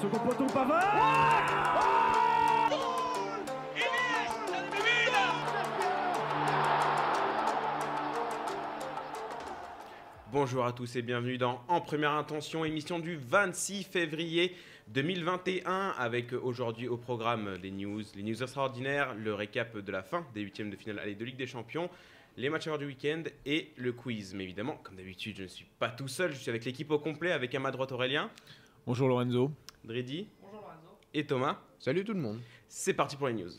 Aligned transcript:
Second 0.00 0.18
poteau 0.20 0.46
Pavard 0.46 0.80
Bonjour 10.32 10.64
à 10.64 10.72
tous 10.72 10.96
et 10.96 11.02
bienvenue 11.02 11.36
dans 11.36 11.60
En 11.68 11.82
Première 11.82 12.12
Intention, 12.12 12.64
émission 12.64 12.98
du 12.98 13.16
26 13.16 13.84
février 13.84 14.56
2021 14.88 15.90
avec 15.98 16.32
aujourd'hui 16.32 16.88
au 16.88 16.96
programme 16.96 17.58
des 17.58 17.70
news, 17.70 18.00
les 18.16 18.22
news 18.22 18.42
extraordinaires, 18.42 19.14
le 19.14 19.34
récap 19.34 19.76
de 19.76 19.92
la 19.92 20.02
fin 20.02 20.24
des 20.34 20.40
huitièmes 20.40 20.70
de 20.70 20.76
finale 20.76 20.98
aller 21.00 21.14
de 21.14 21.24
Ligue 21.26 21.36
des 21.36 21.46
Champions, 21.46 21.90
les 22.38 22.48
matchs 22.48 22.68
à 22.68 22.70
l'heure 22.70 22.78
du 22.78 22.86
week-end 22.86 23.24
et 23.44 23.70
le 23.76 23.92
quiz. 23.92 24.32
Mais 24.32 24.44
évidemment, 24.44 24.78
comme 24.82 24.96
d'habitude, 24.96 25.36
je 25.36 25.42
ne 25.42 25.48
suis 25.48 25.66
pas 25.78 25.90
tout 25.90 26.08
seul, 26.08 26.32
je 26.32 26.38
suis 26.38 26.48
avec 26.48 26.64
l'équipe 26.64 26.90
au 26.90 26.98
complet 26.98 27.32
avec 27.32 27.54
à 27.54 27.58
ma 27.58 27.70
droite 27.70 27.92
Aurélien, 27.92 28.30
Bonjour 28.86 29.08
Lorenzo. 29.08 29.52
Dridi 29.84 30.28
et 31.14 31.26
Thomas. 31.26 31.58
Salut 31.78 32.04
tout 32.04 32.14
le 32.14 32.20
monde. 32.20 32.40
C'est 32.68 32.94
parti 32.94 33.16
pour 33.16 33.28
les 33.28 33.34
news. 33.34 33.50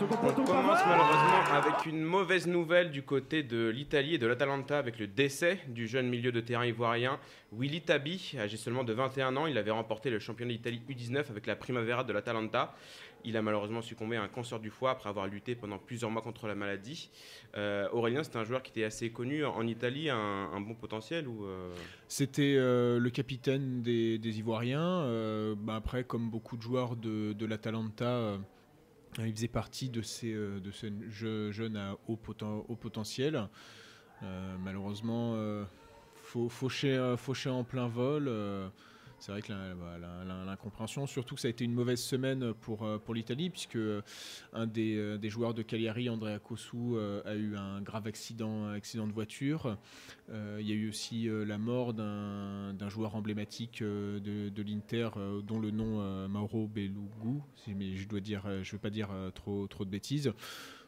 On 0.00 0.32
commence 0.32 0.80
malheureusement 0.86 1.54
avec 1.54 1.86
une 1.86 2.02
mauvaise 2.02 2.46
nouvelle 2.46 2.90
du 2.90 3.02
côté 3.02 3.42
de 3.42 3.68
l'Italie 3.68 4.14
et 4.14 4.18
de 4.18 4.26
l'Atalanta 4.26 4.78
avec 4.78 4.98
le 4.98 5.06
décès 5.06 5.58
du 5.68 5.88
jeune 5.88 6.08
milieu 6.08 6.30
de 6.30 6.40
terrain 6.40 6.64
ivoirien 6.64 7.18
Willy 7.52 7.80
Tabi, 7.80 8.34
âgé 8.38 8.56
seulement 8.56 8.84
de 8.84 8.92
21 8.92 9.36
ans. 9.36 9.46
Il 9.46 9.58
avait 9.58 9.70
remporté 9.70 10.10
le 10.10 10.18
championnat 10.18 10.52
d'Italie 10.52 10.82
U19 10.88 11.30
avec 11.30 11.46
la 11.46 11.56
Primavera 11.56 12.04
de 12.04 12.12
l'Atalanta. 12.12 12.74
Il 13.24 13.36
a 13.36 13.42
malheureusement 13.42 13.82
succombé 13.82 14.16
à 14.16 14.22
un 14.22 14.28
cancer 14.28 14.60
du 14.60 14.70
foie 14.70 14.92
après 14.92 15.08
avoir 15.08 15.26
lutté 15.26 15.54
pendant 15.54 15.78
plusieurs 15.78 16.10
mois 16.10 16.22
contre 16.22 16.46
la 16.46 16.54
maladie. 16.54 17.10
Euh, 17.56 17.88
Aurélien, 17.92 18.22
c'est 18.22 18.36
un 18.36 18.44
joueur 18.44 18.62
qui 18.62 18.70
était 18.70 18.84
assez 18.84 19.10
connu 19.10 19.44
en 19.44 19.66
Italie, 19.66 20.08
un, 20.08 20.60
bon 20.60 20.74
potentiel 20.74 21.26
ou 21.26 21.44
euh, 21.44 21.74
C'était 22.06 22.54
euh, 22.56 22.98
le 22.98 23.10
capitaine 23.10 23.82
des, 23.82 24.38
Ivoiriens. 24.38 25.54
Bah 25.56 25.76
après, 25.76 26.04
comme 26.04 26.30
beaucoup 26.30 26.56
de 26.56 26.62
joueurs 26.62 26.96
de, 26.96 27.44
l'Atalanta, 27.44 28.38
il 29.18 29.32
faisait 29.32 29.48
partie 29.48 29.88
de 29.88 30.02
ces, 30.02 30.32
de 30.32 31.50
jeunes 31.50 31.76
à 31.76 31.96
haut, 32.06 32.16
poten- 32.16 32.64
haut 32.68 32.76
potentiel. 32.76 33.48
Malheureusement, 34.60 35.36
fau- 36.14 36.48
fauché, 36.48 37.14
fauché 37.16 37.50
en 37.50 37.64
plein 37.64 37.88
vol. 37.88 38.30
c'est 39.20 39.32
vrai 39.32 39.42
que 39.42 39.48
bah, 39.48 39.98
l'incompréhension, 40.46 41.06
surtout 41.06 41.34
que 41.34 41.40
ça 41.40 41.48
a 41.48 41.50
été 41.50 41.64
une 41.64 41.72
mauvaise 41.72 42.00
semaine 42.00 42.54
pour, 42.54 42.84
euh, 42.84 42.98
pour 42.98 43.14
l'Italie, 43.14 43.50
puisque 43.50 43.76
euh, 43.76 44.02
un 44.52 44.66
des, 44.66 44.96
euh, 44.96 45.18
des 45.18 45.28
joueurs 45.28 45.54
de 45.54 45.62
Cagliari, 45.62 46.08
Andrea 46.08 46.38
Cosu, 46.38 46.76
euh, 46.76 47.20
a 47.24 47.34
eu 47.34 47.56
un 47.56 47.80
grave 47.80 48.06
accident, 48.06 48.68
accident 48.68 49.06
de 49.06 49.12
voiture. 49.12 49.76
Il 50.30 50.66
y 50.66 50.72
a 50.72 50.74
eu 50.74 50.88
aussi 50.90 51.28
la 51.30 51.56
mort 51.58 51.94
d'un 51.94 52.88
joueur 52.88 53.14
emblématique 53.14 53.82
de, 53.82 54.62
l'Inter, 54.62 55.08
dont 55.42 55.58
le 55.58 55.70
nom 55.70 56.28
Mauro 56.28 56.68
Belugu, 56.68 57.40
si- 57.56 57.74
mais 57.74 57.96
je 57.96 58.06
dois 58.06 58.20
dire, 58.20 58.42
je 58.62 58.72
veux 58.72 58.78
pas 58.78 58.90
dire 58.90 59.08
trop, 59.34 59.66
trop 59.66 59.84
de 59.84 59.90
bêtises. 59.90 60.32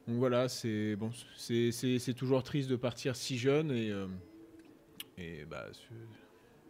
Donc 0.06 0.19
voilà, 0.19 0.48
c'est 0.48 0.94
bon, 0.97 1.11
toujours 2.17 2.42
triste 2.42 2.69
de 2.69 2.77
partir 2.77 3.17
si 3.17 3.39
jeune 3.39 3.70
et 3.70 3.92
et 5.17 5.44
bah 5.44 5.67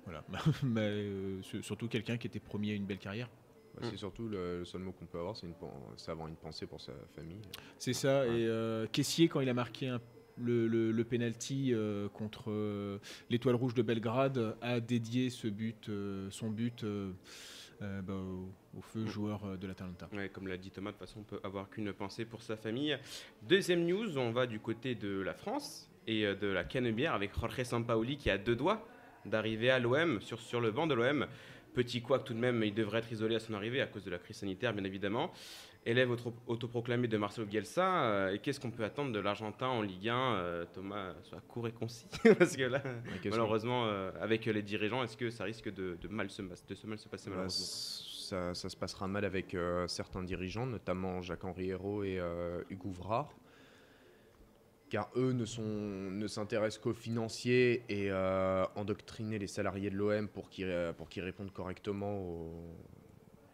voilà, 0.04 0.24
Mais, 0.62 0.80
euh, 0.80 1.42
sur- 1.42 1.64
surtout 1.64 1.88
quelqu'un 1.88 2.16
qui 2.16 2.26
était 2.26 2.40
promis 2.40 2.70
à 2.70 2.74
une 2.74 2.84
belle 2.86 2.98
carrière. 2.98 3.28
Bah, 3.74 3.86
C'est 3.88 3.96
surtout 3.96 4.28
le, 4.28 4.58
le 4.60 4.64
seul 4.64 4.80
mot 4.80 4.92
qu'on 4.92 5.06
peut 5.06 5.18
avoir, 5.18 5.36
c'est 5.36 6.10
avoir 6.10 6.26
une 6.28 6.34
pensée 6.36 6.66
pour 6.66 6.80
sa 6.80 6.92
famille. 7.14 7.40
C'est 7.78 7.92
ça. 7.92 8.22
Ouais. 8.22 8.40
Et 8.40 8.46
euh, 8.46 8.86
Caissier, 8.90 9.28
quand 9.28 9.40
il 9.40 9.48
a 9.48 9.54
marqué 9.54 9.88
un- 9.88 10.00
le, 10.42 10.66
le, 10.68 10.90
le 10.90 11.04
penalty 11.04 11.72
euh, 11.74 12.08
contre 12.08 12.50
euh, 12.50 12.98
l'Étoile 13.28 13.54
Rouge 13.56 13.74
de 13.74 13.82
Belgrade, 13.82 14.56
a 14.62 14.80
dédié 14.80 15.28
ce 15.30 15.46
but, 15.48 15.88
euh, 15.88 16.28
son 16.30 16.48
but 16.50 16.82
euh, 16.82 17.12
euh, 17.82 18.00
bah, 18.02 18.14
au, 18.14 18.48
au 18.78 18.80
feu 18.80 19.06
joueur 19.06 19.44
euh, 19.44 19.56
de 19.56 19.66
l'Atalanta. 19.66 20.08
Ouais, 20.14 20.30
comme 20.30 20.48
l'a 20.48 20.56
dit 20.56 20.70
Thomas, 20.70 20.92
de 20.92 20.96
toute 20.96 21.06
façon, 21.06 21.20
on 21.20 21.24
peut 21.24 21.40
avoir 21.44 21.68
qu'une 21.70 21.92
pensée 21.92 22.24
pour 22.24 22.42
sa 22.42 22.56
famille. 22.56 22.96
Deuxième 23.42 23.84
news, 23.84 24.16
on 24.18 24.32
va 24.32 24.46
du 24.46 24.60
côté 24.60 24.94
de 24.94 25.20
la 25.20 25.34
France 25.34 25.88
et 26.06 26.22
de 26.34 26.46
la 26.46 26.64
Canebière 26.64 27.12
avec 27.14 27.38
Jorge 27.38 27.62
Sampaoli 27.62 28.16
qui 28.16 28.30
a 28.30 28.38
deux 28.38 28.56
doigts 28.56 28.86
d'arriver 29.26 29.70
à 29.70 29.78
l'OM, 29.78 30.20
sur, 30.20 30.40
sur 30.40 30.60
le 30.60 30.70
banc 30.70 30.86
de 30.86 30.94
l'OM. 30.94 31.26
Petit 31.74 32.02
quoi 32.02 32.18
tout 32.18 32.34
de 32.34 32.38
même, 32.38 32.62
il 32.64 32.74
devrait 32.74 32.98
être 32.98 33.12
isolé 33.12 33.36
à 33.36 33.40
son 33.40 33.54
arrivée 33.54 33.80
à 33.80 33.86
cause 33.86 34.04
de 34.04 34.10
la 34.10 34.18
crise 34.18 34.36
sanitaire, 34.38 34.72
bien 34.74 34.82
évidemment. 34.84 35.30
Élève 35.86 36.10
auto- 36.10 36.34
autoproclamé 36.46 37.06
de 37.08 37.16
Marcelo 37.16 37.46
Bielsa. 37.46 38.02
euh, 38.04 38.32
et 38.34 38.38
qu'est-ce 38.40 38.58
qu'on 38.60 38.70
peut 38.72 38.84
attendre 38.84 39.12
de 39.12 39.18
l'Argentin 39.20 39.68
en 39.68 39.80
Ligue 39.80 40.08
1 40.08 40.14
euh, 40.34 40.64
Thomas, 40.74 41.14
soit 41.22 41.40
court 41.48 41.68
et 41.68 41.72
concis. 41.72 42.06
Parce 42.38 42.56
que 42.56 42.64
là, 42.64 42.82
malheureusement, 43.30 43.86
euh, 43.86 44.10
avec 44.20 44.44
les 44.46 44.62
dirigeants, 44.62 45.02
est-ce 45.04 45.16
que 45.16 45.30
ça 45.30 45.44
risque 45.44 45.72
de, 45.72 45.96
de 46.02 46.08
mal, 46.08 46.28
se, 46.28 46.42
de 46.42 46.74
se 46.74 46.86
mal 46.86 46.98
se 46.98 47.08
passer 47.08 47.30
Bah, 47.30 47.36
malheureusement? 47.36 47.64
ça, 47.64 48.52
ça 48.54 48.68
se 48.68 48.76
passera 48.76 49.06
mal 49.08 49.24
avec 49.24 49.56
certains 49.86 50.22
dirigeants, 50.22 50.66
notamment 50.66 51.22
Jacques-Henri 51.22 51.70
Hérault 51.70 52.02
et 52.04 52.20
Hugo 52.68 52.90
Vrard. 52.90 53.32
Car 54.90 55.08
eux 55.16 55.32
ne, 55.32 55.44
sont, 55.44 55.62
ne 55.62 56.26
s'intéressent 56.26 56.82
qu'aux 56.82 56.92
financiers 56.92 57.84
et 57.88 58.10
euh, 58.10 58.64
endoctriner 58.74 59.38
les 59.38 59.46
salariés 59.46 59.88
de 59.88 59.94
l'OM 59.96 60.28
pour 60.28 60.50
qu'ils, 60.50 60.64
euh, 60.66 60.92
pour 60.92 61.08
qu'ils 61.08 61.22
répondent 61.22 61.52
correctement 61.52 62.18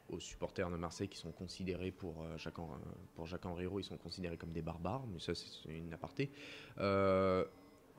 aux, 0.09 0.19
supporters 0.19 0.71
de 0.71 0.77
Marseille 0.77 1.09
qui 1.09 1.19
sont 1.19 1.33
considérés 1.33 1.91
pour 1.91 2.23
euh, 2.23 2.39
Jacques, 2.39 2.59
Hen- 2.59 2.81
pour 3.15 3.27
Jacques-Henri 3.27 3.65
Hérault, 3.65 3.81
ils 3.81 3.85
sont 3.85 3.99
considérés 3.99 4.39
comme 4.39 4.53
des 4.53 4.63
barbares, 4.63 5.05
mais 5.13 5.21
ça 5.21 5.35
c'est 5.35 5.69
une 5.69 5.93
aparté. 5.93 6.31
Euh, 6.79 7.45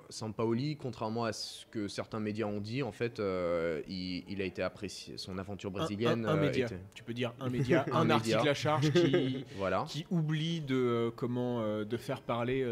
Sampaoli, 0.09 0.78
contrairement 0.78 1.25
à 1.25 1.34
ce 1.34 1.66
que 1.68 1.88
certains 1.88 2.19
médias 2.19 2.45
ont 2.45 2.59
dit, 2.62 2.81
en 2.84 2.91
fait, 2.91 3.19
euh, 3.19 3.81
il, 3.88 4.23
il 4.29 4.41
a 4.41 4.45
été 4.45 4.62
apprécié. 4.63 5.18
Son 5.18 5.38
aventure 5.38 5.72
brésilienne. 5.72 6.25
un, 6.25 6.29
un 6.29 6.38
euh, 6.38 6.41
média. 6.41 6.66
était- 6.68 6.79
Tu 6.94 7.03
peux 7.03 7.13
dire 7.13 7.34
un 7.40 7.50
média, 7.50 7.85
un, 7.91 7.97
Un 7.97 8.00
média. 8.06 8.16
article 8.16 8.50
à 8.50 8.53
charge 8.53 8.91
qui, 8.91 9.45
Voilà. 9.57 9.85
qui 9.88 10.06
oublie 10.12 10.62
de 10.62 10.75
euh, 10.75 11.12
comment 11.16 11.62
de 11.84 11.97
faire 11.97 12.22
parler, 12.22 12.66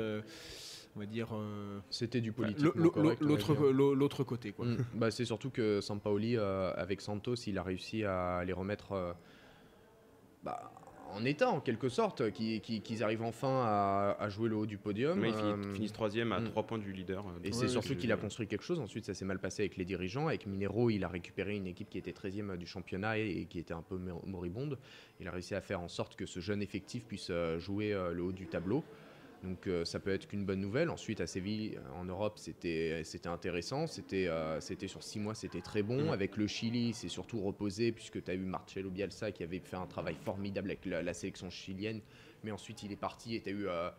on 0.95 0.99
va 0.99 1.05
dire, 1.05 1.27
C'était 1.89 2.21
du 2.21 2.31
politique. 2.31 2.63
l'au- 2.63 2.71
l'au- 2.75 3.13
l'autre 3.19 3.53
l'au- 3.55 3.93
l'autre 3.93 4.23
côté. 4.23 4.51
Quoi. 4.53 4.65
Mm. 4.67 4.85
Bah, 4.93 5.11
c'est 5.11 5.25
surtout 5.25 5.49
que 5.49 5.81
Sampaoli, 5.81 6.37
avec 6.37 7.01
Santos, 7.01 7.35
il 7.47 7.57
a 7.57 7.63
réussi 7.63 8.03
à 8.05 8.43
les 8.45 8.53
remettre 8.53 9.15
bah, 10.43 10.71
en 11.15 11.25
état, 11.25 11.49
en 11.49 11.59
quelque 11.61 11.89
sorte, 11.89 12.31
qu'ils 12.31 12.61
qu'ils- 12.61 12.81
qu'ils 12.81 13.03
arrivent 13.03 13.23
enfin 13.23 13.63
à, 13.65 14.17
à 14.19 14.29
jouer 14.29 14.49
le 14.49 14.55
haut 14.55 14.65
du 14.65 14.77
podium. 14.77 15.19
Ils 15.25 15.33
finissent, 15.33 15.43
Euh, 15.67 15.73
finissent 15.73 15.93
troisième 15.93 16.31
à 16.31 16.39
mm. 16.39 16.45
trois 16.45 16.63
points 16.63 16.77
du 16.77 16.91
leader. 16.91 17.25
euh, 17.27 17.39
Et 17.43 17.51
c'est 17.51 17.67
surtout 17.67 17.95
qu'il 17.95 18.11
a 18.11 18.17
construit 18.17 18.47
quelque 18.47 18.63
chose. 18.63 18.79
Ensuite, 18.79 19.05
ça 19.05 19.13
s'est 19.13 19.25
mal 19.25 19.39
passé 19.39 19.63
avec 19.63 19.77
les 19.77 19.85
dirigeants. 19.85 20.27
Avec 20.27 20.45
Minero, 20.45 20.89
il 20.89 21.03
a 21.03 21.07
récupéré 21.07 21.55
une 21.55 21.67
équipe 21.67 21.89
qui 21.89 21.97
était 21.97 22.11
13e 22.11 22.57
du 22.57 22.65
championnat 22.67 23.17
et, 23.17 23.29
et 23.29 23.45
qui 23.45 23.59
était 23.59 23.73
un 23.73 23.81
peu 23.81 23.97
mor- 23.97 24.25
moribonde. 24.27 24.77
Il 25.19 25.27
a 25.27 25.31
réussi 25.31 25.55
à 25.55 25.61
faire 25.61 25.81
en 25.81 25.87
sorte 25.87 26.15
que 26.15 26.25
ce 26.25 26.39
jeune 26.39 26.61
effectif 26.61 27.05
puisse 27.05 27.29
euh, 27.31 27.57
jouer 27.59 27.91
le 28.13 28.21
haut 28.21 28.31
du 28.33 28.47
tableau. 28.47 28.83
Donc 29.43 29.67
euh, 29.67 29.85
ça 29.85 29.99
peut 29.99 30.11
être 30.11 30.27
qu'une 30.27 30.45
bonne 30.45 30.61
nouvelle. 30.61 30.89
Ensuite, 30.89 31.21
à 31.21 31.27
Séville, 31.27 31.77
euh, 31.77 31.99
en 31.99 32.05
Europe, 32.05 32.39
c'était 32.39 33.03
intéressant. 33.25 33.87
C'était 33.87 34.27
euh, 34.27 34.59
sur 34.59 35.03
six 35.03 35.19
mois, 35.19 35.35
c'était 35.35 35.61
très 35.61 35.83
bon. 35.83 36.05
Mhm. 36.05 36.09
Avec 36.09 36.37
le 36.37 36.47
Chili, 36.47 36.93
c'est 36.93 37.09
surtout 37.09 37.41
reposé 37.41 37.91
puisque 37.91 38.23
tu 38.23 38.31
as 38.31 38.33
eu 38.33 38.39
Marcelo 38.39 38.89
Bielsa 38.89 39.31
qui 39.31 39.43
avait 39.43 39.59
fait 39.59 39.75
un 39.75 39.87
travail 39.87 40.15
formidable 40.15 40.69
avec 40.69 40.85
la, 40.85 41.03
la 41.03 41.13
sélection 41.13 41.49
chilienne. 41.49 42.01
Mais 42.43 42.51
ensuite, 42.51 42.83
il 42.83 42.91
est 42.91 42.97
parti 42.97 43.35
et 43.35 43.41
tu 43.41 43.49
as 43.49 43.53
eu 43.53 43.67
euh, 43.67 43.89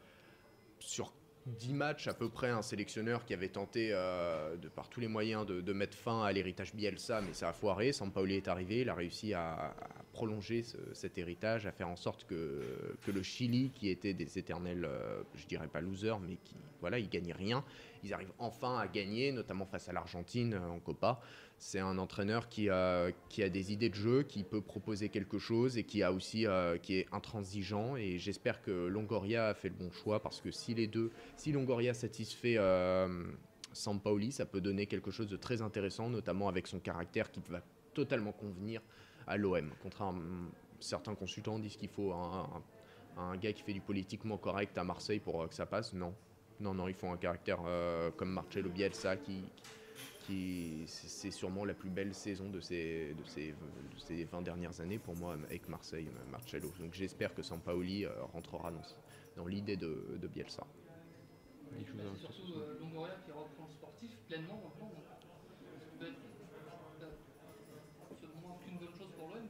sur 0.78 1.12
10 1.46 1.74
matchs 1.74 2.08
à 2.08 2.14
peu 2.14 2.28
près 2.28 2.50
un 2.50 2.62
sélectionneur 2.62 3.24
qui 3.24 3.32
avait 3.32 3.48
tenté 3.48 3.90
euh, 3.92 4.56
par 4.74 4.88
tous 4.88 5.00
les 5.00 5.06
moyens 5.06 5.46
de, 5.46 5.72
mettre 5.72 5.96
fin 5.96 6.22
à 6.24 6.32
l'héritage 6.32 6.74
Bielsa, 6.74 7.20
mais 7.20 7.34
ça 7.34 7.48
a 7.48 7.52
foiré. 7.52 7.92
Sampaoli 7.92 8.34
est 8.34 8.48
arrivé, 8.48 8.80
il 8.80 8.88
a 8.88 8.94
réussi 8.94 9.32
à, 9.32 9.74
prolonger 10.12 10.62
ce- 10.62 10.76
cet 10.94 11.18
héritage, 11.18 11.66
à 11.66 11.72
faire 11.72 11.88
en 11.88 11.96
sorte 11.96 12.24
que, 12.24 12.62
le 13.06 13.22
Chili, 13.22 13.70
qui 13.70 13.90
était 13.90 14.14
des 14.14 14.38
éternels, 14.38 14.84
euh, 14.84 15.22
je 15.36 15.46
dirais 15.46 15.68
pas 15.68 15.80
losers, 15.80 16.18
mais 16.18 16.36
qui 16.42 16.56
voilà, 16.80 16.98
ils 16.98 17.08
gagnaient 17.08 17.32
rien, 17.32 17.64
ils 18.06 18.14
arrivent 18.14 18.32
enfin 18.38 18.78
à 18.78 18.88
gagner, 18.88 19.32
notamment 19.32 19.66
face 19.66 19.88
à 19.88 19.92
l'Argentine 19.92 20.54
euh, 20.54 20.68
en 20.68 20.78
Copa. 20.80 21.20
C'est 21.58 21.80
un 21.80 21.96
entraîneur 21.98 22.48
qui 22.48 22.68
a, 22.68 23.10
qui 23.28 23.42
a 23.42 23.48
des 23.48 23.72
idées 23.72 23.88
de 23.88 23.94
jeu, 23.94 24.22
qui 24.22 24.44
peut 24.44 24.60
proposer 24.60 25.08
quelque 25.08 25.38
chose 25.38 25.76
et 25.78 25.84
qui 25.84 26.02
a 26.02 26.12
aussi 26.12 26.46
euh, 26.46 26.78
qui 26.78 26.96
est 26.98 27.06
intransigeant. 27.12 27.96
Et 27.96 28.18
j'espère 28.18 28.62
que 28.62 28.70
Longoria 28.86 29.48
a 29.48 29.54
fait 29.54 29.68
le 29.68 29.74
bon 29.74 29.90
choix 29.90 30.20
parce 30.20 30.40
que 30.40 30.50
si 30.50 30.74
les 30.74 30.86
deux, 30.86 31.10
si 31.36 31.52
Longoria 31.52 31.94
satisfait 31.94 32.56
euh, 32.58 33.24
Sampaoli, 33.72 34.32
ça 34.32 34.46
peut 34.46 34.60
donner 34.60 34.86
quelque 34.86 35.10
chose 35.10 35.28
de 35.28 35.36
très 35.36 35.62
intéressant, 35.62 36.08
notamment 36.10 36.48
avec 36.48 36.66
son 36.66 36.78
caractère 36.78 37.30
qui 37.30 37.40
va 37.48 37.62
totalement 37.94 38.32
convenir 38.32 38.80
à 39.26 39.36
l'OM. 39.36 39.70
Contrairement 39.82 40.50
certains 40.78 41.14
consultants 41.14 41.58
disent 41.58 41.76
qu'il 41.78 41.88
faut 41.88 42.12
un, 42.12 42.44
un- 43.16 43.22
un 43.30 43.36
gars 43.38 43.54
qui 43.54 43.62
fait 43.62 43.72
du 43.72 43.80
politiquement 43.80 44.36
correct 44.36 44.76
à 44.76 44.84
Marseille 44.84 45.20
pour 45.20 45.42
euh, 45.42 45.46
que 45.48 45.54
ça 45.54 45.64
passe. 45.64 45.94
Non, 45.94 46.14
non, 46.60 46.74
non, 46.74 46.88
il 46.88 46.94
faut 46.94 47.08
un 47.08 47.16
caractère 47.16 47.60
euh, 47.66 48.10
comme 48.12 48.30
Marcelo 48.30 48.70
Bielsa 48.70 49.16
qui 49.16 49.44
qui 50.26 50.82
c'est 50.88 51.30
sûrement 51.30 51.64
la 51.64 51.74
plus 51.74 51.88
belle 51.88 52.12
saison 52.12 52.50
de 52.50 52.58
ces, 52.60 53.14
de 53.14 53.22
ces, 53.24 53.52
de 53.52 53.98
ces 53.98 54.24
20 54.24 54.42
dernières 54.42 54.80
années 54.80 54.98
pour 54.98 55.14
moi 55.14 55.34
avec 55.34 55.68
Marseille, 55.68 56.08
Marcello. 56.32 56.72
Donc 56.80 56.94
j'espère 56.94 57.32
que 57.32 57.42
Sampaoli 57.42 58.04
euh, 58.04 58.10
rentrera 58.32 58.72
dans, 58.72 58.82
dans 59.36 59.46
l'idée 59.46 59.76
de, 59.76 60.18
de 60.20 60.26
Bielsa. 60.26 60.66
Bah, 61.70 62.02
c'est 62.14 62.20
surtout 62.20 62.58
euh, 62.58 62.78
Longoria 62.80 63.14
qui 63.24 63.30
reprend 63.30 63.66
le 63.66 63.72
sportif 63.72 64.16
pleinement 64.26 64.60
maintenant. 64.64 64.88
Donc, 64.88 65.04
être 66.00 66.16
euh, 67.02 67.10
qu'une 68.64 68.78
bonne 68.78 68.94
chose 68.96 69.10
pour 69.16 69.28
l'OM, 69.28 69.46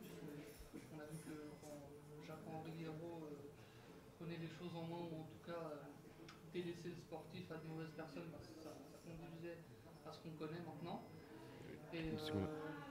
puisqu'on 0.72 0.98
a 0.98 1.06
vu 1.06 1.18
que 1.24 1.50
quand 1.62 1.88
Jacques-Henri 2.26 2.72
Hérault 2.82 3.28
euh, 3.30 3.36
prenait 4.18 4.38
les 4.38 4.48
choses 4.48 4.74
en 4.74 4.84
main, 4.86 5.02
ou 5.10 5.20
en 5.22 5.26
tout 5.28 5.42
cas 5.44 5.52
euh, 5.52 5.84
délaissait 6.56 6.88
le 6.88 6.96
sportif 6.96 7.50
à 7.52 7.56
de 7.60 7.68
mauvaises 7.68 7.92
personnes, 7.96 8.28
bah, 8.32 8.38
ça, 8.40 8.70
ça 8.70 8.98
conduisait 9.04 9.58
à 10.06 10.12
ce 10.12 10.18
qu'on 10.20 10.34
connaît 10.38 10.62
maintenant. 10.64 11.02
Et 11.92 11.98
euh, 11.98 12.40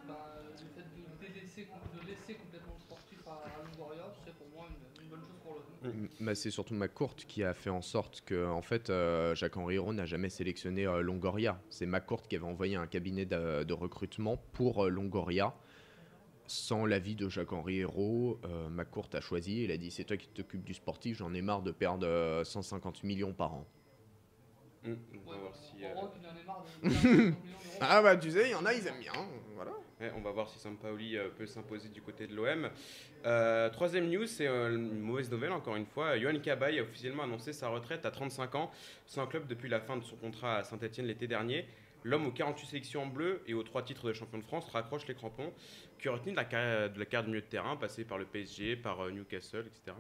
bah, 0.08 0.38
le 0.42 0.70
fait 0.74 0.88
de, 0.88 1.34
délaisser, 1.34 1.68
de 1.68 2.08
laisser 2.08 2.36
complètement 2.36 2.74
le 2.76 2.82
sportif 2.82 3.20
à, 3.28 3.32
à 3.32 3.64
Longoria, 3.66 4.14
c'est 4.24 4.34
pour 4.36 4.48
moi 4.50 4.68
une, 4.70 5.04
une 5.04 5.10
bonne 5.10 5.22
chose 5.22 5.40
pour 5.44 5.54
l'OM. 5.56 6.08
Bah, 6.20 6.36
c'est 6.36 6.52
surtout 6.52 6.74
McCourt 6.74 7.16
qui 7.16 7.44
a 7.44 7.54
fait 7.54 7.70
en 7.70 7.82
sorte 7.82 8.22
que 8.26 8.48
en 8.48 8.62
fait, 8.62 8.90
euh, 8.90 9.36
Jacques-Henri 9.36 9.76
Hérault 9.76 9.94
n'a 9.94 10.06
jamais 10.06 10.30
sélectionné 10.30 10.86
euh, 10.86 11.02
Longoria. 11.02 11.62
C'est 11.70 11.86
McCourt 11.86 12.24
qui 12.28 12.36
avait 12.36 12.46
envoyé 12.46 12.76
un 12.76 12.88
cabinet 12.88 13.26
de, 13.26 13.64
de 13.64 13.74
recrutement 13.74 14.38
pour 14.54 14.86
euh, 14.86 14.90
Longoria. 14.90 15.56
Sans 16.48 16.86
l'avis 16.86 17.16
de 17.16 17.28
Jacques-Henri 17.28 17.80
Hérault, 17.80 18.40
euh, 18.46 18.70
McCourt 18.70 19.10
a 19.14 19.22
choisi. 19.22 19.64
Il 19.64 19.72
a 19.72 19.78
dit 19.78 19.90
C'est 19.92 20.04
toi 20.04 20.18
qui 20.18 20.28
t'occupes 20.28 20.64
du 20.64 20.74
sportif, 20.74 21.18
j'en 21.18 21.34
ai 21.34 21.42
marre 21.42 21.64
de 21.64 21.72
perdre 21.72 22.06
euh, 22.06 22.44
150 22.44 23.04
millions 23.04 23.34
par 23.34 23.54
an. 23.54 23.66
Mm, 24.84 24.94
On 25.26 25.32
va 25.32 25.38
voir 25.38 25.56
si, 25.56 25.84
euh, 25.84 25.94
Europe, 25.96 26.16
il 26.22 26.28
en 26.28 26.36
est 26.40 26.46
marre 26.46 26.64
de 26.84 26.90
50 26.90 27.04
millions 27.04 27.26
d'euros. 27.30 27.36
Ah 27.82 28.02
bah 28.02 28.16
tu 28.18 28.30
sais, 28.32 28.50
il 28.50 28.52
y 28.52 28.56
en 28.56 28.66
a, 28.66 28.74
ils 28.74 28.86
aiment 28.86 29.00
bien. 29.00 29.14
Voilà. 29.56 29.72
Ouais, 30.02 30.12
on 30.18 30.22
va 30.22 30.32
voir 30.32 30.50
si 30.50 30.60
Sampaoli 30.60 31.18
euh, 31.18 31.30
peut 31.30 31.46
s'imposer 31.46 31.88
du 31.88 32.02
côté 32.02 32.28
de 32.28 32.36
l'OM. 32.36 32.70
Euh, 33.26 33.70
troisième 33.70 34.10
news, 34.10 34.28
c'est 34.28 34.46
euh, 34.46 34.76
une 34.76 35.00
mauvaise 35.00 35.32
nouvelle 35.32 35.54
encore 35.54 35.78
une 35.78 35.86
fois. 35.86 36.18
Johan 36.20 36.38
Cabaye 36.40 36.80
a 36.80 36.84
officiellement 36.84 37.24
annoncé 37.24 37.54
sa 37.54 37.70
retraite 37.70 38.06
à 38.06 38.12
35 38.12 38.56
ans, 38.56 38.72
sans 39.06 39.26
club 39.26 39.48
depuis 39.48 39.70
la 39.70 39.80
fin 39.80 39.96
de 39.96 40.04
son 40.04 40.18
contrat 40.18 40.58
à 40.58 40.64
Saint-Etienne 40.64 41.08
l'été 41.08 41.28
dernier. 41.28 41.66
L'homme 42.06 42.28
aux 42.28 42.32
48 42.32 42.68
sélections 42.68 43.02
en 43.02 43.08
bleu 43.08 43.42
et 43.48 43.56
aux 43.56 43.64
3 43.64 43.82
titres 43.82 44.08
de 44.08 44.14
champion 44.14 44.38
de 44.38 44.44
France 44.44 44.70
raccroche 44.70 45.08
les 45.08 45.16
crampons, 45.16 45.52
qui 46.00 46.08
a 46.08 46.12
retenu 46.12 46.34
de 46.34 46.38
la 46.38 46.46
carrière 46.46 46.92
de, 46.94 47.00
la 47.00 47.06
carrière 47.06 47.24
de 47.24 47.30
milieu 47.30 47.42
de 47.42 47.48
terrain, 47.48 47.76
passé 47.76 48.06
par 48.06 48.20
le 48.20 48.26
PSG, 48.26 48.76
par 48.76 49.02
euh, 49.04 49.10
Newcastle, 49.12 49.66
etc. 49.66 49.98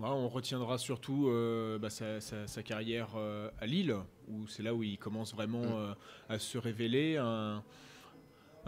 On 0.00 0.28
retiendra 0.28 0.76
surtout 0.76 1.28
euh, 1.28 1.78
bah, 1.78 1.88
sa, 1.88 2.20
sa- 2.20 2.48
sa 2.48 2.62
carrière 2.64 3.10
euh, 3.16 3.48
à 3.60 3.66
Lille, 3.66 3.94
où 4.28 4.48
c'est 4.48 4.64
là 4.64 4.74
où 4.74 4.82
il 4.82 4.98
commence 4.98 5.32
vraiment 5.34 5.62
Mm. 5.62 5.72
euh, 5.72 5.94
à 6.30 6.38
se 6.40 6.58
révéler. 6.58 7.16
Un, 7.16 7.62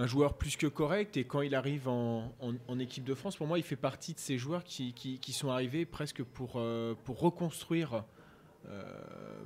un 0.01 0.07
joueur 0.07 0.39
plus 0.39 0.57
que 0.57 0.69
correct, 0.69 1.17
et 1.17 1.25
quand 1.25 1.41
il 1.43 1.57
arrive 1.57 1.89
en, 1.89 2.33
en- 2.41 2.55
en 2.69 2.79
équipe 2.79 3.03
de 3.03 3.15
France, 3.15 3.35
pour 3.37 3.49
moi, 3.49 3.59
il 3.59 3.65
fait 3.65 3.75
partie 3.75 4.15
de 4.15 4.21
ces 4.21 4.39
joueurs 4.39 4.63
qui, 4.63 4.93
qui- 4.95 5.19
qui 5.19 5.33
sont 5.33 5.51
arrivés 5.51 5.85
presque 5.85 6.23
pour, 6.23 6.63
pour 7.05 7.19
reconstruire 7.21 8.05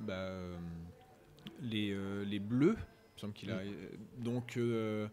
bah, 0.00 0.28
les, 1.62 1.96
les 2.26 2.38
Bleus. 2.38 2.76
Semble 3.22 3.34
qu'il 3.34 3.50
a, 3.52 3.58
euh, 3.58 3.88
donc, 4.18 4.56
euh, 4.56 5.06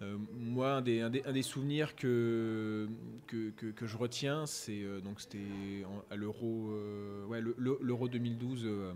euh, 0.00 0.16
moi, 0.32 0.72
un 0.76 0.80
des, 0.80 1.02
un 1.02 1.10
des- 1.10 1.22
un 1.26 1.32
des 1.32 1.42
souvenirs 1.42 1.94
que, 1.94 2.88
que, 3.26 3.50
que- 3.50 3.66
que 3.66 3.86
je 3.86 3.96
retiens, 3.98 4.46
c'est 4.46 4.82
euh, 4.82 5.00
donc 5.02 5.20
c'était 5.20 5.84
à 6.10 6.16
l'Euro, 6.16 6.70
euh, 6.70 7.26
ouais, 7.26 7.42
le- 7.42 7.54
le- 7.58 7.78
l'Euro 7.82 8.08
2012 8.08 8.62
euh, 8.64 8.92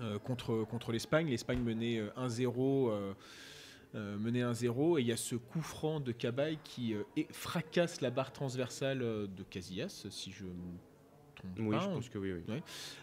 euh, 0.00 0.18
contre 0.18 0.64
contre 0.64 0.90
l'Espagne. 0.92 1.28
L'Espagne 1.28 1.60
menait 1.62 1.98
euh, 1.98 2.08
1-0. 2.16 2.88
euh, 2.90 3.12
euh, 3.96 4.16
menait 4.18 4.42
1-0 4.42 4.98
et 4.98 5.02
il 5.02 5.06
y 5.08 5.12
a 5.12 5.16
ce 5.16 5.34
coup 5.34 5.60
franc 5.60 5.98
de 6.00 6.12
Cabaye 6.12 6.58
qui 6.64 6.94
euh, 6.94 7.02
fracasse 7.30 8.00
la 8.00 8.10
barre 8.10 8.32
transversale 8.32 9.00
de 9.00 9.42
Casillas, 9.50 10.06
si 10.10 10.30
je 10.30 10.44
me 10.44 10.50
trompe 11.40 11.58
Oui, 11.58 11.76
je 11.80 11.86
pense 11.86 12.08
que 12.08 12.18
oui. 12.18 12.32
oui. 12.48 12.54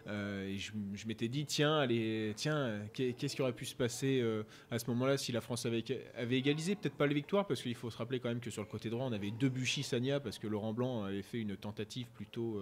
Euh, 0.08 0.48
et 0.48 0.58
je, 0.58 0.72
je 0.94 1.08
m'étais 1.08 1.28
dit, 1.28 1.46
tiens, 1.46 1.78
allez, 1.80 2.34
tiens, 2.36 2.80
qu'est- 2.94 3.14
qu'est-ce 3.14 3.36
qui 3.36 3.42
aurait 3.42 3.54
pu 3.54 3.66
se 3.66 3.76
passer 3.76 4.20
euh, 4.22 4.44
à 4.72 4.80
ce 4.80 4.88
moment-là 4.90 5.18
si 5.18 5.32
la 5.32 5.42
France 5.42 5.66
avait, 5.66 5.84
avait 6.16 6.38
égalisé? 6.38 6.76
Peut-être 6.76 6.96
pas 6.96 7.08
la 7.08 7.14
victoire, 7.14 7.48
parce 7.48 7.62
qu'il 7.62 7.76
faut 7.76 7.90
se 7.90 7.98
rappeler 7.98 8.20
quand 8.20 8.30
même 8.30 8.40
que 8.40 8.50
sur 8.52 8.62
le 8.62 8.68
côté 8.68 8.90
droit, 8.90 9.06
on 9.06 9.12
avait 9.14 9.32
deux 9.32 9.50
Buchy 9.50 9.84
Sagna, 9.84 10.20
parce 10.20 10.40
que 10.40 10.48
Laurent 10.48 10.74
Blanc 10.74 11.04
avait 11.04 11.22
fait 11.22 11.40
une 11.40 11.58
tentative 11.58 12.08
plutôt 12.14 12.62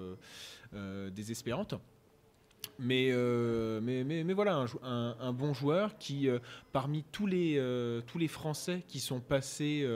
euh, 0.74 1.10
désespérante. 1.10 1.76
Mais, 2.80 3.10
euh, 3.12 3.80
mais, 3.82 4.04
mais, 4.04 4.24
mais 4.24 4.34
voilà, 4.34 4.56
un, 4.56 4.66
jou- 4.66 4.80
un- 4.84 5.16
un 5.20 5.32
bon 5.34 5.54
joueur 5.54 5.98
qui, 5.98 6.28
euh, 6.28 6.40
parmi 6.74 7.04
tous 7.12 7.26
les, 7.28 7.56
euh, 7.58 8.02
tous 8.06 8.18
les 8.18 8.28
Français 8.28 8.84
qui 8.88 9.00
sont 9.00 9.22
passés 9.22 9.88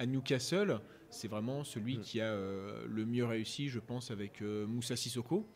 à 0.00 0.06
Newcastle, 0.06 0.80
c'est 1.10 1.28
vraiment 1.28 1.64
celui 1.64 1.96
Mm. 1.98 2.00
qui 2.00 2.20
a 2.20 2.26
euh, 2.32 2.84
le 2.88 3.04
mieux 3.06 3.24
réussi, 3.24 3.68
je 3.68 3.78
pense, 3.80 4.10
avec 4.10 4.42
euh, 4.42 4.66
Moussa 4.66 4.96
Sissoko. 4.96 5.46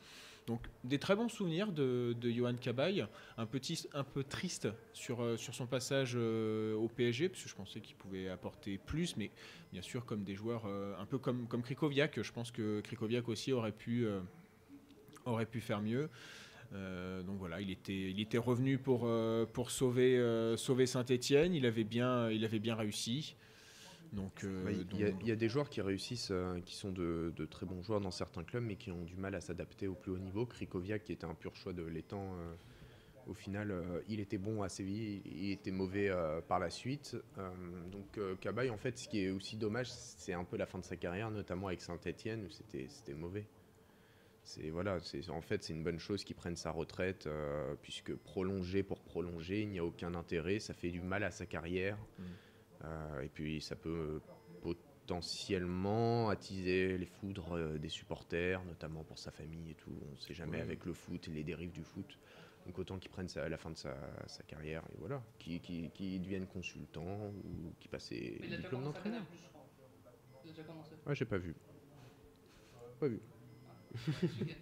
Donc 0.49 0.66
des 0.82 0.99
très 0.99 1.14
bons 1.14 1.28
souvenirs 1.28 1.70
de, 1.70 2.16
de 2.20 2.28
Johan 2.31 2.54
Cabaye, 2.54 3.06
un, 3.38 3.46
petit, 3.46 3.87
un 3.94 4.02
peu 4.02 4.25
triste 4.25 4.66
sur, 4.93 5.22
euh, 5.22 5.37
sur 5.37 5.54
son 5.54 5.66
passage 5.66 6.16
au 6.16 6.88
PSG, 6.88 7.28
parce 7.28 7.44
que 7.44 7.49
je 7.49 7.54
pensais 7.54 7.81
qu'il 7.81 7.94
pouvait 7.94 8.28
apporter 8.28 8.78
plus, 8.78 9.16
mais 9.16 9.31
bien 9.72 9.82
sûr 9.82 10.04
comme 10.04 10.25
des 10.25 10.34
joueurs, 10.34 10.66
un 10.66 11.06
peu 11.06 11.19
comme, 11.19 11.46
comme 11.46 11.62
Krikoviak, 11.62 12.20
je 12.22 12.32
pense 12.32 12.50
que 12.50 12.81
Krikoviak 12.81 13.28
aussi 13.28 13.52
aurait 13.52 13.70
pu, 13.70 14.04
aurait 15.26 15.46
pu 15.46 15.60
faire 15.60 15.81
mieux. 15.81 16.08
Euh, 16.75 17.22
donc 17.22 17.38
voilà, 17.38 17.60
il 17.60 17.70
était, 17.70 18.10
il 18.10 18.19
était 18.20 18.38
revenu 18.38 18.78
pour, 18.78 19.02
euh, 19.04 19.44
pour 19.46 19.70
sauver, 19.70 20.19
euh, 20.19 20.56
sauver 20.56 20.87
Saint-Etienne, 20.87 21.54
il, 21.54 21.66
avait 21.66 21.84
bien- 21.84 22.31
il 22.31 22.44
avait 22.44 22.58
bien 22.60 22.75
réussi. 22.75 23.37
Donc, 24.12 24.44
euh, 24.44 24.64
Bah, 24.64 24.70
Il 24.73 25.00
y, 25.00 25.05
a- 25.05 25.32
y 25.35 25.37
des 25.37 25.49
joueurs 25.49 25.70
qui 25.70 25.81
réussissent, 25.81 26.31
euh, 26.31 26.61
qui 26.61 26.75
sont 26.75 26.93
de, 26.93 27.32
de 27.35 27.44
très 27.47 27.64
bons 27.64 27.82
joueurs 27.82 28.00
dans 28.00 28.11
certains 28.11 28.44
clubs, 28.44 28.62
mais 28.62 28.76
qui 28.76 28.91
ont 28.91 29.05
du 29.05 29.17
mal 29.17 29.35
à 29.35 29.41
s'adapter 29.41 29.88
au 29.88 29.94
plus 29.94 30.12
haut 30.12 30.19
niveau. 30.19 30.44
Krikoviak, 30.44 31.05
qui 31.05 31.12
était 31.12 31.25
un 31.25 31.35
pur 31.35 31.55
choix 31.56 31.73
de 31.73 31.82
l'étang, 31.82 32.35
euh, 32.37 32.55
au 33.26 33.35
final, 33.35 33.73
il 34.09 34.19
était 34.20 34.37
bon 34.37 34.62
à 34.62 34.69
Séville, 34.69 35.23
il 35.25 35.53
était 35.53 35.70
mauvais 35.70 36.11
par 36.49 36.59
la 36.59 36.70
suite. 36.70 37.17
Donc 37.93 38.19
Cabaye, 38.41 38.69
en 38.69 38.76
fait, 38.76 38.99
ce 38.99 39.06
qui 39.09 39.20
est 39.23 39.31
aussi 39.31 39.56
dommage, 39.56 39.88
c'est 39.93 40.32
un 40.32 40.43
peu 40.43 40.56
la 40.56 40.67
fin 40.67 40.81
de 40.81 40.85
sa 40.85 40.97
carrière, 40.97 41.31
notamment 41.31 41.69
avec 41.69 41.81
Saint-Etienne, 41.82 42.44
où 42.44 42.50
c'était 42.50 43.14
mauvais. 43.14 43.47
C'est 44.43 44.70
voilà, 44.70 44.99
c'est 44.99 45.31
en 45.31 45.41
fait 45.41 45.62
c'est 45.62 45.73
une 45.73 45.85
bonne 45.85 46.00
chose 46.00 46.25
qu'il 46.25 46.35
prenne 46.35 46.56
sa 46.56 46.73
retraite, 46.73 47.29
puisque 47.81 48.12
prolonger 48.12 48.82
pour 48.82 49.00
prolonger, 49.00 49.62
il 49.62 49.69
n'y 49.69 49.79
a 49.79 49.85
aucun 49.85 50.17
intérêt, 50.17 50.59
ça 50.59 50.75
fait 50.75 50.91
du 50.91 51.00
mal 51.00 51.23
à 51.23 51.31
sa 51.31 51.47
carrière. 51.47 51.97
Mm. 52.19 52.23
Euh, 52.84 53.20
et 53.23 53.29
puis 53.29 53.61
ça 53.61 53.76
peut 53.76 54.21
potentiellement 54.61 56.28
attiser 56.28 56.99
les 56.99 57.06
foudres 57.06 57.56
euh, 57.56 57.78
des 57.78 57.88
supporters, 57.88 58.64
notamment 58.64 59.04
pour 59.04 59.18
sa 59.18 59.30
famille 59.30 59.71
et 59.71 59.75
tout. 59.75 59.92
On 60.09 60.12
ne 60.12 60.16
sait 60.18 60.35
jamais 60.35 60.59
Oui. 60.59 60.62
avec 60.62 60.85
le 60.85 60.92
foot 60.92 61.28
et 61.28 61.30
les 61.30 61.45
dérives 61.45 61.73
du 61.73 61.85
foot. 61.85 62.18
Donc 62.66 62.78
autant 62.78 62.99
qu'il 62.99 63.11
prenne 63.11 63.28
ça 63.28 63.42
à 63.45 63.49
la 63.49 63.56
fin 63.56 63.71
de 63.71 63.76
sa, 63.76 63.97
sa 64.28 64.42
carrière 64.45 64.83
et 64.92 64.97
voilà, 64.99 65.21
qu'il 65.38 65.61
qui, 65.61 66.21
devienne 66.21 66.47
consultant 66.47 67.33
ou 67.45 67.73
qu'il 67.80 67.90
passe 67.90 68.04
ses 68.06 68.40
diplômes 68.40 68.85
d'entraîneur. 68.85 69.21
Canal+, 69.21 69.38
je 69.42 69.49
crois. 69.49 69.66
Il 70.45 70.49
a 70.50 70.52
déjà 70.52 70.62
commencé. 70.62 70.90
Ouais, 71.04 71.14
j'ai 71.14 71.25
pas 71.25 71.38
vu. 71.38 71.56
Pas 73.00 73.09
vu. 73.09 73.21
Week-end. 74.23 74.54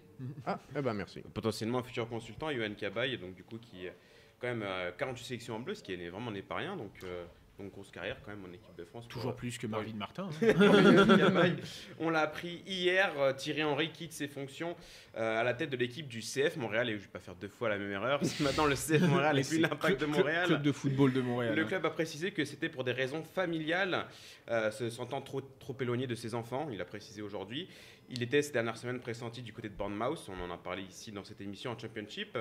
Ah, 0.45 0.59
eh 0.75 0.81
ben 0.81 0.93
merci. 0.93 1.21
Potentiellement 1.33 1.79
un 1.79 1.83
futur 1.83 2.07
consultant, 2.09 2.51
Johan 2.51 2.73
Cabaye, 2.75 3.17
donc 3.17 3.35
du 3.35 3.43
coup 3.43 3.57
qui 3.59 3.85
est 3.85 3.95
quand 4.39 4.47
même 4.47 4.63
euh, 4.63 4.91
48 4.91 5.23
sélections 5.23 5.55
en 5.55 5.59
bleu, 5.59 5.73
ce 5.75 5.83
qui 5.83 5.93
est 5.93 6.09
vraiment 6.09 6.31
n'est 6.31 6.41
pas 6.41 6.55
rien, 6.55 6.75
donc, 6.75 6.91
euh, 7.03 7.25
donc 7.61 7.71
grosse 7.71 7.91
carrière 7.91 8.17
quand 8.23 8.31
même 8.31 8.43
en 8.43 8.53
équipe 8.53 8.75
de 8.77 8.85
France. 8.85 9.07
toujours 9.07 9.35
plus 9.35 9.57
que 9.57 9.67
Marvin 9.67 9.93
Martin. 9.95 10.29
hein. 10.41 11.55
On 11.99 12.09
l'a 12.09 12.21
appris 12.21 12.61
hier, 12.65 13.11
euh, 13.17 13.33
Thierry 13.33 13.63
Henry 13.63 13.91
quitte 13.91 14.13
ses 14.13 14.27
fonctions 14.27 14.75
euh, 15.17 15.39
à 15.39 15.43
la 15.43 15.53
tête 15.53 15.69
de 15.69 15.77
l'équipe 15.77 16.07
du 16.07 16.21
CF 16.21 16.57
Montréal, 16.57 16.89
et 16.89 16.93
je 16.93 16.99
vais 16.99 17.07
pas 17.07 17.19
faire 17.19 17.35
deux 17.35 17.47
fois 17.47 17.69
la 17.69 17.77
même 17.77 17.91
erreur, 17.91 18.21
maintenant 18.39 18.65
le 18.65 18.75
CF 18.75 19.01
Montréal 19.01 19.39
et 19.39 19.43
plus 19.43 19.59
l'impact 19.59 20.01
de 20.01 20.05
Montréal. 20.05 20.47
Club 20.47 20.63
de 20.63 20.71
football 20.71 21.13
de 21.13 21.21
Montréal. 21.21 21.55
Le 21.55 21.63
hein. 21.63 21.67
club 21.67 21.85
a 21.85 21.89
précisé 21.89 22.31
que 22.31 22.45
c'était 22.45 22.69
pour 22.69 22.83
des 22.83 22.93
raisons 22.93 23.23
familiales, 23.23 24.05
euh, 24.49 24.71
se 24.71 24.89
sentant 24.89 25.21
trop, 25.21 25.41
trop 25.41 25.75
éloigné 25.79 26.07
de 26.07 26.15
ses 26.15 26.33
enfants, 26.33 26.67
il 26.71 26.81
a 26.81 26.85
précisé 26.85 27.21
aujourd'hui. 27.21 27.67
Il 28.13 28.21
était 28.23 28.41
ces 28.41 28.51
dernières 28.51 28.75
semaines 28.75 28.99
pressenti 28.99 29.41
du 29.41 29.53
côté 29.53 29.69
de 29.69 29.73
Bournemouth, 29.73 30.19
on 30.27 30.39
en 30.43 30.51
a 30.53 30.57
parlé 30.57 30.83
ici 30.83 31.13
dans 31.13 31.23
cette 31.23 31.39
émission 31.39 31.71
en 31.71 31.79
Championship. 31.79 32.37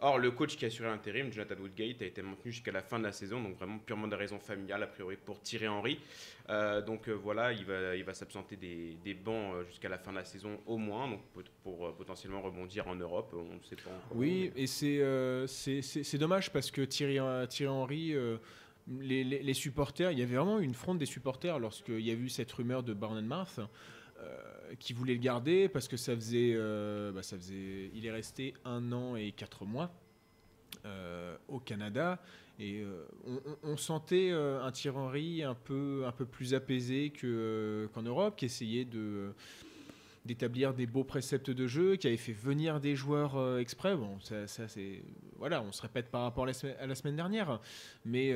Or, 0.00 0.18
le 0.18 0.30
coach 0.30 0.56
qui 0.56 0.66
a 0.66 0.68
assuré 0.68 0.86
l'intérim, 0.88 1.32
Jonathan 1.32 1.54
Woodgate, 1.60 2.02
a 2.02 2.04
été 2.04 2.20
maintenu 2.20 2.52
jusqu'à 2.52 2.72
la 2.72 2.82
fin 2.82 2.98
de 2.98 3.04
la 3.04 3.12
saison, 3.12 3.42
donc 3.42 3.56
vraiment 3.56 3.78
purement 3.78 4.06
des 4.06 4.16
raisons 4.16 4.38
familiales, 4.38 4.82
a 4.82 4.86
priori 4.86 5.16
pour 5.16 5.40
Thierry 5.40 5.66
Henry. 5.66 5.98
Euh, 6.50 6.82
donc 6.82 7.08
euh, 7.08 7.12
voilà, 7.12 7.52
il 7.52 7.64
va, 7.64 7.96
il 7.96 8.04
va 8.04 8.12
s'absenter 8.12 8.56
des, 8.56 8.98
des 9.02 9.14
bancs 9.14 9.54
euh, 9.54 9.64
jusqu'à 9.64 9.88
la 9.88 9.96
fin 9.96 10.10
de 10.12 10.18
la 10.18 10.24
saison 10.24 10.60
au 10.66 10.76
moins, 10.76 11.08
donc 11.08 11.22
pour, 11.32 11.42
pour, 11.62 11.94
potentiellement 11.96 12.42
rebondir 12.42 12.86
en 12.86 12.94
Europe, 12.94 13.34
on 13.34 13.54
ne 13.54 13.62
sait 13.62 13.76
pas 13.76 13.90
encore. 13.90 14.16
Oui, 14.18 14.52
et 14.54 14.66
c'est 14.66 14.98
euh, 15.00 15.46
dommage 16.18 16.52
parce 16.52 16.70
que 16.70 16.82
Thierry, 16.82 17.18
Thierry 17.48 17.72
Henry, 17.72 18.14
les, 18.88 19.24
les- 19.24 19.42
les 19.42 19.54
supporters, 19.54 20.12
il 20.12 20.18
y 20.18 20.22
avait 20.22 20.36
vraiment 20.36 20.58
une 20.58 20.74
fronde 20.74 20.98
des 20.98 21.06
supporters 21.06 21.58
lorsqu'il 21.58 22.00
y 22.00 22.10
a 22.10 22.14
eu 22.14 22.28
cette 22.28 22.52
rumeur 22.52 22.82
de 22.82 22.92
euh, 23.58 23.64
qui 24.78 24.92
voulait 24.92 25.14
le 25.14 25.20
garder 25.20 25.68
parce 25.68 25.88
que 25.88 25.96
ça 25.96 26.14
faisait, 26.14 26.52
euh, 26.54 27.12
bah, 27.12 27.22
ça 27.22 27.36
faisait. 27.36 27.90
Il 27.94 28.06
est 28.06 28.10
resté 28.10 28.54
un 28.64 28.92
an 28.92 29.16
et 29.16 29.32
quatre 29.32 29.64
mois. 29.64 29.92
au 31.48 31.60
Canada. 31.60 32.18
Et 32.60 32.84
on, 33.64 33.76
sentait 33.76 34.30
un 34.30 34.70
Thierry 34.70 35.42
un 35.42 35.54
peu, 35.56 36.04
un 36.06 36.12
peu 36.12 36.24
plus 36.24 36.54
apaisé 36.54 37.10
qu'en 37.10 38.02
Europe, 38.02 38.36
qui 38.36 38.44
essayait 38.44 38.86
d'établir 40.24 40.72
des 40.72 40.86
beaux 40.86 41.02
préceptes 41.02 41.50
de 41.50 41.66
jeu, 41.66 41.96
qui 41.96 42.06
avait 42.06 42.16
fait 42.16 42.32
venir 42.32 42.78
des 42.78 42.94
joueurs 42.94 43.58
exprès. 43.58 43.96
Bon, 43.96 44.20
ça, 44.20 44.46
c'est 44.46 45.02
voilà, 45.36 45.62
on 45.62 45.72
se 45.72 45.82
répète 45.82 46.10
par 46.10 46.22
rapport 46.22 46.44
à 46.44 46.86
la, 46.86 46.94
semaine 46.94 47.16
dernière, 47.16 47.60
mais 48.04 48.32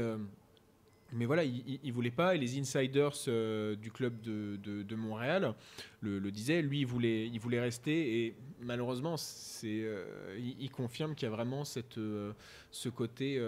mais 1.12 1.24
voilà, 1.24 1.42
il, 1.44 1.80
ne 1.82 1.92
voulait 1.92 2.10
pas, 2.10 2.34
et 2.34 2.38
les 2.38 2.58
insiders 2.58 3.14
euh, 3.28 3.74
du 3.76 3.90
club 3.90 4.20
de, 4.20 4.94
Montréal 4.94 5.54
le, 6.02 6.30
disaient, 6.30 6.60
lui, 6.60 6.80
il 6.80 6.86
voulait, 6.86 7.26
il 7.26 7.40
voulait 7.40 7.60
rester, 7.60 8.26
et 8.26 8.34
malheureusement, 8.60 9.16
c'est, 9.16 9.80
euh, 9.82 10.38
il, 10.38 10.70
confirme 10.70 11.14
qu'il 11.14 11.26
y 11.26 11.32
a 11.32 11.34
vraiment 11.34 11.64
cette, 11.64 11.96
euh, 11.96 12.32
ce 12.70 12.90
côté 12.90 13.40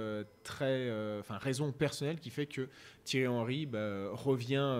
très, 0.42 0.90
enfin, 1.20 1.36
raison 1.36 1.70
personnelle 1.72 2.18
qui 2.18 2.30
fait 2.30 2.46
que 2.46 2.68
Thierry 3.04 3.26
Henry 3.26 3.66
bah, 3.66 4.10
revient, 4.12 4.78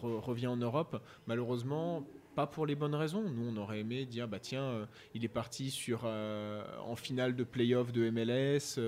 revient 0.00 0.46
en 0.46 0.56
Europe. 0.56 1.02
Malheureusement, 1.26 2.06
pas 2.36 2.46
pour 2.46 2.66
les 2.66 2.76
bonnes 2.76 2.94
raisons. 2.94 3.28
Nous, 3.28 3.50
on 3.50 3.56
aurait 3.56 3.80
aimé 3.80 4.04
dire, 4.04 4.28
bah 4.28 4.38
tiens, 4.38 4.86
il 5.14 5.24
est 5.24 5.28
parti 5.28 5.70
sur, 5.70 6.04
en 6.04 6.94
finale 6.94 7.34
de 7.34 7.42
playoff 7.42 7.92
de 7.92 8.10
MLS 8.10 8.78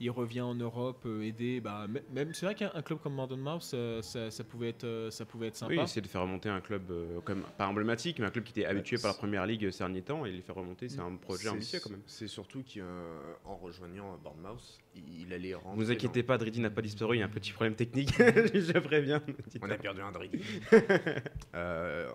il 0.00 0.10
revient 0.10 0.40
en 0.40 0.54
Europe 0.54 1.04
euh, 1.06 1.22
aider. 1.22 1.60
Bah, 1.60 1.86
même 2.12 2.32
c'est 2.34 2.46
vrai 2.46 2.54
qu'un 2.54 2.82
club 2.82 2.98
comme 3.00 3.14
Mouse, 3.14 3.72
euh, 3.74 4.02
ça, 4.02 4.44
pouvait 4.44 4.70
être, 4.70 4.84
euh, 4.84 5.10
ça 5.10 5.24
pouvait 5.24 5.48
être 5.48 5.56
sympa. 5.56 5.74
Oui, 5.74 5.80
c'est 5.86 6.00
de 6.00 6.06
faire 6.06 6.22
remonter 6.22 6.48
un 6.48 6.60
club 6.60 6.92
comme 7.24 7.42
pas 7.56 7.66
emblématique, 7.66 8.18
mais 8.18 8.26
un 8.26 8.30
club 8.30 8.44
qui 8.44 8.52
était 8.52 8.66
habitué 8.66 8.96
par 8.98 9.12
la 9.12 9.18
première 9.18 9.46
ligue 9.46 9.70
ces 9.70 9.78
derniers 9.78 10.02
temps 10.02 10.24
et 10.24 10.32
les 10.32 10.42
faire 10.42 10.54
remonter, 10.54 10.88
c'est 10.88 11.00
un 11.00 11.14
projet 11.16 11.48
ambitieux 11.48 11.80
quand 11.82 11.90
même. 11.90 12.02
C'est 12.06 12.28
surtout 12.28 12.62
qu'en 12.62 13.56
rejoignant 13.56 14.16
Bournemouth, 14.22 14.78
il 14.96 15.32
allait 15.32 15.54
rentrer. 15.54 15.76
Vous 15.76 15.90
inquiétez 15.90 16.22
pas, 16.22 16.38
Dridi 16.38 16.60
n'a 16.60 16.70
pas 16.70 16.82
disparu, 16.82 17.16
il 17.16 17.20
y 17.20 17.22
a 17.22 17.26
un 17.26 17.30
petit 17.30 17.52
problème 17.52 17.74
technique, 17.74 18.10
je 18.18 18.78
préviens. 18.78 19.22
On 19.62 19.70
a 19.70 19.76
perdu 19.76 20.00
un 20.00 20.12
Dridi. 20.12 20.42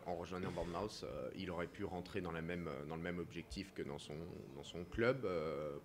en 0.06 0.16
rejoignant 0.16 0.52
Bournemouth, 0.52 1.06
il 1.38 1.50
aurait 1.52 1.68
pu 1.68 1.86
rentrer 1.86 2.22
dans, 2.22 2.32
la 2.32 2.42
même, 2.42 2.70
dans 2.90 2.96
le 2.96 3.02
même 3.02 3.20
objectif 3.20 3.74
que 3.74 3.82
dans 3.82 4.00
son, 4.00 4.16
dans 4.56 4.64
son 4.64 4.84
club 4.86 5.28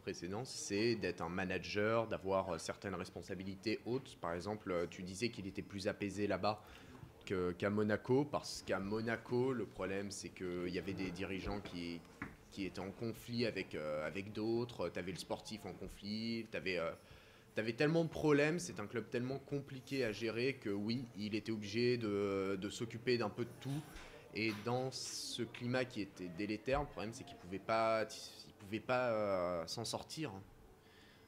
précédent, 0.03 0.45
c'est 0.45 0.97
d'être 0.97 1.23
un 1.23 1.29
manager 1.29 2.07
d'avoir 2.07 2.51
euh, 2.51 2.59
certaines 2.59 2.95
responsabilités 2.95 3.81
hautes. 3.87 4.17
Par 4.21 4.33
exemple, 4.33 4.71
euh, 4.71 4.87
tu 4.91 5.03
disais 5.03 5.31
qu'il 5.31 5.47
était 5.47 5.63
plus 5.63 5.89
apaisé 5.89 6.27
là-bas 6.27 6.63
qu'à 7.59 7.69
Monaco, 7.69 8.25
parce 8.25 8.63
qu'à 8.67 8.79
Monaco, 8.79 9.53
le 9.53 9.67
problème, 9.67 10.11
c'est 10.11 10.31
qu'il 10.31 10.71
y 10.71 10.79
avait 10.79 10.95
des 10.95 11.11
dirigeants 11.11 11.61
qui, 11.61 12.01
qui 12.59 12.67
étaient 12.67 12.81
en 12.81 12.91
conflit 12.91 13.47
avec, 13.47 13.77
euh, 13.77 14.05
avec 14.05 14.33
d'autres. 14.33 14.89
Tu 14.89 14.99
avais 14.99 15.13
le 15.13 15.19
sportif 15.19 15.65
en 15.65 15.73
conflit, 15.73 16.45
tu 16.51 16.57
avais, 16.57 16.81
avais, 17.57 17.73
tellement 17.73 18.03
de 18.03 18.09
problèmes, 18.09 18.59
c'est 18.59 18.81
un 18.81 18.89
club 18.89 19.09
tellement 19.11 19.39
compliqué 19.39 20.05
à 20.05 20.11
gérer 20.11 20.55
que 20.55 20.71
oui, 20.71 21.05
il 21.17 21.37
était 21.37 21.53
obligé 21.53 21.99
de, 21.99 22.59
de 22.61 22.69
s'occuper 22.69 23.17
d'un 23.17 23.31
peu 23.31 23.45
de 23.45 23.51
tout. 23.61 23.81
Et 24.35 24.53
dans 24.65 24.91
ce 24.91 25.45
climat 25.45 25.85
qui 25.85 26.01
était 26.01 26.31
délétère, 26.37 26.81
le 26.81 26.87
problème, 26.87 27.13
c'est 27.13 27.23
qu'il 27.23 27.37
ne 27.37 27.41
pouvait 27.43 27.61
pas, 27.61 28.05
pouvait 28.59 28.81
pas 28.81 29.65
s'en 29.69 29.85
sortir. 29.85 30.33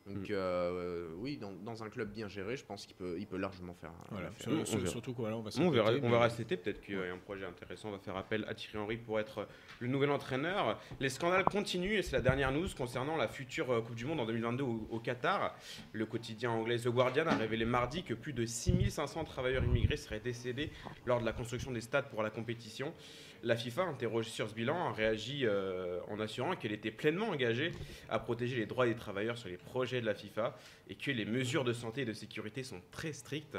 Donc 0.06 0.28
mm. 0.28 0.32
euh, 0.32 1.08
oui, 1.18 1.38
dans, 1.38 1.82
un 1.82 1.88
club 1.88 2.10
bien 2.10 2.28
géré, 2.28 2.56
je 2.56 2.64
pense 2.64 2.86
qu'il 2.86 2.96
peut, 2.96 3.16
il 3.18 3.26
peut 3.26 3.36
largement 3.36 3.74
faire. 3.74 3.92
Voilà, 4.10 4.30
surtout 4.86 5.14
quoi, 5.14 5.30
on 5.30 5.42
va. 5.42 5.50
On 5.58 5.70
verra, 5.70 5.92
on 6.02 6.10
verra 6.10 6.30
cet 6.30 6.40
été. 6.40 6.56
Peut-être 6.56 6.80
qu'il 6.80 6.94
y 6.94 6.98
a 6.98 7.12
un 7.12 7.18
projet 7.18 7.44
intéressant. 7.44 7.88
On 7.88 7.92
va 7.92 7.98
faire 7.98 8.16
appel 8.16 8.44
à 8.48 8.54
Thierry 8.54 8.78
Henry 8.78 8.96
pour 8.96 9.20
être 9.20 9.46
le 9.78 9.88
nouvel 9.88 10.10
entraîneur. 10.10 10.80
Les 11.00 11.10
scandales 11.10 11.44
continuent 11.44 11.98
et 11.98 12.02
c'est 12.02 12.16
la 12.16 12.22
dernière 12.22 12.52
news 12.52 12.68
concernant 12.76 13.16
la 13.16 13.28
future 13.28 13.70
euh, 13.70 13.80
Coupe 13.80 13.94
du 13.94 14.06
Monde 14.06 14.20
en 14.20 14.26
2022 14.26 14.64
au, 14.64 14.98
Qatar. 15.00 15.54
Le 15.92 16.06
quotidien 16.06 16.50
anglais 16.50 16.78
The 16.78 16.88
Guardian 16.88 17.26
a 17.26 17.36
révélé 17.36 17.64
mardi 17.64 18.02
que 18.02 18.14
plus 18.14 18.32
de 18.32 18.46
6500 18.46 19.24
travailleurs 19.24 19.64
immigrés 19.64 19.96
seraient 19.96 20.20
décédés 20.20 20.70
lors 21.06 21.20
de 21.20 21.26
la 21.26 21.32
construction 21.32 21.70
des 21.70 21.80
stades 21.80 22.08
pour 22.08 22.22
la 22.22 22.30
compétition. 22.30 22.92
La 23.42 23.56
FIFA, 23.56 23.84
interrogée 23.84 24.28
sur 24.28 24.50
ce 24.50 24.54
bilan, 24.54 24.88
a 24.88 24.92
réagi 24.92 25.46
euh, 25.46 25.98
en 26.08 26.20
assurant 26.20 26.56
qu'elle 26.56 26.72
était 26.72 26.90
pleinement 26.90 27.30
engagée 27.30 27.72
à 28.10 28.18
protéger 28.18 28.56
les 28.56 28.66
droits 28.66 28.84
des 28.84 28.94
travailleurs 28.94 29.38
sur 29.38 29.48
les 29.48 29.56
projets 29.56 29.89
de 29.98 30.06
la 30.06 30.14
FIFA 30.14 30.56
et 30.88 30.94
que 30.94 31.10
les 31.10 31.24
mesures 31.24 31.64
de 31.64 31.72
santé 31.72 32.02
et 32.02 32.04
de 32.04 32.12
sécurité 32.12 32.62
sont 32.62 32.80
très 32.92 33.12
strictes. 33.12 33.56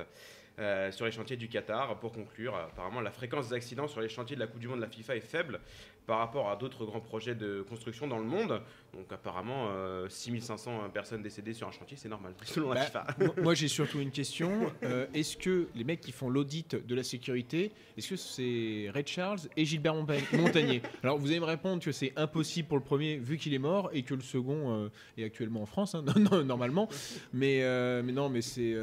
Euh, 0.59 0.91
sur 0.91 1.05
les 1.05 1.11
chantiers 1.11 1.38
du 1.38 1.47
Qatar. 1.47 1.97
Pour 2.00 2.11
conclure, 2.11 2.55
apparemment, 2.55 3.00
la 3.00 3.09
fréquence 3.09 3.50
des 3.50 3.55
accidents 3.55 3.88
sur 3.88 4.01
les 4.01 4.09
chantiers 4.09 4.35
de 4.35 4.41
la 4.41 4.47
Coupe 4.47 4.59
du 4.59 4.67
Monde 4.67 4.79
de 4.79 4.83
la 4.83 4.89
FIFA 4.89 5.15
est 5.15 5.21
faible 5.21 5.61
par 6.05 6.20
rapport 6.20 6.50
à 6.50 6.55
d'autres 6.55 6.86
grands 6.86 7.00
projets 7.00 7.36
de 7.36 7.62
construction 7.62 8.08
dans 8.08 8.17
le 8.17 8.25
monde. 8.25 8.62
Donc, 8.93 9.12
apparemment, 9.12 9.70
6500 10.10 10.72
euh, 10.72 10.89
personnes 10.89 11.22
décédées 11.22 11.53
sur 11.53 11.67
un 11.67 11.72
chantier, 11.72 11.96
c'est 11.98 12.10
normal, 12.10 12.34
selon 12.43 12.72
la 12.72 12.89
bah, 12.89 13.05
FIFA. 13.17 13.41
moi, 13.41 13.53
j'ai 13.53 13.67
surtout 13.67 14.00
une 14.00 14.12
question. 14.12 14.72
Euh, 14.84 15.08
est-ce 15.13 15.38
que 15.38 15.67
les 15.75 15.84
mecs 15.84 16.01
qui 16.01 16.12
font 16.12 16.29
l'audit 16.29 16.75
de 16.75 16.96
la 16.96 17.03
sécurité, 17.03 17.72
est-ce 17.98 18.10
que 18.10 18.15
c'est 18.15 18.91
Red 18.93 19.08
Charles 19.08 19.39
et 19.55 19.65
Gilbert 19.65 19.96
Montagnier? 20.34 20.81
Alors, 21.03 21.17
vous 21.17 21.27
allez 21.27 21.39
me 21.39 21.46
répondre 21.46 21.81
que 21.81 21.91
c'est 21.91 22.13
impossible 22.17 22.67
pour 22.67 22.77
le 22.77 22.84
premier, 22.84 23.17
vu 23.17 23.38
qu'il 23.38 23.53
est 23.53 23.60
mort, 23.60 23.89
et 23.93 24.03
que 24.03 24.13
le 24.13 24.22
second 24.22 24.89
est 25.17 25.24
actuellement 25.24 25.62
en 25.62 25.65
France, 25.65 25.96
hein, 25.96 26.03
normalement. 26.43 26.89
Mais, 27.34 27.62
mais 28.03 28.12
non, 28.12 28.29
mais 28.29 28.41
c'est. 28.41 28.75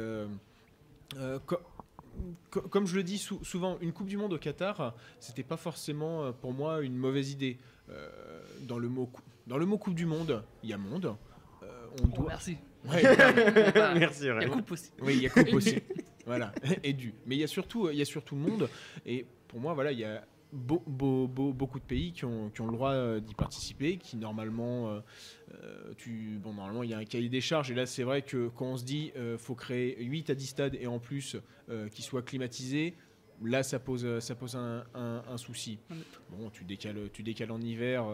Euh, 1.17 1.39
comme 2.49 2.87
je 2.87 2.95
le 2.95 3.03
dis 3.03 3.17
souvent, 3.17 3.77
une 3.81 3.93
Coupe 3.93 4.07
du 4.07 4.17
Monde 4.17 4.33
au 4.33 4.37
Qatar, 4.37 4.95
c'était 5.19 5.43
pas 5.43 5.57
forcément 5.57 6.23
euh, 6.23 6.31
pour 6.31 6.53
moi 6.53 6.81
une 6.81 6.95
mauvaise 6.95 7.31
idée. 7.31 7.57
Euh, 7.89 8.09
dans, 8.61 8.77
le 8.77 8.87
mot, 8.87 9.09
dans 9.47 9.57
le 9.57 9.65
mot 9.65 9.77
Coupe 9.77 9.95
du 9.95 10.05
Monde, 10.05 10.43
il 10.63 10.69
y 10.69 10.73
a 10.73 10.77
monde. 10.77 11.15
on 11.61 12.09
oh, 12.17 12.25
merci. 12.27 12.57
merci. 12.85 14.23
Il 14.23 14.27
y 14.27 14.29
a 14.29 14.49
coupe 14.49 14.71
aussi. 14.71 14.91
Oui, 15.01 15.13
il 15.15 15.21
y 15.23 15.27
a 15.27 15.29
coupe 15.29 15.53
aussi. 15.53 15.77
voilà, 16.25 16.53
et 16.83 16.93
du. 16.93 17.13
Mais 17.25 17.35
il 17.35 17.39
y 17.39 17.43
a 17.43 17.47
surtout, 17.47 17.89
il 17.89 17.97
y 17.97 18.01
a 18.01 18.05
surtout 18.05 18.35
monde. 18.35 18.69
Et 19.05 19.25
pour 19.47 19.59
moi, 19.59 19.73
voilà, 19.73 19.91
il 19.91 19.99
y 19.99 20.05
a 20.05 20.23
beaucoup 20.51 21.79
de 21.79 21.85
pays 21.85 22.11
qui 22.11 22.25
ont, 22.25 22.49
qui 22.49 22.61
ont 22.61 22.67
le 22.67 22.73
droit 22.73 22.91
euh, 22.91 23.19
d'y 23.19 23.35
participer, 23.35 23.97
qui 23.97 24.17
normalement, 24.17 24.89
euh, 24.89 24.99
euh, 25.53 25.93
tu, 25.97 26.39
bon, 26.41 26.53
normalement 26.53 26.83
il 26.83 26.89
y 26.89 26.93
a 26.93 26.97
un 26.97 27.05
cahier 27.05 27.29
des 27.29 27.41
charges, 27.41 27.69
et 27.71 27.75
là 27.75 27.85
c'est 27.85 28.03
vrai 28.03 28.21
que 28.21 28.49
quand 28.55 28.65
on 28.65 28.77
se 28.77 28.83
dit 28.83 29.11
qu'il 29.13 29.37
faut 29.37 29.55
créer 29.55 30.03
8 30.03 30.31
à 30.31 30.35
10 30.35 30.45
stades 30.47 30.75
et 30.79 30.87
en 30.87 30.99
plus 30.99 31.37
qui 31.91 32.01
soient 32.01 32.23
climatisés, 32.23 32.95
là 33.43 33.61
ça 33.61 33.79
pose, 33.79 34.19
ça 34.19 34.33
pose 34.33 34.55
un, 34.55 34.83
un, 34.95 35.37
souci. 35.37 35.77
Bon, 36.31 36.49
tu 36.49 36.63
décales, 36.63 37.09
tu 37.13 37.21
décales 37.21 37.51
en 37.51 37.61
hiver. 37.61 38.05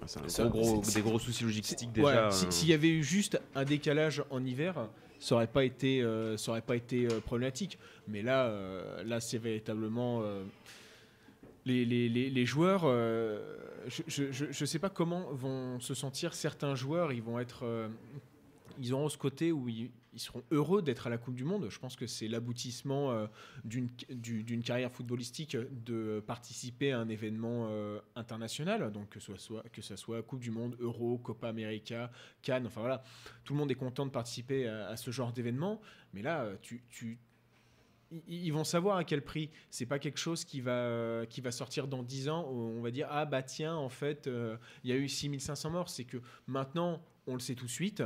Ah, 0.00 0.06
c'est 0.06 0.48
gros, 0.48 0.80
des 0.80 1.02
gros 1.02 1.18
soucis 1.18 1.44
logistiques 1.44 1.92
déjà. 1.92 2.30
S'il 2.30 2.68
y 2.68 2.72
avait 2.72 2.88
eu 2.88 3.02
juste 3.02 3.40
un 3.54 3.64
décalage 3.64 4.24
en 4.30 4.42
hiver, 4.42 4.88
ça 5.18 5.34
aurait 5.34 5.46
pas 5.46 5.64
été, 5.64 6.02
ça 6.38 6.52
aurait 6.52 6.62
pas 6.62 6.76
été 6.76 7.06
problématique. 7.26 7.78
Mais 8.08 8.22
là, 8.22 8.50
là 9.04 9.20
c'est 9.20 9.38
véritablement 9.38 10.22
les, 11.64 11.84
les, 11.84 12.08
les, 12.08 12.46
joueurs, 12.46 12.82
euh, 12.84 13.56
je 14.06 14.46
ne 14.46 14.66
sais 14.66 14.78
pas 14.78 14.90
comment 14.90 15.32
vont 15.32 15.78
se 15.80 15.94
sentir 15.94 16.34
certains 16.34 16.74
joueurs. 16.74 17.12
Ils 17.12 17.22
vont 17.22 17.38
être, 17.38 17.64
euh, 17.64 17.88
ils 18.78 18.92
auront 18.92 19.08
ce 19.08 19.18
côté 19.18 19.52
où 19.52 19.68
ils, 19.68 19.90
seront 20.16 20.42
heureux 20.50 20.82
d'être 20.82 21.06
à 21.06 21.10
la 21.10 21.16
Coupe 21.16 21.34
du 21.34 21.44
Monde. 21.44 21.68
Je 21.70 21.78
pense 21.78 21.96
que 21.96 22.06
c'est 22.06 22.28
l'aboutissement 22.28 23.12
euh, 23.12 23.26
d'une 23.64 24.62
carrière 24.62 24.92
footballistique 24.92 25.56
de 25.56 26.22
participer 26.26 26.92
à 26.92 26.98
un 26.98 27.08
événement 27.08 27.70
international. 28.14 28.92
Donc 28.92 29.08
que 29.08 29.20
ce 29.20 29.36
soit 29.36 29.62
que 29.72 29.80
soit 29.80 30.22
Coupe 30.22 30.40
du 30.40 30.50
Monde, 30.50 30.76
Euro, 30.80 31.16
Copa 31.16 31.48
América, 31.48 32.10
Cannes. 32.42 32.66
Enfin 32.66 32.80
voilà, 32.80 33.02
tout 33.44 33.54
le 33.54 33.60
monde 33.60 33.70
est 33.70 33.76
content 33.76 34.04
de 34.04 34.10
participer 34.10 34.68
à, 34.68 34.88
à 34.88 34.96
ce 34.96 35.10
genre 35.10 35.32
d'événement. 35.32 35.80
Mais 36.12 36.20
là, 36.20 36.46
tu, 36.60 36.82
tu 36.90 37.18
ils 38.26 38.52
vont 38.52 38.64
savoir 38.64 38.96
à 38.96 39.04
quel 39.04 39.22
prix. 39.22 39.50
C'est 39.70 39.86
pas 39.86 39.98
quelque 39.98 40.18
chose 40.18 40.44
qui 40.44 40.60
va, 40.60 41.24
qui 41.28 41.40
va 41.40 41.50
sortir 41.50 41.88
dans 41.88 42.02
10 42.02 42.28
ans 42.28 42.48
où 42.50 42.58
on 42.78 42.80
va 42.80 42.90
dire 42.90 43.08
Ah 43.10 43.24
bah 43.24 43.42
tiens, 43.42 43.74
en 43.74 43.88
fait, 43.88 44.26
euh, 44.26 44.56
il 44.84 44.90
y 44.90 44.92
a 44.92 44.96
eu 44.96 45.08
6500 45.08 45.70
morts. 45.70 45.88
C'est 45.88 46.04
que 46.04 46.18
maintenant, 46.46 47.02
on 47.26 47.34
le 47.34 47.40
sait 47.40 47.54
tout 47.54 47.66
de 47.66 47.70
suite. 47.70 48.02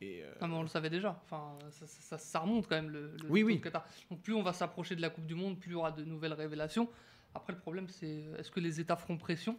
Et 0.00 0.22
euh, 0.22 0.46
mais 0.46 0.54
on 0.54 0.62
le 0.62 0.68
savait 0.68 0.90
déjà. 0.90 1.20
Enfin, 1.24 1.58
ça, 1.70 2.18
ça, 2.18 2.38
remonte 2.40 2.66
quand 2.66 2.76
même 2.76 2.90
le, 2.90 3.16
le 3.22 3.30
oui, 3.30 3.42
oui. 3.42 3.62
Donc 4.10 4.20
plus 4.22 4.34
on 4.34 4.42
va 4.42 4.52
s'approcher 4.52 4.96
de 4.96 5.00
la 5.00 5.10
Coupe 5.10 5.26
du 5.26 5.34
Monde, 5.34 5.58
plus 5.58 5.70
il 5.70 5.74
y 5.74 5.76
aura 5.76 5.92
de 5.92 6.04
nouvelles 6.04 6.34
révélations. 6.34 6.88
Après, 7.34 7.52
le 7.52 7.58
problème, 7.58 7.88
c'est 7.88 8.24
est-ce 8.38 8.50
que 8.50 8.60
les 8.60 8.80
États 8.80 8.96
feront 8.96 9.16
pression? 9.16 9.58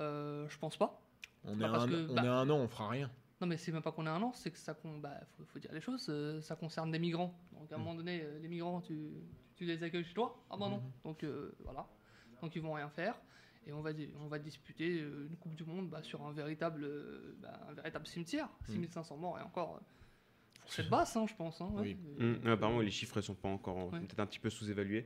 Euh, 0.00 0.48
Je 0.48 0.58
pense 0.58 0.76
pas. 0.76 1.00
On, 1.44 1.60
est, 1.60 1.64
un, 1.64 1.92
on 2.08 2.14
bah, 2.14 2.22
est 2.22 2.28
un 2.28 2.50
an, 2.50 2.56
on 2.58 2.68
fera 2.68 2.88
rien. 2.88 3.10
Non, 3.42 3.48
mais 3.48 3.56
c'est 3.56 3.72
même 3.72 3.82
pas 3.82 3.90
qu'on 3.90 4.06
est 4.06 4.08
un 4.08 4.22
an, 4.22 4.32
c'est 4.34 4.52
que 4.52 4.56
ça, 4.56 4.78
bah, 5.00 5.18
faut, 5.48 5.58
dire 5.58 5.72
les 5.72 5.80
choses, 5.80 6.06
euh, 6.10 6.40
ça 6.40 6.54
concerne 6.54 6.92
des 6.92 7.00
migrants. 7.00 7.36
Donc 7.58 7.72
à 7.72 7.74
un 7.74 7.78
mm. 7.78 7.80
moment 7.80 7.94
donné, 7.96 8.20
euh, 8.22 8.38
les 8.38 8.46
migrants, 8.46 8.80
tu, 8.80 9.10
tu, 9.56 9.64
les 9.64 9.82
accueilles 9.82 10.04
chez 10.04 10.14
toi? 10.14 10.40
Ah 10.48 10.56
bah 10.56 10.68
non. 10.68 10.76
Mm-hmm. 10.76 11.02
Donc 11.04 11.24
euh, 11.24 11.52
voilà. 11.64 11.84
Donc 12.40 12.54
ils 12.54 12.62
vont 12.62 12.74
rien 12.74 12.88
faire. 12.88 13.20
Et 13.66 13.72
on 13.72 13.80
va, 13.80 13.90
on 14.20 14.28
va 14.28 14.38
disputer 14.38 14.98
une 14.98 15.36
Coupe 15.40 15.56
du 15.56 15.64
Monde 15.64 15.90
bah, 15.90 16.04
sur 16.04 16.24
un 16.24 16.30
véritable, 16.30 16.88
bah, 17.40 17.58
un 17.68 17.72
véritable 17.72 18.06
cimetière. 18.06 18.48
6500 18.68 19.16
mm. 19.16 19.20
morts 19.20 19.38
et 19.40 19.42
encore. 19.42 19.80
C'est 20.66 20.88
basse, 20.88 21.16
hein, 21.16 21.26
je 21.28 21.34
pense. 21.34 21.60
Hein, 21.60 21.72
oui. 21.78 21.96
Mm. 22.18 22.46
apparemment, 22.46 22.78
les 22.78 22.92
chiffres 22.92 23.16
ne 23.16 23.22
sont 23.22 23.34
pas 23.34 23.48
encore 23.48 23.90
peut-être 23.90 24.20
un 24.20 24.26
petit 24.26 24.38
peu 24.38 24.50
sous-évalués. 24.50 25.04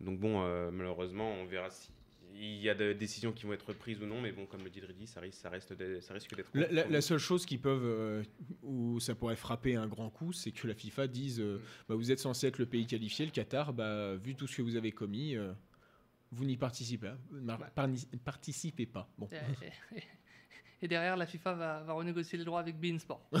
Donc 0.00 0.18
bon, 0.18 0.40
malheureusement, 0.70 1.30
on 1.30 1.44
verra 1.44 1.68
si 1.68 1.92
il 2.38 2.60
y 2.60 2.68
a 2.70 2.74
des 2.74 2.94
décisions 2.94 3.32
qui 3.32 3.44
vont 3.46 3.52
être 3.52 3.72
prises 3.72 4.00
ou 4.02 4.06
non, 4.06 4.20
mais 4.20 4.32
bon, 4.32 4.46
comme 4.46 4.62
le 4.64 4.70
dit 4.70 4.80
Dridi, 4.80 5.06
ça 5.06 5.20
risque, 5.20 5.40
ça 5.40 5.48
reste, 5.50 5.72
des- 5.72 6.00
ça 6.00 6.14
risque 6.14 6.34
d'être. 6.36 6.50
La, 6.54 6.68
la- 6.68 6.86
la 6.86 7.00
seule 7.00 7.18
chose 7.18 7.46
qui 7.46 7.58
peuvent, 7.58 7.84
euh, 7.84 8.22
où 8.62 9.00
ça 9.00 9.14
pourrait 9.14 9.36
frapper 9.36 9.76
un 9.76 9.86
grand 9.86 10.10
coup, 10.10 10.32
c'est 10.32 10.52
que 10.52 10.66
la 10.66 10.74
FIFA 10.74 11.06
dise 11.06 11.40
euh, 11.40 11.60
bah, 11.88 11.94
vous 11.94 12.10
êtes 12.12 12.18
censé 12.20 12.46
être 12.46 12.58
le 12.58 12.66
pays 12.66 12.86
qualifié, 12.86 13.24
le 13.24 13.32
Qatar, 13.32 13.72
bah, 13.72 14.14
vu 14.16 14.34
tout 14.34 14.46
ce 14.46 14.56
que 14.56 14.62
vous 14.62 14.76
avez 14.76 14.92
commis, 14.92 15.34
euh, 15.36 15.52
vous 16.32 16.44
n'y 16.44 16.56
participez, 16.56 17.12
mar- 17.30 17.70
parni- 17.76 18.06
participez 18.24 18.86
pas. 18.86 19.08
Bon. 19.18 19.28
Et, 20.82 20.88
derrière, 20.88 21.16
la 21.16 21.26
FIFA 21.26 21.54
va, 21.54 21.82
va 21.84 21.92
renégocier 21.94 22.36
les 22.38 22.44
droits 22.44 22.60
avec 22.60 22.78
Bein 22.78 22.98
Sport. 22.98 23.26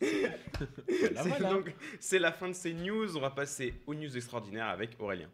Voilà, 0.00 1.22
C'est 1.22 1.28
voilà. 1.28 1.50
donc- 1.52 1.74
c'est 2.00 2.18
la 2.18 2.32
fin 2.32 2.48
de 2.48 2.52
ces 2.54 2.74
news. 2.74 3.16
On 3.16 3.20
va 3.20 3.30
passer 3.30 3.74
aux 3.86 3.94
news 3.94 4.16
extraordinaires 4.16 4.66
avec 4.68 4.96
Aurélien. 4.98 5.30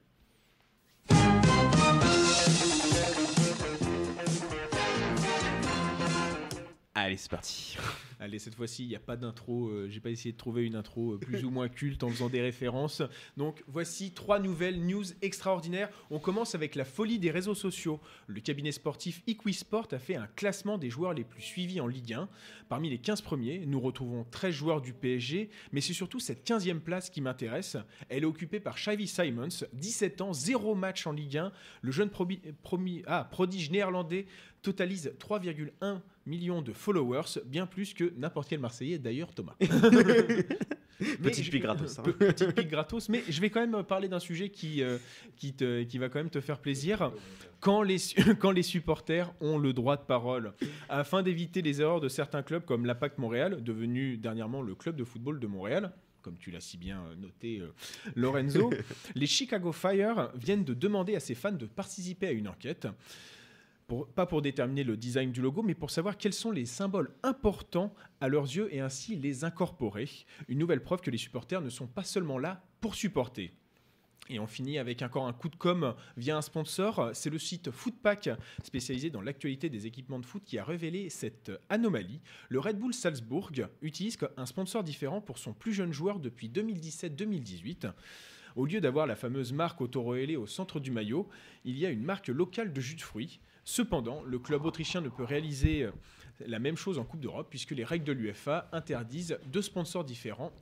Allez, 6.95 7.17
c'est 7.17 7.31
parti. 7.31 7.77
Allez, 8.21 8.41
cette 8.41 8.57
fois-ci, 8.57 8.83
il 8.85 8.89
n'y 8.89 8.97
a 8.97 9.01
pas 9.01 9.17
d'intro. 9.17 9.69
euh, 9.69 9.89
J'ai 9.89 10.01
pas 10.01 10.11
essayé 10.11 10.33
de 10.33 10.37
trouver 10.37 10.65
une 10.67 10.75
intro 10.75 11.13
euh, 11.13 11.19
plus 11.19 11.45
ou 11.45 11.51
moins 11.51 11.69
culte 11.69 12.03
en 12.03 12.09
faisant 12.09 12.29
des 12.29 12.41
références. 12.41 13.01
Donc, 13.37 13.63
voici 13.69 14.11
trois 14.11 14.41
nouvelles 14.41 14.85
news 14.85 15.05
extraordinaires. 15.23 15.89
On 16.11 16.19
commence 16.19 16.57
avec 16.57 16.75
la 16.75 16.85
folie 16.85 17.21
des 17.21 17.31
réseaux 17.31 17.55
sociaux. 17.55 18.01
Le 18.27 18.41
cabinet 18.41 18.73
sportif 18.73 19.23
Equisport 19.29 19.87
a 19.93 20.01
fait 20.01 20.17
un 20.17 20.27
classement 20.27 20.79
des 20.79 20.91
joueurs 20.91 21.15
les 21.15 21.23
plus 21.23 21.43
suivis 21.43 21.81
en 21.81 21.87
Ligue 21.87 22.15
1. 22.15 22.29
Parmi 22.69 22.91
les 22.91 22.99
15 22.99 23.21
premiers, 23.21 23.65
nous 23.67 23.79
retrouvons 23.81 24.27
13 24.33 24.53
joueurs 24.53 24.81
du 24.81 24.93
PSG, 24.95 25.49
mais 25.71 25.81
c'est 25.81 25.93
surtout 25.93 26.19
cette 26.19 26.45
15e 26.45 26.81
place 26.81 27.11
qui 27.11 27.21
m'intéresse. 27.21 27.77
Elle 28.09 28.25
est 28.25 28.27
occupée 28.27 28.59
par 28.59 28.75
Xavi 28.75 29.07
Simons, 29.07 29.65
17 29.75 30.21
ans, 30.23 30.33
0 30.33 30.75
match 30.75 31.07
en 31.07 31.13
Ligue 31.13 31.39
1. 31.39 31.53
Le 31.83 31.93
jeune 31.93 32.11
ah, 33.07 33.29
prodige 33.31 33.71
néerlandais 33.71 34.27
totalise 34.63 35.13
3,1 35.21 36.01
millions 36.27 36.63
de 36.63 36.73
followers, 36.73 37.41
bien 37.47 37.67
plus 37.67 37.95
que 37.95 38.08
n'importe 38.17 38.49
quel 38.49 38.61
Marseillais, 38.61 38.99
d'ailleurs 38.99 39.33
Thomas. 39.35 39.55
Petite 41.23 41.51
pique 41.51 41.63
gratos, 41.63 41.99
hein. 41.99 42.03
Pe- 42.03 42.13
Petite 42.13 42.53
pique 42.55 42.69
gratos, 42.69 43.09
mais 43.09 43.23
je 43.29 43.41
vais 43.41 43.51
quand 43.51 43.65
même 43.65 43.85
parler 43.85 44.09
d'un 44.09 44.19
sujet 44.19 44.49
qui, 44.49 44.83
euh, 44.83 44.99
qui, 45.37 45.53
te- 45.53 45.85
qui 45.85 45.97
va 45.99 46.09
quand 46.09 46.19
même 46.19 46.31
te 46.31 46.41
faire 46.41 46.59
plaisir. 46.59 47.13
Quand 47.61 47.83
les, 47.83 47.99
quand 48.41 48.51
les 48.51 48.63
supporters 48.65 49.33
ont 49.41 49.59
le 49.59 49.73
droit 49.73 49.97
de 49.97 50.03
parole, 50.03 50.53
afin 50.89 51.23
d'éviter 51.23 51.63
les 51.63 51.81
erreurs 51.81 52.01
de 52.01 52.09
certains 52.09 52.43
clubs 52.43 52.65
comme 52.65 52.85
l'Impact 52.85 53.19
Montréal, 53.19 53.63
devenu 53.63 54.17
dernièrement 54.17 54.61
le 54.61 54.75
club 54.75 54.97
de 54.97 55.05
football 55.05 55.39
de 55.39 55.47
Montréal, 55.47 55.93
comme 56.23 56.37
tu 56.37 56.51
l'as 56.51 56.61
si 56.61 56.77
bien 56.77 57.01
euh, 57.01 57.15
noté, 57.15 57.61
euh, 57.61 57.69
Lorenzo, 58.17 58.71
les 59.15 59.27
Chicago 59.27 59.71
Fire 59.71 60.31
viennent 60.35 60.65
de 60.65 60.75
demander 60.75 61.15
à 61.15 61.21
ses 61.21 61.37
fans 61.37 61.53
de 61.53 61.67
participer 61.67 62.27
à 62.27 62.33
une 62.33 62.49
enquête. 62.49 62.89
Pas 64.15 64.27
pour 64.27 64.43
déterminer 64.43 64.85
le 64.85 64.99
design 64.99 65.33
du 65.33 65.41
logo, 65.41 65.63
mais 65.63 65.75
pour 65.75 65.91
savoir 65.91 66.19
quels 66.19 66.35
sont 66.35 66.51
les 66.51 66.67
symboles 66.67 67.11
importants 67.23 67.95
à 68.21 68.29
leurs 68.29 68.45
yeux 68.45 68.69
et 68.71 68.81
ainsi 68.81 69.17
les 69.17 69.45
incorporer. 69.45 70.11
Une 70.49 70.59
nouvelle 70.59 70.83
preuve 70.83 71.01
que 71.01 71.11
les 71.11 71.17
supporters 71.17 71.63
ne 71.63 71.71
sont 71.71 71.87
pas 71.87 72.05
seulement 72.05 72.37
là 72.37 72.63
pour 72.83 72.95
supporter. 72.95 73.51
Et 74.29 74.39
on 74.39 74.47
finit 74.47 74.77
avec 74.79 75.01
encore 75.01 75.27
un 75.27 75.33
coup 75.33 75.49
de 75.49 75.57
com 75.57 75.95
via 76.19 76.37
un 76.37 76.43
sponsor. 76.43 77.13
C'est 77.15 77.31
le 77.31 77.39
site 77.39 77.71
Footpack, 77.71 78.29
spécialisé 78.63 79.09
dans 79.09 79.23
l'actualité 79.23 79.71
des 79.71 79.87
équipements 79.87 80.19
de 80.19 80.27
foot, 80.27 80.43
qui 80.45 80.59
a 80.59 80.65
révélé 80.65 81.09
cette 81.09 81.51
anomalie. 81.71 82.21
Le 82.51 82.61
Red 82.61 82.79
Bull 82.79 82.93
Salzbourg 82.93 83.53
utilise 83.81 84.19
un 84.37 84.45
sponsor 84.45 84.85
différent 84.85 85.23
pour 85.23 85.39
son 85.39 85.55
plus 85.55 85.73
jeune 85.73 85.95
joueur 85.95 86.19
depuis 86.19 86.51
2017-2018. 86.51 87.91
Au 88.55 88.67
lieu 88.67 88.83
d'avoir 88.83 89.07
la 89.07 89.17
fameuse 89.17 89.55
marque 89.55 89.81
Autoroele 89.81 90.37
au 90.37 90.47
centre 90.47 90.79
du 90.79 90.91
maillot, 90.91 91.27
il 91.65 91.79
y 91.79 91.87
a 91.87 91.91
une 91.91 92.03
marque 92.03 92.29
locale 92.29 92.73
de 92.73 92.81
jus 92.83 92.97
de 92.97 93.01
fruits. 93.01 93.41
Cependant, 93.71 94.23
le 94.23 94.39
club 94.39 94.65
autrichien 94.65 95.03
ne 95.03 95.11
peut 95.11 95.25
réaliser 95.25 95.83
euh, 95.83 95.91
la 96.41 96.59
même 96.59 96.79
chose 96.79 96.99
en 96.99 97.05
Coupe 97.05 97.21
d'Europe 97.21 97.49
puisque 97.51 97.73
les 97.73 97.85
règles 97.85 98.07
de 98.07 98.13
l'UFA 98.13 98.67
interdisent 98.73 99.39
deux 99.45 99.61
sponsors 99.61 100.05
différents 100.05 100.53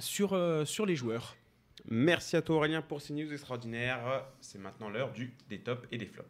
sur, 0.00 0.32
euh, 0.32 0.64
sur 0.64 0.86
les 0.86 0.96
joueurs. 0.96 1.36
Merci 1.88 2.34
à 2.34 2.42
toi 2.42 2.56
Aurélien 2.56 2.82
pour 2.82 3.00
ces 3.00 3.14
news 3.14 3.32
extraordinaires. 3.32 4.24
C'est 4.40 4.58
maintenant 4.58 4.88
l'heure 4.88 5.12
du 5.12 5.34
des 5.48 5.60
tops 5.60 5.86
et 5.92 5.98
des 5.98 6.06
flops. 6.06 6.28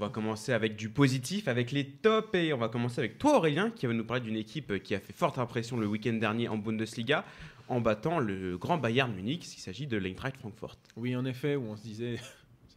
Va 0.00 0.08
commencer 0.08 0.52
avec 0.52 0.76
du 0.76 0.88
positif, 0.88 1.46
avec 1.46 1.70
les 1.70 1.86
tops 1.86 2.34
et 2.34 2.52
on 2.52 2.58
va 2.58 2.68
commencer 2.68 2.98
avec 3.00 3.18
toi 3.18 3.36
Aurélien 3.36 3.70
qui 3.70 3.86
va 3.86 3.92
nous 3.92 4.04
parler 4.04 4.22
d'une 4.22 4.36
équipe 4.36 4.82
qui 4.82 4.94
a 4.94 5.00
fait 5.00 5.12
forte 5.12 5.38
impression 5.38 5.76
le 5.76 5.86
week-end 5.86 6.14
dernier 6.14 6.48
en 6.48 6.56
Bundesliga 6.56 7.24
en 7.68 7.80
battant 7.80 8.18
le 8.18 8.58
grand 8.58 8.78
Bayern 8.78 9.12
Munich, 9.14 9.44
s'il 9.44 9.60
s'agit 9.60 9.86
de 9.86 9.96
l'Eintracht 9.96 10.36
Francfort. 10.38 10.76
Oui, 10.96 11.14
en 11.14 11.24
effet, 11.24 11.54
où 11.54 11.62
on 11.68 11.76
se 11.76 11.82
disait, 11.82 12.16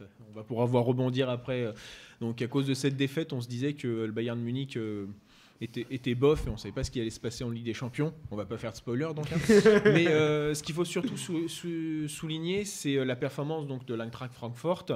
on 0.30 0.32
va 0.32 0.44
pouvoir 0.44 0.68
voir 0.68 0.84
rebondir 0.84 1.28
après. 1.28 1.64
euh, 1.64 1.72
Donc, 2.20 2.40
à 2.42 2.46
cause 2.46 2.66
de 2.68 2.74
cette 2.74 2.96
défaite, 2.96 3.32
on 3.32 3.40
se 3.40 3.48
disait 3.48 3.72
que 3.72 3.88
le 3.88 4.12
Bayern 4.12 4.38
Munich 4.38 4.76
euh, 4.76 5.06
était, 5.60 5.86
était 5.90 6.14
bof 6.14 6.46
et 6.46 6.50
on 6.50 6.56
savait 6.56 6.72
pas 6.74 6.84
ce 6.84 6.90
qui 6.90 7.00
allait 7.00 7.10
se 7.10 7.20
passer 7.20 7.44
en 7.44 7.50
Ligue 7.50 7.64
des 7.64 7.74
Champions. 7.74 8.12
On 8.30 8.36
va 8.36 8.44
pas 8.44 8.58
faire 8.58 8.72
de 8.72 8.76
spoiler 8.76 9.08
donc. 9.14 9.26
hein. 9.32 9.38
Mais 9.84 10.06
euh, 10.08 10.54
ce 10.54 10.62
qu'il 10.62 10.74
faut 10.74 10.84
surtout 10.84 11.16
sou- 11.16 11.48
sou- 11.48 12.08
souligner, 12.08 12.64
c'est 12.64 12.96
euh, 12.96 13.04
la 13.04 13.16
performance 13.16 13.66
donc 13.66 13.86
de 13.86 13.94
l'Eintracht 13.94 14.32
Francfort. 14.34 14.86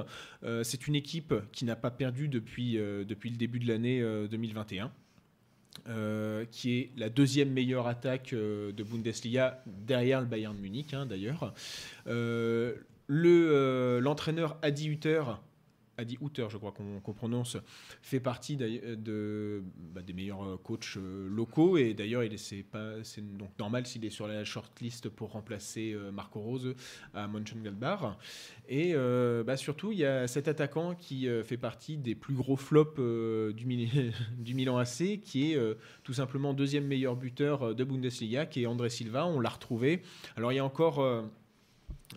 Euh, 0.43 0.63
c'est 0.63 0.87
une 0.87 0.95
équipe 0.95 1.33
qui 1.51 1.65
n'a 1.65 1.75
pas 1.75 1.91
perdu 1.91 2.27
depuis, 2.27 2.77
euh, 2.77 3.03
depuis 3.05 3.29
le 3.29 3.37
début 3.37 3.59
de 3.59 3.67
l'année 3.67 4.01
euh, 4.01 4.27
2021. 4.27 4.91
euh, 5.87 6.45
qui 6.51 6.77
est 6.77 6.89
la 6.97 7.09
deuxième 7.09 7.51
meilleure 7.51 7.87
attaque 7.87 8.33
euh, 8.33 8.71
de 8.73 8.83
Bundesliga 8.83 9.63
derrière 9.65 10.19
le 10.19 10.27
Bayern 10.27 10.55
de 10.55 10.61
Munich 10.61 10.93
hein, 10.93 11.05
d'ailleurs. 11.05 11.53
Euh, 12.07 12.75
le, 13.07 13.99
l'entraîneur 14.01 14.57
Adi 14.61 14.87
Hutter, 14.87 15.23
Adi 15.99 16.17
Hutter, 16.21 16.47
je 16.49 16.57
crois 16.57 16.71
qu'on, 16.71 16.99
qu'on 16.99 17.13
prononce, 17.13 17.57
fait 18.01 18.19
partie 18.19 18.57
de, 18.57 19.61
bah, 19.93 20.01
des 20.01 20.13
meilleurs 20.13 20.43
euh, 20.43 20.57
coachs 20.57 20.97
euh, 20.97 21.27
locaux 21.29 21.77
et 21.77 21.93
d'ailleurs 21.93 22.23
il 22.23 22.33
est, 22.33 22.37
c'est 22.37 22.65
donc 23.37 23.49
normal 23.59 23.85
s'il 23.85 24.03
est 24.05 24.09
sur 24.09 24.27
la 24.27 24.43
shortlist 24.43 25.09
pour 25.09 25.31
remplacer 25.31 25.93
euh, 25.93 26.11
Marco 26.11 26.39
Rose 26.39 26.73
à 27.13 27.27
Mönchengladbach. 27.27 28.17
Et 28.67 28.93
euh, 28.93 29.43
bah, 29.43 29.57
surtout, 29.57 29.91
il 29.91 29.97
y 29.99 30.05
a 30.05 30.27
cet 30.27 30.47
attaquant 30.47 30.95
qui 30.95 31.27
euh, 31.27 31.43
fait 31.43 31.57
partie 31.57 31.97
des 31.97 32.15
plus 32.15 32.33
gros 32.33 32.55
flops 32.55 32.99
euh, 32.99 33.51
du, 33.53 33.65
Mil- 33.65 34.13
du 34.37 34.53
Milan 34.53 34.77
AC, 34.77 35.19
qui 35.21 35.51
est 35.51 35.55
euh, 35.55 35.75
tout 36.03 36.13
simplement 36.13 36.53
deuxième 36.53 36.85
meilleur 36.85 37.15
buteur 37.15 37.63
euh, 37.63 37.73
de 37.73 37.83
Bundesliga, 37.83 38.45
qui 38.45 38.63
est 38.63 38.65
André 38.65 38.89
Silva. 38.89 39.25
On 39.25 39.39
l'a 39.39 39.49
retrouvé. 39.49 40.01
Alors 40.35 40.51
il 40.51 40.55
y 40.55 40.59
a 40.59 40.65
encore. 40.65 41.03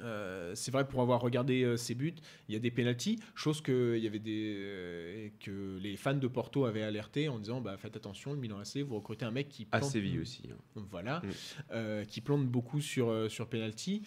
Euh, 0.00 0.52
c'est 0.55 0.70
vrai 0.70 0.87
pour 0.88 1.02
avoir 1.02 1.20
regardé 1.20 1.62
euh, 1.64 1.76
ses 1.76 1.94
buts, 1.94 2.14
il 2.48 2.55
y 2.55 2.57
a 2.57 2.61
des 2.61 2.70
pénalties, 2.70 3.18
chose 3.35 3.61
que 3.61 3.94
il 3.96 4.02
y 4.02 4.07
avait 4.07 4.18
des 4.18 4.55
euh, 4.59 5.28
que 5.40 5.78
les 5.83 5.96
fans 5.96 6.14
de 6.14 6.26
Porto 6.28 6.64
avaient 6.64 6.83
alerté 6.83 7.28
en 7.28 7.38
disant 7.38 7.61
bah 7.61 7.76
faites 7.76 7.96
attention, 7.96 8.33
le 8.33 8.38
Milan 8.38 8.59
AC, 8.61 8.78
vous 8.78 8.96
recrutez 8.96 9.24
un 9.24 9.31
mec 9.31 9.48
qui 9.48 9.66
À 9.70 9.78
plante- 9.78 9.90
Séville 9.90 10.20
aussi. 10.20 10.42
hein. 10.50 10.83
voilà, 10.90 11.22
Mm. 11.72 12.05
qui 12.07 12.20
plante 12.20 12.46
beaucoup 12.46 12.81
sur, 12.81 13.31
sur 13.31 13.46
penalty. 13.48 14.02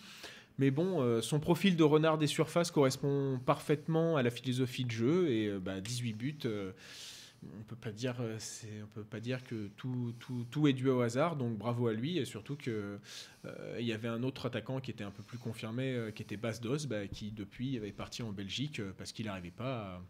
Mais 0.58 0.72
bon, 0.72 1.22
son 1.22 1.40
profil 1.42 1.76
de 1.76 1.84
renard 1.84 2.18
des 2.18 2.28
surfaces 2.28 2.72
correspond 2.72 3.40
parfaitement 3.46 4.16
à 4.16 4.24
la 4.24 4.32
philosophie 4.32 4.86
de 4.86 4.92
jeu 4.92 5.30
et 5.30 5.48
euh, 5.48 5.60
bah, 5.60 5.82
18 5.82 6.14
buts. 6.14 6.38
Euh, 7.46 7.58
on 7.60 7.64
peut 7.64 7.76
pas 7.76 7.92
dire, 7.92 8.16
euh, 8.20 8.38
peut 8.94 9.04
pas 9.04 9.20
dire 9.20 9.44
que 9.44 9.70
tout, 9.78 10.68
est 10.68 10.74
dû 10.74 10.90
au 10.90 11.02
hasard. 11.02 11.36
Donc 11.36 11.58
bravo 11.58 11.88
à 11.88 11.94
lui 11.94 12.18
et 12.18 12.26
surtout 12.26 12.56
que 12.56 13.00
euh, 13.46 13.78
il 13.80 13.86
y 13.86 13.94
avait 13.94 14.08
un 14.08 14.24
autre 14.24 14.48
attaquant 14.48 14.80
qui 14.80 14.92
était 14.92 15.04
un 15.04 15.12
peu 15.12 15.24
plus 15.24 15.38
confirmé, 15.38 15.94
euh, 15.94 16.12
qui 16.12 16.24
était 16.24 16.38
Bas 16.38 16.60
Dos, 16.62 16.88
bah, 16.88 17.08
qui 17.08 17.32
depuis 17.32 17.78
avait 17.78 17.92
parti 17.92 18.24
en 18.24 18.32
Belgique 18.32 18.80
euh, 18.80 18.94
parce 18.98 19.12
qu'il 19.12 19.26
n'arrivait 19.26 19.52
pas 19.52 19.96
à, 19.96 20.02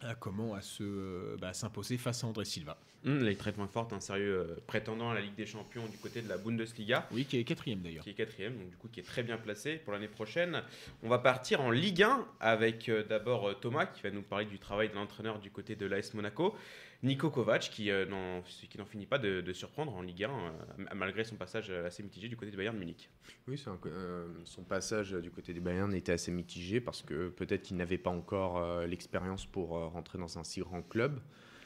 à 0.00 0.14
comment 0.14 0.54
à 0.54 0.60
se 0.60 0.82
euh, 0.82 1.36
bah, 1.40 1.52
s'imposer 1.52 1.96
face 1.98 2.24
à 2.24 2.26
André 2.26 2.44
Silva. 2.44 2.76
Hum, 3.04 3.22
L'Eintracht 3.22 3.54
Francfort, 3.56 3.88
un 3.92 4.00
sérieux 4.00 4.46
euh, 4.50 4.56
prétendant 4.66 5.10
à 5.10 5.14
la 5.14 5.20
Ligue 5.20 5.36
des 5.36 5.46
Champions 5.46 5.86
du 5.86 5.96
côté 5.98 6.22
de 6.22 6.28
la 6.28 6.38
Bundesliga. 6.38 7.06
Oui, 7.12 7.24
qui 7.24 7.38
est 7.38 7.44
quatrième 7.44 7.80
d'ailleurs. 7.80 8.02
qui 8.02 8.10
est 8.10 8.14
quatrième, 8.14 8.56
donc 8.58 8.68
du 8.68 8.76
coup 8.76 8.88
qui 8.88 8.98
est 9.00 9.04
très 9.04 9.22
bien 9.22 9.36
placé 9.38 9.76
pour 9.76 9.92
l'année 9.92 10.08
prochaine. 10.08 10.62
On 11.04 11.08
va 11.08 11.18
partir 11.18 11.60
en 11.60 11.70
Ligue 11.70 12.02
1 12.02 12.26
avec 12.40 12.88
euh, 12.88 13.04
d'abord 13.04 13.48
euh, 13.48 13.54
Thomas 13.54 13.86
qui 13.86 14.02
va 14.02 14.10
nous 14.10 14.22
parler 14.22 14.46
du 14.46 14.58
travail 14.58 14.88
de 14.88 14.94
l'entraîneur 14.94 15.38
du 15.38 15.50
côté 15.52 15.76
de 15.76 15.86
l'AS 15.86 16.14
Monaco, 16.14 16.56
Nico 17.02 17.30
Kovac 17.30 17.70
qui 17.70 17.90
euh, 17.90 18.06
n'en 18.06 18.42
qui 18.42 18.78
n'en 18.78 18.86
finit 18.86 19.06
pas 19.06 19.18
de, 19.18 19.40
de 19.40 19.52
surprendre 19.52 19.94
en 19.94 20.02
Ligue 20.02 20.24
1 20.24 20.30
euh, 20.30 20.50
malgré 20.94 21.24
son 21.24 21.36
passage 21.36 21.66
euh, 21.70 21.86
assez 21.86 22.02
mitigé 22.02 22.28
du 22.28 22.36
côté 22.36 22.50
du 22.50 22.56
Bayern 22.56 22.76
Munich. 22.76 23.10
Oui, 23.48 23.58
c'est 23.58 23.68
un- 23.70 23.78
euh, 23.86 24.26
son 24.44 24.62
passage 24.62 25.12
du 25.12 25.30
côté 25.30 25.52
des 25.52 25.60
Bayern 25.60 25.92
était 25.94 26.12
assez 26.12 26.32
mitigé 26.32 26.80
parce 26.80 27.02
que 27.02 27.28
peut-être 27.28 27.62
qu'il 27.62 27.76
n'avait 27.76 27.98
pas 27.98 28.10
encore 28.10 28.58
euh, 28.58 28.86
l'expérience 28.86 29.46
pour 29.46 29.76
euh, 29.76 29.86
rentrer 29.88 30.18
dans 30.18 30.38
un 30.38 30.44
si 30.44 30.60
grand 30.60 30.82
club. 30.82 31.20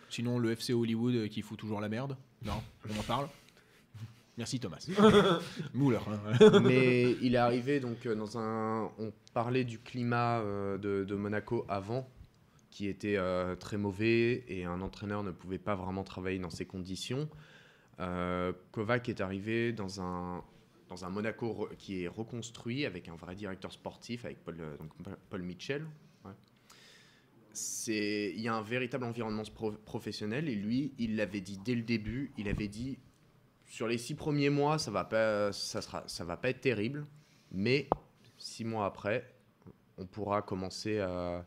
Sinon, 0.08 0.38
le 0.40 0.50
FC 0.52 0.72
Hollywood 0.72 1.14
euh, 1.14 1.28
qui 1.28 1.42
fout 1.42 1.58
toujours 1.58 1.80
la 1.80 1.88
merde. 1.88 2.16
Non, 2.44 2.60
on 2.92 2.98
en 2.98 3.02
parle. 3.04 3.28
Merci 4.36 4.58
Thomas. 4.58 4.84
Mouler. 5.74 5.98
hein. 6.08 6.60
Mais 6.62 7.12
il 7.20 7.34
est 7.34 7.38
arrivé 7.38 7.78
donc 7.78 8.06
dans 8.08 8.38
un. 8.38 8.90
On 8.98 9.12
parlait 9.34 9.64
du 9.64 9.78
climat 9.78 10.40
euh, 10.40 10.78
de, 10.78 11.04
de 11.04 11.14
Monaco 11.14 11.64
avant. 11.68 12.08
Qui 12.70 12.86
était 12.86 13.16
euh, 13.16 13.56
très 13.56 13.76
mauvais 13.76 14.44
et 14.48 14.64
un 14.64 14.80
entraîneur 14.80 15.22
ne 15.22 15.32
pouvait 15.32 15.58
pas 15.58 15.74
vraiment 15.74 16.04
travailler 16.04 16.38
dans 16.38 16.50
ces 16.50 16.66
conditions. 16.66 17.28
Euh, 17.98 18.52
Kovac 18.72 19.08
est 19.08 19.20
arrivé 19.20 19.72
dans 19.72 20.00
un, 20.00 20.42
dans 20.88 21.04
un 21.04 21.10
Monaco 21.10 21.68
qui 21.78 22.04
est 22.04 22.08
reconstruit 22.08 22.86
avec 22.86 23.08
un 23.08 23.16
vrai 23.16 23.34
directeur 23.34 23.72
sportif, 23.72 24.24
avec 24.24 24.42
Paul, 24.44 24.56
euh, 24.60 24.76
donc 24.78 25.42
Mitchell. 25.42 25.84
Il 27.88 28.40
y 28.40 28.46
a 28.46 28.54
un 28.54 28.62
véritable 28.62 29.04
environnement 29.04 29.42
pro- 29.52 29.72
professionnel 29.72 30.48
et 30.48 30.54
lui, 30.54 30.94
il 30.98 31.16
l'avait 31.16 31.40
dit 31.40 31.58
dès 31.58 31.74
le 31.74 31.82
début, 31.82 32.32
il 32.38 32.48
avait 32.48 32.68
dit 32.68 32.98
sur 33.66 33.88
les 33.88 33.98
six 33.98 34.14
premiers 34.14 34.50
mois, 34.50 34.78
ça 34.78 34.92
va 34.92 35.52
ça 35.52 35.80
ça 36.06 36.24
va 36.24 36.36
pas 36.36 36.50
être 36.50 36.60
terrible, 36.60 37.06
mais 37.50 37.88
six 38.38 38.64
mois 38.64 38.86
après, 38.86 39.34
on 39.98 40.06
pourra 40.06 40.42
commencer 40.42 41.00
à, 41.00 41.44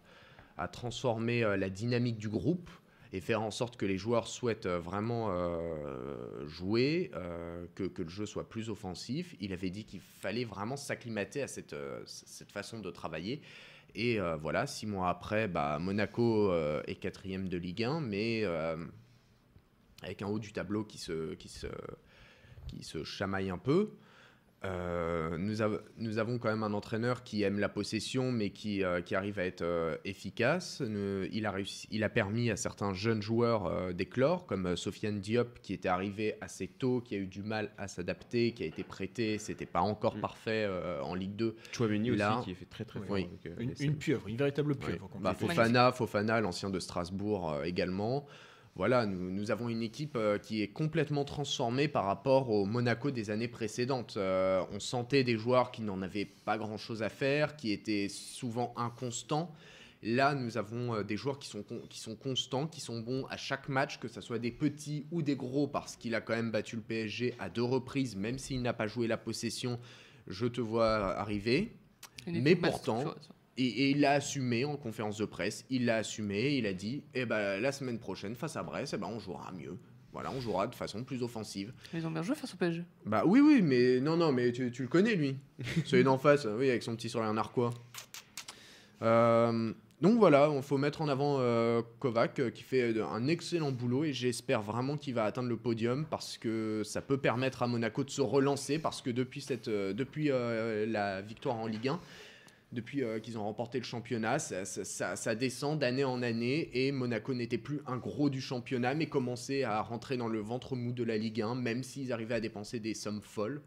à 0.58 0.68
transformer 0.68 1.44
euh, 1.44 1.58
la 1.58 1.70
dynamique 1.70 2.18
du 2.18 2.30
groupe 2.30 2.70
et 3.12 3.22
faire 3.22 3.42
en 3.42 3.52
sorte 3.52 3.78
que 3.78 3.86
les 3.86 3.98
joueurs 3.98 4.28
souhaitent 4.28 4.66
euh, 4.66 4.80
vraiment 4.80 5.28
euh, 5.30 6.48
jouer, 6.48 7.12
que, 7.76 8.02
le 8.02 8.10
jeu 8.10 8.26
soit 8.26 8.50
plus 8.50 8.70
offensif. 8.70 9.36
Il 9.40 9.54
avait 9.54 9.70
dit 9.70 9.86
qu'il 9.86 10.02
fallait 10.02 10.46
vraiment 10.46 10.78
s'acclimater 10.78 11.42
à 11.42 11.48
cette, 11.48 11.76
cette 12.06 12.52
façon 12.52 12.80
de 12.80 12.92
travailler. 12.92 13.42
Et 13.96 14.18
voilà, 14.42 14.66
six 14.66 14.88
mois 14.88 15.10
après, 15.10 15.48
bah, 15.48 15.78
Monaco 15.80 16.52
est 16.88 16.96
quatrième 16.96 17.48
de 17.48 17.58
Ligue 17.58 17.84
1, 17.84 18.02
mais 18.02 18.44
avec 20.02 20.24
un 20.24 20.28
haut 20.28 20.40
du 20.40 20.52
tableau 20.52 20.84
qui 20.84 20.98
se, 20.98 21.36
qui 21.36 21.48
se, 21.48 21.68
qui 22.68 22.84
se 22.84 23.04
chamaille 23.04 23.52
un 23.52 23.60
peu. 23.60 23.92
Euh, 24.66 25.38
nous, 25.38 25.62
av- 25.62 25.82
nous 25.98 26.20
avons 26.20 26.38
quand 26.38 26.48
même 26.50 26.64
un 26.64 26.72
entraîneur 26.74 27.24
qui 27.24 27.44
aime 27.44 27.60
la 27.60 27.68
possession, 27.68 28.32
mais 28.32 28.52
qui, 28.52 28.82
euh, 28.84 29.02
qui 29.02 29.14
arrive 29.14 29.38
à 29.38 29.46
être 29.46 29.62
euh, 29.62 29.98
efficace. 30.06 30.82
Il, 31.34 31.46
a 31.46 31.52
réussi, 31.52 31.88
il 31.92 32.04
a 32.04 32.10
permis 32.10 32.50
à 32.50 32.56
certains 32.56 32.94
jeunes 32.94 33.22
joueurs 33.22 33.66
euh, 33.66 33.92
d'éclore, 33.92 34.46
comme 34.46 34.68
euh, 34.68 34.76
Sofiane 34.78 35.20
Diop, 35.20 35.60
qui 35.62 35.74
était 35.74 35.90
arrivé 35.90 36.36
assez 36.40 36.68
tôt, 36.68 37.02
qui 37.02 37.16
a 37.16 37.18
eu 37.18 37.28
du 37.28 37.44
mal 37.44 37.72
à 37.78 37.90
s'adapter, 37.90 38.54
qui 38.54 38.64
a 38.64 38.66
été 38.68 38.84
prêté. 38.84 39.38
C'était 39.38 39.66
pas 39.66 39.82
encore 39.82 40.16
Mm. 40.16 40.22
parfait 40.22 40.66
euh, 40.66 41.02
en 41.02 41.14
Ligue 41.16 41.36
2. 41.36 41.56
Chouameni 41.74 42.12
aussi 42.12 42.22
qui 42.46 42.52
est 42.52 42.56
fait 42.56 42.66
très 42.66 42.86
très 42.86 43.00
Oui. 43.00 43.06
fort. 43.08 43.16
Oui. 43.16 43.28
avec, 43.44 43.60
euh, 43.60 43.84
Une, 43.86 43.96
pieuvre, 43.98 44.28
une 44.30 44.38
véritable 44.38 44.76
pieuvre. 44.76 45.10
Bah. 45.20 45.34
Fofana, 45.34 45.92
Fofana, 45.92 46.40
l'ancien 46.40 46.70
de 46.70 46.80
Strasbourg 46.80 47.52
euh, 47.52 47.64
également. 47.64 48.26
Voilà, 48.76 49.06
nous, 49.06 49.30
nous 49.30 49.52
avons 49.52 49.70
une 49.70 49.84
équipe 49.84 50.16
euh, 50.16 50.40
qui 50.40 50.64
est 50.64 50.70
complètement 50.70 51.26
transformée 51.26 51.88
par 51.88 52.06
rapport 52.06 52.50
au 52.50 52.66
Monaco 52.66 53.12
des 53.12 53.30
années 53.30 53.48
précédentes. 53.48 54.16
Euh, 54.18 54.64
on 54.72 54.80
sentait 54.80 55.24
des 55.24 55.38
joueurs 55.38 55.72
qui 55.72 55.84
n'en 55.84 56.02
avaient 56.02 56.26
pas 56.26 56.58
grand-chose 56.58 57.04
à 57.04 57.10
faire, 57.10 57.56
qui 57.56 57.72
étaient 57.72 58.08
souvent 58.10 58.74
inconstants. 58.76 59.54
Là, 60.02 60.34
nous 60.34 60.58
avons 60.58 60.96
euh, 60.96 61.04
des 61.04 61.18
joueurs 61.18 61.38
qui 61.38 61.48
sont, 61.48 61.64
qui 61.88 62.00
sont 62.00 62.16
constants, 62.16 62.66
qui 62.66 62.82
sont 62.82 63.00
bons 63.00 63.26
à 63.30 63.38
chaque 63.38 63.70
match, 63.70 64.00
que 64.00 64.08
ce 64.08 64.22
soit 64.22 64.40
des 64.40 64.52
petits 64.52 65.06
ou 65.12 65.22
des 65.22 65.36
gros, 65.36 65.68
parce 65.68 65.96
qu'il 65.96 66.16
a 66.16 66.22
quand 66.22 66.36
même 66.36 66.50
battu 66.50 66.76
le 66.76 66.82
PSG 66.82 67.36
à 67.38 67.50
deux 67.50 67.64
reprises, 67.64 68.16
même 68.16 68.40
s'il 68.40 68.64
n'a 68.64 68.74
pas 68.74 68.88
joué 68.88 69.06
la 69.06 69.18
possession. 69.18 69.80
Je 70.26 70.48
te 70.48 70.62
vois 70.62 71.16
arriver. 71.16 71.78
Mais 72.26 72.56
pourtant. 72.56 73.04
Et, 73.58 73.66
et 73.66 73.90
il 73.92 74.02
l'a 74.02 74.14
assumé 74.14 74.66
en 74.66 74.78
conférence 74.78 75.18
de 75.18 75.26
presse. 75.26 75.66
Il 75.70 75.86
l'a 75.86 75.98
assumé. 75.98 76.56
Il 76.56 76.66
a 76.66 76.74
dit 76.74 77.04
eh 77.14 77.26
ben, 77.26 77.60
la 77.60 77.72
semaine 77.72 78.00
prochaine, 78.00 78.36
face 78.36 78.56
à 78.56 78.64
Brest, 78.64 78.94
eh 78.96 78.98
ben, 78.98 79.08
on 79.08 79.20
jouera 79.20 79.52
mieux. 79.52 79.78
Voilà, 80.12 80.32
on 80.32 80.40
jouera 80.40 80.68
de 80.68 80.76
façon 80.76 81.04
plus 81.04 81.24
offensive. 81.24 81.74
Ils 81.94 82.06
ont 82.06 82.12
bien 82.12 82.22
joué 82.22 82.36
face 82.36 82.54
au 82.54 82.58
PSG. 82.58 82.84
Bah 83.06 83.24
oui, 83.26 83.40
oui, 83.40 83.62
mais 83.64 84.00
non, 84.00 84.16
non, 84.16 84.32
mais 84.32 84.52
tu, 84.52 84.72
tu 84.72 84.84
le 84.84 84.88
connais, 84.88 85.16
lui. 85.16 85.36
Celui 85.86 86.04
d'en 86.04 86.20
face, 86.20 86.46
oui, 86.46 86.70
avec 86.70 86.84
son 86.84 86.96
petit 86.96 87.10
sourire 87.10 87.34
narquois. 87.34 87.74
Euh, 89.02 89.74
donc 90.04 90.20
voilà, 90.20 90.52
il 90.54 90.62
faut 90.62 90.78
mettre 90.78 91.02
en 91.02 91.08
avant 91.08 91.38
euh, 91.40 91.82
Kovac 92.00 92.38
euh, 92.40 92.50
qui 92.50 92.64
fait 92.64 92.94
euh, 92.94 93.06
un 93.08 93.28
excellent 93.30 93.72
boulot 93.72 94.04
et 94.04 94.12
j'espère 94.12 94.62
vraiment 94.62 94.98
qu'il 94.98 95.14
va 95.14 95.24
atteindre 95.24 95.48
le 95.48 95.56
podium 95.56 96.06
parce 96.10 96.38
que 96.38 96.82
ça 96.84 97.02
peut 97.02 97.16
permettre 97.16 97.64
à 97.64 97.68
Monaco 97.68 98.04
de 98.04 98.10
se 98.10 98.20
relancer 98.20 98.80
parce 98.80 99.02
que 99.02 99.10
depuis, 99.10 99.40
cette, 99.40 99.70
euh, 99.70 99.94
depuis 99.94 100.28
la 100.28 101.22
victoire 101.22 101.56
en 101.56 101.68
Ligue 101.68 101.88
1, 101.88 102.00
depuis 102.74 103.04
euh, 103.04 103.20
qu'ils 103.20 103.38
ont 103.38 103.44
remporté 103.44 103.78
le 103.78 103.84
championnat, 103.86 104.40
ça, 104.40 104.66
ça- 104.66 104.84
ça- 104.84 105.16
ça 105.16 105.36
descend 105.36 105.80
d'année 105.80 106.04
en 106.04 106.22
année 106.22 106.70
et 106.74 106.92
Monaco 106.92 107.34
n'était 107.34 107.58
plus 107.58 107.80
un 107.88 107.98
gros 107.98 108.30
du 108.30 108.42
championnat 108.42 108.94
mais 108.96 109.06
commençait 109.08 109.64
à 109.64 109.82
rentrer 109.82 110.18
dans 110.18 110.28
le 110.28 110.40
ventre 110.40 110.76
mou 110.76 110.92
de 110.92 111.04
la 111.04 111.18
Ligue 111.18 111.42
1 111.42 111.56
même 111.56 111.84
s'ils 111.84 112.12
arrivaient 112.12 112.36
à 112.36 112.42
dépenser 112.42 112.80
des 112.80 112.94
sommes 112.94 113.22
folles. 113.22 113.62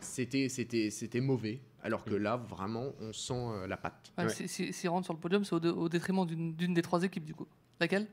C'était, 0.00 0.48
c'était, 0.48 0.90
c'était 0.90 1.20
mauvais 1.20 1.60
alors 1.82 2.04
que 2.04 2.14
là 2.14 2.36
vraiment 2.36 2.92
on 3.00 3.12
sent 3.12 3.32
euh, 3.34 3.66
la 3.66 3.76
patte. 3.76 4.12
Ouais, 4.18 4.24
Ouais. 4.24 4.30
si- 4.46 4.88
rentrent 4.88 5.06
sur 5.06 5.14
le 5.14 5.20
podium, 5.20 5.44
c'est 5.44 5.54
au, 5.54 5.60
dé- 5.60 5.68
au 5.68 5.88
détriment 5.88 6.26
d'une 6.26 6.54
d'une 6.54 6.74
des 6.74 6.82
trois 6.82 7.02
équipes, 7.02 7.24
du 7.24 7.34
coup. 7.34 7.46
Laquelle? 7.80 8.06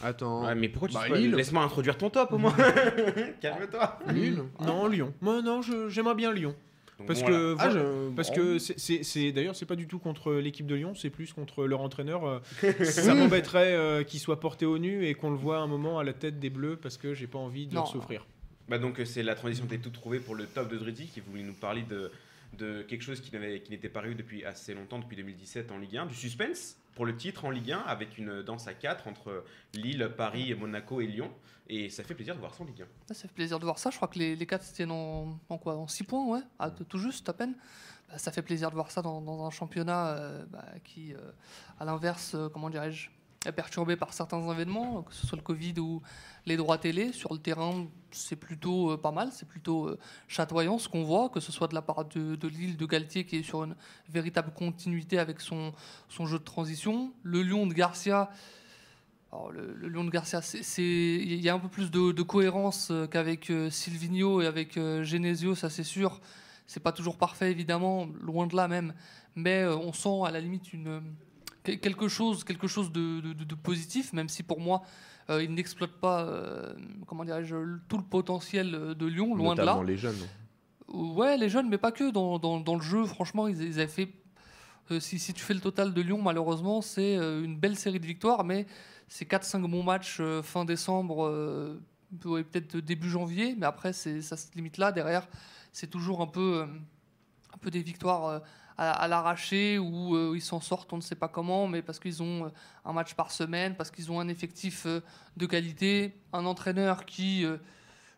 Attends, 0.00 0.44
Ouais, 0.44 0.54
mais 0.54 0.68
pourquoi 0.68 0.88
tu 0.88 0.94
Bah. 0.94 1.08
Laisse-moi 1.18 1.62
introduire 1.62 1.98
ton 1.98 2.08
top 2.10 2.32
au 2.32 2.38
moins. 2.38 2.54
Calme-toi. 3.40 3.98
Lille 4.10 4.44
Non, 4.60 4.86
Lyon. 4.86 5.12
Moi, 5.20 5.42
non, 5.42 5.60
je- 5.62 5.88
j'aimerais 5.88 6.14
bien 6.14 6.32
Lyon. 6.32 6.54
Parce 7.06 7.22
que, 7.22 7.54
Ah, 7.58 7.70
je- 7.70 8.10
parce 8.14 8.30
que 8.30 8.58
c'est- 8.58 9.32
d'ailleurs, 9.32 9.54
c'est 9.54 9.66
pas 9.66 9.76
du 9.76 9.86
tout 9.86 9.98
contre 9.98 10.32
l'équipe 10.34 10.66
de 10.66 10.74
Lyon, 10.74 10.94
c'est 10.96 11.10
plus 11.10 11.32
contre 11.32 11.64
leur 11.64 11.80
entraîneur. 11.80 12.24
euh, 12.26 12.40
ça 12.84 13.14
m'embêterait 13.14 13.72
euh, 13.74 14.02
qu'il 14.02 14.18
soit 14.20 14.40
porté 14.40 14.66
au 14.66 14.78
nu 14.78 15.06
et 15.06 15.14
qu'on 15.14 15.30
le 15.30 15.36
voit 15.36 15.58
un 15.58 15.66
moment 15.68 15.98
à 15.98 16.04
la 16.04 16.12
tête 16.12 16.38
des 16.40 16.50
Bleus 16.50 16.76
parce 16.76 16.96
que 16.96 17.14
j'ai 17.14 17.26
pas 17.28 17.38
envie 17.38 17.66
de 17.66 17.74
Non. 17.74 17.82
leur 17.82 17.88
souffrir. 17.88 18.26
Bah 18.68 18.78
donc 18.78 18.98
euh, 19.00 19.04
c'est 19.04 19.22
la 19.22 19.34
transition 19.34 19.64
que 19.66 19.70
t'es 19.70 19.78
tout 19.78 19.90
trouvé 19.90 20.18
pour 20.18 20.34
le 20.34 20.44
top 20.44 20.70
de 20.70 20.76
Drizzy 20.76 21.06
qui 21.06 21.20
voulait 21.20 21.42
nous 21.44 21.54
parler 21.54 21.82
de, 21.88 22.10
de 22.54 22.82
quelque 22.82 23.02
chose 23.02 23.20
qui 23.20 23.32
n'avait- 23.32 23.60
qui 23.62 23.70
n'était 23.70 23.88
pas 23.88 24.06
eu 24.06 24.14
depuis 24.14 24.44
assez 24.44 24.74
longtemps, 24.74 24.98
depuis 24.98 25.16
2017 25.16 25.70
en 25.70 25.78
Ligue 25.78 25.96
1, 25.98 26.06
du 26.06 26.14
suspense 26.14 26.76
pour 26.94 27.06
le 27.06 27.14
titre 27.16 27.44
en 27.44 27.50
Ligue 27.50 27.72
1 27.72 27.78
avec 27.80 28.18
une 28.18 28.42
danse 28.42 28.66
à 28.66 28.74
4 28.74 29.06
entre 29.06 29.44
Lille, 29.74 30.10
Paris, 30.16 30.54
Monaco 30.54 31.00
et 31.00 31.06
Lyon. 31.06 31.30
Et 31.68 31.90
ça 31.90 32.02
fait 32.02 32.14
plaisir 32.14 32.34
de 32.34 32.40
voir 32.40 32.54
ça 32.54 32.62
en 32.64 32.66
Ligue 32.66 32.82
1. 32.82 32.86
Ah, 33.10 33.14
Ça 33.14 33.28
fait 33.28 33.34
plaisir 33.34 33.58
de 33.58 33.64
voir 33.64 33.78
ça. 33.78 33.90
Je 33.90 33.96
crois 33.96 34.08
que 34.08 34.18
les, 34.18 34.34
les 34.34 34.46
quatre 34.46 34.64
se 34.64 34.74
tiennent 34.74 34.90
en, 34.90 35.38
en 35.48 35.58
quoi 35.58 35.76
En 35.76 35.86
6 35.86 36.04
points, 36.04 36.26
ouais. 36.26 36.40
Ah, 36.58 36.70
t- 36.70 36.84
tout 36.84 36.98
juste, 36.98 37.28
à 37.28 37.34
peine. 37.34 37.54
Bah, 38.08 38.16
ça 38.18 38.32
fait 38.32 38.40
plaisir 38.42 38.70
de 38.70 38.74
voir 38.74 38.90
ça 38.90 39.02
dans, 39.02 39.20
dans 39.20 39.44
un 39.46 39.50
championnat 39.50 40.16
euh, 40.16 40.46
bah, 40.46 40.64
qui, 40.82 41.12
euh, 41.12 41.18
à 41.78 41.84
l'inverse, 41.84 42.34
euh, 42.34 42.48
comment 42.48 42.70
dirais-je, 42.70 43.10
perturbé 43.52 43.96
par 43.96 44.12
certains 44.12 44.40
événements, 44.50 45.02
que 45.02 45.14
ce 45.14 45.26
soit 45.26 45.36
le 45.36 45.42
Covid 45.42 45.74
ou 45.78 46.02
les 46.46 46.56
droits 46.56 46.78
télé. 46.78 47.12
Sur 47.12 47.32
le 47.32 47.38
terrain, 47.38 47.86
c'est 48.10 48.36
plutôt 48.36 48.92
euh, 48.92 48.96
pas 48.96 49.12
mal, 49.12 49.30
c'est 49.32 49.46
plutôt 49.46 49.88
euh, 49.88 49.98
chatoyant 50.26 50.78
ce 50.78 50.88
qu'on 50.88 51.04
voit, 51.04 51.28
que 51.28 51.40
ce 51.40 51.52
soit 51.52 51.68
de 51.68 51.74
la 51.74 51.82
part 51.82 52.04
de, 52.06 52.48
Lille, 52.48 52.76
de 52.76 52.86
Galtier, 52.86 53.24
qui 53.24 53.36
est 53.36 53.42
sur 53.42 53.64
une 53.64 53.76
véritable 54.08 54.52
continuité 54.52 55.18
avec 55.18 55.40
son, 55.40 55.72
jeu 56.08 56.38
de 56.38 56.44
transition. 56.44 57.12
Le 57.22 57.42
Lyon 57.42 57.66
de 57.66 57.74
Garcia. 57.74 58.30
Le, 59.52 59.90
de 59.90 60.10
Garcia, 60.10 60.40
il 60.78 61.40
y 61.40 61.48
a 61.50 61.54
un 61.54 61.58
peu 61.58 61.68
plus 61.68 61.90
de, 61.90 62.22
cohérence 62.22 62.88
euh, 62.90 63.06
qu'avec 63.06 63.52
Silvino 63.70 64.40
et 64.40 64.46
avec 64.46 64.74
Genesio, 65.02 65.54
ça 65.54 65.68
c'est 65.70 65.84
sûr. 65.84 66.20
C'est 66.66 66.80
pas 66.80 66.92
toujours 66.92 67.16
parfait, 67.16 67.50
évidemment, 67.50 68.08
loin 68.20 68.46
de 68.46 68.54
là 68.54 68.68
même. 68.68 68.92
Mais 69.34 69.64
on 69.64 69.92
sent 69.92 70.20
à 70.26 70.30
la 70.30 70.40
limite 70.40 70.72
une, 70.74 71.00
quelque 71.76 72.08
chose, 72.08 72.44
quelque 72.44 72.66
chose 72.66 72.90
de, 72.92 73.20
de- 73.20 73.32
de- 73.34 73.44
de 73.44 73.54
positif, 73.54 74.12
même 74.12 74.28
si 74.28 74.42
pour 74.42 74.60
moi, 74.60 74.82
euh, 75.30 75.42
il 75.42 75.52
n'exploite 75.52 75.92
pas, 75.92 76.22
euh, 76.22 76.72
comment 77.06 77.24
dirais-je, 77.24 77.54
tout 77.88 77.98
le 77.98 78.04
potentiel 78.04 78.74
euh, 78.74 78.94
de 78.94 79.06
Lyon, 79.06 79.34
loin 79.34 79.54
de 79.54 79.62
là. 79.62 79.80
les 79.84 79.96
jeunes. 79.98 80.16
Ouais, 80.88 81.36
les 81.36 81.48
jeunes, 81.50 81.68
mais 81.68 81.76
pas 81.78 81.92
que. 81.92 82.10
Dans, 82.10 82.38
dans, 82.38 82.60
dans 82.60 82.74
le 82.76 82.80
jeu, 82.80 83.04
franchement, 83.04 83.46
ils, 83.46 83.60
ils 83.62 83.74
avaient 83.80 83.86
fait. 83.88 84.08
euh, 84.90 85.00
si, 85.00 85.18
si 85.18 85.34
tu 85.34 85.42
fais 85.44 85.52
le 85.54 85.60
total 85.60 85.92
de 85.92 86.00
Lyon, 86.00 86.22
malheureusement, 86.22 86.80
c'est 86.80 87.16
euh, 87.18 87.44
une 87.44 87.58
belle 87.58 87.76
série 87.76 88.00
de 88.00 88.06
victoires, 88.06 88.42
mais 88.44 88.66
c'est 89.06 89.28
4-5 89.30 89.68
bons 89.70 89.82
matchs 89.82 90.16
euh, 90.20 90.42
fin 90.42 90.64
décembre, 90.64 91.26
euh, 91.26 91.78
ouais, 92.24 92.42
peut-être 92.42 92.78
début 92.78 93.10
janvier, 93.10 93.54
mais 93.58 93.66
après, 93.66 93.92
ça 93.92 94.36
se 94.36 94.46
limite 94.54 94.78
là. 94.78 94.90
Derrière, 94.92 95.28
c'est 95.72 95.88
toujours 95.90 96.22
un 96.22 96.26
peu, 96.26 96.60
euh, 96.62 96.66
un 97.54 97.58
peu 97.60 97.70
des 97.70 97.82
victoires 97.82 98.24
euh, 98.26 98.38
à, 98.78 98.92
à 98.92 99.08
l'arraché 99.08 99.78
où 99.78 100.14
euh, 100.16 100.32
ils 100.36 100.40
s'en 100.40 100.60
sortent, 100.60 100.92
on 100.92 100.96
ne 100.96 101.02
sait 101.02 101.16
pas 101.16 101.28
comment, 101.28 101.66
mais 101.66 101.82
parce 101.82 101.98
qu'ils 101.98 102.22
ont 102.22 102.46
euh, 102.46 102.48
un 102.84 102.92
match 102.92 103.14
par 103.14 103.30
semaine, 103.32 103.74
parce 103.76 103.90
qu'ils 103.90 104.10
ont 104.10 104.20
un 104.20 104.28
effectif 104.28 104.86
euh, 104.86 105.00
de 105.36 105.46
qualité, 105.46 106.14
un 106.32 106.46
entraîneur 106.46 107.04
qui. 107.04 107.44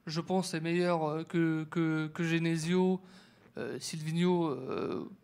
je 0.06 0.20
pense, 0.20 0.54
est 0.54 0.60
meilleur 0.60 1.26
que, 1.28 1.64
que, 1.70 2.08
que 2.08 2.22
Genesio, 2.24 3.00
Silvino. 3.78 4.54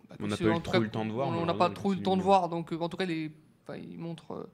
bah, 0.09 0.17
On 0.21 0.27
n'a 0.29 0.37
pas 0.37 0.45
eu 0.51 0.63
trop 0.63 0.73
le 0.81 0.91
temps 0.91 1.05
de 1.07 1.13
voir, 1.13 1.29
On 1.29 1.47
n'a 1.47 1.55
pas 1.55 1.71
trop 1.75 1.93
eu 1.93 1.97
le 1.97 2.03
temps 2.03 2.17
de 2.17 2.23
voir, 2.23 2.49
donc 2.49 2.73
en 2.73 2.89
tout 2.89 2.97
cas, 2.97 3.05
les, 3.07 3.31
il 3.79 3.99
montre 3.99 4.49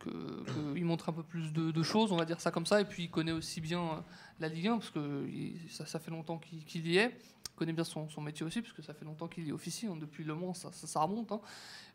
que, 0.00 0.10
que- 0.10 0.76
il 0.76 0.84
montre 0.84 1.08
un 1.08 1.12
peu 1.12 1.22
plus 1.22 1.52
de, 1.52 1.70
de 1.70 1.82
choses, 1.82 2.12
on 2.12 2.16
va 2.16 2.24
dire 2.24 2.40
ça 2.40 2.50
comme 2.50 2.66
ça, 2.66 2.80
et 2.80 2.84
puis 2.84 3.04
il 3.04 3.10
connaît 3.10 3.32
aussi 3.32 3.60
bien 3.60 4.04
la 4.40 4.48
Ligue 4.48 4.68
1 4.68 4.78
parce 4.78 4.90
que 4.90 5.26
ça, 5.70 5.86
ça 5.86 5.98
fait 6.00 6.10
longtemps 6.10 6.38
qu'il 6.38 6.64
qu'il 6.64 6.86
y 6.88 6.98
est. 6.98 7.16
Connaît 7.56 7.72
bien 7.72 7.84
son, 7.84 8.08
son 8.08 8.20
métier 8.20 8.44
aussi, 8.46 8.62
parce 8.62 8.72
que 8.72 8.82
ça 8.82 8.94
fait 8.94 9.04
longtemps 9.04 9.28
qu'il 9.28 9.46
y 9.46 9.52
officie. 9.52 9.86
hein, 9.86 9.96
depuis 10.00 10.24
Le 10.24 10.34
Mans, 10.34 10.54
ça, 10.54 10.70
ça, 10.72 11.00
remonte. 11.00 11.32
hein. 11.32 11.40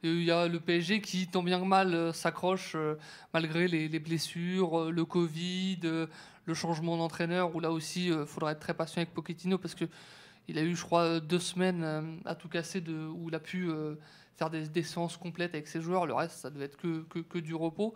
Et 0.04 0.10
il 0.10 0.24
y 0.24 0.32
a 0.32 0.48
le 0.48 0.60
PSG 0.60 1.02
qui, 1.02 1.28
tant 1.28 1.44
bien 1.44 1.60
que 1.60 1.66
mal, 1.66 1.94
euh, 1.94 2.14
s'accroche 2.14 2.74
euh, 2.76 2.96
malgré 3.34 3.68
les, 3.68 3.88
les 3.88 4.00
blessures, 4.00 4.80
euh, 4.80 4.92
le 4.92 5.06
Covid, 5.06 5.80
le 6.46 6.54
changement 6.54 6.98
d'entraîneur, 6.98 7.56
où 7.56 7.60
là 7.60 7.72
aussi, 7.72 8.08
il 8.08 8.26
faudra 8.26 8.52
être 8.52 8.60
très 8.60 8.74
patient 8.74 9.02
avec 9.02 9.14
Pochettino, 9.14 9.58
parce 9.58 9.76
que 9.76 9.86
il 10.48 10.58
a 10.58 10.64
eu, 10.64 10.76
je 10.76 10.84
crois, 10.84 11.20
deux 11.20 11.40
semaines 11.40 12.22
à 12.24 12.34
tout 12.34 12.48
casser, 12.48 12.82
où 12.88 13.28
il 13.28 13.36
a 13.36 13.40
pu 13.40 13.70
faire 14.38 14.50
des, 14.50 14.84
séances 14.84 15.18
complètes 15.18 15.54
avec 15.54 15.68
ses 15.68 15.82
joueurs. 15.82 16.06
Le 16.06 16.14
reste, 16.14 16.38
ça 16.38 16.50
devait 16.50 16.66
être 16.66 16.78
que, 16.78 17.02
que 17.02 17.38
du 17.38 17.54
repos. 17.54 17.96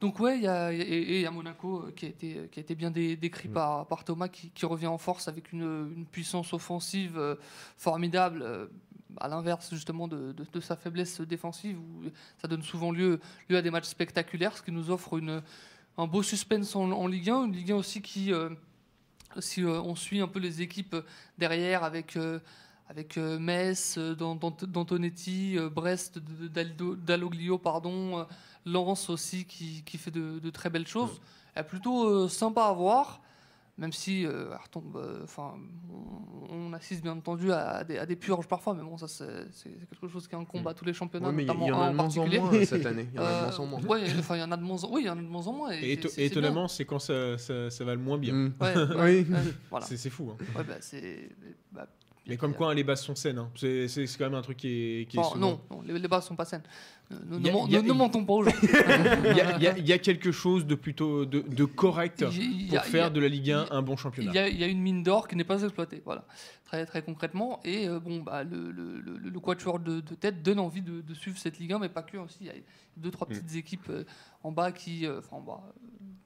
Donc 0.00 0.20
ouais, 0.20 0.36
il 0.36 0.42
y 0.44 0.46
a, 0.46 0.72
et 0.74 1.22
et 1.22 1.30
Monaco 1.30 1.84
euh, 1.86 1.92
qui 1.96 2.04
a 2.04 2.08
été, 2.10 2.48
qui 2.52 2.60
a 2.60 2.62
été 2.62 2.74
bien 2.74 2.90
dé- 2.90 3.16
décrit 3.16 3.48
par, 3.48 3.86
par 3.86 4.04
Thomas, 4.04 4.28
qui, 4.28 4.50
qui 4.50 4.66
revient 4.66 4.88
en 4.88 4.98
force 4.98 5.26
avec 5.26 5.52
une, 5.52 5.62
une 5.96 6.04
puissance 6.06 6.52
offensive 6.52 7.16
euh, 7.16 7.34
formidable, 7.78 8.42
euh, 8.42 8.66
à 9.18 9.28
l'inverse 9.28 9.70
justement 9.72 10.06
de, 10.06 10.32
de- 10.32 10.44
de 10.52 10.60
sa 10.60 10.76
faiblesse 10.76 11.22
défensive, 11.22 11.78
où 11.78 12.02
ça 12.42 12.46
donne 12.46 12.62
souvent 12.62 12.90
lieu, 12.90 13.20
lieu 13.48 13.56
à 13.56 13.62
des 13.62 13.70
matchs 13.70 13.86
spectaculaires, 13.86 14.54
ce 14.56 14.62
qui 14.62 14.70
nous 14.72 14.90
offre 14.90 15.16
une, 15.16 15.42
un 15.96 16.06
beau 16.06 16.22
suspense 16.22 16.76
en, 16.76 16.90
en 16.92 17.06
Ligue 17.06 17.30
1, 17.30 17.44
une 17.46 17.52
Ligue 17.54 17.72
1 17.72 17.76
aussi 17.76 18.02
qui, 18.02 18.34
euh, 18.34 18.50
si 19.38 19.62
euh, 19.64 19.80
on 19.80 19.94
suit 19.94 20.20
un 20.20 20.28
peu 20.28 20.40
les 20.40 20.60
équipes 20.60 20.94
derrière 21.38 21.84
avec... 21.84 22.16
euh, 22.16 22.38
avec 22.88 23.18
euh, 23.18 23.36
Metz, 23.40 23.96
euh, 23.98 24.14
Dan- 24.14 24.38
Dan- 24.38 24.54
d'Antonetti, 24.68 25.58
euh, 25.58 25.68
Brest, 25.68 26.20
d'Aloglio, 26.20 27.58
pardon, 27.58 28.24
Lens 28.66 29.08
aussi 29.10 29.44
qui, 29.46 29.82
qui 29.84 29.96
fait 29.96 30.10
de, 30.10 30.38
de 30.38 30.50
très 30.50 30.68
belles 30.70 30.86
choses. 30.86 31.20
Elle 31.54 31.62
est 31.62 31.66
plutôt 31.66 32.08
euh, 32.08 32.28
sympa 32.28 32.64
à 32.64 32.72
voir, 32.72 33.22
même 33.78 33.92
si 33.92 34.26
euh, 34.26 34.50
euh, 34.96 35.20
enfin, 35.24 35.54
on, 36.50 36.54
on 36.54 36.72
assiste 36.72 37.02
bien 37.02 37.12
entendu 37.12 37.52
à 37.52 37.84
des, 37.84 37.96
à 37.98 38.04
des 38.06 38.16
purges 38.16 38.46
parfois, 38.48 38.74
mais 38.74 38.82
bon, 38.82 38.96
ça 38.98 39.06
c'est 39.08 39.70
quelque 39.88 40.08
chose 40.08 40.26
qui 40.28 40.34
incombe 40.34 40.66
à 40.68 40.74
tous 40.74 40.84
les 40.84 40.92
championnats, 40.92 41.28
Ouais, 41.28 41.32
mais 41.34 41.42
il 41.44 41.46
y, 41.46 41.48
notamment 41.48 41.66
il 41.66 41.68
y 41.68 41.72
en 41.72 41.80
a 41.82 41.90
de 41.90 41.94
moins 41.96 42.18
en 42.18 42.26
moins 42.50 42.64
cette 42.64 42.86
année. 42.86 43.08
Il 43.12 43.16
y 43.16 43.18
en 43.20 43.24
a 43.24 43.30
de 43.30 43.34
Euh, 43.34 43.40
moins 43.42 43.58
en 43.58 43.66
moins. 43.66 43.98
il 43.98 44.38
y 44.40 44.42
en 44.42 44.52
a 44.52 44.56
de 44.56 44.62
moins 44.62 44.84
en, 44.84 44.90
oui, 44.92 45.00
il 45.02 45.06
y 45.06 45.10
en 45.10 45.18
a 45.18 45.22
de 45.22 45.26
moins 45.28 45.46
en. 45.46 45.70
Et, 45.70 45.92
Et, 46.16 46.24
étonnamment, 46.26 46.68
c'est 46.68 46.84
quand 46.84 46.98
ça, 46.98 47.38
ça, 47.38 47.70
ça 47.70 47.84
va 47.84 47.94
le 47.94 48.00
moins 48.00 48.18
bien. 48.18 48.34
Mm. 48.34 48.54
Ouais, 48.60 48.74
ouais, 48.76 48.84
Oui. 49.26 49.26
ouais, 49.32 49.38
voilà. 49.70 49.86
C'est 49.86 50.10
fou. 50.10 50.30
hein. 50.32 50.44
Ouais, 50.56 50.64
bah, 50.64 50.74
bah, 51.72 51.86
Mais 52.26 52.36
comme 52.36 52.54
quoi, 52.54 52.70
hein, 52.70 52.74
les 52.74 52.82
bases 52.84 53.02
sont 53.02 53.14
saines. 53.14 53.38
hein. 53.38 53.50
C'est 53.54 53.86
quand 54.18 54.24
même 54.24 54.34
un 54.34 54.42
truc 54.42 54.56
qui 54.56 54.68
est, 54.68 55.08
qui 55.08 55.16
est 55.16 55.20
Enfin, 55.20 55.34
souvent- 55.34 55.46
non, 55.52 55.60
non, 55.70 55.82
les, 55.82 55.98
les 55.98 56.08
bases 56.08 56.26
sont 56.26 56.34
pas 56.36 56.44
saines. 56.44 56.64
Ne, 57.10 57.38
ne- 57.38 57.92
mentons 57.92 58.24
pas 58.24 58.32
gens. 58.42 58.50
Il 58.62 59.82
y, 59.84 59.88
y 59.88 59.92
a- 59.92 59.98
quelque 59.98 60.32
chose 60.32 60.66
de 60.66 60.74
plutôt 60.74 61.24
de, 61.24 61.40
de 61.40 61.64
correct 61.64 62.24
y 62.32 62.64
y 62.64 62.68
pour 62.68 62.78
a- 62.78 62.82
faire 62.82 63.10
de 63.12 63.20
la 63.20 63.28
Ligue 63.28 63.52
1 63.52 63.64
il 63.64 63.68
y 63.68 63.70
a- 63.70 63.76
un 63.76 63.82
bon 63.82 63.96
championnat. 63.96 64.48
il 64.48 64.58
y 64.58 64.64
a 64.64 64.66
une 64.66 64.80
mine 64.80 65.02
d'or 65.04 65.28
qui 65.28 65.36
n'est 65.36 65.44
pas 65.44 65.62
exploitée, 65.62 66.02
voilà, 66.04 66.24
très, 66.64 66.84
très 66.84 67.02
concrètement. 67.02 67.60
Et 67.64 67.88
euh, 67.88 68.00
bon, 68.00 68.22
bah, 68.22 68.42
le, 68.42 68.72
le, 68.72 68.98
le, 69.00 69.18
le 69.18 69.40
quatuor 69.40 69.78
de, 69.78 70.00
de 70.00 70.14
tête 70.16 70.42
donne 70.42 70.58
envie 70.58 70.82
de, 70.82 71.00
de 71.00 71.14
suivre 71.14 71.38
cette 71.38 71.58
Ligue 71.60 71.74
1, 71.74 71.78
mais 71.78 71.88
pas 71.88 72.02
que 72.02 72.16
aussi. 72.16 72.38
Il 72.40 72.46
y 72.48 72.50
a 72.50 72.54
deux, 72.96 73.10
trois 73.12 73.26
Mm. 73.28 73.30
petites 73.30 73.54
équipes 73.56 73.88
euh, 73.90 74.04
en 74.42 74.50
bas 74.50 74.72
qui, 74.72 75.06
euh, 75.06 75.20
en 75.30 75.40
bas, 75.40 75.62
euh, 75.64 75.72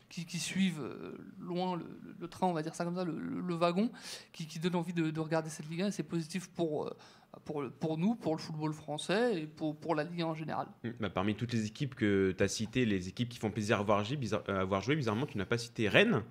qui, 0.08 0.24
qui 0.24 0.38
suivent 0.38 0.80
euh, 0.80 1.12
loin 1.38 1.76
le, 1.76 1.84
train, 2.26 2.46
on 2.46 2.52
va 2.54 2.62
dire 2.62 2.74
ça 2.74 2.84
comme 2.84 2.96
ça, 2.96 3.04
le, 3.04 3.12
wagon, 3.54 3.90
qui, 4.32 4.46
qui 4.46 4.58
donnent 4.58 4.76
envie 4.76 4.92
de, 4.94 5.10
de 5.10 5.20
regarder 5.20 5.50
cette 5.50 5.68
Ligue 5.68 5.82
1. 5.82 5.88
Et 5.88 5.92
c'est 5.92 6.02
positif 6.04 6.48
pour, 6.48 6.86
euh, 6.86 6.96
pour, 7.44 7.62
le- 7.62 7.70
pour 7.70 7.96
nous, 7.98 8.14
pour 8.14 8.34
le 8.34 8.40
football 8.40 8.72
français 8.72 9.42
et 9.42 9.46
pour, 9.46 9.76
pour 9.76 9.94
la 9.94 10.04
Ligue 10.04 10.22
1 10.22 10.26
en 10.26 10.34
général. 10.34 10.66
Mm. 10.84 10.88
Bah, 11.00 11.10
parmi 11.10 11.34
toutes 11.34 11.52
les 11.52 11.66
équipes 11.66 11.94
que 11.94 12.32
tu 12.36 12.42
as 12.42 12.48
citées, 12.48 12.84
les 12.84 13.08
équipes 13.08 13.28
qui 13.28 13.38
font 13.38 13.50
plaisir 13.50 13.80
à 13.80 13.82
voir 13.82 14.04
jouer, 14.04 14.16
bizarre- 14.16 14.44
euh, 14.48 14.60
à 14.60 14.64
voir 14.64 14.82
jouer, 14.82 14.96
bizarrement, 14.96 15.26
tu 15.26 15.38
n'as 15.38 15.44
pas 15.46 15.58
cité 15.58 15.88
Rennes. 15.88 16.22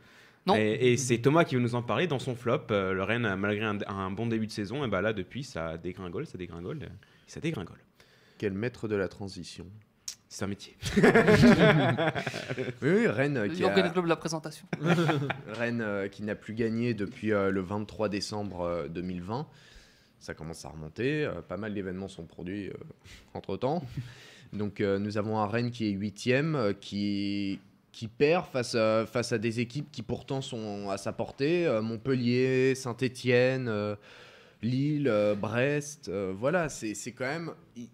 Non. 0.46 0.56
Et, 0.56 0.94
et 0.94 0.98
c'est 0.98 1.18
Thomas 1.20 1.44
qui 1.44 1.56
veut 1.56 1.62
nous 1.62 1.76
en 1.76 1.82
parler 1.84 2.08
dans 2.08 2.20
son 2.20 2.36
flop. 2.36 2.68
Euh, 2.72 2.94
le 2.94 3.04
Rennes, 3.04 3.36
malgré 3.36 3.66
un, 3.66 3.78
un 3.88 4.10
bon 4.12 4.26
début 4.28 4.48
de 4.48 4.52
saison, 4.52 4.86
et 4.86 4.88
bah 4.88 5.02
là, 5.02 5.12
depuis, 5.14 5.44
ça 5.44 5.78
dégringole, 5.78 6.26
ça 6.26 6.38
dégringole, 6.38 6.80
euh, 6.84 6.88
ça 7.28 7.40
dégringole. 7.42 7.80
Quel 8.38 8.54
maître 8.54 8.88
de 8.88 8.96
la 8.96 9.08
transition. 9.10 9.66
C'est 10.30 10.46
un 10.46 10.48
métier. 10.48 10.78
Oui, 12.82 12.90
oui, 12.90 13.08
Rennes 13.08 13.44
Le 13.44 13.50
qui, 13.50 13.64
a- 13.64 13.90
de 13.92 14.08
la 14.08 14.16
présentation. 14.16 14.66
Rennes 15.48 15.82
euh, 15.82 16.08
qui 16.08 16.24
n'a 16.24 16.36
plus 16.36 16.54
gagné 16.54 16.94
depuis 16.94 17.32
euh, 17.34 17.52
le 17.52 17.62
23 17.62 18.10
décembre 18.10 18.62
euh, 18.62 18.88
2020. 18.88 19.48
Ça 20.20 20.34
commence 20.34 20.66
à 20.66 20.70
remonter. 20.70 21.26
euh, 21.26 21.42
pas 21.42 21.58
mal 21.58 21.74
d'événements 21.74 22.08
sont 22.08 22.26
produits 22.26 22.70
entre 23.34 23.58
temps. 23.58 23.84
Donc 24.54 24.82
euh, 24.82 25.00
nous 25.00 25.18
avons 25.18 25.38
un 25.40 25.48
Rennes 25.48 25.72
qui 25.72 25.88
est 25.88 25.92
huitième, 25.92 26.56
euh, 26.56 26.74
qui, 26.74 27.60
qui 27.92 28.08
perd 28.08 28.46
face 28.48 28.76
à, 28.76 29.06
face 29.06 29.32
à 29.32 29.38
des 29.38 29.60
équipes 29.60 29.92
qui 29.92 30.02
pourtant 30.02 30.42
sont 30.42 30.90
à 30.90 30.98
sa 30.98 31.14
portée. 31.14 31.66
euh, 31.68 31.82
Montpellier, 31.82 32.76
Saint-Étienne, 32.76 33.96
Lille, 34.62 35.08
euh, 35.08 35.36
Brest. 35.36 36.10
euh, 36.10 36.34
voilà, 36.36 36.70
c'est 36.70 36.94
quand 37.14 37.26
même... 37.26 37.52
Il, 37.76 37.88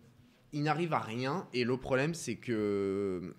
il 0.53 0.63
n'arrive 0.63 0.93
à 0.93 0.99
rien. 0.99 1.47
Et 1.53 1.65
le 1.65 1.75
problème, 1.75 2.13
c'est 2.13 2.35
que 2.35 3.35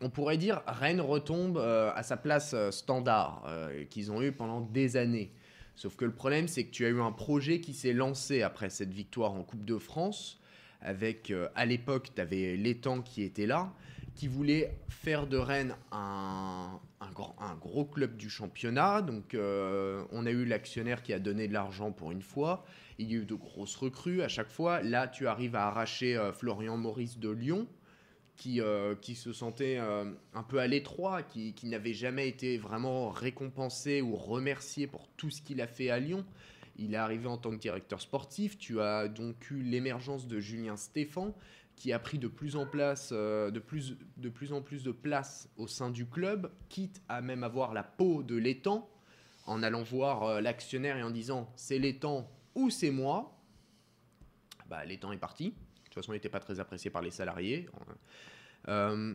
on 0.00 0.10
pourrait 0.10 0.36
dire 0.36 0.62
Rennes 0.66 1.00
retombe 1.00 1.58
euh, 1.58 1.90
à 1.94 2.02
sa 2.02 2.16
place 2.16 2.52
euh, 2.54 2.70
standard 2.70 3.42
euh, 3.48 3.84
qu'ils 3.86 4.12
ont 4.12 4.22
eu 4.22 4.30
pendant 4.30 4.60
des 4.60 4.96
années. 4.96 5.32
Sauf 5.76 5.94
que 5.94 6.06
le 6.06 6.12
problème, 6.12 6.48
c'est 6.48 6.64
que 6.64 6.70
tu 6.70 6.86
as 6.86 6.88
eu 6.88 7.00
un 7.00 7.12
projet 7.12 7.60
qui 7.60 7.74
s'est 7.74 7.92
lancé 7.92 8.40
après 8.40 8.70
cette 8.70 8.92
victoire 8.92 9.32
en 9.32 9.42
Coupe 9.42 9.64
de 9.64 9.76
France. 9.76 10.40
Avec, 10.80 11.30
euh, 11.30 11.48
à 11.54 11.66
l'époque, 11.66 12.12
tu 12.14 12.20
avais 12.20 12.56
l'étang 12.56 13.02
qui 13.02 13.22
était 13.22 13.46
là, 13.46 13.72
qui 14.14 14.26
voulait 14.26 14.74
faire 14.88 15.26
de 15.26 15.36
Rennes 15.36 15.76
un, 15.92 16.80
un, 17.00 17.54
gros, 17.60 17.84
club 17.84 18.16
du 18.16 18.30
championnat. 18.30 19.02
Donc, 19.02 19.34
euh, 19.34 20.02
on 20.12 20.24
a 20.24 20.30
eu 20.30 20.46
l'actionnaire 20.46 21.02
qui 21.02 21.12
a 21.12 21.18
donné 21.18 21.46
de 21.46 21.52
l'argent 21.52 21.92
pour 21.92 22.10
une 22.10 22.22
fois. 22.22 22.64
Il 22.98 23.10
y 23.10 23.14
a 23.14 23.18
eu 23.18 23.26
de 23.26 23.34
grosses 23.34 23.76
recrues 23.76 24.22
à 24.22 24.28
chaque 24.28 24.50
fois. 24.50 24.82
Là, 24.82 25.08
tu 25.08 25.26
arrives 25.26 25.56
à 25.56 25.66
arracher 25.66 26.16
euh, 26.16 26.32
Florian 26.32 26.78
Maurice 26.78 27.18
de 27.18 27.28
Lyon 27.28 27.66
qui, 28.36 28.60
euh, 28.60 28.94
qui 28.94 29.14
se 29.14 29.32
sentait 29.32 29.78
euh, 29.78 30.04
un 30.34 30.42
peu 30.42 30.58
à 30.58 30.66
l'étroit, 30.66 31.22
qui, 31.22 31.54
n'avait 31.64 31.94
jamais 31.94 32.28
été 32.28 32.58
vraiment 32.58 33.08
récompensé 33.08 34.02
ou 34.02 34.14
remercié 34.14 34.86
pour 34.86 35.08
tout 35.16 35.30
ce 35.30 35.42
qu'il 35.42 35.60
a 35.60 35.66
fait 35.66 35.90
à 35.90 35.98
Lyon. 35.98 36.24
Il 36.76 36.94
est 36.94 36.98
arrivé 36.98 37.26
en 37.26 37.38
tant 37.38 37.50
que 37.50 37.56
directeur 37.56 38.00
sportif. 38.00 38.58
Tu 38.58 38.80
as 38.80 39.08
donc 39.08 39.50
eu 39.50 39.62
l'émergence 39.62 40.26
de 40.26 40.38
Julien 40.38 40.76
Stéphan, 40.76 41.34
qui 41.74 41.92
a 41.92 41.98
pris 41.98 42.18
de 42.18 42.28
plus 42.28 42.56
en 42.56 42.66
place, 42.66 43.10
euh, 43.12 43.50
de 43.50 43.58
plus, 43.58 43.96
de 44.18 44.28
plus 44.28 44.52
en 44.52 44.60
plus 44.60 44.82
de 44.82 44.92
place 44.92 45.48
au 45.56 45.66
sein 45.66 45.90
du 45.90 46.06
club, 46.06 46.50
quitte 46.68 47.00
à 47.08 47.22
même 47.22 47.42
avoir 47.42 47.72
la 47.72 47.82
peau 47.82 48.22
de 48.22 48.36
l'étang, 48.36 48.88
en 49.46 49.62
allant 49.62 49.82
voir 49.82 50.42
l'actionnaire 50.42 50.96
et 50.98 51.02
en 51.02 51.10
disant 51.10 51.50
c'est 51.56 51.78
l'étang 51.78 52.28
ou 52.54 52.68
c'est 52.68 52.90
moi. 52.90 53.32
Bah, 54.68 54.84
l'étang 54.84 55.12
est 55.12 55.18
parti. 55.18 55.54
De 55.96 56.00
toute 56.02 56.04
façon, 56.04 56.12
il 56.12 56.16
n'était 56.16 56.28
pas 56.28 56.40
très 56.40 56.60
apprécié 56.60 56.90
par 56.90 57.00
les 57.00 57.10
salariés. 57.10 57.66
Euh, 58.68 59.14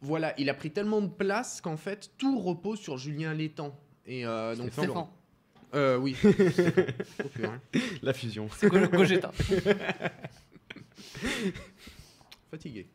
voilà, 0.00 0.32
il 0.38 0.48
a 0.48 0.54
pris 0.54 0.70
tellement 0.70 1.00
de 1.00 1.08
place 1.08 1.60
qu'en 1.60 1.76
fait, 1.76 2.12
tout 2.18 2.38
repose 2.38 2.78
sur 2.78 2.98
Julien 2.98 3.34
Létang. 3.34 3.76
Et 4.06 4.24
euh, 4.24 4.54
donc, 4.54 4.68
Stéphane. 4.70 4.84
Stéphane, 4.84 5.06
Euh, 5.74 5.96
oui. 5.96 6.14
Hein. 7.42 7.60
La 8.02 8.12
fusion. 8.12 8.46
c'est 8.56 8.68
Go- 8.68 8.86
Gogeta. 8.92 9.32
Fatigué. 12.50 12.86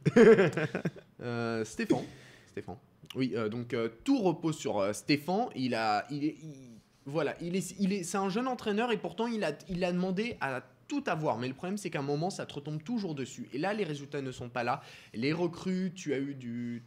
Euh, 1.22 1.66
Stéphane. 1.66 2.06
Stéphane. 2.52 2.78
Oui, 3.16 3.34
euh, 3.36 3.50
donc 3.50 3.74
euh, 3.74 3.90
tout 4.06 4.22
repose 4.22 4.58
sur 4.58 4.80
euh, 4.80 4.94
Stéphane. 4.94 5.48
Il 5.56 5.76
a, 5.76 6.06
il 6.10 6.24
est, 6.24 6.38
il- 6.42 6.80
voilà, 7.06 7.36
il 7.42 7.56
est, 7.58 7.76
il 7.80 7.92
est, 7.92 8.04
c'est 8.04 8.18
un 8.18 8.30
jeune 8.30 8.48
entraîneur 8.48 8.92
et 8.94 8.98
pourtant 8.98 9.28
il 9.28 9.44
a, 9.44 9.52
il 9.68 9.84
a 9.84 9.92
demandé 9.92 10.38
à 10.40 10.62
tout 10.90 11.04
avoir. 11.08 11.38
Mais 11.38 11.48
le 11.48 11.54
problème, 11.54 11.78
c'est 11.78 11.90
qu'à 11.90 12.00
un 12.00 12.02
moment, 12.02 12.30
ça 12.30 12.46
te 12.46 12.54
retombe 12.54 12.84
toujours 12.84 13.16
dessus. 13.16 13.48
Et 13.54 13.58
là, 13.58 13.74
les 13.74 13.86
résultats 13.86 14.22
ne 14.22 14.32
sont 14.34 14.50
pas 14.50 14.66
là. 14.66 14.82
Les 15.14 15.32
recrues, 15.32 15.94
tu 15.96 16.14
as 16.14 16.18
eu 16.20 16.36
du, 16.36 16.84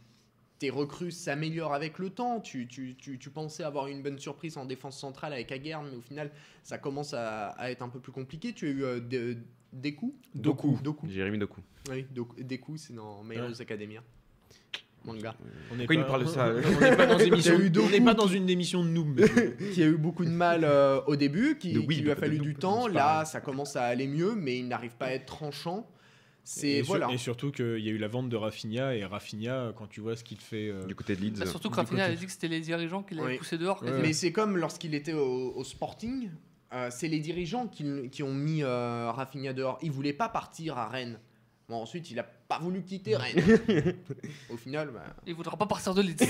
tes 0.59 0.69
recrues 0.69 1.09
s'améliorent 1.11 1.73
avec 1.73 1.97
le 1.97 2.11
temps. 2.11 2.39
Tu, 2.39 2.67
tu, 2.67 2.95
tu, 2.95 3.17
tu 3.17 3.29
pensais 3.31 3.63
avoir 3.63 3.87
une 3.87 4.03
bonne 4.03 4.19
surprise 4.19 4.57
en 4.57 4.65
défense 4.65 4.99
centrale 4.99 5.33
avec 5.33 5.51
Aguerd, 5.51 5.85
mais 5.89 5.97
au 5.97 6.01
final, 6.01 6.29
ça 6.61 6.77
commence 6.77 7.15
à, 7.15 7.47
à 7.51 7.71
être 7.71 7.81
un 7.81 7.89
peu 7.89 7.99
plus 7.99 8.11
compliqué. 8.11 8.53
Tu 8.53 8.67
as 8.67 8.69
eu 8.69 8.83
euh, 8.83 8.99
de- 8.99 9.37
des 9.71 9.95
coups 9.95 10.13
Doku. 10.35 10.77
Doku. 10.83 11.07
Jérémy 11.09 11.39
Doku. 11.39 11.61
Oui, 11.89 12.05
Doku- 12.13 12.43
des 12.43 12.59
coups, 12.59 12.81
c'est 12.81 12.93
dans 12.93 13.23
My 13.23 13.35
Heroes 13.37 13.59
Academia. 13.61 14.03
Manga. 15.05 15.35
On 15.71 15.75
n'est 15.75 15.79
Pourquoi 15.85 15.95
il 15.95 15.99
nous 15.99 16.05
parle 16.07 16.21
de 16.23 16.27
ça 16.29 16.49
On 16.77 16.79
n'est 16.81 16.95
pas 16.95 17.05
dans 17.05 17.17
une 17.19 17.33
émission. 17.33 17.53
Il 17.55 17.59
y 17.59 17.61
a 17.61 17.65
eu 17.65 17.69
deux 17.69 17.81
On 17.81 17.89
n'est 17.89 17.97
coups. 17.97 18.05
pas 18.05 18.13
dans 18.13 18.27
une 18.27 18.49
émission 18.49 18.83
de 18.83 18.89
noob. 18.89 19.21
qui 19.73 19.83
a 19.83 19.87
eu 19.87 19.97
beaucoup 19.97 20.25
de 20.25 20.29
mal 20.31 20.63
euh, 20.63 21.01
au 21.07 21.15
début, 21.15 21.57
qui, 21.57 21.73
De 21.73 21.79
qui 21.81 21.87
weeb, 21.87 22.03
lui 22.03 22.11
a 22.11 22.15
de 22.15 22.19
fallu 22.19 22.39
du 22.39 22.55
temps. 22.55 22.87
Là, 22.87 23.25
ça 23.25 23.41
commence 23.41 23.75
à 23.75 23.83
aller 23.85 24.07
mieux, 24.07 24.35
mais 24.35 24.57
il 24.59 24.67
n'arrive 24.67 24.95
pas 24.95 25.07
à 25.07 25.11
être 25.11 25.25
tranchant. 25.25 25.87
C'est 26.45 26.67
et, 26.69 26.83
sur- 26.83 26.97
voilà. 26.97 27.09
et 27.11 27.17
surtout 27.17 27.51
qu'il 27.51 27.79
y 27.79 27.87
a 27.87 27.91
eu 27.91 27.97
la 27.97 28.09
vente 28.09 28.27
de 28.27 28.35
Rafinha 28.35 28.95
et 28.95 29.05
Rafinha, 29.05 29.71
quand 29.77 29.87
tu 29.87 30.01
vois 30.01 30.15
ce 30.17 30.23
qu'il 30.25 30.39
fait. 30.41 30.67
euh, 30.69 30.85
Du 30.85 30.93
côté 30.95 31.15
de 31.15 31.21
Leeds. 31.21 31.39
Bah, 31.39 31.45
surtout 31.45 31.69
que 31.69 31.75
Rafinha 31.77 32.01
côté. 32.03 32.11
avait 32.11 32.15
dit 32.17 32.25
que 32.25 32.31
c'était 32.33 32.49
les 32.49 32.59
dirigeants 32.59 33.01
qui 33.01 33.15
l'avaient 33.15 33.29
Oui. 33.31 33.37
poussé 33.37 33.57
dehors. 33.57 33.81
Ouais. 33.81 33.87
quasiment. 33.87 34.05
Mais 34.07 34.13
c'est 34.13 34.33
comme 34.33 34.57
lorsqu'il 34.57 34.93
était 34.93 35.13
au, 35.13 35.53
au 35.55 35.63
Sporting, 35.63 36.29
euh, 36.73 36.89
c'est 36.91 37.07
les 37.07 37.19
dirigeants 37.19 37.67
qui, 37.67 38.09
qui 38.09 38.23
ont 38.23 38.33
mis 38.33 38.61
euh, 38.61 39.09
Rafinha 39.11 39.53
dehors. 39.53 39.79
Il 39.81 39.91
voulait 39.91 40.11
pas 40.11 40.27
partir 40.27 40.77
à 40.77 40.89
Rennes. 40.89 41.17
Bon, 41.69 41.75
ensuite, 41.77 42.11
il 42.11 42.19
a 42.19 42.23
pas 42.57 42.63
voulu 42.63 42.81
quitter 42.81 43.15
Rennes. 43.15 43.59
au 44.49 44.57
final, 44.57 44.89
bah, 44.93 45.03
Il 45.25 45.35
voudra 45.35 45.57
pas 45.57 45.65
partir 45.65 45.93
de 45.93 46.01
Leeds. 46.01 46.25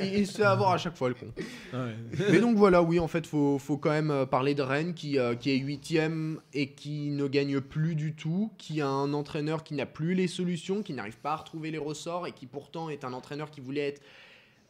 il, 0.00 0.18
il 0.18 0.26
se 0.26 0.38
fait 0.38 0.44
avoir 0.44 0.72
à 0.72 0.78
chaque 0.78 0.96
fois 0.96 1.08
le 1.08 1.14
con. 1.14 1.26
ouais. 1.72 1.94
Mais 2.30 2.38
donc 2.38 2.56
voilà, 2.56 2.82
oui, 2.82 2.98
en 2.98 3.08
fait, 3.08 3.26
faut, 3.26 3.58
faut 3.58 3.76
quand 3.76 3.90
même 3.90 4.10
euh, 4.10 4.26
parler 4.26 4.54
de 4.54 4.62
Rennes 4.62 4.94
qui, 4.94 5.18
euh, 5.18 5.34
qui 5.34 5.50
est 5.50 5.56
huitième 5.58 6.40
et 6.52 6.70
qui 6.70 7.10
ne 7.10 7.26
gagne 7.28 7.60
plus 7.60 7.94
du 7.94 8.14
tout, 8.14 8.50
qui 8.58 8.80
a 8.80 8.88
un 8.88 9.12
entraîneur 9.12 9.64
qui 9.64 9.74
n'a 9.74 9.86
plus 9.86 10.14
les 10.14 10.28
solutions, 10.28 10.82
qui 10.82 10.92
n'arrive 10.92 11.18
pas 11.18 11.32
à 11.32 11.36
retrouver 11.36 11.70
les 11.70 11.78
ressorts 11.78 12.26
et 12.26 12.32
qui 12.32 12.46
pourtant 12.46 12.88
est 12.88 13.04
un 13.04 13.12
entraîneur 13.12 13.50
qui 13.50 13.60
voulait 13.60 13.88
être 13.88 14.02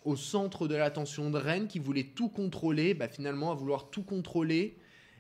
au 0.05 0.16
centre 0.16 0.68
de 0.68 0.76
l'attention 0.76 1.31
de 1.31 1.38
Rennes, 1.38 1.66
qui 1.66 1.81
voulait 1.81 2.05
tout 2.14 2.29
contrôler, 2.29 2.94
bah, 2.94 3.09
finalement 3.09 3.50
à 3.50 3.55
vouloir 3.55 3.90
tout 3.90 4.02
contrôler, 4.05 4.76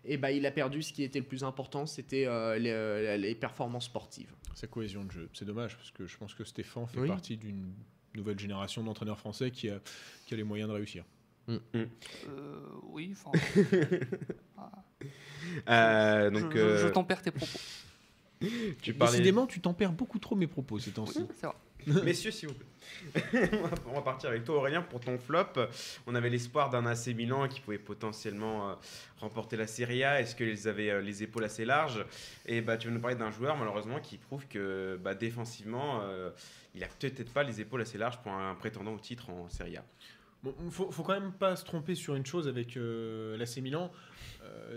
et 0.06 0.16
bah, 0.16 0.30
il 0.32 0.44
a 0.46 0.50
perdu 0.50 0.82
ce 0.82 0.92
qui 0.92 1.02
était 1.02 1.18
le 1.18 1.24
plus 1.26 1.44
important, 1.44 1.86
c'était 1.86 2.26
euh, 2.26 2.58
les, 2.58 2.70
euh, 2.70 3.16
les 3.16 3.34
performances 3.34 3.86
sportives. 3.86 4.32
Sa 4.54 4.66
cohésion 4.66 5.04
de 5.04 5.10
jeu. 5.12 5.28
C'est 5.34 5.44
dommage 5.44 5.76
parce 5.76 5.90
que 5.90 6.06
je 6.06 6.16
pense 6.16 6.34
que 6.34 6.44
Stéphane 6.44 6.86
fait 6.86 7.00
Oui. 7.00 7.08
partie 7.08 7.36
d'une 7.36 7.72
nouvelle 8.14 8.38
génération 8.38 8.82
d'entraîneurs 8.82 9.18
français 9.18 9.50
qui 9.50 9.68
a, 9.68 9.78
qui 10.26 10.34
a 10.34 10.36
les 10.36 10.44
moyens 10.44 10.68
de 10.70 10.74
réussir. 10.74 11.04
Euh, 11.48 11.86
oui, 12.84 13.12
enfin. 13.12 13.30
Euh, 15.68 16.30
donc, 16.30 16.52
je, 16.54 16.58
je- 16.58 16.76
je 16.78 16.88
tempère 16.88 17.22
tes 17.22 17.30
propos. 17.30 17.58
tu 18.82 18.92
parlais. 18.94 19.12
Décidément, 19.12 19.46
tu 19.46 19.60
t'en 19.60 19.74
perds 19.74 19.92
beaucoup 19.92 20.18
trop 20.18 20.34
mes 20.34 20.46
propos 20.46 20.78
ces 20.78 20.90
temps-ci. 20.90 21.20
Oui, 21.20 21.26
c'est 21.40 21.46
vrai. 21.46 21.54
Messieurs, 22.04 22.32
s'il 22.32 22.48
vous 22.48 22.54
plaît. 22.54 23.50
on 23.86 23.92
va- 23.92 24.02
partir 24.02 24.30
avec 24.30 24.44
toi, 24.44 24.56
Aurélien, 24.56 24.82
pour 24.82 25.00
ton 25.00 25.18
flop. 25.18 25.52
On 26.06 26.14
avait 26.14 26.30
l'espoir 26.30 26.70
d'un 26.70 26.84
AC 26.86 27.08
Milan 27.08 27.46
qui 27.48 27.60
pouvait 27.60 27.78
potentiellement 27.78 28.70
euh, 28.70 28.74
remporter 29.18 29.56
la 29.56 29.66
Serie 29.66 30.02
A. 30.02 30.20
Est-ce 30.20 30.34
qu'ils 30.34 30.68
avaient 30.68 30.90
euh, 30.90 31.00
les 31.00 31.22
épaules 31.22 31.44
assez 31.44 31.64
larges? 31.64 32.04
Et 32.46 32.60
bah, 32.60 32.76
tu 32.76 32.88
veux 32.88 32.94
nous 32.94 33.00
parler 33.00 33.16
d'un 33.16 33.30
joueur, 33.30 33.56
malheureusement, 33.56 34.00
qui 34.00 34.18
prouve 34.18 34.46
que 34.48 34.98
bah, 35.02 35.14
défensivement, 35.14 36.00
euh, 36.02 36.30
il 36.74 36.82
a 36.82 36.88
peut-être 36.88 37.32
pas 37.32 37.42
les 37.44 37.60
épaules 37.60 37.82
assez 37.82 37.98
larges 37.98 38.18
pour 38.18 38.32
un 38.32 38.54
prétendant 38.54 38.92
au 38.92 38.98
titre 38.98 39.30
en 39.30 39.48
Serie 39.48 39.76
A. 39.76 39.84
Bon, 40.42 40.54
faut, 40.70 40.90
faut 40.90 41.02
quand 41.02 41.18
même 41.18 41.32
pas 41.32 41.56
se 41.56 41.64
tromper 41.64 41.94
sur 41.94 42.14
une 42.14 42.26
chose 42.26 42.48
avec 42.48 42.76
l'AC 42.76 43.56
Milan. 43.58 43.90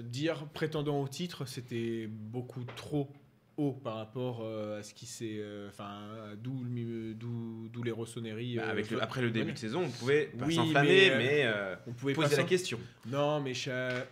Dire 0.02 0.48
prétendant 0.48 1.02
au 1.02 1.08
titre, 1.08 1.45
c'était 1.45 2.08
beaucoup 2.08 2.63
trop 2.76 3.12
haut 3.60 3.74
par 3.74 3.95
rapport 3.95 4.41
euh, 4.43 4.80
à 4.80 4.84
ce 4.84 4.93
qui 4.93 5.06
s'est. 5.06 5.38
euh, 5.39 5.67
Enfin, 5.69 6.00
d'où 6.38 6.63
le 6.63 6.69
mi- 6.69 7.13
d'où 7.15 7.67
d'où 7.72 7.84
les 7.84 7.91
rossonneries. 7.91 8.56
Bah, 8.56 8.63
euh, 8.67 8.72
avec 8.72 8.89
le- 8.91 9.02
après 9.04 9.22
le 9.22 9.32
début 9.32 9.52
de 9.54 9.58
saison, 9.58 9.84
on 9.84 9.89
pouvait 9.89 10.26
pas 10.38 10.45
Oui, 10.45 10.56
s'enflammer, 10.56 11.10
mais, 11.12 11.17
mais, 11.17 11.54
On 11.88 11.93
pouvait 11.93 12.13
poser 12.13 12.36
la 12.38 12.43
question. 12.43 12.80
Non, 13.08 13.39
mais 13.41 13.54
cha- 13.54 14.06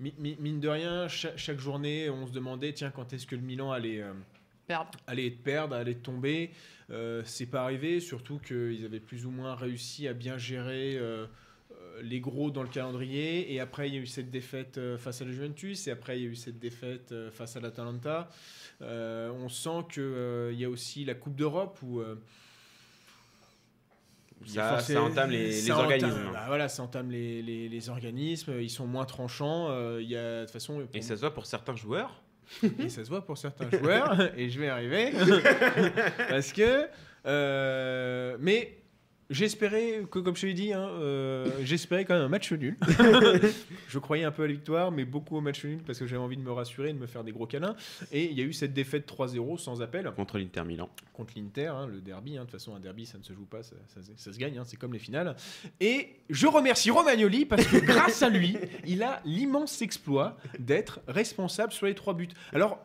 mine 0.00 0.60
de 0.60 0.68
rien, 0.68 1.08
cha- 1.08 1.36
chaque, 1.36 1.58
journée, 1.60 2.08
on 2.10 2.26
se 2.26 2.32
demandait 2.32 2.72
tiens, 2.72 2.90
quand 2.90 3.12
est-ce 3.12 3.26
que 3.26 3.36
le 3.36 3.42
Milan 3.42 3.70
allait. 3.70 4.00
euh, 4.00 4.12
Perdre. 4.66 4.90
allait 5.06 5.30
perdre, 5.30 5.74
allait 5.74 5.94
tomber. 5.96 6.50
Euh, 6.90 7.22
c'est 7.24 7.46
pas 7.46 7.62
arrivé, 7.64 7.98
surtout 8.00 8.38
qu'ils 8.38 8.84
avaient 8.84 9.00
plus 9.00 9.26
ou 9.26 9.30
moins 9.30 9.54
réussi 9.56 10.06
à 10.08 10.12
bien 10.12 10.38
gérer 10.38 10.96
euh, 10.96 11.26
les 12.02 12.20
gros 12.20 12.50
dans 12.50 12.62
le 12.62 12.68
calendrier. 12.68 13.52
Et 13.52 13.60
après, 13.60 13.88
il 13.88 13.94
y 13.94 13.98
a 13.98 14.00
eu 14.00 14.06
cette 14.06 14.30
défaite 14.30 14.78
euh, 14.78 14.96
face 14.98 15.20
à 15.22 15.24
la 15.24 15.32
Juventus, 15.32 15.86
et 15.86 15.90
après, 15.90 16.18
il 16.18 16.22
y 16.24 16.26
a 16.26 16.30
eu 16.30 16.36
cette 16.36 16.58
défaite 16.58 17.12
euh, 17.12 17.30
face 17.30 17.56
à 17.56 17.60
l'Atalanta. 17.60 18.28
Euh, 18.82 19.30
on 19.30 19.48
sent 19.48 19.84
qu'il 19.92 20.58
y 20.58 20.64
a 20.64 20.68
aussi 20.70 21.04
la 21.04 21.14
Coupe 21.14 21.36
d'Europe 21.36 21.78
où. 21.82 22.02
Ça, 24.46 24.76
forcé- 24.78 24.94
ça 24.94 25.02
entame 25.02 25.30
les, 25.30 25.46
les 25.48 25.52
ça 25.52 25.74
entame- 25.74 25.82
organismes. 25.82 26.30
bah 26.32 26.44
voilà, 26.46 26.68
ça 26.70 26.82
entame 26.82 27.10
les, 27.10 27.42
les- 27.42 27.68
les 27.68 27.88
organismes. 27.90 28.54
Ils 28.60 28.70
sont 28.70 28.86
moins 28.86 29.04
tranchants. 29.04 29.68
euh, 29.70 30.00
Il 30.00 30.08
y 30.08 30.16
a 30.16 30.46
de 30.46 30.50
façon. 30.50 30.86
Et 30.94 31.02
ça 31.02 31.14
se 31.16 31.20
voit 31.20 31.34
pour 31.34 31.44
certains 31.44 31.76
joueurs. 31.76 32.22
et 32.78 32.88
ça 32.88 33.04
se 33.04 33.10
voit 33.10 33.24
pour 33.24 33.36
certains 33.38 33.70
joueurs, 33.70 34.18
et 34.38 34.48
je 34.48 34.58
vais 34.58 34.66
y 34.66 34.68
arriver. 34.70 35.12
Parce 36.30 36.52
que. 36.54 36.86
euh, 37.26 38.36
mais 38.40 38.78
j'espérais, 39.30 40.02
que, 40.10 40.18
comme 40.18 40.36
je 40.36 40.46
l'ai 40.46 40.54
dit, 40.54 40.72
hein, 40.72 40.88
euh, 41.00 41.46
j'espérais 41.62 42.04
quand 42.04 42.14
même 42.14 42.24
un 42.24 42.28
match 42.28 42.52
nul. 42.52 42.76
je 43.88 43.98
croyais 43.98 44.24
un 44.24 44.30
peu 44.30 44.42
à 44.44 44.46
la 44.46 44.52
victoire, 44.52 44.90
mais 44.92 45.04
beaucoup 45.04 45.36
au 45.36 45.40
match 45.40 45.64
nul 45.64 45.78
parce 45.86 45.98
que 45.98 46.06
j'avais 46.06 46.20
envie 46.22 46.36
de 46.36 46.42
me 46.42 46.52
rassurer, 46.52 46.92
de 46.92 46.98
me 46.98 47.06
faire 47.06 47.24
des 47.24 47.32
gros 47.32 47.46
câlins. 47.46 47.74
Et 48.12 48.24
il 48.26 48.38
y 48.38 48.42
a 48.42 48.44
eu 48.44 48.52
cette 48.52 48.72
défaite 48.72 49.06
3-0 49.10 49.58
sans 49.58 49.82
appel 49.82 50.10
Contre 50.16 50.38
l'Inter 50.38 50.64
Milan. 50.64 50.88
contre 51.12 51.34
l'Inter, 51.36 51.66
hein, 51.68 51.86
le 51.86 52.00
derby. 52.00 52.36
hein. 52.36 52.40
De 52.40 52.44
toute 52.50 52.52
façon, 52.52 52.74
un 52.74 52.80
derby, 52.80 53.06
ça 53.06 53.18
ne 53.18 53.22
se 53.22 53.32
joue 53.32 53.46
pas, 53.46 53.62
ça, 53.62 53.76
ça- 53.94 54.00
ça 54.16 54.32
se 54.32 54.38
gagne, 54.38 54.60
c'est 54.64 54.76
comme 54.76 54.92
les 54.92 54.98
finales. 54.98 55.36
Et 55.80 56.08
je 56.28 56.46
remercie 56.46 56.90
Romagnoli 56.90 57.44
parce 57.46 57.66
que 57.66 57.76
grâce 57.78 58.22
à 58.22 58.28
lui, 58.28 58.56
il 58.86 59.02
a 59.02 59.20
l'immense 59.24 59.80
exploit 59.82 60.36
d'être 60.58 61.00
responsable 61.08 61.72
sur 61.72 61.86
les 61.86 61.94
trois 61.94 62.14
buts. 62.14 62.28
Alors, 62.52 62.78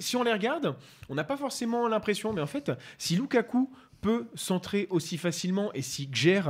si 0.00 0.16
on 0.16 0.24
les 0.24 0.32
regarde, 0.32 0.74
on 1.08 1.14
n'a 1.14 1.22
pas 1.24 1.36
forcément 1.36 1.86
l'impression, 1.86 2.32
mais 2.32 2.40
en 2.40 2.46
fait, 2.46 2.72
si 2.98 3.14
Lukaku 3.16 3.70
peut 4.00 4.26
centrer 4.34 4.86
aussi 4.90 5.18
facilement 5.18 5.72
et 5.72 5.82
si 5.82 6.08
Gjer 6.12 6.42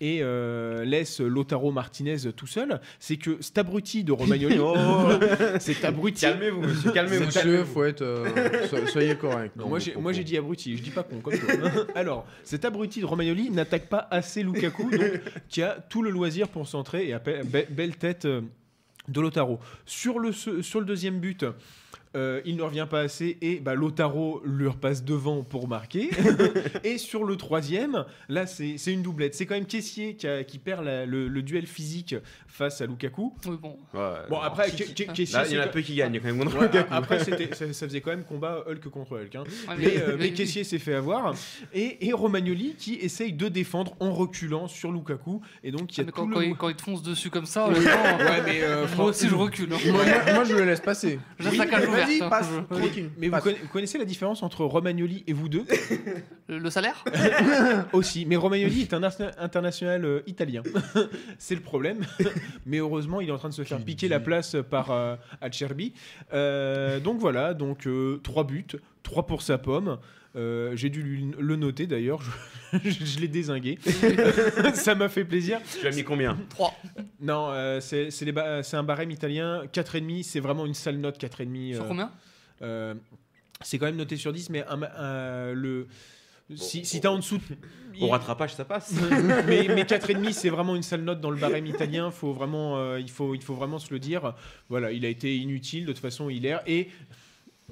et 0.00 0.20
euh, 0.22 0.84
laisse 0.84 1.20
Lotaro 1.20 1.70
Martinez 1.72 2.32
tout 2.36 2.46
seul, 2.46 2.80
c'est 2.98 3.16
que 3.16 3.36
cet 3.40 3.58
abruti 3.58 4.02
de 4.04 4.12
Romagnoli, 4.12 4.58
cet 5.60 5.84
abruti, 5.84 6.22
Calmez-vous, 6.22 6.60
monsieur, 6.62 6.92
calmez-vous. 6.92 7.26
Monsieur, 7.26 7.64
faut 7.64 7.84
être, 7.84 8.02
euh, 8.02 8.66
so- 8.68 8.86
soyez 8.86 9.16
correct. 9.16 9.54
Non, 9.56 9.68
moi 9.68 9.78
j'ai 9.78 9.94
moi, 9.94 10.12
j'ai 10.12 10.24
dit 10.24 10.36
abruti, 10.36 10.76
je 10.76 10.82
dis 10.82 10.90
pas 10.90 11.02
con 11.02 11.20
comme 11.20 11.38
toi. 11.38 11.54
Alors, 11.94 12.26
cet 12.42 12.64
abruti 12.64 13.00
de 13.00 13.06
Romagnoli 13.06 13.50
n'attaque 13.50 13.88
pas 13.88 14.08
assez 14.10 14.42
Lukaku, 14.42 14.90
donc 14.90 15.20
qui 15.48 15.62
a 15.62 15.74
tout 15.88 16.02
le 16.02 16.10
loisir 16.10 16.48
pour 16.48 16.66
centrer 16.66 17.08
et 17.08 17.12
appelle, 17.12 17.44
be- 17.46 17.70
belle 17.70 17.96
tête 17.96 18.24
euh, 18.24 18.40
de 19.08 19.20
Lotaro. 19.20 19.60
Sur 19.86 20.18
le, 20.18 20.32
sur 20.32 20.80
le 20.80 20.86
deuxième 20.86 21.20
but, 21.20 21.44
euh, 22.16 22.40
il 22.44 22.56
ne 22.56 22.62
revient 22.62 22.86
pas 22.88 23.00
assez 23.00 23.38
et 23.40 23.60
bah, 23.60 23.74
Lotaro 23.74 24.42
lui 24.44 24.66
repasse 24.68 25.04
devant 25.04 25.42
pour 25.42 25.68
marquer. 25.68 26.10
et 26.84 26.98
sur 26.98 27.24
le 27.24 27.36
troisième, 27.36 28.04
là 28.28 28.46
c'est 28.46 28.76
c'est 28.78 28.92
une 28.92 29.02
doublette. 29.02 29.34
C'est 29.34 29.46
quand 29.46 29.54
même 29.54 29.66
Caissier 29.66 30.14
qui, 30.16 30.26
a- 30.26 30.44
qui 30.44 30.58
perd 30.58 30.84
la- 30.84 31.06
le, 31.06 31.28
le 31.28 31.42
duel 31.42 31.66
physique 31.66 32.14
face 32.46 32.80
à 32.80 32.86
Lukaku. 32.86 33.34
Oui, 33.46 33.56
bon. 33.60 33.78
Ouais, 33.94 34.00
Bon, 34.30 34.38
après, 34.40 34.68
Là, 34.68 35.46
il 35.48 35.54
y 35.54 35.58
en 35.58 35.60
a 35.62 35.64
c'est 35.64 35.70
peu 35.70 35.80
qui 35.80 35.94
gagnent 35.96 36.18
quand 36.20 36.26
même 36.26 36.38
contre 36.38 36.56
Ouais, 36.58 36.66
Lukaku. 36.66 36.88
après, 36.94 37.18
ça, 37.54 37.72
ça 37.72 37.86
faisait 37.88 38.00
quand 38.00 38.10
même 38.10 38.24
combat 38.24 38.64
Hulk 38.68 38.88
contre 38.90 39.18
Hulk. 39.18 39.34
hein. 39.34 39.44
Ouais, 39.68 39.74
Mais, 39.78 39.96
euh, 39.98 40.16
mais 40.18 40.32
s'est 40.64 40.78
fait 40.78 40.94
avoir. 40.94 41.34
Et, 41.72 42.06
et 42.06 42.12
Romagnoli 42.12 42.74
qui 42.78 42.94
essaye 42.94 43.32
de 43.32 43.48
défendre 43.48 43.94
en 44.00 44.12
reculant 44.12 44.68
sur 44.68 44.92
Lukaku. 44.92 45.40
Et 45.62 45.70
donc, 45.70 45.96
il 45.96 46.00
y 46.02 46.04
Ah, 46.04 46.08
a 46.08 46.12
quand, 46.12 46.28
le... 46.28 46.44
il, 46.44 46.54
quand 46.56 46.68
il 46.68 46.76
te 46.76 46.82
fonce 46.82 47.02
dessus 47.02 47.30
comme 47.30 47.46
ça, 47.46 47.66
honnêtement, 47.66 47.90
Ouais, 47.90 48.42
mais 48.46 48.62
euh, 48.62 48.86
moi 48.96 49.06
aussi 49.06 49.28
je 49.28 49.34
recule. 49.34 49.72
hein. 49.72 49.78
Moi, 49.90 50.04
moi- 50.04 50.34
moi, 50.34 50.44
je 50.44 50.54
le 50.54 50.64
laisse 50.64 50.80
passer. 50.80 51.18
La 51.40 51.66
cage 51.66 51.88
ouverte. 51.88 52.03
Passe. 52.28 52.48
Tranquille. 52.70 53.10
Mais 53.18 53.26
vous, 53.26 53.32
passe. 53.32 53.44
conna- 53.44 53.56
vous 53.62 53.68
connaissez 53.68 53.98
la 53.98 54.04
différence 54.04 54.42
entre 54.42 54.64
Romagnoli 54.64 55.24
et 55.26 55.32
vous 55.32 55.48
deux? 55.48 55.64
Le, 56.48 56.58
le 56.58 56.70
salaire? 56.70 57.04
Aussi. 57.92 58.26
Mais 58.26 58.36
Romagnoli 58.36 58.82
est 58.82 58.94
un 58.94 59.02
international 59.02 60.04
euh, 60.04 60.22
italien. 60.26 60.62
C'est 61.38 61.54
le 61.54 61.60
problème. 61.60 62.00
Mais 62.66 62.78
heureusement, 62.78 63.20
il 63.20 63.28
est 63.28 63.32
en 63.32 63.38
train 63.38 63.48
de 63.50 63.54
se 63.54 63.62
faire 63.64 63.78
piquer 63.80 64.08
la 64.08 64.20
place 64.20 64.56
par 64.68 64.90
euh, 64.90 65.16
Acerbi. 65.40 65.92
Euh, 66.32 67.00
donc 67.00 67.18
voilà, 67.18 67.54
donc 67.54 67.86
euh, 67.86 68.20
trois 68.22 68.44
buts, 68.44 68.66
trois 69.02 69.26
pour 69.26 69.42
sa 69.42 69.58
pomme. 69.58 69.98
Euh, 70.36 70.74
J'ai 70.74 70.90
dû 70.90 71.02
lui- 71.02 71.30
le 71.38 71.56
noter 71.56 71.86
d'ailleurs, 71.86 72.20
je, 72.72 72.78
je 73.04 73.20
l'ai 73.20 73.28
désingué. 73.28 73.78
Ça 74.74 74.94
m'a 74.94 75.08
fait 75.08 75.24
plaisir. 75.24 75.60
Tu 75.80 75.86
as 75.86 75.90
mis 75.92 76.02
combien? 76.04 76.36
3. 76.50 76.74
Non, 77.20 77.48
euh, 77.50 77.80
c'est 77.80 78.32
ba- 78.32 78.60
un 78.72 78.82
barème 78.82 79.10
italien. 79.12 79.62
4,5, 79.72 80.22
c'est 80.24 80.40
vraiment 80.40 80.66
une 80.66 80.74
sale 80.74 80.96
note, 80.98 81.18
4,5. 81.18 81.74
Sur 81.74 81.84
euh, 81.84 81.88
combien? 81.88 82.10
euh, 82.62 82.94
c'est 83.60 83.78
quand 83.78 83.86
même 83.86 83.96
noté 83.96 84.16
sur 84.16 84.32
10, 84.32 84.50
mais 84.50 84.64
un 84.66 84.76
ma- 84.76 84.92
un- 84.98 85.52
le, 85.52 85.86
si, 86.56 86.84
si 86.84 87.00
t'as 87.00 87.10
en 87.10 87.16
dessous. 87.16 87.40
Au 88.00 88.08
rattrapage, 88.08 88.54
ça 88.54 88.64
passe. 88.64 88.92
mais, 89.46 89.68
mais 89.68 89.84
4,5, 89.84 90.32
c'est 90.32 90.50
vraiment 90.50 90.74
une 90.74 90.82
sale 90.82 91.02
note 91.04 91.20
dans 91.20 91.30
le 91.30 91.38
barème 91.38 91.66
italien. 91.66 92.10
Faut 92.10 92.32
vraiment, 92.32 92.76
euh, 92.76 92.98
il, 92.98 93.08
faut, 93.08 93.36
il 93.36 93.40
faut 93.42 93.54
vraiment 93.54 93.78
se 93.78 93.94
le 93.94 94.00
dire. 94.00 94.34
Voilà, 94.68 94.90
il 94.90 95.04
a 95.04 95.08
été 95.08 95.36
inutile. 95.36 95.86
De 95.86 95.92
toute 95.92 96.02
façon, 96.02 96.28
il 96.28 96.44
est. 96.44 96.56
Et 96.66 96.88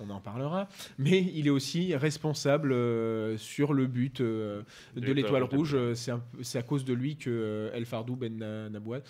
on 0.01 0.11
en 0.11 0.21
parlera. 0.21 0.69
Mais 0.99 1.21
il 1.35 1.47
est 1.47 1.51
aussi 1.51 1.95
responsable 1.95 2.73
euh, 2.73 3.37
sur 3.37 3.75
le 3.75 3.87
but 3.87 4.21
euh, 4.21 4.63
de, 4.97 5.13
l'étoile 5.13 5.43
rouge. 5.45 5.77
C'est 5.95 6.59
à 6.59 6.63
cause 6.63 6.85
de 6.85 6.95
lui 6.95 7.17
que 7.17 7.31
euh, 7.31 7.75
El 7.75 7.87
Fardou 7.87 8.17
Ben 8.17 8.37
Na- 8.37 8.69
Nabouad. 8.69 9.03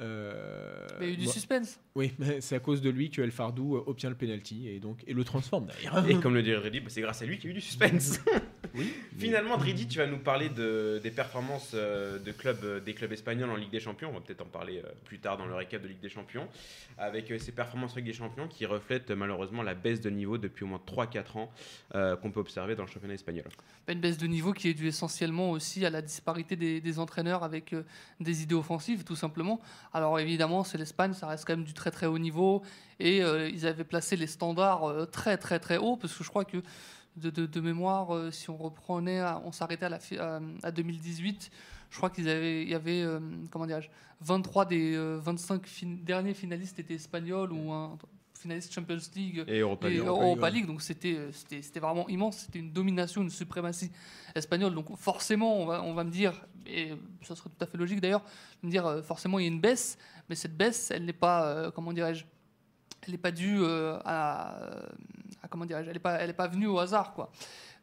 Euh, 0.00 0.86
Il 1.00 1.06
y 1.06 1.10
a 1.10 1.12
eu 1.12 1.16
du 1.16 1.26
suspense. 1.26 1.80
oui, 1.94 2.12
mais 2.18 2.40
c'est 2.40 2.56
à 2.56 2.60
cause 2.60 2.80
de 2.80 2.90
lui 2.90 3.10
que 3.10 3.22
El 3.22 3.30
Fardou 3.30 3.76
euh, 3.76 3.84
obtient 3.86 4.10
le 4.10 4.16
penalty 4.16 4.68
et 4.68 4.80
donc 4.80 5.02
et 5.06 5.12
le 5.12 5.24
transforme 5.24 5.66
d'ailleurs. 5.66 6.08
Et 6.08 6.16
comme 6.20 6.34
le 6.34 6.42
dirait 6.42 6.58
Reddy, 6.58 6.80
bah, 6.80 6.86
c'est 6.88 7.00
grâce 7.00 7.22
à 7.22 7.26
lui 7.26 7.38
qu'il 7.38 7.46
y 7.46 7.48
a 7.48 7.50
eu 7.52 7.54
du 7.54 7.60
suspense. 7.60 8.20
Oui. 8.74 8.92
Finalement, 9.18 9.56
Dridi, 9.56 9.86
tu 9.86 9.98
vas 9.98 10.06
nous 10.08 10.18
parler 10.18 10.48
de, 10.48 11.00
des 11.00 11.12
performances 11.12 11.72
euh, 11.74 12.18
de 12.18 12.32
clubs, 12.32 12.64
euh, 12.64 12.80
des 12.80 12.92
clubs 12.92 13.12
espagnols 13.12 13.50
en 13.50 13.54
Ligue 13.54 13.70
des 13.70 13.78
Champions. 13.78 14.08
On 14.10 14.14
va 14.14 14.20
peut-être 14.20 14.40
en 14.40 14.46
parler 14.46 14.82
plus 15.04 15.20
tard 15.20 15.36
dans 15.36 15.46
le 15.46 15.54
récap 15.54 15.80
de 15.80 15.86
Ligue 15.86 16.00
des 16.00 16.08
Champions. 16.08 16.48
Avec 16.98 17.32
ces 17.38 17.52
performances 17.52 17.92
en 17.92 17.96
Ligue 17.96 18.06
des 18.06 18.12
Champions 18.12 18.48
qui 18.48 18.66
reflètent 18.66 19.10
malheureusement 19.10 19.62
la 19.62 19.74
baisse 19.74 20.00
de 20.00 20.10
niveau 20.10 20.38
depuis 20.38 20.64
au 20.64 20.68
moins 20.68 20.80
3-4 20.86 21.38
ans 21.38 21.50
euh, 21.94 22.16
qu'on 22.16 22.30
peut 22.30 22.40
observer 22.40 22.74
dans 22.74 22.84
le 22.84 22.88
championnat 22.88 23.14
espagnol. 23.14 23.44
Une 23.88 24.00
baisse 24.00 24.18
de 24.18 24.26
niveau 24.26 24.52
qui 24.52 24.68
est 24.68 24.74
due 24.74 24.88
essentiellement 24.88 25.50
aussi 25.50 25.84
à 25.84 25.90
la 25.90 26.02
disparité 26.02 26.56
des, 26.56 26.80
des 26.80 26.98
entraîneurs 26.98 27.42
avec 27.42 27.72
euh, 27.72 27.84
des 28.20 28.42
idées 28.42 28.54
offensives, 28.54 29.04
tout 29.04 29.16
simplement. 29.16 29.60
Alors 29.94 30.18
évidemment, 30.18 30.64
c'est 30.64 30.76
l'Espagne, 30.76 31.12
ça 31.14 31.28
reste 31.28 31.44
quand 31.46 31.54
même 31.56 31.64
du 31.64 31.72
très 31.72 31.90
très 31.92 32.06
haut 32.06 32.18
niveau. 32.18 32.62
Et 32.98 33.22
euh, 33.22 33.48
ils 33.48 33.64
avaient 33.66 33.84
placé 33.84 34.16
les 34.16 34.26
standards 34.26 34.84
euh, 34.84 35.06
très 35.06 35.36
très 35.38 35.60
très 35.60 35.78
haut, 35.78 35.96
parce 35.96 36.12
que 36.14 36.24
je 36.24 36.28
crois 36.28 36.44
que 36.44 36.58
de, 37.16 37.60
mémoire, 37.60 38.12
euh, 38.14 38.32
si 38.32 38.50
on 38.50 38.56
reprenait, 38.56 39.22
on 39.44 39.52
s'arrêtait 39.52 39.86
à, 39.86 39.88
la 39.88 40.00
fi- 40.00 40.18
à, 40.18 40.40
à 40.64 40.72
2018, 40.72 41.48
je 41.90 41.96
crois 41.96 42.10
qu'il 42.10 42.24
y 42.24 42.30
avait, 42.30 42.62
il 42.64 42.68
y 42.68 42.74
avait 42.74 43.04
comment 43.52 43.66
dirais-je, 43.66 43.88
23 44.20 44.64
des 44.64 44.96
euh, 44.96 45.20
25 45.22 45.64
fin- 45.64 45.96
derniers 46.02 46.34
finalistes 46.34 46.78
étaient 46.80 46.94
espagnols 46.94 47.52
ou 47.52 47.72
finaliste 48.44 48.72
Champions 48.72 48.98
League 49.16 49.44
Et 49.48 49.58
Europa 49.60 49.86
et 49.88 49.90
League. 49.90 50.00
Europa 50.00 50.24
Europa 50.24 50.46
League, 50.50 50.56
League. 50.56 50.66
Donc 50.66 50.82
c'était 50.82 51.16
euh, 51.16 51.32
c'était 51.32 51.60
c'était 51.62 51.80
vraiment 51.80 52.08
immense. 52.08 52.36
C'était 52.44 52.60
une 52.60 52.72
domination, 52.72 53.22
une 53.22 53.30
suprématie 53.30 53.90
espagnole. 54.34 54.74
Donc 54.74 54.86
forcément, 54.96 55.52
on 55.60 55.66
va, 55.66 55.82
on 55.82 55.94
va 55.94 56.04
me 56.04 56.10
dire, 56.10 56.32
et 56.66 56.92
ça 57.22 57.34
serait 57.36 57.50
tout 57.50 57.64
à 57.64 57.66
fait 57.66 57.78
logique 57.78 58.00
d'ailleurs, 58.00 58.24
de 58.62 58.66
me 58.66 58.70
dire 58.70 58.86
euh, 58.86 59.02
forcément 59.02 59.38
il 59.38 59.42
y 59.42 59.48
a 59.48 59.52
une 59.52 59.60
baisse, 59.60 59.98
mais 60.28 60.34
cette 60.36 60.56
baisse, 60.56 60.90
elle 60.90 61.04
n'est 61.04 61.12
pas, 61.26 61.46
euh, 61.46 61.70
comment 61.70 61.92
dirais-je, 61.92 62.24
elle 63.02 63.12
n'est 63.12 63.18
pas 63.18 63.32
due 63.32 63.58
euh, 63.62 63.98
à, 64.04 64.56
à- 65.42 65.48
comment 65.50 65.66
dirais-je, 65.66 65.88
elle 65.88 65.94
n'est 65.94 65.98
pas, 66.08 66.14
elle 66.20 66.30
est 66.30 66.40
pas 66.44 66.48
venue 66.48 66.66
au 66.66 66.78
hasard 66.78 67.12
quoi. 67.14 67.30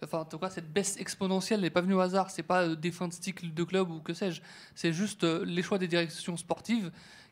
Enfin, 0.04 0.22
en 0.22 0.26
tout 0.26 0.40
cas, 0.40 0.50
cette 0.50 0.74
baisse 0.74 0.98
exponentielle 0.98 1.62
n'est 1.62 1.70
pas 1.70 1.82
venue 1.82 1.94
au 1.94 2.00
hasard. 2.00 2.32
C'est 2.32 2.42
pas 2.42 2.64
euh, 2.64 2.76
des 2.76 2.92
fins 2.92 3.08
de 3.08 3.14
cycle 3.14 3.54
de 3.54 3.64
club 3.64 3.92
ou 3.92 4.00
que 4.00 4.16
sais-je. 4.16 4.42
C'est 4.74 4.94
juste 4.94 5.24
euh, 5.24 5.46
les 5.46 5.62
choix 5.62 5.78
des 5.78 5.88
directions 5.88 6.36
sportives 6.38 6.92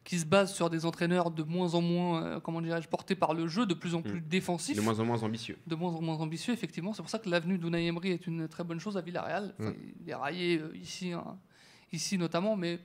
qui 0.10 0.18
se 0.18 0.26
basent 0.26 0.56
sur 0.56 0.72
des 0.72 0.88
entraîneurs 0.88 1.30
de 1.30 1.44
moins 1.44 1.76
en 1.76 1.82
moins, 1.82 2.24
euh, 2.24 2.40
comment 2.40 2.62
dirais-je, 2.62 2.88
portés 2.88 3.14
par 3.14 3.36
le 3.36 3.48
jeu, 3.48 3.68
de 3.68 3.76
plus 3.76 3.94
en 3.94 4.02
plus 4.02 4.22
défensifs 4.22 4.76
De 4.76 4.82
moins 4.82 5.00
en 5.00 5.06
moins 5.06 5.22
ambitieux. 5.22 5.56
de 5.68 5.76
moins 5.76 5.94
en 5.94 6.02
moins 6.02 6.18
ambitieux, 6.18 6.52
effectivement. 6.52 6.94
C'est 6.94 7.04
pour 7.04 7.12
ça 7.12 7.20
que 7.20 7.30
l'avenue 7.30 7.60
d'Unai 7.60 7.86
Emery 7.86 8.10
est 8.14 8.26
une 8.26 8.48
très 8.48 8.64
bonne 8.64 8.80
chose 8.80 8.98
à 8.98 9.02
Villarreal. 9.02 9.54
Enfin, 9.60 9.74
Il 10.02 10.10
est 10.10 10.16
raillé 10.16 10.58
euh, 10.58 10.76
ici, 10.76 11.12
hein, 11.14 11.38
ici 11.92 12.18
notamment, 12.18 12.56
mais 12.56 12.80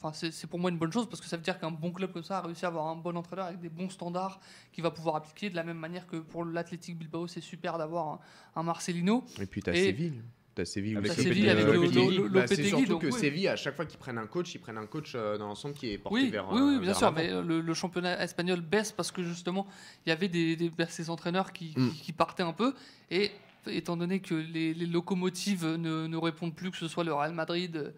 enfin, 0.00 0.12
c'est 0.12 0.46
pour 0.46 0.60
moi 0.60 0.70
une 0.70 0.78
bonne 0.78 0.92
chose 0.92 1.08
parce 1.08 1.20
que 1.20 1.26
ça 1.26 1.36
veut 1.36 1.42
dire 1.42 1.58
qu'un 1.58 1.72
bon 1.72 1.90
club 1.90 2.12
comme 2.12 2.22
ça 2.22 2.38
a 2.38 2.42
réussi 2.42 2.64
à 2.64 2.68
avoir 2.68 2.86
un 2.86 2.94
bon 2.94 3.16
entraîneur 3.16 3.46
avec 3.46 3.58
des 3.58 3.70
bons 3.70 3.90
standards 3.90 4.38
qu'il 4.70 4.84
va 4.84 4.92
pouvoir 4.92 5.16
appliquer 5.16 5.50
de 5.50 5.56
la 5.56 5.64
même 5.64 5.78
manière 5.78 6.06
que 6.06 6.18
pour 6.18 6.44
l'Athletic 6.44 6.96
Bilbao, 6.96 7.26
c'est 7.26 7.40
super 7.40 7.76
d'avoir 7.78 8.06
un, 8.06 8.20
un 8.54 8.62
Marcelino. 8.62 9.24
Et 9.40 9.46
puis 9.46 9.62
t'as 9.64 9.72
Et- 9.72 9.82
Séville. 9.86 10.22
T'as 10.58 10.64
Séville 10.64 10.96
Avec 10.96 11.12
aussi. 11.12 11.20
T'as 11.20 11.28
Séville 11.28 11.48
Euh, 11.48 11.52
avec 11.52 11.66
Lopetegui. 11.66 12.28
Bah, 12.30 12.46
surtout 12.46 12.98
que. 12.98 13.10
Séville, 13.12 13.46
à 13.46 13.54
chaque 13.54 13.76
fois 13.76 13.86
qu'ils 13.86 13.98
prennent 14.00 14.18
un 14.18 14.26
coach, 14.26 14.52
ils 14.56 14.58
prennent 14.58 14.76
un 14.76 14.86
coach 14.86 15.12
euh, 15.14 15.38
dans 15.38 15.46
l'ensemble 15.46 15.74
qui 15.74 15.92
est 15.92 15.98
porté 15.98 16.16
Oui, 16.20 16.30
vers. 16.30 16.48
oui, 16.50 16.58
euh, 16.60 16.64
oui, 16.64 16.78
bien 16.78 16.86
vers 16.88 16.96
sûr, 16.96 17.12
mais 17.12 17.30
euh, 17.30 17.42
le, 17.42 17.74
championnat 17.74 18.20
espagnol 18.22 18.60
baisse 18.60 18.90
parce 18.90 19.12
que 19.12 19.22
justement, 19.22 19.68
il 20.04 20.08
y 20.08 20.12
avait 20.12 20.26
des, 20.26 20.56
bah, 20.76 20.86
ces 20.88 21.10
entraîneurs 21.10 21.52
qui, 21.52 21.74
Mm. 21.76 21.90
qui 22.02 22.12
partaient 22.12 22.42
un 22.42 22.52
peu. 22.52 22.74
Et 23.10 23.30
étant 23.68 23.96
donné 23.96 24.18
que 24.20 24.34
les, 24.34 24.74
locomotives 24.74 25.64
ne, 25.64 26.16
répondent 26.16 26.54
plus, 26.54 26.70
que 26.72 26.76
ce 26.76 26.88
soit 26.88 27.04
le 27.04 27.12
Real 27.14 27.32
Madrid 27.32 27.76
euh, 27.76 27.90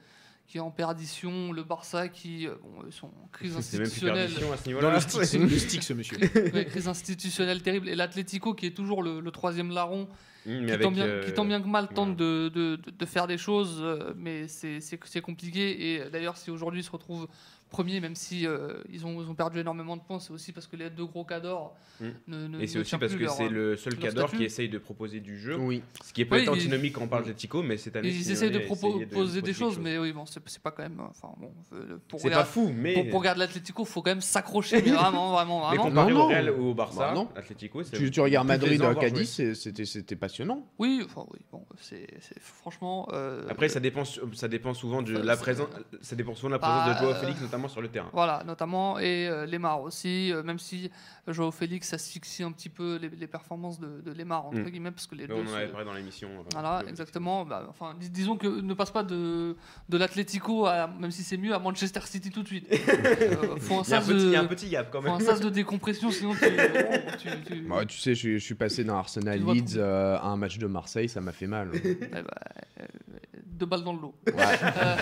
qui 0.47 0.59
est 0.59 0.61
en 0.61 0.71
perdition, 0.71 1.53
le 1.53 1.63
Barça 1.63 2.09
qui 2.09 2.47
euh, 2.47 2.55
bon, 2.63 2.83
ils 2.87 2.93
sont 2.93 3.07
en 3.07 3.29
crise 3.33 3.53
C'est 3.61 3.79
même 3.79 3.87
institutionnelle, 3.87 4.31
à 4.53 4.57
ce 4.57 4.67
niveau-là. 4.67 5.01
c'est 5.01 5.95
monsieur. 5.95 6.19
ouais, 6.55 6.67
crise 6.67 6.89
institutionnelle 6.89 7.63
terrible, 7.63 7.89
et 7.89 7.95
l'Atlético 7.95 8.53
qui 8.55 8.67
est 8.67 8.77
toujours 8.77 9.03
le, 9.03 9.21
le 9.21 9.31
troisième 9.31 9.71
larron, 9.71 10.09
Mmh, 10.47 10.67
qui, 10.67 10.79
tant 10.79 10.91
bien, 10.91 11.07
euh, 11.07 11.23
qui 11.25 11.33
tant 11.35 11.45
bien 11.45 11.61
que 11.61 11.67
mal 11.69 11.89
tente 11.89 12.17
de, 12.17 12.49
de- 12.55 12.77
de- 12.77 12.91
de 12.91 13.05
faire 13.07 13.27
des 13.27 13.37
choses, 13.39 13.79
euh, 13.83 14.13
mais 14.17 14.49
c'est- 14.49 14.81
compliqué. 15.21 15.95
Et 15.97 16.11
d'ailleurs, 16.11 16.37
si 16.37 16.51
aujourd'hui 16.51 16.81
ils 16.81 16.85
se 16.85 16.91
retrouvent 16.91 17.29
premiers, 17.71 18.01
même 18.01 18.15
si 18.17 18.47
euh, 18.47 18.75
ils, 18.91 19.07
ont, 19.07 19.23
ils 19.23 19.29
ont 19.29 19.35
perdu 19.35 19.59
énormément 19.61 19.97
de 19.97 20.03
points, 20.03 20.19
c'est 20.21 20.33
aussi 20.33 20.53
parce 20.53 20.67
que 20.67 20.77
les 20.77 20.91
deux 20.91 21.07
gros 21.07 21.25
cadors 21.25 21.75
Mm. 22.01 22.07
ne, 22.29 22.47
ne 22.49 22.61
Et 22.63 22.67
c'est 22.67 22.79
aussi 22.79 22.97
parce 22.97 23.15
que 23.15 23.29
c'est 23.29 23.51
le 23.51 23.77
seul 23.77 23.93
statut. 24.11 24.39
qui 24.39 24.45
essaye 24.45 24.71
de 24.71 24.79
proposer 24.79 25.21
du 25.21 25.39
jeu. 25.39 25.57
Oui. 25.59 25.83
Ce 26.03 26.15
qui 26.15 26.23
est 26.23 26.25
peut-être 26.25 26.51
Oui, 26.51 26.59
antinomique 26.59 26.95
quand 26.95 27.03
on 27.03 27.09
parle 27.09 27.25
d'Atletico, 27.25 27.63
mais 27.63 27.77
cette 27.77 27.95
année. 27.95 28.09
Ils 28.09 28.15
Simeone 28.15 28.33
essayent 28.33 28.51
de 28.51 28.59
proposer 28.61 29.43
des 29.43 29.53
choses, 29.53 29.79
mais 29.79 29.99
oui, 29.99 30.13
bon, 30.15 30.25
c'est 30.25 30.63
pas 30.63 30.71
quand 30.71 30.83
même. 30.83 30.99
Enfin, 31.11 31.29
bon, 31.37 31.53
euh, 31.75 31.99
pour 32.09 32.19
C'est 32.19 32.31
pas 32.31 32.45
fou, 32.47 32.73
mais. 32.75 32.95
pour, 32.95 33.11
pour 33.11 33.19
regarder 33.21 33.41
l'Atlético, 33.41 33.85
faut 33.85 34.01
quand 34.01 34.13
même 34.13 34.23
s'accrocher, 34.23 34.81
mais 34.83 34.93
vraiment, 34.93 35.33
vraiment, 35.35 35.61
Mais 35.71 35.77
vraiment. 35.77 35.91
comparé 35.91 36.13
Non, 36.15 36.21
au. 36.25 36.29
Real 36.29 36.51
ou 36.53 36.65
au 36.71 36.75
Barça, 36.75 37.13
Bah 37.15 37.43
c'est. 37.47 37.97
Tu, 37.99 38.11
tu 38.11 38.21
regardes 38.23 38.49
Madrid 38.49 38.81
à 38.83 38.95
Cadiz, 38.95 39.53
c'était 39.55 39.85
c'était 39.85 40.17
passionnant. 40.17 40.67
Oui, 40.79 41.03
enfin, 41.05 41.27
oui, 41.33 41.41
bon, 41.53 41.67
c'est 41.83 42.07
franchement. 42.41 43.09
euh, 43.13 43.45
Après, 43.51 43.69
ça 43.69 43.81
dépend, 43.81 44.05
ça 44.05 44.49
dépend 44.49 44.73
souvent 44.73 45.03
de 45.03 45.13
la 45.19 45.37
présence, 45.37 45.69
ça 46.01 46.17
dépend 46.17 46.35
souvent 46.35 46.49
de 46.49 46.55
la 46.55 46.59
présence 46.61 46.89
de 46.89 46.99
Joao 46.99 47.11
euh, 47.11 47.21
Félix, 47.21 47.41
notamment 47.43 47.60
sur 47.69 47.81
le 47.83 47.89
terrain. 47.89 48.11
Voilà, 48.13 48.43
notamment, 48.47 48.99
et 48.99 49.29
euh, 49.29 49.47
Lemar 49.47 49.81
aussi, 49.83 50.33
euh, 50.33 50.43
même 50.43 50.59
si 50.59 50.91
Joao 51.29 51.51
Félix 51.51 51.93
asphyxie 51.93 52.43
un 52.43 52.53
petit 52.53 52.69
peu 52.69 52.97
les, 52.97 53.09
les 53.09 53.27
performances 53.27 53.79
de, 53.81 54.01
de 54.01 54.13
Lemar, 54.13 54.47
entre 54.47 54.59
Mm. 54.61 54.71
guillemets, 54.71 54.91
parce 54.91 55.07
que 55.07 55.15
les 55.15 55.27
Mais 55.27 55.35
deux. 55.35 55.43
on 55.47 55.51
en 55.53 55.55
avait 55.55 55.69
parlé 55.69 55.85
dans 55.87 55.95
l'émission. 55.95 56.29
euh, 56.31 56.43
Voilà, 56.53 56.83
exactement. 56.89 57.45
Bah, 57.45 57.67
enfin, 57.69 57.95
dis- 57.99 58.11
disons 58.11 58.37
que 58.37 58.47
ne 58.49 58.75
passe 58.75 58.91
pas 58.91 59.03
de, 59.03 59.57
de 59.89 59.97
l'Atlético, 59.99 60.67
même 60.99 61.11
si 61.11 61.23
c'est 61.23 61.37
mieux, 61.37 61.55
à 61.55 61.59
Manchester 61.59 62.01
City 62.05 62.31
tout 62.31 62.43
de 62.43 62.49
suite. 62.49 62.69
Euh, 63.01 63.57
faut 63.59 63.79
un 63.79 63.83
Il 63.83 63.91
y, 63.91 63.95
a 63.95 63.99
un 63.99 64.03
petit, 64.03 64.13
il 64.25 64.31
y 64.31 64.37
a 64.37 64.41
un 64.41 64.43
de, 64.45 64.49
petit 64.49 64.69
gap 64.69 64.89
quand 64.91 65.01
faut 65.03 65.09
un 65.09 65.19
même. 65.19 65.27
sas 65.27 65.41
de 65.41 65.49
décompression, 65.51 66.11
sinon 66.11 66.33
tu. 66.35 66.41
tu, 67.19 67.29
tu- 67.47 67.61
Bah, 67.63 67.85
tu 67.87 67.99
sais, 67.99 68.15
je, 68.15 68.33
je 68.35 68.39
suis 68.39 68.55
passé 68.55 68.85
d'un 68.85 68.95
Arsenal 68.95 69.41
Leeds 69.41 69.77
euh, 69.77 70.17
à 70.19 70.27
un 70.27 70.37
match 70.37 70.59
de 70.59 70.67
Marseille, 70.67 71.09
ça 71.09 71.21
m'a 71.21 71.33
fait 71.33 71.47
mal. 71.47 71.71
eh 71.75 71.95
bah, 72.09 72.23
euh, 72.81 72.85
deux 73.61 73.67
balles 73.67 73.85
dans 73.85 73.93
le 73.93 74.01
lot. 74.01 74.15
Ouais. 74.27 74.35
Euh, 74.35 74.97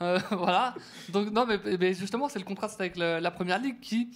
euh, 0.02 0.18
voilà. 0.30 0.74
Donc, 1.10 1.30
non, 1.30 1.44
mais, 1.44 1.58
mais 1.78 1.92
justement, 1.92 2.28
c'est 2.28 2.38
le 2.38 2.44
contraste 2.44 2.80
avec 2.80 2.96
la, 2.96 3.20
la 3.20 3.30
première 3.30 3.58
ligue 3.58 3.80
qui, 3.80 4.10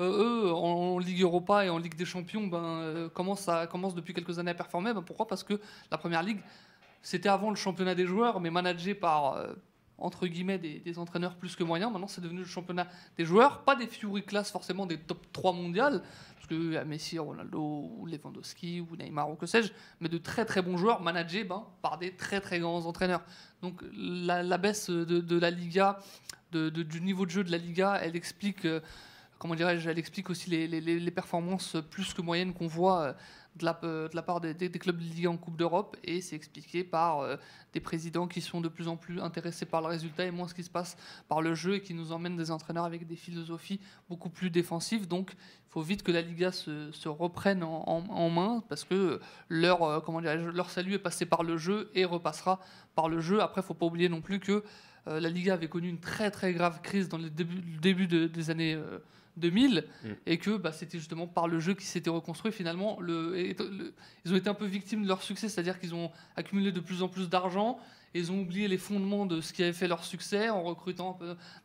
euh, 0.00 0.46
eux, 0.46 0.52
en, 0.52 0.94
en 0.94 0.98
Ligue 0.98 1.22
Europa 1.22 1.64
et 1.64 1.68
en 1.68 1.78
Ligue 1.78 1.94
des 1.94 2.06
Champions, 2.06 2.46
ben, 2.46 2.64
euh, 2.64 3.08
commence, 3.10 3.48
à, 3.48 3.66
commence 3.66 3.94
depuis 3.94 4.14
quelques 4.14 4.38
années 4.38 4.50
à 4.50 4.54
performer. 4.54 4.94
Ben, 4.94 5.02
pourquoi? 5.02 5.28
Parce 5.28 5.44
que 5.44 5.60
la 5.90 5.98
première 5.98 6.22
ligue, 6.22 6.40
c'était 7.02 7.28
avant 7.28 7.50
le 7.50 7.56
championnat 7.56 7.94
des 7.94 8.06
joueurs, 8.06 8.40
mais 8.40 8.50
managé 8.50 8.94
par. 8.94 9.38
Euh, 10.00 10.04
entre 10.04 10.26
guillemets 10.26 10.58
des, 10.58 10.98
entraîneurs 10.98 11.36
plus 11.36 11.56
que 11.56 11.64
moyens. 11.64 11.92
Maintenant, 11.92 12.06
c'est 12.06 12.20
devenu 12.20 12.40
le 12.40 12.46
championnat 12.46 12.86
des 13.16 13.24
joueurs, 13.24 13.64
pas 13.64 13.76
des 13.76 13.86
Fury 13.86 14.22
Class 14.24 14.50
forcément 14.50 14.86
des 14.86 14.98
top 14.98 15.26
3 15.32 15.52
mondiales, 15.52 16.02
parce 16.34 16.46
que 16.48 16.76
à 16.76 16.84
Messi, 16.84 17.18
Ronaldo, 17.18 18.06
Lewandowski, 18.06 18.80
ou 18.80 18.96
Neymar, 18.96 19.30
ou 19.30 19.36
que 19.36 19.46
sais-je, 19.46 19.72
mais 20.00 20.08
de 20.08 20.18
très 20.18 20.44
très 20.44 20.62
bons 20.62 20.76
joueurs 20.76 21.00
managés 21.00 21.44
ben, 21.44 21.66
par 21.82 21.98
des 21.98 22.12
très 22.12 22.40
très 22.40 22.58
grands 22.58 22.86
entraîneurs. 22.86 23.22
Donc 23.62 23.82
la, 23.92 24.58
baisse 24.58 24.90
de, 24.90 25.38
la 25.38 25.50
Liga, 25.50 25.98
du 26.52 27.00
niveau 27.00 27.26
de 27.26 27.30
jeu 27.30 27.44
de 27.44 27.52
la 27.52 27.58
Liga, 27.58 27.98
elle 28.02 28.16
explique, 28.16 28.64
euh, 28.64 28.80
comment 29.38 29.54
dirais-je, 29.54 29.88
elle 29.88 29.98
explique 29.98 30.30
aussi 30.30 30.50
les 30.50 31.10
performances 31.10 31.76
plus 31.90 32.14
que 32.14 32.22
moyennes 32.22 32.54
qu'on 32.54 32.66
voit 32.66 33.00
euh, 33.02 33.12
de 33.56 33.64
la, 33.64 33.78
euh, 33.84 34.08
de 34.08 34.16
la 34.16 34.22
part 34.22 34.40
des, 34.40 34.54
clubs 34.70 34.96
de 34.96 35.02
Ligue 35.02 35.26
en 35.26 35.36
Coupe 35.36 35.56
d'Europe, 35.56 35.96
et 36.04 36.20
c'est 36.20 36.36
expliqué 36.36 36.84
par 36.84 37.20
euh, 37.20 37.36
des 37.72 37.80
présidents 37.80 38.28
qui 38.28 38.40
sont 38.40 38.60
de 38.60 38.68
plus 38.68 38.88
en 38.88 38.96
plus 38.96 39.20
intéressés 39.20 39.66
par 39.66 39.80
le 39.80 39.88
résultat 39.88 40.24
et 40.24 40.30
moins 40.30 40.48
ce 40.48 40.54
qui 40.54 40.62
se 40.62 40.70
passe 40.70 40.96
par 41.28 41.42
le 41.42 41.54
jeu 41.54 41.74
et 41.74 41.82
qui 41.82 41.94
nous 41.94 42.12
emmènent 42.12 42.36
des 42.36 42.50
entraîneurs 42.50 42.84
avec 42.84 43.06
des 43.06 43.16
philosophies 43.16 43.80
beaucoup 44.08 44.30
plus 44.30 44.50
défensives. 44.50 45.08
Donc 45.08 45.32
il 45.32 45.72
faut 45.72 45.82
vite 45.82 46.02
que 46.02 46.12
la 46.12 46.22
Liga 46.22 46.52
se, 46.52 47.08
reprenne 47.08 47.62
en, 47.62 48.30
main 48.30 48.62
parce 48.68 48.84
que 48.84 49.20
leur, 49.48 49.82
euh, 49.82 50.50
leur 50.52 50.70
salut 50.70 50.94
est 50.94 50.98
passé 50.98 51.26
par 51.26 51.42
le 51.42 51.56
jeu 51.56 51.90
et 51.94 52.04
repassera 52.04 52.60
par 52.94 53.08
le 53.08 53.20
jeu. 53.20 53.40
Après, 53.40 53.60
il 53.60 53.64
faut 53.64 53.74
pas 53.74 53.86
oublier 53.86 54.08
non 54.08 54.20
plus 54.20 54.40
que 54.40 54.64
la 55.06 55.28
Liga 55.30 55.54
avait 55.54 55.68
connu 55.68 55.88
une 55.88 56.00
très 56.00 56.30
très 56.30 56.52
grave 56.52 56.80
crise 56.82 57.08
dans 57.08 57.18
le 57.18 57.30
début, 57.30 57.56
le 57.56 57.80
début 57.80 58.06
de- 58.06 58.26
des 58.26 58.50
années 58.50 58.74
euh, 58.74 58.98
2000 59.36 59.84
Mm. 60.04 60.08
et 60.26 60.38
que 60.38 60.56
bah, 60.56 60.72
c'était 60.72 60.98
justement 60.98 61.26
par 61.26 61.48
le 61.48 61.60
jeu 61.60 61.74
qui 61.74 61.86
s'était 61.86 62.10
reconstruit 62.10 62.52
finalement. 62.52 63.00
Le, 63.00 63.38
et- 63.38 63.54
le- 63.54 63.94
ils 64.24 64.32
ont 64.32 64.36
été 64.36 64.48
un 64.50 64.54
peu 64.54 64.66
victimes 64.66 65.02
de 65.02 65.08
leur 65.08 65.22
succès, 65.22 65.48
c'est-à-dire 65.48 65.78
qu'ils 65.80 65.94
ont 65.94 66.10
accumulé 66.36 66.72
de 66.72 66.80
plus 66.80 67.02
en 67.02 67.08
plus 67.08 67.28
d'argent. 67.30 67.78
et 68.12 68.18
Ils 68.18 68.32
ont 68.32 68.40
oublié 68.40 68.66
les 68.68 68.76
fondements 68.76 69.24
de 69.24 69.40
ce 69.40 69.52
qui 69.52 69.62
avait 69.62 69.72
fait 69.72 69.86
leur 69.88 70.04
succès 70.04 70.50
en 70.50 70.62
recrutant 70.64 71.16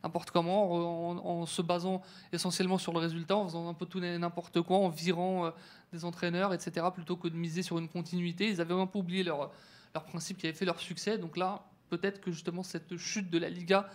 n'importe 0.04 0.30
comment, 0.30 1.10
en, 1.10 1.16
en 1.42 1.44
se 1.46 1.60
basant 1.60 2.02
essentiellement 2.32 2.78
sur 2.78 2.92
le 2.92 3.00
résultat, 3.00 3.36
en 3.36 3.44
faisant 3.48 3.68
un 3.68 3.74
peu 3.74 3.84
tout 3.84 3.98
n'importe 4.00 4.62
quoi, 4.62 4.76
en 4.78 4.88
virant 4.88 5.46
euh, 5.46 5.50
des 5.92 6.04
entraîneurs, 6.04 6.54
etc., 6.54 6.86
plutôt 6.94 7.16
que 7.16 7.26
de 7.28 7.34
miser 7.36 7.62
sur 7.62 7.78
une 7.78 7.88
continuité. 7.88 8.48
Ils 8.48 8.60
avaient 8.60 8.74
un 8.74 8.86
peu 8.86 9.00
oublié 9.00 9.24
leur, 9.24 9.50
leur 9.92 10.04
principe 10.04 10.38
qui 10.38 10.46
avait 10.46 10.56
fait 10.56 10.64
leur 10.64 10.78
succès. 10.78 11.18
Donc 11.18 11.36
là, 11.36 11.64
peut-être 11.88 12.20
que 12.20 12.30
justement 12.30 12.62
cette 12.62 12.96
chute 12.96 13.30
de 13.30 13.38
la 13.38 13.48
Liga 13.48 13.88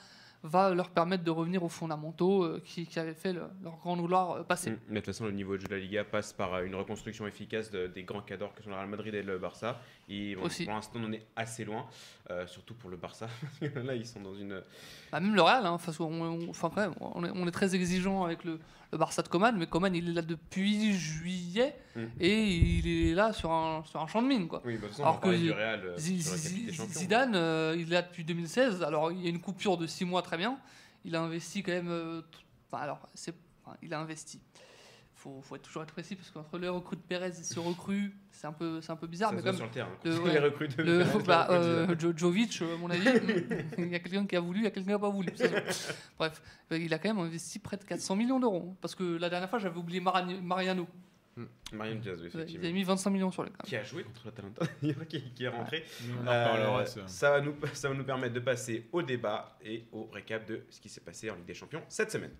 va 0.43 0.73
leur 0.73 0.89
permettre 0.89 1.23
de 1.23 1.29
revenir 1.29 1.61
aux 1.63 1.69
fondamentaux 1.69 2.43
euh, 2.43 2.61
qui, 2.65 2.87
qui 2.87 2.97
avaient 2.99 3.13
fait 3.13 3.31
le- 3.31 3.43
leur 3.63 3.77
grand 3.77 3.95
gloire 3.95 4.31
euh, 4.31 4.43
passé. 4.43 4.71
Mm. 4.71 4.77
Mais 4.87 4.95
de 4.95 4.99
toute 5.01 5.13
façon, 5.13 5.25
le 5.25 5.31
niveau 5.33 5.55
de 5.55 5.61
jeu 5.61 5.67
de 5.67 5.75
la 5.75 5.79
Liga 5.79 6.03
passe 6.03 6.33
par 6.33 6.55
euh, 6.55 6.63
une 6.65 6.73
reconstruction 6.73 7.27
efficace 7.27 7.69
de- 7.69 7.85
des 7.85 8.01
grands 8.01 8.23
cadors 8.23 8.51
que 8.55 8.63
sont 8.63 8.69
le 8.71 8.75
Real 8.75 8.87
Madrid 8.87 9.13
et 9.13 9.21
le 9.21 9.37
Barça. 9.37 9.79
Et 10.09 10.33
bon, 10.35 10.47
pour 10.49 10.73
l'instant, 10.73 10.93
on 10.99 11.03
en 11.05 11.11
est 11.13 11.27
assez 11.35 11.63
loin, 11.63 11.85
euh, 12.31 12.47
surtout 12.47 12.73
pour 12.73 12.89
le 12.89 12.97
Barça. 12.97 13.27
parce 13.59 13.73
que 13.73 13.79
Là, 13.79 13.95
ils 13.95 14.05
sont 14.05 14.21
dans 14.21 14.35
une. 14.35 14.61
Bah, 15.11 15.19
même 15.19 15.35
le 15.35 15.41
Real, 15.41 15.65
hein, 15.65 15.77
on, 15.99 16.49
enfin, 16.49 16.71
quand 16.73 16.81
même, 16.81 16.93
on, 16.99 17.23
est, 17.23 17.31
on 17.33 17.47
est 17.47 17.51
très 17.51 17.75
exigeant 17.75 18.23
avec 18.23 18.43
le, 18.43 18.59
le 18.91 18.97
Barça 18.97 19.21
de 19.21 19.27
Coman, 19.27 19.55
mais 19.57 19.67
Coman 19.67 19.93
il 19.93 20.09
est 20.09 20.13
là 20.13 20.21
depuis 20.21 20.93
juillet 20.93 21.75
Mm. 21.95 22.05
et 22.19 22.55
il 22.55 22.87
est 23.09 23.13
là 23.13 23.33
sur 23.33 23.51
un, 23.51 23.83
sur 23.83 24.01
un 24.01 24.07
champ 24.07 24.21
de 24.21 24.27
mine. 24.27 24.47
Quoi. 24.47 24.61
Oui, 24.65 24.77
bah, 24.77 24.87
façon, 24.87 25.03
Alors 25.03 25.19
que 25.19 25.35
du 25.35 25.51
Real 25.51 25.81
euh. 25.83 25.97
Zidane, 25.97 27.35
euh, 27.35 27.75
il 27.77 27.87
est 27.87 27.95
là 27.95 28.01
depuis 28.01 28.23
2016. 28.23 28.83
Alors, 28.83 29.11
il 29.11 29.21
y 29.21 29.27
a 29.27 29.29
une 29.29 29.41
coupure 29.41 29.77
de 29.77 29.87
6 29.87 30.05
mois, 30.05 30.21
très 30.21 30.37
bien. 30.37 30.57
Il 31.03 31.15
a 31.15 31.21
investi 31.21 31.63
quand 31.63 31.71
même. 31.71 32.23
Enfin, 32.67 32.83
alors, 32.83 33.07
c'est, 33.13 33.35
enfin, 33.65 33.75
il 33.81 33.93
a 33.93 33.99
investi. 33.99 34.39
Faut, 35.21 35.39
faut 35.43 35.55
être 35.55 35.61
toujours 35.61 35.83
être 35.83 35.91
précis 35.93 36.15
parce 36.15 36.31
qu'entre 36.31 36.57
le 36.57 36.71
recrue 36.71 36.95
de 36.95 37.01
Pérez 37.01 37.27
et 37.27 37.31
ce 37.33 37.59
recrue, 37.59 38.11
c'est 38.31 38.47
un 38.47 38.53
peu, 38.53 38.81
c'est 38.81 38.91
un 38.91 38.95
peu 38.95 39.05
bizarre. 39.05 39.29
Ça 39.29 39.35
mais 39.35 39.43
comme 39.43 39.55
sur 39.55 39.65
le 39.65 39.71
terrain. 39.71 39.89
le- 40.03 40.17
quand 40.17 40.23
ouais, 40.23 40.33
les 40.33 40.39
recrues 40.39 40.67
de 40.67 40.81
le, 40.81 41.03
Real, 41.03 41.23
bah, 41.27 41.47
de 41.51 41.53
euh. 41.53 41.99
Jo- 41.99 42.13
Jovic, 42.17 42.59
euh, 42.63 42.73
à 42.73 42.77
mon 42.77 42.89
avis, 42.89 43.05
il 43.77 43.89
y 43.89 43.95
a 43.95 43.99
quelqu'un 43.99 44.25
qui 44.25 44.35
a 44.35 44.39
voulu, 44.39 44.61
il 44.61 44.63
y 44.63 44.67
a 44.67 44.71
quelqu'un 44.71 44.87
qui 44.87 44.93
n'a 44.93 44.97
pas 44.99 45.09
voulu. 45.11 45.29
Bref, 46.17 46.41
euh, 46.71 46.77
il 46.79 46.91
a 46.91 46.97
quand 46.97 47.09
même 47.13 47.19
investi 47.23 47.59
près 47.59 47.77
de 47.77 47.83
400 47.83 48.15
millions 48.15 48.39
d'euros. 48.39 48.75
Parce 48.81 48.95
que 48.95 49.03
la 49.03 49.29
dernière 49.29 49.47
fois, 49.49 49.59
j'avais 49.59 49.77
oublié 49.77 49.99
Mariano. 49.99 50.87
Mariano 51.71 52.01
Diaz, 52.01 52.23
effectivement. 52.25 52.63
avaient 52.63 52.73
mis 52.73 52.83
25 52.83 53.09
millions 53.11 53.31
sur 53.31 53.43
le 53.43 53.49
cas. 53.49 53.63
Qui 53.63 53.75
a 53.75 53.83
joué 53.83 54.03
contre 54.03 54.31
D'ailleurs, 54.81 55.07
qui, 55.07 55.21
qui 55.33 55.43
est 55.43 55.47
rentré. 55.49 55.85
On 56.23 56.27
en 56.27 56.31
Euh, 56.79 56.85
ça. 56.85 57.07
ça, 57.07 57.29
va 57.31 57.41
nous, 57.41 57.55
ça 57.73 57.89
va 57.89 57.95
nous 57.95 58.03
permettre 58.03 58.33
de 58.33 58.39
passer 58.39 58.87
au 58.91 59.01
débat 59.03 59.55
et 59.63 59.85
au 59.91 60.05
récap 60.05 60.45
de 60.47 60.65
ce 60.69 60.81
qui 60.81 60.89
s'est 60.89 60.99
passé 61.01 61.29
en 61.29 61.35
Ligue 61.35 61.45
des 61.45 61.53
Champions 61.53 61.83
cette 61.87 62.11
semaine. 62.11 62.31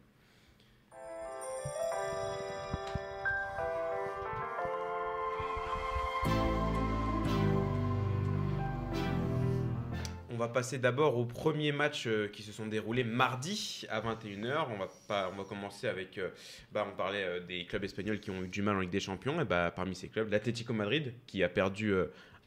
Va 10.41 10.49
passer 10.49 10.77
d'abord 10.77 11.17
aux 11.17 11.25
premiers 11.25 11.71
matchs 11.71 12.07
euh, 12.07 12.27
qui 12.27 12.43
se 12.43 12.51
sont 12.51 12.67
déroulés 12.67 13.03
mardi 13.03 13.85
à 13.89 14.01
21h. 14.01 14.65
On 14.73 14.77
va, 14.77 14.87
pas, 15.07 15.31
on 15.33 15.37
va 15.37 15.43
commencer 15.47 15.87
avec. 15.87 16.17
euh, 16.17 16.29
bah, 16.71 16.85
on 16.91 16.95
parlait 16.95 17.23
euh, 17.23 17.39
des 17.39 17.65
clubs 17.65 17.83
espagnols 17.83 18.19
qui 18.19 18.29
ont 18.31 18.43
eu 18.43 18.47
du 18.47 18.61
mal 18.61 18.75
en 18.75 18.79
Ligue 18.81 18.89
des 18.91 18.99
Champions. 18.99 19.39
Et 19.41 19.45
bah, 19.45 19.71
parmi 19.75 19.95
ces 19.95 20.07
clubs, 20.09 20.29
l'Atlético 20.31 20.73
Madrid 20.73 21.13
qui 21.27 21.43
a 21.43 21.49
perdu. 21.49 21.93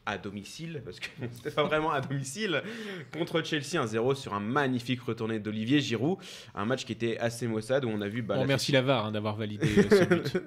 à 0.07 0.19
domicile, 0.19 0.83
parce 0.85 0.99
que 0.99 1.07
c'était 1.31 1.49
pas 1.49 1.63
vraiment 1.63 1.89
à 1.91 1.99
domicile, 1.99 2.61
contre 3.11 3.41
Chelsea 3.41 3.83
1-0 3.83 4.13
sur 4.15 4.35
un 4.35 4.39
magnifique 4.39 5.01
retourné 5.01 5.39
d'Olivier 5.39 5.79
Giroud. 5.81 6.19
Un 6.53 6.65
match 6.65 6.85
qui 6.85 6.91
était 6.91 7.17
assez 7.17 7.47
maussade 7.47 7.85
où 7.85 7.89
on 7.89 8.01
a 8.01 8.07
vu. 8.07 8.21
Bah, 8.21 8.35
On 8.37 8.41
l'Atlético- 8.41 8.43
remercie 8.43 8.71
la 8.71 8.81
VAR 8.83 9.05
hein, 9.07 9.11
d'avoir 9.11 9.35
validé 9.35 9.65
ce 9.67 10.03
but. 10.05 10.37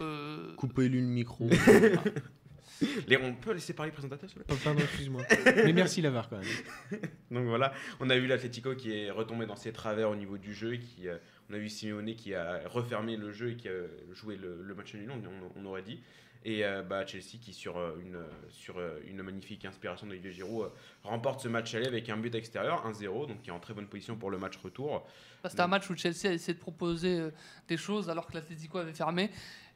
Euh, 0.00 0.54
Coupez-lui 0.56 1.00
le 1.00 1.06
micro. 1.06 1.48
Les- 3.08 3.16
on 3.16 3.34
peut 3.34 3.52
laisser 3.52 3.72
parler 3.74 3.90
le 3.90 3.94
présentateur 3.94 4.28
s'il 4.28 4.38
vous 4.38 4.44
plaît? 4.44 4.54
Oh, 4.56 4.60
pardon, 4.64 4.80
excuse-moi. 4.80 5.22
Mais 5.56 5.72
merci 5.72 6.00
la 6.02 6.10
VAR 6.10 6.28
quand 6.28 6.38
même. 6.38 7.00
Donc 7.30 7.46
voilà, 7.46 7.72
on 8.00 8.10
a 8.10 8.18
vu 8.18 8.26
l'Atlético 8.26 8.74
qui 8.74 8.92
est 8.96 9.10
retombé 9.10 9.46
dans 9.46 9.56
ses 9.56 9.72
travers 9.72 10.10
au 10.10 10.16
niveau 10.16 10.38
du 10.38 10.54
jeu. 10.54 10.76
Qui, 10.76 11.08
euh, 11.08 11.16
on 11.50 11.54
a 11.54 11.58
vu 11.58 11.68
Simeone 11.68 12.14
qui 12.14 12.34
a 12.34 12.60
refermé 12.68 13.16
le 13.16 13.32
jeu 13.32 13.50
et 13.52 13.56
qui 13.56 13.68
a 13.68 13.72
joué 14.12 14.36
le, 14.36 14.62
le 14.62 14.74
match 14.74 14.94
nul, 14.94 15.10
on, 15.10 15.22
on 15.60 15.64
aurait 15.66 15.82
dit. 15.82 16.00
Et 16.44 16.64
euh, 16.64 16.82
bah, 16.82 17.06
Chelsea 17.06 17.38
qui, 17.40 17.52
sur, 17.52 17.78
euh, 17.78 17.94
une, 18.02 18.18
sur 18.50 18.76
euh, 18.78 18.98
une 19.06 19.22
magnifique 19.22 19.64
inspiration 19.64 20.08
d'Olivier 20.08 20.32
Giroud, 20.32 20.64
euh, 20.64 20.68
remporte 21.04 21.38
ce 21.40 21.46
match 21.46 21.72
aller 21.76 21.86
avec 21.86 22.08
un 22.08 22.16
but 22.16 22.34
extérieur, 22.34 22.84
1-0, 22.90 23.28
donc 23.28 23.42
qui 23.42 23.50
est 23.50 23.52
en 23.52 23.60
très 23.60 23.74
bonne 23.74 23.86
position 23.86 24.16
pour 24.16 24.28
le 24.28 24.38
match 24.38 24.56
retour. 24.56 25.06
Bah, 25.44 25.50
C'était 25.50 25.62
un 25.62 25.68
match 25.68 25.88
où 25.88 25.96
Chelsea 25.96 26.26
a 26.28 26.32
essayé 26.32 26.54
de 26.54 26.58
proposer 26.58 27.20
euh, 27.20 27.30
des 27.68 27.76
choses 27.76 28.10
alors 28.10 28.26
que 28.26 28.34
l'Atlético 28.34 28.78
avait 28.78 28.92
fermé. 28.92 29.30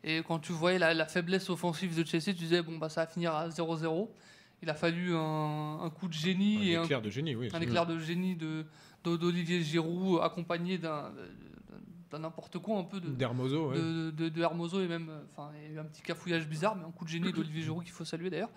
Et 0.07 0.22
quand 0.26 0.38
tu 0.38 0.52
voyais 0.52 0.78
la, 0.78 0.94
la 0.94 1.07
faiblesse 1.07 1.50
offensive 1.50 1.94
de 1.98 2.07
Chelsea, 2.07 2.26
tu 2.26 2.32
disais 2.34 2.62
bon 2.62 2.78
bah 2.78 2.88
ça 2.88 3.02
va 3.02 3.07
finir 3.09 3.34
à 3.34 3.48
0-0. 3.48 4.09
Il 4.62 4.70
a 4.70 4.74
fallu 4.74 5.14
un, 5.14 5.80
un 5.82 5.90
coup 5.90 6.09
de 6.09 6.14
génie 6.14 6.70
et 6.70 6.76
Un 6.76 6.80
un, 6.80 6.84
éclair 6.84 7.02
de 7.02 7.11
génie, 7.11 7.34
oui. 7.36 7.48
un 7.52 7.61
éclair 7.61 7.84
de 7.86 7.98
génie 7.98 8.36
de 8.36 8.64
de- 9.04 9.16
d'Olivier 9.16 9.61
Giroud 9.62 10.20
accompagné 10.22 10.78
d'un 10.78 11.11
n'importe 12.18 12.59
quoi 12.61 12.78
un 12.78 12.84
peu 12.84 12.98
de, 12.98 13.11
D'Hermoso, 13.11 13.68
ouais. 13.70 13.76
de, 13.76 14.11
de- 14.11 14.28
de 14.30 14.40
Hermoso 14.40 14.80
et 14.80 14.88
même 14.88 15.11
enfin 15.32 15.50
il 15.57 15.62
y 15.62 15.66
a 15.66 15.74
eu 15.74 15.78
un 15.80 15.84
petit 15.84 16.00
cafouillage 16.00 16.48
bizarre 16.48 16.74
mais 16.74 16.84
un 16.84 16.90
coup 16.90 17.04
de 17.04 17.11
génie 17.11 17.30
d'Olivier 17.30 17.61
Giroud 17.62 17.82
qu'il 17.84 17.92
faut 17.92 18.07
saluer 18.07 18.30
d'ailleurs 18.30 18.48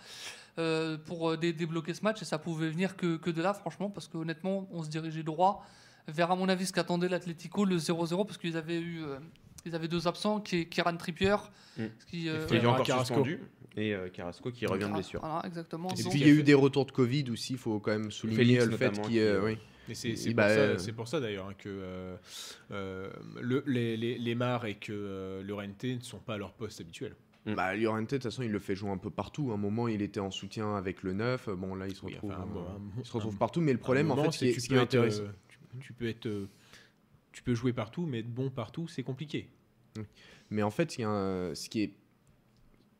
euh, 0.59 0.97
pour 0.97 1.31
euh, 1.31 1.35
dé- 1.37 1.51
débloquer 1.51 1.93
ce 1.93 2.01
match 2.01 2.21
et 2.21 2.25
ça 2.25 2.37
pouvait 2.37 2.69
venir 2.69 2.95
que, 2.95 3.17
que 3.17 3.29
de 3.29 3.41
là 3.41 3.53
franchement 3.53 3.89
parce 3.89 4.07
que 4.07 4.17
honnêtement 4.17 4.65
on 4.71 4.81
se 4.81 4.87
dirigeait 4.89 5.23
droit 5.23 5.65
vers 6.07 6.31
à 6.31 6.37
mon 6.37 6.47
avis 6.47 6.67
ce 6.67 6.71
qu'attendait 6.71 7.09
l'Atlético 7.09 7.65
le 7.65 7.75
0-0 7.77 8.25
parce 8.25 8.37
qu'ils 8.37 8.55
avaient 8.55 8.79
eu 8.79 9.03
euh, 9.03 9.19
ils 9.65 9.75
avaient 9.75 9.87
deux 9.87 10.07
absents 10.07 10.39
qui 10.39 10.67
Kieran 10.67 10.95
Trippier 10.97 11.35
Mm. 11.77 11.83
qui 12.09 12.27
euh, 12.29 12.45
Qui 12.47 12.55
est 12.55 12.59
Ferran 12.59 12.73
encore 12.73 12.85
Carrasco. 12.85 13.13
suspendu. 13.15 13.39
Et 13.77 13.93
euh, 13.93 14.09
Carrasco 14.09 14.51
qui 14.51 14.65
revient 14.65 14.87
de 14.87 14.93
blessure. 14.93 15.19
voilà, 15.21 15.41
exactement 15.45 15.89
Et 15.97 16.03
Donc, 16.03 16.11
puis 16.11 16.21
il 16.21 16.27
y 16.27 16.29
a 16.29 16.33
eu 16.33 16.43
des 16.43 16.53
retours 16.55 16.85
de 16.85 16.91
Covid 16.91 17.25
aussi, 17.31 17.53
il 17.53 17.59
faut 17.59 17.79
quand 17.79 17.91
même 17.91 18.11
souligner 18.11 18.37
Félix 18.59 18.65
le 18.65 18.77
fait 18.77 18.91
qu'il 18.91 19.01
qui, 19.03 19.19
euh, 19.19 19.41
euh, 19.41 19.45
oui. 19.45 19.57
C'est 19.93 20.15
c'est 20.15 20.29
pour, 20.29 20.35
bah, 20.35 20.49
ça- 20.49 20.55
euh, 20.59 20.77
c'est 20.77 20.91
pour 20.91 21.07
ça 21.07 21.19
d'ailleurs 21.19 21.47
hein, 21.47 21.53
que 21.57 21.69
euh, 21.69 22.15
euh, 22.71 23.09
le- 23.41 23.63
les, 23.67 23.97
les, 23.97 24.17
les 24.17 24.35
Mars 24.35 24.65
et 24.67 24.75
que 24.75 24.91
euh, 24.91 25.41
Llorente 25.43 25.83
ne 25.83 25.99
sont 26.01 26.19
pas 26.19 26.35
à 26.35 26.37
leur 26.37 26.51
poste 26.53 26.81
habituel. 26.81 27.15
Mm. 27.45 27.53
Bah, 27.55 27.75
Llorente, 27.75 28.01
de 28.01 28.17
toute 28.17 28.23
façon, 28.23 28.43
il 28.43 28.51
le 28.51 28.59
fait 28.59 28.75
jouer 28.75 28.89
un 28.91 28.97
peu 28.97 29.09
partout. 29.09 29.51
À 29.51 29.53
un 29.55 29.57
moment, 29.57 29.87
il 29.87 30.01
était 30.01 30.19
en 30.19 30.29
soutien 30.31 30.75
avec 30.75 31.01
le 31.03 31.13
9. 31.13 31.49
Bon, 31.51 31.73
là, 31.75 31.87
il 31.87 31.95
se 31.95 32.05
Oui, 32.05 32.13
retrouve, 32.13 32.31
enfin, 32.31 32.41
euh, 32.43 32.53
bon, 32.53 32.59
un- 32.61 32.81
il 32.99 33.05
se 33.05 33.13
retrouve 33.13 33.33
un- 33.33 33.37
partout. 33.37 33.61
Mais 33.61 33.71
le 33.73 33.79
problème, 33.79 34.11
en 34.11 34.15
fait, 34.15 34.19
moment, 34.21 34.31
ce 34.31 34.39
qui 34.39 34.49
est, 34.49 34.59
tu 34.61 34.67
peux 34.67 34.75
est 34.75 34.77
être, 34.79 34.83
intéressant. 34.95 35.23
euh, 35.23 35.27
tu, 35.47 35.57
tu 35.87 35.93
peux 35.93 36.07
être, 36.07 36.25
euh, 36.27 36.47
tu 37.39 37.43
peux 37.43 37.55
jouer 37.55 37.71
partout, 37.71 38.05
mais 38.05 38.19
être 38.19 38.29
bon 38.33 38.49
partout, 38.49 38.89
c'est 38.89 39.01
compliqué. 39.01 39.47
Mais 40.49 40.61
en 40.61 40.69
fait, 40.71 40.91
ce 40.91 40.95
qui 40.97 41.01
est, 41.03 41.05
un- 41.05 41.55
ce 41.55 41.69
qui 41.69 41.83
est, 41.83 41.93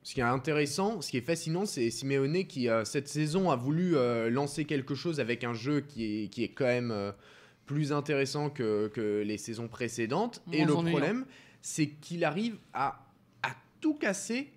ce 0.01 0.13
qui 0.13 0.21
est 0.21 0.23
intéressant, 0.23 1.01
ce 1.01 1.09
qui 1.11 1.17
est 1.17 1.21
fascinant, 1.21 1.65
c'est 1.65 1.89
Simeone 1.91 2.45
qui, 2.47 2.69
euh, 2.69 2.85
cette 2.85 3.09
saison, 3.09 3.51
a 3.51 3.57
voulu 3.57 3.97
euh, 3.97 4.29
lancer 4.29 4.63
quelque 4.63 4.95
chose 4.95 5.19
avec 5.19 5.43
un 5.43 5.53
jeu 5.53 5.81
qui 5.81 6.23
est, 6.23 6.27
qui 6.29 6.45
est 6.45 6.53
quand 6.53 6.63
même 6.63 6.91
euh, 6.91 7.11
plus 7.65 7.91
intéressant 7.91 8.49
que, 8.49 8.87
que 8.93 9.23
les 9.25 9.37
saisons 9.37 9.67
précédentes. 9.67 10.41
Et 10.53 10.63
le 10.63 10.73
ennuyant. 10.73 10.97
problème, 10.97 11.25
c'est 11.61 11.87
qu'il 11.89 12.23
arrive 12.23 12.57
à, 12.71 13.05
à 13.43 13.49
tout 13.81 13.95
casser 13.95 14.53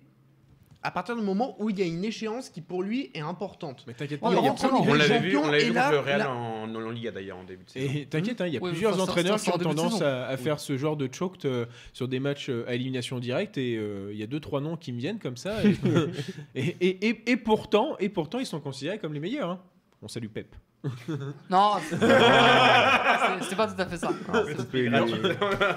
à 0.83 0.91
partir 0.91 1.15
du 1.15 1.21
moment 1.21 1.55
où 1.59 1.69
il 1.69 1.79
y 1.79 1.81
a 1.81 1.85
une 1.85 2.03
échéance 2.03 2.49
qui, 2.49 2.61
pour 2.61 2.83
lui, 2.83 3.09
est 3.13 3.21
importante. 3.21 3.83
Mais 3.87 3.93
t'inquiète 3.93 4.19
pas, 4.19 4.29
il 4.31 4.35
y 4.43 4.47
a 4.47 4.53
On 4.89 4.93
l'avait 4.93 5.19
vu, 5.19 5.37
on 5.37 5.47
l'avait 5.49 5.63
vu 5.65 5.73
là- 5.73 5.91
le 5.91 5.99
Real 5.99 6.19
là- 6.19 6.31
en, 6.31 6.75
en 6.75 6.89
Liga 6.89 7.11
d'ailleurs 7.11 7.37
en 7.37 7.43
début 7.43 7.63
de 7.63 7.69
saison. 7.69 7.91
Et 7.95 8.05
t'inquiète, 8.05 8.41
hein, 8.41 8.47
il 8.47 8.53
y 8.53 8.57
a 8.57 8.59
plusieurs 8.59 9.01
entraîneurs 9.01 9.41
qui 9.41 9.49
ont 9.49 9.57
tendance 9.57 10.01
à, 10.01 10.27
à 10.27 10.37
faire 10.37 10.59
ce 10.59 10.77
genre 10.77 10.97
de 10.97 11.09
choked 11.11 11.45
euh, 11.45 11.65
sur 11.93 12.07
des 12.07 12.19
matchs 12.19 12.49
euh, 12.49 12.65
à 12.67 12.75
élimination 12.75 13.19
directe 13.19 13.57
et 13.57 13.75
euh, 13.77 14.11
il 14.11 14.17
y 14.19 14.23
a 14.23 14.27
deux 14.27 14.39
trois 14.39 14.61
noms 14.61 14.75
qui 14.77 14.91
me 14.91 14.99
viennent 14.99 15.19
comme 15.19 15.37
ça 15.37 15.63
et, 15.63 15.73
et, 16.55 16.75
et- 16.81 17.07
et- 17.09 17.31
et 17.31 17.37
pourtant 17.37 17.95
et 17.99 18.09
pourtant 18.09 18.39
ils 18.39 18.45
sont 18.45 18.59
considérés 18.59 18.99
comme 18.99 19.13
les 19.13 19.19
meilleurs. 19.19 19.49
hein. 19.49 19.61
On 20.01 20.07
salue 20.07 20.27
Pep. 20.27 20.53
non 21.49 21.73
c'est- 21.89 23.55
pas 23.55 23.67
tout 23.67 23.81
à 23.81 23.85
fait 23.85 23.95
ça 23.97 24.11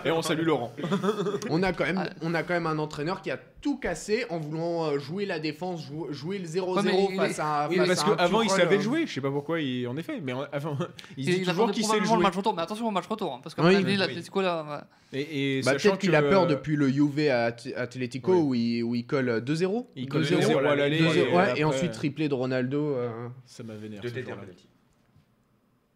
Et 0.04 0.10
on 0.10 0.20
salue 0.22 0.42
Laurent. 0.44 0.72
On 1.50 1.62
a, 1.62 1.72
quand 1.72 1.84
même, 1.84 1.98
Ouais. 1.98 2.10
on 2.22 2.34
a 2.34 2.42
quand 2.42 2.54
même 2.54 2.66
un 2.66 2.78
entraîneur 2.78 3.22
qui 3.22 3.30
a 3.30 3.38
tout 3.60 3.78
cassé 3.78 4.24
en 4.30 4.38
voulant 4.38 4.86
euh, 4.86 4.98
jouer 4.98 5.24
la 5.26 5.38
défense, 5.38 5.84
jou- 5.86 6.08
jouer 6.10 6.38
le 6.38 6.46
0-0 6.46 6.74
Ouais, 6.76 6.82
mais 6.84 7.08
il 7.10 7.16
face 7.16 7.38
à 7.38 7.68
Oui, 7.70 7.76
face 7.76 7.86
parce 7.88 8.00
à 8.02 8.12
un 8.12 8.16
qu'avant 8.16 8.42
il 8.42 8.50
savait 8.50 8.74
euh, 8.74 8.78
le 8.78 8.82
jouer, 8.82 9.06
je 9.06 9.12
sais 9.14 9.20
pas 9.20 9.30
pourquoi, 9.30 9.60
il, 9.60 9.86
en 9.86 9.96
effet, 9.96 10.20
mais 10.22 10.32
en- 10.32 10.42
avant 10.52 10.76
il 11.16 11.24
dit 11.24 11.32
il 11.32 11.38
toujours 11.46 11.54
attendait 11.64 11.72
qu'il 11.74 11.84
sait 11.84 11.92
le 11.98 12.02
probablement 12.04 12.14
jouer. 12.16 12.22
match 12.24 12.36
retour 12.36 12.54
mais 12.56 12.62
attention 12.62 12.88
au 12.88 12.90
match 12.90 13.06
retour 13.06 13.34
hein, 13.34 13.40
parce 13.42 13.54
qu'à 13.54 13.62
Oui, 13.62 13.76
avis 13.76 13.84
oui. 13.84 13.96
l'Atlético 13.96 14.40
là 14.42 14.64
ouais. 15.12 15.18
Et, 15.20 15.58
et 15.58 15.62
Bah, 15.62 15.72
sachant 15.72 15.90
peut-être 15.90 16.00
qu'il 16.00 16.10
que, 16.10 16.16
a 16.16 16.22
peur 16.22 16.42
euh, 16.42 16.46
depuis 16.46 16.74
le 16.76 16.88
Juve 16.88 17.20
à 17.30 17.44
At- 17.46 17.56
Atlético 17.76 18.32
Oui. 18.32 18.40
où, 18.40 18.54
il, 18.54 18.82
où 18.82 18.94
il 18.96 19.06
colle 19.06 19.28
euh, 19.28 19.40
2-0. 19.40 19.86
Il 19.94 20.08
colle 20.08 20.22
2-0, 20.24 20.40
2-0 20.52 20.66
à 20.66 20.74
l'aller, 20.74 21.00
2-0, 21.00 21.04
et 21.04 21.20
ouais, 21.20 21.26
et, 21.28 21.30
après- 21.50 21.64
ensuite 21.64 21.92
triplé 21.92 22.28
de 22.28 22.34
Ronaldo. 22.34 22.94
euh, 22.96 23.28
Ça 23.44 23.62
m'a 23.62 23.74
vénère. 23.74 24.00
Deux 24.02 24.08
ce 24.08 24.14
TT 24.14 24.22
en 24.24 24.34
jour-là. 24.34 24.40
penalty. 24.42 24.66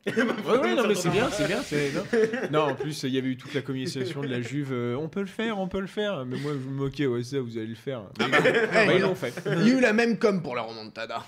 Ouais, 0.06 0.58
ouais, 0.58 0.74
non, 0.74 0.86
mais 0.88 0.94
c'est 0.94 1.10
bien, 1.10 1.28
c'est 1.30 1.46
bien. 1.46 1.62
c'est- 1.62 1.92
Non. 2.50 2.66
non, 2.66 2.72
en 2.72 2.74
plus, 2.74 3.02
il 3.02 3.10
y 3.10 3.18
avait 3.18 3.28
eu 3.28 3.36
toute 3.36 3.52
la 3.54 3.60
communication 3.62 4.22
de 4.22 4.28
la 4.28 4.40
Juve. 4.40 4.72
euh, 4.72 4.96
on 4.96 5.08
peut 5.08 5.20
le 5.20 5.26
faire, 5.26 5.58
on 5.58 5.68
peut 5.68 5.80
le 5.80 5.86
faire. 5.86 6.24
Mais 6.24 6.38
moi, 6.38 6.52
je 6.52 6.58
me 6.68 6.72
moquais, 6.74 7.06
ouais, 7.06 7.22
ça, 7.22 7.38
vous 7.40 7.58
allez 7.58 7.66
le 7.66 7.74
faire. 7.74 8.02
hey, 8.18 8.30
Bah, 8.86 8.94
ils 8.94 9.00
l'ont 9.02 9.14
fait. 9.14 9.34
il 9.46 9.68
y 9.68 9.70
a 9.72 9.74
eu 9.74 9.80
la 9.80 9.92
même 9.92 10.18
com 10.18 10.42
pour 10.42 10.56
la 10.56 10.62
remontada. 10.62 11.24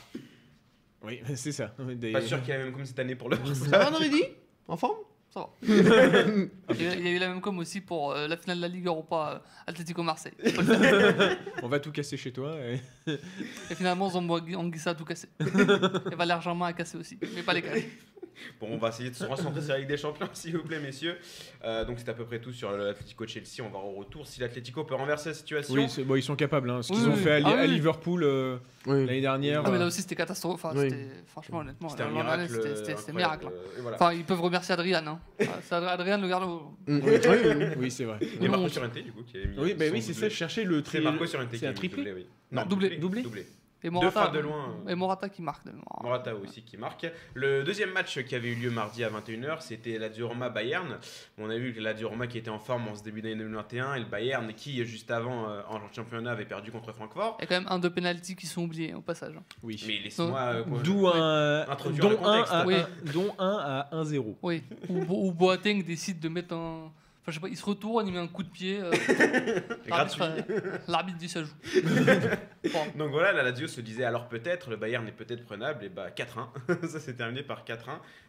Oui, 1.05 1.21
c'est 1.35 1.53
ça. 1.53 1.75
Des- 1.79 2.13
Pas 2.13 2.23
sûr 2.23 2.41
qu'il 2.41 2.51
y 2.51 2.57
a 2.57 2.59
même 2.59 2.73
comme 2.73 2.87
cette 2.87 2.99
année 2.99 3.15
pour 3.15 3.29
le 3.29 3.37
Ça 3.55 3.79
va, 3.79 3.89
Andredi 3.89 4.23
En 4.69 4.77
forme? 4.77 4.97
Ça 5.35 5.41
va. 5.41 5.49
il, 5.63 6.83
y 6.83 6.87
a, 6.87 6.95
il 6.95 7.05
y 7.05 7.09
a 7.09 7.11
eu 7.11 7.19
la 7.19 7.29
même 7.29 7.41
com 7.41 7.59
aussi 7.59 7.81
pour 7.81 8.13
euh, 8.13 8.29
la 8.29 8.37
finale 8.37 8.59
de 8.59 8.63
la 8.63 8.69
Ligue 8.69 8.87
Europa 8.87 9.43
euh, 9.43 9.63
Atlético 9.67 10.03
Marseille. 10.03 10.35
On 11.63 11.69
va 11.69 11.81
tout 11.81 11.91
casser 11.91 12.17
chez 12.19 12.33
toi. 12.33 12.55
et- 12.59 12.81
Et 13.71 13.75
finalement, 13.75 14.11
Zambo 14.11 14.39
Anguissa 14.57 14.91
a 14.91 14.95
tout 14.95 15.05
cassé. 15.07 15.29
Et 16.13 16.15
Valère 16.15 16.41
Germain 16.43 16.67
a 16.67 16.73
cassé 16.75 16.97
aussi, 16.99 17.19
mais 17.35 17.43
pas 17.43 17.55
les 17.55 17.63
caler. 17.63 17.89
Bon, 18.61 18.69
on 18.71 18.79
va 18.79 18.89
essayer 18.89 19.11
de 19.11 19.15
se 19.15 19.25
recentrer 19.25 19.61
sur 19.61 19.73
la 19.73 19.79
Ligue 19.79 19.89
des 19.89 19.97
Champions, 19.97 20.29
s'il 20.33 20.57
vous 20.57 20.63
plaît, 20.65 20.81
messieurs. 20.81 21.17
Euh, 21.65 21.85
donc, 21.85 21.99
c'est 21.99 22.09
à 22.09 22.15
peu 22.15 22.25
près 22.25 22.41
tout 22.41 22.53
sur 22.53 22.71
l'Atlético 22.73 23.27
Chelsea. 23.27 23.61
On 23.65 23.69
va 23.71 23.79
au 23.79 23.93
retour. 23.93 24.27
Si 24.27 24.41
l'Atlético 24.41 24.85
peut 24.85 24.95
renverser 24.95 25.31
la 25.31 25.35
situation, 25.35 25.75
Oui, 25.75 25.89
c'est- 25.89 26.05
bon, 26.05 26.17
ils 26.17 26.23
sont 26.23 26.37
capables. 26.37 26.71
hein. 26.71 26.83
Ce 26.83 26.89
qu'ils 26.93 27.03
Oui, 27.03 27.09
ont 27.09 27.15
oui. 27.15 27.21
fait 27.23 27.33
à, 27.33 27.41
Ah 27.45 27.51
à 27.61 27.63
oui. 27.65 27.69
Liverpool 27.69 28.25
euh, 28.25 28.57
Oui. 28.87 29.07
l'année 29.07 29.21
dernière. 29.21 29.63
Ah, 29.65 29.71
mais 29.71 29.79
là 29.79 29.85
euh, 29.85 29.89
aussi, 29.89 30.03
c'était 30.03 30.15
catastrophe. 30.17 30.65
Enfin, 30.65 30.75
Oui. 30.77 30.91
c'était- 30.91 31.09
franchement, 31.27 31.59
honnêtement, 31.59 31.89
c'était 31.89 32.03
un 32.05 32.11
miracle. 32.11 32.49
c'était- 32.85 33.13
miracle. 33.13 33.47
hein. 33.47 33.53
Euh, 33.53 33.81
voilà. 33.83 33.97
Enfin, 33.97 34.13
ils 34.13 34.25
peuvent 34.25 34.41
remercier 34.41 34.73
Adrian. 34.75 35.07
Hein. 35.07 35.21
C'est 35.63 35.75
Adri- 35.75 35.89
Adrian, 35.89 36.19
le 36.19 36.29
garde. 36.29 36.45
Oui, 36.89 37.01
oui, 37.05 37.19
oui. 37.27 37.65
oui, 37.79 37.91
c'est 37.91 38.05
vrai. 38.05 38.19
Et 38.41 38.49
Marco. 38.49 38.69
Sorrente, 38.69 38.95
du 38.95 39.13
coup, 39.13 39.23
qui 39.23 39.37
a 39.39 39.47
mis 39.47 39.59
Oui, 39.59 39.75
bah 39.75 39.85
oui, 39.93 40.03
c'est 40.03 40.13
ça. 40.15 40.29
Je 40.29 40.35
cherchais 40.35 40.65
le 40.65 40.77
C'est 40.79 40.83
tri. 40.83 41.01
Marco 41.01 41.27
Sorrente 41.27 41.51
qui 41.51 41.59
C'est 41.59 41.67
a 41.67 41.71
un 41.71 41.75
triplé. 41.75 42.27
Non. 42.51 42.65
Doublé 42.67 42.97
doublé. 42.97 43.23
Et 43.85 43.91
Morata, 43.91 44.29
de 44.29 44.39
loin. 44.39 44.77
Et 44.89 44.95
Morata 44.95 45.29
qui 45.29 45.43
marque. 45.43 45.65
de. 45.67 45.73
Morata 46.03 46.35
aussi 46.37 46.63
qui 46.63 46.77
marque. 46.77 47.07
Le 47.35 47.65
deuxième 47.65 47.91
match 47.93 48.23
qui 48.25 48.35
avait 48.35 48.51
eu 48.51 48.55
lieu 48.55 48.71
mardi 48.71 49.03
à 49.03 49.11
21h, 49.11 49.61
c'était 49.61 49.99
la 49.99 50.09
Roma 50.27 50.51
Bayern. 50.51 50.99
On 51.39 51.51
a 51.51 51.57
vu 51.57 51.73
que 51.75 51.81
la 51.81 51.93
Roma 52.05 52.27
qui 52.27 52.39
était 52.39 52.51
en 52.51 52.59
forme 52.59 52.89
en 52.89 52.95
ce 52.95 53.03
début 53.03 53.23
d'année 53.23 53.37
2021 53.37 53.95
et 53.95 54.01
le 54.01 54.07
Bayern 54.07 54.53
qui 54.55 54.85
juste 54.85 55.11
avant 55.11 55.49
euh, 55.49 55.63
en 55.69 55.81
championnat 55.93 56.31
avait 56.33 56.45
perdu 56.45 56.71
contre 56.71 56.93
Francfort. 56.93 57.37
Il 57.41 57.43
y 57.43 57.45
a 57.45 57.47
quand 57.49 57.61
même 57.61 57.71
un 57.73 57.79
deux 57.79 57.91
pénalty 57.91 58.37
qui 58.37 58.47
sont 58.47 58.63
oubliés 58.63 58.95
au 58.95 59.01
passage. 59.01 59.35
hein. 59.37 59.43
Oui. 59.63 59.83
Mais 59.87 59.99
laisse-moi 60.05 60.41
euh, 60.41 60.65
quoi- 60.65 60.79
D'où 60.83 61.09
un, 61.09 61.67
Introduire 61.69 62.09
le 62.09 62.17
dont 62.17 62.25
un, 62.25 62.33
contexte. 62.35 62.53
à, 62.55 62.67
Oui. 62.67 62.75
un- 62.77 63.13
dont 63.13 63.35
un 63.39 63.57
à 63.59 63.89
1-0. 63.93 64.37
Oui. 64.43 64.63
ou 64.89 65.33
Boateng 65.33 65.83
décide 65.85 66.21
de 66.21 66.29
mettre 66.29 66.55
un. 66.55 66.93
Enfin, 67.23 67.31
je 67.31 67.35
sais 67.35 67.41
pas, 67.41 67.49
il 67.49 67.57
se 67.57 67.65
retourne, 67.65 68.07
il 68.09 68.13
met 68.13 68.19
un 68.19 68.27
coup 68.27 68.43
de 68.43 68.49
pied. 68.49 68.81
euh, 68.81 68.91
gratuit. 69.87 70.21
l'arbitre, 70.21 70.51
euh, 70.51 70.79
L'arbitre 70.89 71.19
dit 71.19 71.29
ça 71.29 71.43
joue. 71.45 71.55
Bon. 72.73 72.79
Donc 72.97 73.11
voilà, 73.11 73.33
la 73.33 73.43
Lazio 73.43 73.67
se 73.67 73.81
disait 73.81 74.05
alors 74.05 74.29
peut-être, 74.29 74.71
le 74.71 74.77
Bayern 74.77 75.07
est 75.09 75.11
peut-être 75.13 75.45
prenable, 75.45 75.85
et 75.85 75.89
bah 75.89 76.11
4-1. 76.11 76.87
ça 76.89 77.01
s'est 77.01 77.15
terminé 77.15 77.43
par 77.43 77.65
4-1, 77.65 77.77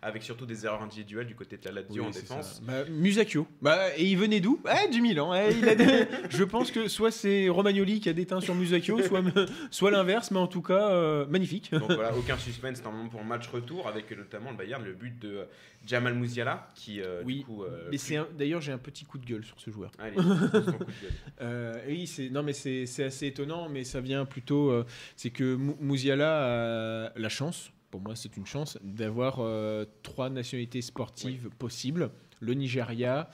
avec 0.01 0.23
surtout 0.23 0.47
des 0.47 0.65
erreurs 0.65 0.81
individuelles 0.81 1.27
du 1.27 1.35
côté 1.35 1.57
de 1.57 1.65
la 1.65 1.71
Lazio 1.81 2.01
Oui, 2.01 2.07
en 2.07 2.09
défense. 2.09 2.59
Bah, 2.65 2.83
Musacchio. 2.89 3.47
Bah, 3.61 3.95
et 3.95 4.05
il 4.05 4.17
venait 4.17 4.39
d'où? 4.39 4.59
Ah, 4.65 4.87
Du 4.91 5.01
Milan. 5.01 5.35
Eh, 5.35 5.53
il 5.53 5.69
a 5.69 5.75
des- 5.75 6.07
Je 6.31 6.43
pense 6.43 6.71
que 6.71 6.87
soit 6.87 7.11
c'est 7.11 7.47
Romagnoli 7.47 7.99
qui 7.99 8.09
a 8.09 8.13
déteint 8.13 8.41
sur 8.41 8.55
Musacchio, 8.55 9.03
soit, 9.03 9.21
soit 9.69 9.91
l'inverse, 9.91 10.31
mais 10.31 10.39
en 10.39 10.47
tout 10.47 10.63
cas, 10.63 10.89
euh, 10.89 11.27
magnifique. 11.27 11.71
Donc 11.71 11.91
voilà, 11.91 12.15
aucun 12.15 12.37
suspense 12.39 12.83
normalement 12.83 13.09
pour 13.09 13.21
le 13.21 13.27
match 13.27 13.47
retour, 13.49 13.87
avec 13.87 14.09
notamment 14.17 14.49
le 14.49 14.57
Bayern, 14.57 14.83
le 14.83 14.93
but 14.93 15.17
de 15.19 15.29
euh, 15.29 15.43
Jamal 15.85 16.15
Musiala, 16.15 16.69
qui 16.73 17.01
euh, 17.01 17.21
Oui, 17.23 17.39
du 17.39 17.43
coup... 17.45 17.63
euh, 17.63 17.87
Mais 17.91 17.97
c'est 17.99 18.15
un- 18.17 18.27
D'ailleurs, 18.35 18.61
j'ai 18.61 18.71
un 18.71 18.77
petit 18.83 19.03
coup 19.05 19.17
de 19.17 19.25
gueule 19.25 19.43
sur 19.43 19.59
ce 19.59 19.71
joueur. 19.71 19.91
Allez, 19.97 20.15
son 20.17 20.23
coup 20.43 20.43
de 20.43 20.51
gueule. 20.61 21.11
Euh, 21.41 21.81
oui, 21.87 22.05
c'est 22.05 22.29
non, 22.29 22.43
mais 22.43 22.53
c'est 22.53 22.85
c'est 22.85 23.05
assez 23.05 23.25
étonnant, 23.25 23.67
mais 23.69 23.83
ça 23.83 23.99
vient 24.01 24.25
plutôt, 24.25 24.69
euh, 24.69 24.85
c'est 25.15 25.31
que 25.31 25.55
Mou- 25.55 25.77
Mouziala 25.79 27.07
a 27.07 27.11
la 27.17 27.29
chance, 27.29 27.71
pour 27.89 28.01
moi 28.01 28.15
c'est 28.15 28.37
une 28.37 28.45
chance, 28.45 28.77
d'avoir 28.83 29.37
euh, 29.39 29.85
trois 30.03 30.29
nationalités 30.29 30.81
sportives 30.83 31.49
possibles 31.57 32.11
le 32.39 32.53
Nigeria, 32.53 33.29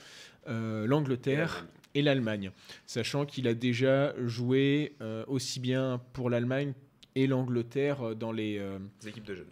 l'Angleterre 0.46 1.66
et 1.94 2.02
l'Allemagne. 2.02 2.50
Sachant 2.86 3.26
qu'il 3.26 3.48
a 3.48 3.54
déjà 3.54 4.14
joué 4.24 4.94
aussi 5.26 5.60
bien 5.60 6.00
pour 6.12 6.30
l'Allemagne 6.30 6.72
et 7.16 7.26
l'Angleterre 7.26 8.14
dans 8.16 8.32
les. 8.32 8.60
équipes 9.06 9.24
de 9.24 9.34
jeunes. 9.34 9.46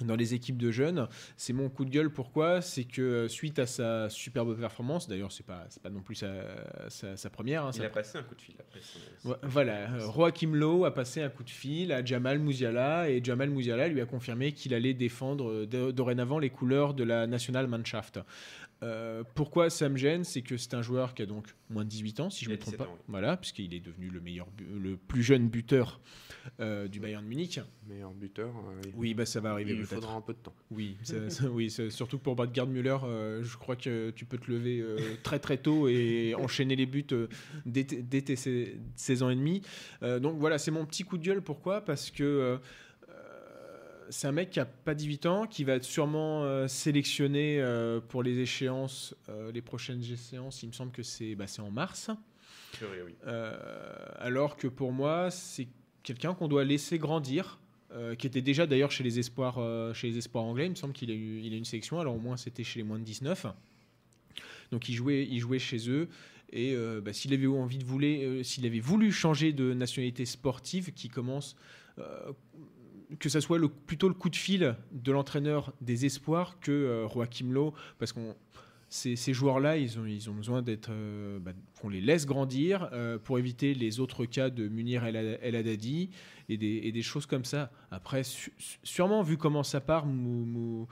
Dans 0.00 0.16
les 0.16 0.34
équipes 0.34 0.58
de 0.58 0.70
jeunes. 0.72 1.06
C'est 1.36 1.52
mon 1.52 1.68
coup 1.68 1.84
de 1.84 1.90
gueule. 1.90 2.10
Pourquoi? 2.10 2.60
C'est 2.62 2.82
que 2.84 3.00
euh, 3.02 3.28
suite 3.28 3.58
à 3.60 3.66
sa 3.66 4.08
superbe 4.10 4.58
performance, 4.58 5.08
d'ailleurs, 5.08 5.30
c'est 5.30 5.46
pas 5.46 5.66
pas 5.82 5.90
non 5.90 6.00
plus 6.02 6.16
sa, 6.16 6.32
sa- 6.88 7.16
sa 7.16 7.30
première. 7.30 7.64
hein, 7.64 7.70
Il 7.74 7.78
sa 7.80 7.86
a 7.86 7.90
passé 7.90 8.18
un 8.18 8.22
coup 8.22 8.34
de 8.34 8.40
fil 8.40 8.56
après. 8.58 8.80
son- 8.82 9.28
Ouais, 9.30 9.36
Voilà, 9.42 9.92
euh, 9.94 10.12
Joachim 10.12 10.52
Lowe 10.54 10.84
a 10.84 10.92
passé 10.92 11.22
un 11.22 11.28
coup 11.28 11.44
de 11.44 11.50
fil 11.50 11.92
à 11.92 12.04
Jamal 12.04 12.38
Mouziala 12.40 13.08
et 13.08 13.22
Jamal 13.22 13.50
Mouziala 13.50 13.86
lui 13.88 14.00
a 14.00 14.06
confirmé 14.06 14.52
qu'il 14.52 14.74
allait 14.74 14.94
défendre 14.94 15.48
euh, 15.48 15.66
do- 15.66 15.92
dorénavant 15.92 16.38
les 16.40 16.50
couleurs 16.50 16.94
de 16.94 17.04
la 17.04 17.26
Nationalmannschaft. 17.28 18.18
Euh, 18.84 19.24
pourquoi 19.34 19.70
ça 19.70 19.88
me 19.88 19.96
gêne 19.96 20.24
C'est 20.24 20.42
que 20.42 20.56
c'est 20.56 20.74
un 20.74 20.82
joueur 20.82 21.14
qui 21.14 21.22
a 21.22 21.26
donc 21.26 21.46
moins 21.70 21.84
de 21.84 21.88
18 21.88 22.20
ans, 22.20 22.30
si 22.30 22.44
je 22.44 22.50
Il 22.50 22.52
ne 22.52 22.56
me 22.56 22.60
trompe 22.60 22.74
17 22.74 22.86
pas. 22.86 22.92
ans, 22.92 22.96
oui. 22.98 23.04
Voilà, 23.08 23.36
puisqu'il 23.38 23.72
est 23.74 23.80
devenu 23.80 24.10
le, 24.10 24.20
meilleur, 24.20 24.46
le 24.58 24.96
plus 24.96 25.22
jeune 25.22 25.48
buteur 25.48 26.00
euh, 26.60 26.86
du 26.86 27.00
Bayern 27.00 27.24
de 27.24 27.28
Munich. 27.28 27.58
Meilleur 27.88 28.12
buteur. 28.12 28.48
euh, 28.54 28.80
il- 28.86 28.92
Oui, 28.96 29.14
bah, 29.14 29.24
ça 29.24 29.40
va 29.40 29.52
arriver 29.52 29.72
il 29.72 29.78
peut-être. 29.78 29.94
faudra 29.94 30.14
un 30.14 30.20
peu 30.20 30.34
de 30.34 30.38
temps. 30.38 30.54
Oui, 30.70 30.96
ça- 31.02 31.30
ça- 31.30 31.48
oui 31.48 31.70
ça- 31.70 31.88
surtout 31.90 32.18
pour 32.18 32.36
Gerd 32.52 32.68
Müller, 32.68 32.98
je 33.42 33.56
crois 33.56 33.76
que 33.76 34.10
tu 34.10 34.24
peux 34.26 34.36
te 34.38 34.50
lever 34.50 34.84
très 35.22 35.38
très 35.38 35.56
tôt 35.56 35.88
et 35.88 36.34
enchaîner 36.38 36.76
les 36.76 36.86
buts 36.86 37.06
dès, 37.64 37.84
dès 37.84 38.20
tes 38.22 38.36
sais- 38.36 38.76
16 38.96 39.22
ans 39.22 39.30
et 39.30 39.36
demi. 39.36 39.62
Donc 40.02 40.38
voilà, 40.38 40.58
c'est 40.58 40.70
mon 40.70 40.84
petit 40.84 41.04
coup 41.04 41.16
de 41.16 41.24
gueule. 41.24 41.40
Pourquoi? 41.42 41.80
Parce 41.82 42.10
que 42.10 42.58
c'est 44.14 44.28
un 44.28 44.32
mec 44.32 44.50
qui 44.50 44.60
a 44.60 44.64
pas 44.64 44.94
18 44.94 45.26
ans, 45.26 45.46
qui 45.46 45.64
va 45.64 45.74
être 45.74 45.84
sûrement 45.84 46.44
euh, 46.44 46.68
sélectionné 46.68 47.60
euh, 47.60 48.00
pour 48.00 48.22
les 48.22 48.38
échéances, 48.38 49.14
euh, 49.28 49.50
les 49.50 49.60
prochaines 49.60 50.00
échéances. 50.00 50.62
Il 50.62 50.68
me 50.68 50.72
semble 50.72 50.92
que 50.92 51.02
c'est 51.02 51.34
bah, 51.34 51.46
en 51.58 51.70
mars. 51.72 52.10
Oui. 52.80 53.14
Euh, 53.26 53.56
alors 54.18 54.56
que 54.56 54.68
pour 54.68 54.92
moi, 54.92 55.32
c'est 55.32 55.66
quelqu'un 56.04 56.32
qu'on 56.34 56.46
doit 56.46 56.64
laisser 56.64 56.98
grandir, 56.98 57.58
qui 58.18 58.26
était 58.26 58.42
déjà 58.42 58.66
d'ailleurs 58.66 58.90
chez 58.90 59.04
les 59.04 59.20
espoirs, 59.20 59.60
chez 59.94 60.08
les 60.08 60.18
espoirs 60.18 60.42
anglais. 60.42 60.66
Il 60.66 60.70
me 60.70 60.74
semble 60.74 60.92
qu'il 60.92 61.12
a 61.12 61.14
eu, 61.14 61.40
il 61.44 61.54
a 61.54 61.56
une 61.56 61.64
sélection. 61.64 62.00
Alors 62.00 62.16
au 62.16 62.18
moins, 62.18 62.36
c'était 62.36 62.64
chez 62.64 62.80
les 62.80 62.84
moins 62.84 62.98
de 62.98 63.04
19. 63.04 63.46
Donc 64.72 64.88
il 64.88 64.94
jouait, 64.94 65.28
il 65.30 65.38
jouait 65.38 65.60
chez 65.60 65.88
eux. 65.88 66.08
Et 66.54 66.74
euh, 66.74 67.00
bah, 67.00 67.12
s'il 67.12 67.34
avait 67.34 67.46
envie 67.48 67.78
de 67.78 67.84
vouloir, 67.84 68.12
euh, 68.12 68.42
s'il 68.44 68.64
avait 68.64 68.80
voulu 68.80 69.10
changer 69.10 69.52
de 69.52 69.74
nationalité 69.74 70.24
sportive, 70.24 70.92
qui 70.92 71.08
commence, 71.08 71.56
euh, 71.98 72.32
que 73.18 73.28
ça 73.28 73.40
soit 73.40 73.60
plutôt 73.86 74.08
le 74.08 74.14
coup 74.14 74.30
de 74.30 74.36
fil 74.36 74.76
de 74.92 75.12
l'entraîneur 75.12 75.72
des 75.80 76.06
espoirs 76.06 76.58
que 76.60 76.72
euh, 76.72 77.08
Joachim 77.08 77.52
parce 77.98 78.12
qu'on 78.12 78.34
ces, 78.94 79.34
joueurs-là, 79.34 79.76
ils 79.76 79.98
ont, 79.98 80.34
besoin 80.34 80.62
d'être, 80.62 80.90
euh, 80.90 81.40
bah, 81.40 81.50
qu'on 81.80 81.88
les 81.88 82.00
laisse 82.00 82.26
grandir 82.26 82.88
euh, 82.92 83.18
pour 83.18 83.40
éviter 83.40 83.74
les 83.74 83.98
autres 83.98 84.24
cas 84.24 84.50
de 84.50 84.68
Munir 84.68 85.04
El, 85.04 85.16
Haddadi 85.56 86.10
et 86.48 86.56
des, 86.56 87.02
choses 87.02 87.26
comme 87.26 87.44
ça. 87.44 87.72
Après, 87.90 88.22
sûrement 88.84 89.22
vu 89.22 89.36
comment 89.36 89.64
ça 89.64 89.80
part, 89.80 90.06
Mou, 90.06 90.86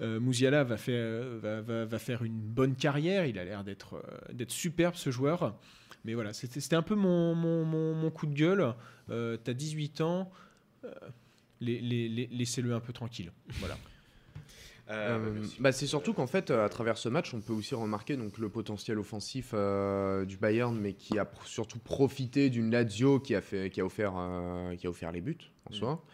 euh, 0.00 0.20
Mouziala 0.20 0.62
va 0.62 0.76
faire, 0.76 2.22
une 2.22 2.38
bonne 2.38 2.76
carrière. 2.76 3.26
Il 3.26 3.38
a 3.38 3.44
l'air 3.44 3.64
d'être, 3.64 3.96
euh, 4.30 4.44
superbe 4.46 4.94
ce 4.94 5.10
joueur. 5.10 5.58
Mais 6.04 6.14
voilà, 6.14 6.32
c'était, 6.32 6.76
un 6.76 6.82
peu 6.82 6.94
mon, 6.94 7.34
mon, 7.34 8.10
coup 8.10 8.26
de 8.26 8.34
gueule. 8.34 8.74
T'as 9.08 9.52
18 9.52 10.00
ans. 10.00 10.30
Les- 11.62 11.80
les- 11.80 12.08
les- 12.08 12.26
laissez-le 12.26 12.74
un 12.74 12.80
peu 12.80 12.92
tranquille. 12.92 13.32
Voilà. 13.60 13.76
Euh, 14.90 15.18
Euh, 15.38 15.46
bah, 15.60 15.70
c'est 15.72 15.86
surtout 15.86 16.12
qu'en 16.12 16.26
fait, 16.26 16.50
à 16.50 16.68
travers 16.68 16.98
ce 16.98 17.08
match, 17.08 17.32
on 17.34 17.40
peut 17.40 17.52
aussi 17.52 17.74
remarquer 17.74 18.16
donc, 18.16 18.36
le 18.38 18.48
potentiel 18.48 18.98
offensif 18.98 19.50
euh, 19.54 20.24
du 20.24 20.36
Bayern, 20.36 20.76
mais 20.78 20.92
qui 20.92 21.18
a 21.18 21.24
pr- 21.24 21.46
surtout 21.46 21.78
profité 21.78 22.50
d'une 22.50 22.70
Lazio 22.70 23.20
qui 23.20 23.34
a, 23.34 23.40
fait, 23.40 23.70
qui 23.70 23.80
a, 23.80 23.86
offert, 23.86 24.12
euh, 24.16 24.74
qui 24.74 24.86
a 24.86 24.90
offert 24.90 25.12
les 25.12 25.20
buts 25.20 25.38
en 25.66 25.72
Mm. 25.72 25.78
soi, 25.78 26.04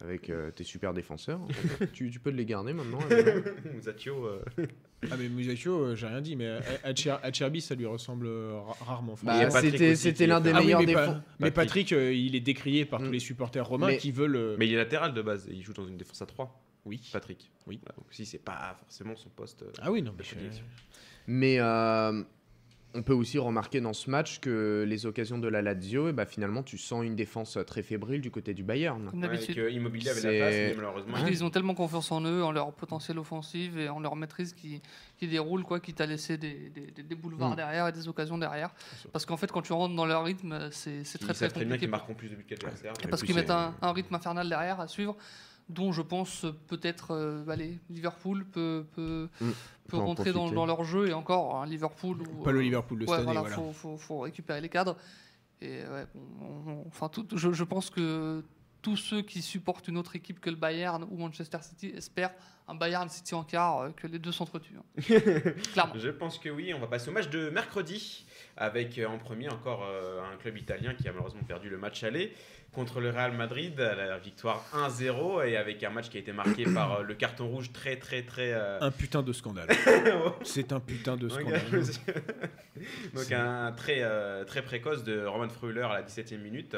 avec 0.00 0.30
euh, 0.30 0.50
tes 0.50 0.64
super 0.64 0.94
défenseurs. 0.94 1.40
tu, 1.92 2.10
tu 2.10 2.18
peux 2.18 2.30
les 2.30 2.46
garder 2.46 2.72
maintenant. 2.72 2.98
Adrien? 3.10 3.42
Euh, 5.04 5.08
Ah 5.12 5.16
mais 5.18 5.28
Musacchio, 5.28 5.78
euh, 5.78 5.96
j'ai 5.96 6.06
rien 6.06 6.20
dit, 6.20 6.36
mais 6.36 6.58
Acher- 6.84 7.18
Acherbi, 7.22 7.60
ça 7.60 7.74
lui 7.74 7.86
ressemble 7.86 8.26
euh, 8.26 8.58
ra- 8.60 8.76
rarement. 8.86 9.14
Bah, 9.22 9.50
c'était 9.50 10.26
l'un 10.26 10.40
des 10.40 10.50
fait- 10.50 10.56
Ah 10.56 10.58
oui, 10.60 10.64
meilleurs 10.66 10.80
mais, 10.80 10.86
défenseurs. 10.86 11.14
pas- 11.14 11.22
mais 11.40 11.50
Patrick, 11.50 11.92
euh, 11.92 12.12
il 12.12 12.34
est 12.34 12.40
décrié 12.40 12.84
par 12.84 13.00
Mm. 13.00 13.06
tous 13.06 13.12
les 13.12 13.18
supporters 13.20 13.66
romains 13.66 13.88
Mais- 13.88 13.96
qui 13.98 14.12
veulent. 14.12 14.36
euh, 14.36 14.56
Mais 14.58 14.66
il 14.66 14.72
est 14.74 14.76
latéral 14.78 15.14
de 15.14 15.22
base 15.22 15.46
et 15.48 15.52
il 15.52 15.62
joue 15.62 15.72
dans 15.72 15.86
une 15.86 15.96
défense 15.96 16.22
à 16.22 16.26
3, 16.26 16.60
oui. 16.84 17.00
Patrick. 17.12 17.50
Oui. 17.66 17.80
Donc 17.96 18.06
si 18.10 18.26
c'est 18.26 18.38
pas 18.38 18.76
forcément 18.80 19.16
son 19.16 19.28
poste. 19.30 19.62
euh, 19.62 19.70
Ah 19.82 19.90
oui, 19.92 20.02
non. 20.02 20.12
mais, 20.16 20.24
prédilection. 20.24 20.64
Mais 21.26 21.58
euh, 21.58 22.22
on 22.94 23.02
peut 23.02 23.12
aussi 23.12 23.38
remarquer 23.38 23.80
dans 23.80 23.92
ce 23.92 24.08
match 24.08 24.38
que 24.40 24.84
les 24.86 25.06
occasions 25.06 25.38
de 25.38 25.48
la 25.48 25.62
Lazio, 25.62 26.08
et 26.08 26.12
bah, 26.12 26.26
finalement, 26.26 26.62
tu 26.62 26.78
sens 26.78 27.04
une 27.04 27.16
défense 27.16 27.58
très 27.66 27.82
fébrile 27.82 28.20
du 28.20 28.30
côté 28.30 28.54
du 28.54 28.62
Bayern. 28.62 29.10
Comme 29.10 29.20
d'habitude. 29.20 29.56
Immobilier 29.70 30.10
avait 30.10 30.20
la 30.22 30.28
place, 30.46 30.54
mais 30.54 30.74
malheureusement. 30.76 31.12
Parce 31.12 31.24
qu'ils 31.28 31.44
ont 31.44 31.50
tellement 31.50 31.74
confiance 31.74 32.12
en 32.12 32.20
eux, 32.22 32.44
en 32.44 32.52
leur 32.52 32.72
potentiel 32.72 33.18
offensif 33.18 33.76
et 33.76 33.88
en 33.88 33.98
leur 34.00 34.14
maîtrise 34.16 34.52
qui, 34.52 34.80
qui 35.18 35.26
déroule, 35.28 35.64
quoi, 35.64 35.80
qui 35.80 35.92
t'a 35.92 36.06
laissé 36.06 36.38
des, 36.38 36.70
des, 36.70 36.90
des- 36.92 37.02
des 37.02 37.14
boulevards 37.14 37.52
Mm. 37.52 37.56
derrière 37.56 37.88
et 37.88 37.92
des 37.92 38.06
occasions 38.08 38.38
derrière. 38.38 38.70
Parce 39.12 39.26
qu'en 39.26 39.36
fait, 39.36 39.50
quand 39.50 39.62
tu 39.62 39.72
rentres 39.72 39.94
dans 39.94 40.06
leur 40.06 40.24
rythme, 40.24 40.68
c'est 40.70 41.00
Ils 41.00 41.04
très 41.04 41.18
très 41.18 41.34
savent 41.34 41.50
très 41.50 41.60
bien 41.60 41.68
compliqué. 41.70 41.78
qu'ils 41.80 41.90
marqueront 41.90 42.14
plus 42.14 42.28
de 42.28 42.36
buts 42.36 42.46
parce 43.10 43.22
qu'ils 43.22 43.34
mettent 43.34 43.50
un 43.50 43.92
rythme 43.92 44.14
infernal 44.14 44.48
derrière 44.48 44.80
à 44.80 44.88
suivre, 44.88 45.16
dont 45.68 45.92
je 45.92 46.02
pense 46.02 46.44
peut-être 46.66 47.12
euh, 47.12 47.46
allez, 47.48 47.78
Liverpool 47.90 48.44
peut, 48.44 48.86
peut, 48.94 49.28
Mm. 49.40 49.44
peut 49.48 49.54
Peut 49.88 49.96
en 49.98 50.06
rentrer 50.06 50.32
dans, 50.32 50.66
leur 50.66 50.84
jeu 50.84 51.08
et 51.08 51.12
encore 51.12 51.56
un 51.56 51.66
Liverpool 51.66 52.22
où, 52.22 52.42
Pas 52.42 52.52
le 52.52 52.58
euh, 52.58 52.62
Liverpool 52.62 52.98
de 53.00 53.06
ouais, 53.06 53.18
cette 53.18 53.26
année, 53.28 53.38
voilà. 53.38 53.54
Faut, 53.56 53.72
faut, 53.72 53.96
faut 53.96 54.18
récupérer 54.20 54.60
les 54.60 54.68
cadres. 54.68 54.96
Et 55.60 55.82
ouais, 55.82 56.06
bon, 56.14 56.22
on- 56.66 56.70
on- 56.70 56.84
enfin, 56.88 57.08
tout, 57.08 57.26
je, 57.34 57.52
je 57.52 57.64
pense 57.64 57.90
que 57.90 58.42
tous 58.82 58.96
ceux 58.96 59.22
qui 59.22 59.40
supportent 59.40 59.88
une 59.88 59.96
autre 59.96 60.14
équipe 60.16 60.40
que 60.40 60.50
le 60.50 60.56
Bayern 60.56 61.04
ou 61.10 61.16
Manchester 61.16 61.58
City 61.62 61.86
espèrent 61.96 62.34
un 62.66 62.74
Bayern 62.74 63.08
City 63.08 63.34
en 63.34 63.44
quart, 63.44 63.80
euh, 63.82 63.90
que 63.90 64.06
les 64.06 64.18
deux 64.18 64.32
s'entretuent. 64.32 64.76
hein. 64.78 65.02
Clairement. 65.72 65.94
Je 65.96 66.08
pense 66.08 66.38
que 66.38 66.48
oui, 66.48 66.72
on 66.74 66.78
va 66.80 66.86
passer 66.86 67.10
au 67.10 67.12
match 67.12 67.28
de 67.28 67.50
mercredi 67.50 68.24
avec 68.56 68.98
euh, 68.98 69.06
en 69.06 69.18
premier 69.18 69.48
encore 69.50 69.84
euh, 69.84 70.20
un 70.32 70.36
club 70.36 70.56
italien 70.56 70.94
qui 70.94 71.06
a 71.08 71.12
malheureusement 71.12 71.42
perdu 71.42 71.68
le 71.68 71.76
match 71.78 72.02
aller 72.04 72.32
contre 72.72 73.00
le 73.00 73.10
Real 73.10 73.30
Madrid, 73.32 73.78
la 73.78 74.18
victoire 74.18 74.64
1-0 74.74 75.46
et 75.46 75.56
avec 75.56 75.84
un 75.84 75.90
match 75.90 76.08
qui 76.08 76.16
a 76.16 76.20
été 76.20 76.32
marqué 76.32 76.64
par 76.74 76.92
euh, 76.94 77.02
le 77.02 77.14
carton 77.14 77.46
rouge 77.46 77.72
très 77.72 77.96
très 77.98 78.22
très... 78.22 78.52
euh, 78.52 78.80
Un 78.80 78.90
putain 78.90 79.22
de 79.22 79.32
scandale. 79.32 79.68
C'est 80.42 80.72
un 80.72 80.80
putain 80.80 81.16
de 81.16 81.28
scandale. 81.28 81.60
Donc 83.14 83.30
un 83.30 83.70
très, 83.72 83.98
euh, 84.02 84.44
très 84.44 84.62
précoce 84.62 85.04
de 85.04 85.24
Roman 85.24 85.48
Freuler 85.48 85.82
à 85.82 85.92
la 85.92 86.02
17e 86.02 86.38
minute, 86.38 86.76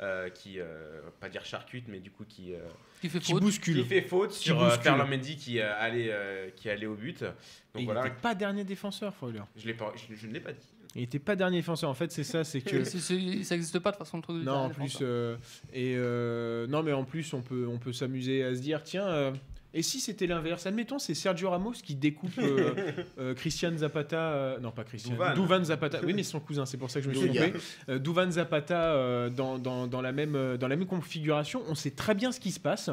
euh, 0.00 0.30
qui, 0.30 0.58
euh, 0.60 1.00
pas 1.20 1.28
dire 1.28 1.44
charcute, 1.44 1.88
mais 1.88 2.00
du 2.00 2.10
coup 2.10 2.24
qui, 2.26 2.54
euh, 2.54 2.58
Qui 3.04 3.10
fait 3.10 3.18
Qui 3.20 3.32
faute. 3.32 3.42
bouscule. 3.42 3.82
qui 3.82 3.84
fait 3.84 4.00
faute 4.00 4.32
sur 4.32 4.58
euh, 4.62 4.64
bouscule. 4.64 4.82
Ferland 4.82 5.10
Mendy 5.10 5.36
qui, 5.36 5.60
euh, 5.60 5.78
allait, 5.78 6.08
euh, 6.10 6.48
qui 6.56 6.70
allait 6.70 6.86
au 6.86 6.94
but. 6.94 7.20
Et 7.20 7.26
Donc 7.26 7.34
il 7.76 7.84
voilà, 7.84 8.04
n'était 8.04 8.16
pas 8.16 8.34
dernier 8.34 8.64
défenseur, 8.64 9.14
Freuler. 9.14 9.42
je, 9.56 9.66
l'ai 9.66 9.74
pas, 9.74 9.92
je, 9.94 10.14
je 10.14 10.26
ne 10.26 10.32
l'ai 10.32 10.40
pas 10.40 10.52
dit. 10.52 10.74
Il 10.94 11.00
n'était 11.02 11.18
pas 11.18 11.36
dernier 11.36 11.58
défenseur. 11.58 11.90
En 11.90 11.94
fait, 11.94 12.10
c'est 12.12 12.24
ça, 12.24 12.44
c'est 12.44 12.62
que. 12.62 12.82
Ça 12.84 13.14
n'existe 13.14 13.78
pas 13.80 13.90
de 13.90 13.96
façon 13.96 14.20
du 14.20 14.32
Non, 14.44 14.54
en 14.54 14.70
plus, 14.70 14.98
euh, 15.02 15.36
et 15.72 15.94
euh, 15.96 16.66
non, 16.66 16.82
mais 16.82 16.92
en 16.92 17.04
plus, 17.04 17.34
on 17.34 17.42
peut, 17.42 17.66
on 17.68 17.78
peut 17.78 17.92
s'amuser 17.92 18.42
à 18.42 18.54
se 18.54 18.60
dire, 18.60 18.82
tiens, 18.82 19.06
euh, 19.06 19.32
et 19.74 19.82
si 19.82 20.00
c'était 20.00 20.26
l'inverse 20.26 20.66
Admettons, 20.66 20.98
c'est 20.98 21.14
Sergio 21.14 21.50
Ramos 21.50 21.72
qui 21.82 21.94
découpe 21.96 22.38
euh, 22.38 22.70
euh, 23.18 23.34
Christian 23.34 23.76
Zapata, 23.76 24.16
euh, 24.16 24.58
non 24.60 24.70
pas 24.70 24.84
Christian, 24.84 25.12
Douvan. 25.14 25.34
Douvan 25.34 25.64
Zapata. 25.64 25.98
Oui, 26.04 26.14
mais 26.14 26.22
c'est 26.22 26.30
son 26.30 26.40
cousin, 26.40 26.64
c'est 26.64 26.76
pour 26.78 26.90
ça 26.90 27.00
que 27.00 27.04
je 27.04 27.10
me 27.10 27.14
suis 27.14 27.28
Douvan. 27.28 27.42
trompé. 27.50 27.58
Euh, 27.88 27.98
Douvan 27.98 28.30
Zapata 28.30 28.92
euh, 28.94 29.28
dans, 29.30 29.58
dans, 29.58 29.86
dans 29.86 30.00
la 30.00 30.12
même, 30.12 30.34
euh, 30.36 30.56
dans 30.56 30.68
la 30.68 30.76
même 30.76 30.86
configuration. 30.86 31.62
On 31.68 31.74
sait 31.74 31.90
très 31.90 32.14
bien 32.14 32.32
ce 32.32 32.40
qui 32.40 32.52
se 32.52 32.60
passe. 32.60 32.90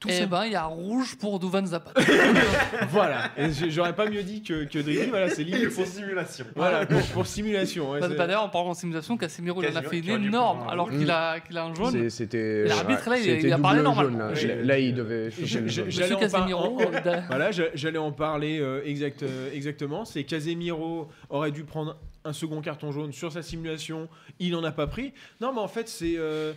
Tout 0.00 0.08
Eh 0.10 0.14
ça- 0.20 0.26
ben, 0.26 0.46
il 0.46 0.52
y 0.52 0.56
a 0.56 0.64
rouge 0.64 1.16
pour 1.16 1.38
Duvan 1.38 1.64
Zapata. 1.66 2.00
voilà. 2.90 3.30
Et 3.36 3.50
j- 3.52 3.70
J'aurais 3.70 3.94
pas 3.94 4.08
mieux 4.08 4.22
dit 4.22 4.42
que, 4.42 4.64
que 4.64 4.78
Driggy. 4.78 5.10
Voilà, 5.10 5.28
c'est 5.30 5.44
limite. 5.44 5.70
pour 5.74 5.86
simulation. 5.86 6.44
Voilà, 6.56 6.86
pour, 6.86 7.00
pour 7.08 7.26
simulation. 7.26 7.90
ouais, 7.90 8.00
Bah, 8.00 8.08
c'est- 8.10 8.16
D'ailleurs, 8.16 8.42
en 8.44 8.48
parlant 8.48 8.72
de 8.72 8.76
simulation, 8.76 9.16
Casemiro 9.16 9.62
il 9.62 9.66
en 9.66 9.68
a 9.70 9.72
Casemiro 9.82 9.90
fait 9.90 10.00
qui 10.00 10.06
une 10.06 10.12
aurait 10.12 10.20
dû 10.22 10.28
énorme 10.28 10.56
prendre 10.58 10.70
un 10.70 10.72
alors 10.72 10.88
rouge. 10.88 10.98
qu'il 10.98 11.10
a, 11.10 11.40
qu'il 11.40 11.58
a 11.58 11.64
un 11.64 11.74
jaune. 11.74 11.92
C'est- 11.92 12.10
C'était. 12.10 12.64
L'arbitre, 12.64 13.08
là, 13.10 13.16
il- 13.18 13.22
c'était 13.24 13.46
il 13.48 13.52
a 13.52 13.58
parlé 13.58 13.78
double 13.82 13.88
normalement. 13.94 14.34
jaune, 14.34 14.48
là. 14.48 14.58
Oui. 14.60 14.66
Là, 14.66 14.78
il 14.78 14.94
devait. 14.94 15.30
Je- 15.30 15.44
je- 15.44 15.68
jaune. 15.68 15.86
Monsieur 15.86 16.16
en 16.16 16.21
Casemiro, 16.30 16.78
Voilà, 17.28 17.50
j'allais 17.50 17.98
en 17.98 18.12
parler 18.12 18.58
euh, 18.60 18.82
exact, 18.84 19.22
euh, 19.22 19.52
exactement. 19.52 20.04
C'est 20.04 20.24
Casemiro 20.24 21.08
aurait 21.30 21.50
dû 21.52 21.64
prendre 21.64 21.96
un 22.24 22.32
second 22.32 22.60
carton 22.60 22.92
jaune 22.92 23.12
sur 23.12 23.32
sa 23.32 23.42
simulation. 23.42 24.08
Il 24.38 24.52
n'en 24.52 24.62
a 24.64 24.72
pas 24.72 24.86
pris. 24.86 25.12
Non, 25.40 25.52
mais 25.52 25.60
en 25.60 25.68
fait, 25.68 25.88
c'est 25.88 26.14
euh, 26.16 26.52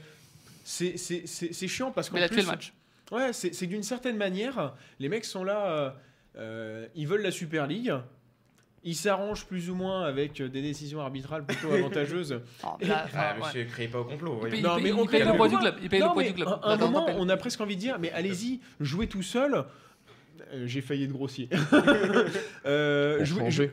c'est- 0.64 0.98
c'est 0.98 1.26
c'est- 1.28 1.54
c'est 1.54 1.68
chiant 1.68 1.92
parce 1.92 2.10
qu'en 2.10 2.16
mais 2.16 2.22
il 2.22 2.26
a 2.26 2.28
tué 2.30 2.36
plus, 2.38 2.42
le 2.46 2.48
match. 2.52 2.74
ouais, 3.12 3.34
c'est 3.34 3.66
d'une 3.68 3.84
certaine 3.84 4.18
manière, 4.18 4.74
les 5.00 5.10
mecs 5.10 5.26
sont 5.26 5.44
là, 5.44 5.96
euh, 6.38 6.88
ils 6.96 7.08
veulent 7.08 7.22
la 7.24 7.32
Super 7.32 7.68
League. 7.68 7.94
Il 8.86 8.96
s'arrange 8.96 9.46
plus 9.46 9.70
ou 9.70 9.76
moins 9.76 10.04
avec 10.06 10.40
euh, 10.40 10.48
des 10.48 10.62
décisions 10.62 11.02
arbitrales 11.02 11.44
plutôt 11.46 11.72
avantageuses. 11.74 12.40
Ah, 12.64 12.78
là, 12.82 13.02
enfin, 13.06 13.18
Ah, 13.20 13.34
ouais. 13.34 13.46
monsieur, 13.48 13.66
créez 13.66 13.88
pas 13.90 14.00
au 14.00 14.06
complot. 14.06 14.40
Il 14.46 14.50
paye- 14.52 14.62
Non, 14.62 14.78
il 14.78 14.84
mais 14.84 14.92
on 14.94 15.06
crée 15.06 15.20
le 15.26 15.34
poids 15.36 15.48
pas. 15.48 15.54
du 15.54 15.58
club. 15.58 15.76
Il 15.84 15.90
paye 15.90 16.00
le 16.02 16.14
poids 16.14 16.24
du 16.24 16.34
club. 16.34 16.48
À 16.64 16.72
un 16.74 16.78
moment, 16.78 17.06
on 17.18 17.28
a 17.28 17.36
presque 17.36 17.60
envie 17.62 17.76
de 17.76 17.82
dire, 17.82 17.98
mais 18.00 18.12
allez-y, 18.12 18.62
jouez 18.80 19.08
tout 19.08 19.24
seul. 19.24 19.66
Euh, 20.54 20.68
J'ai 20.68 20.82
failli 20.82 21.06
être 21.06 21.12
grossier. 21.12 21.50
euh, 22.66 23.26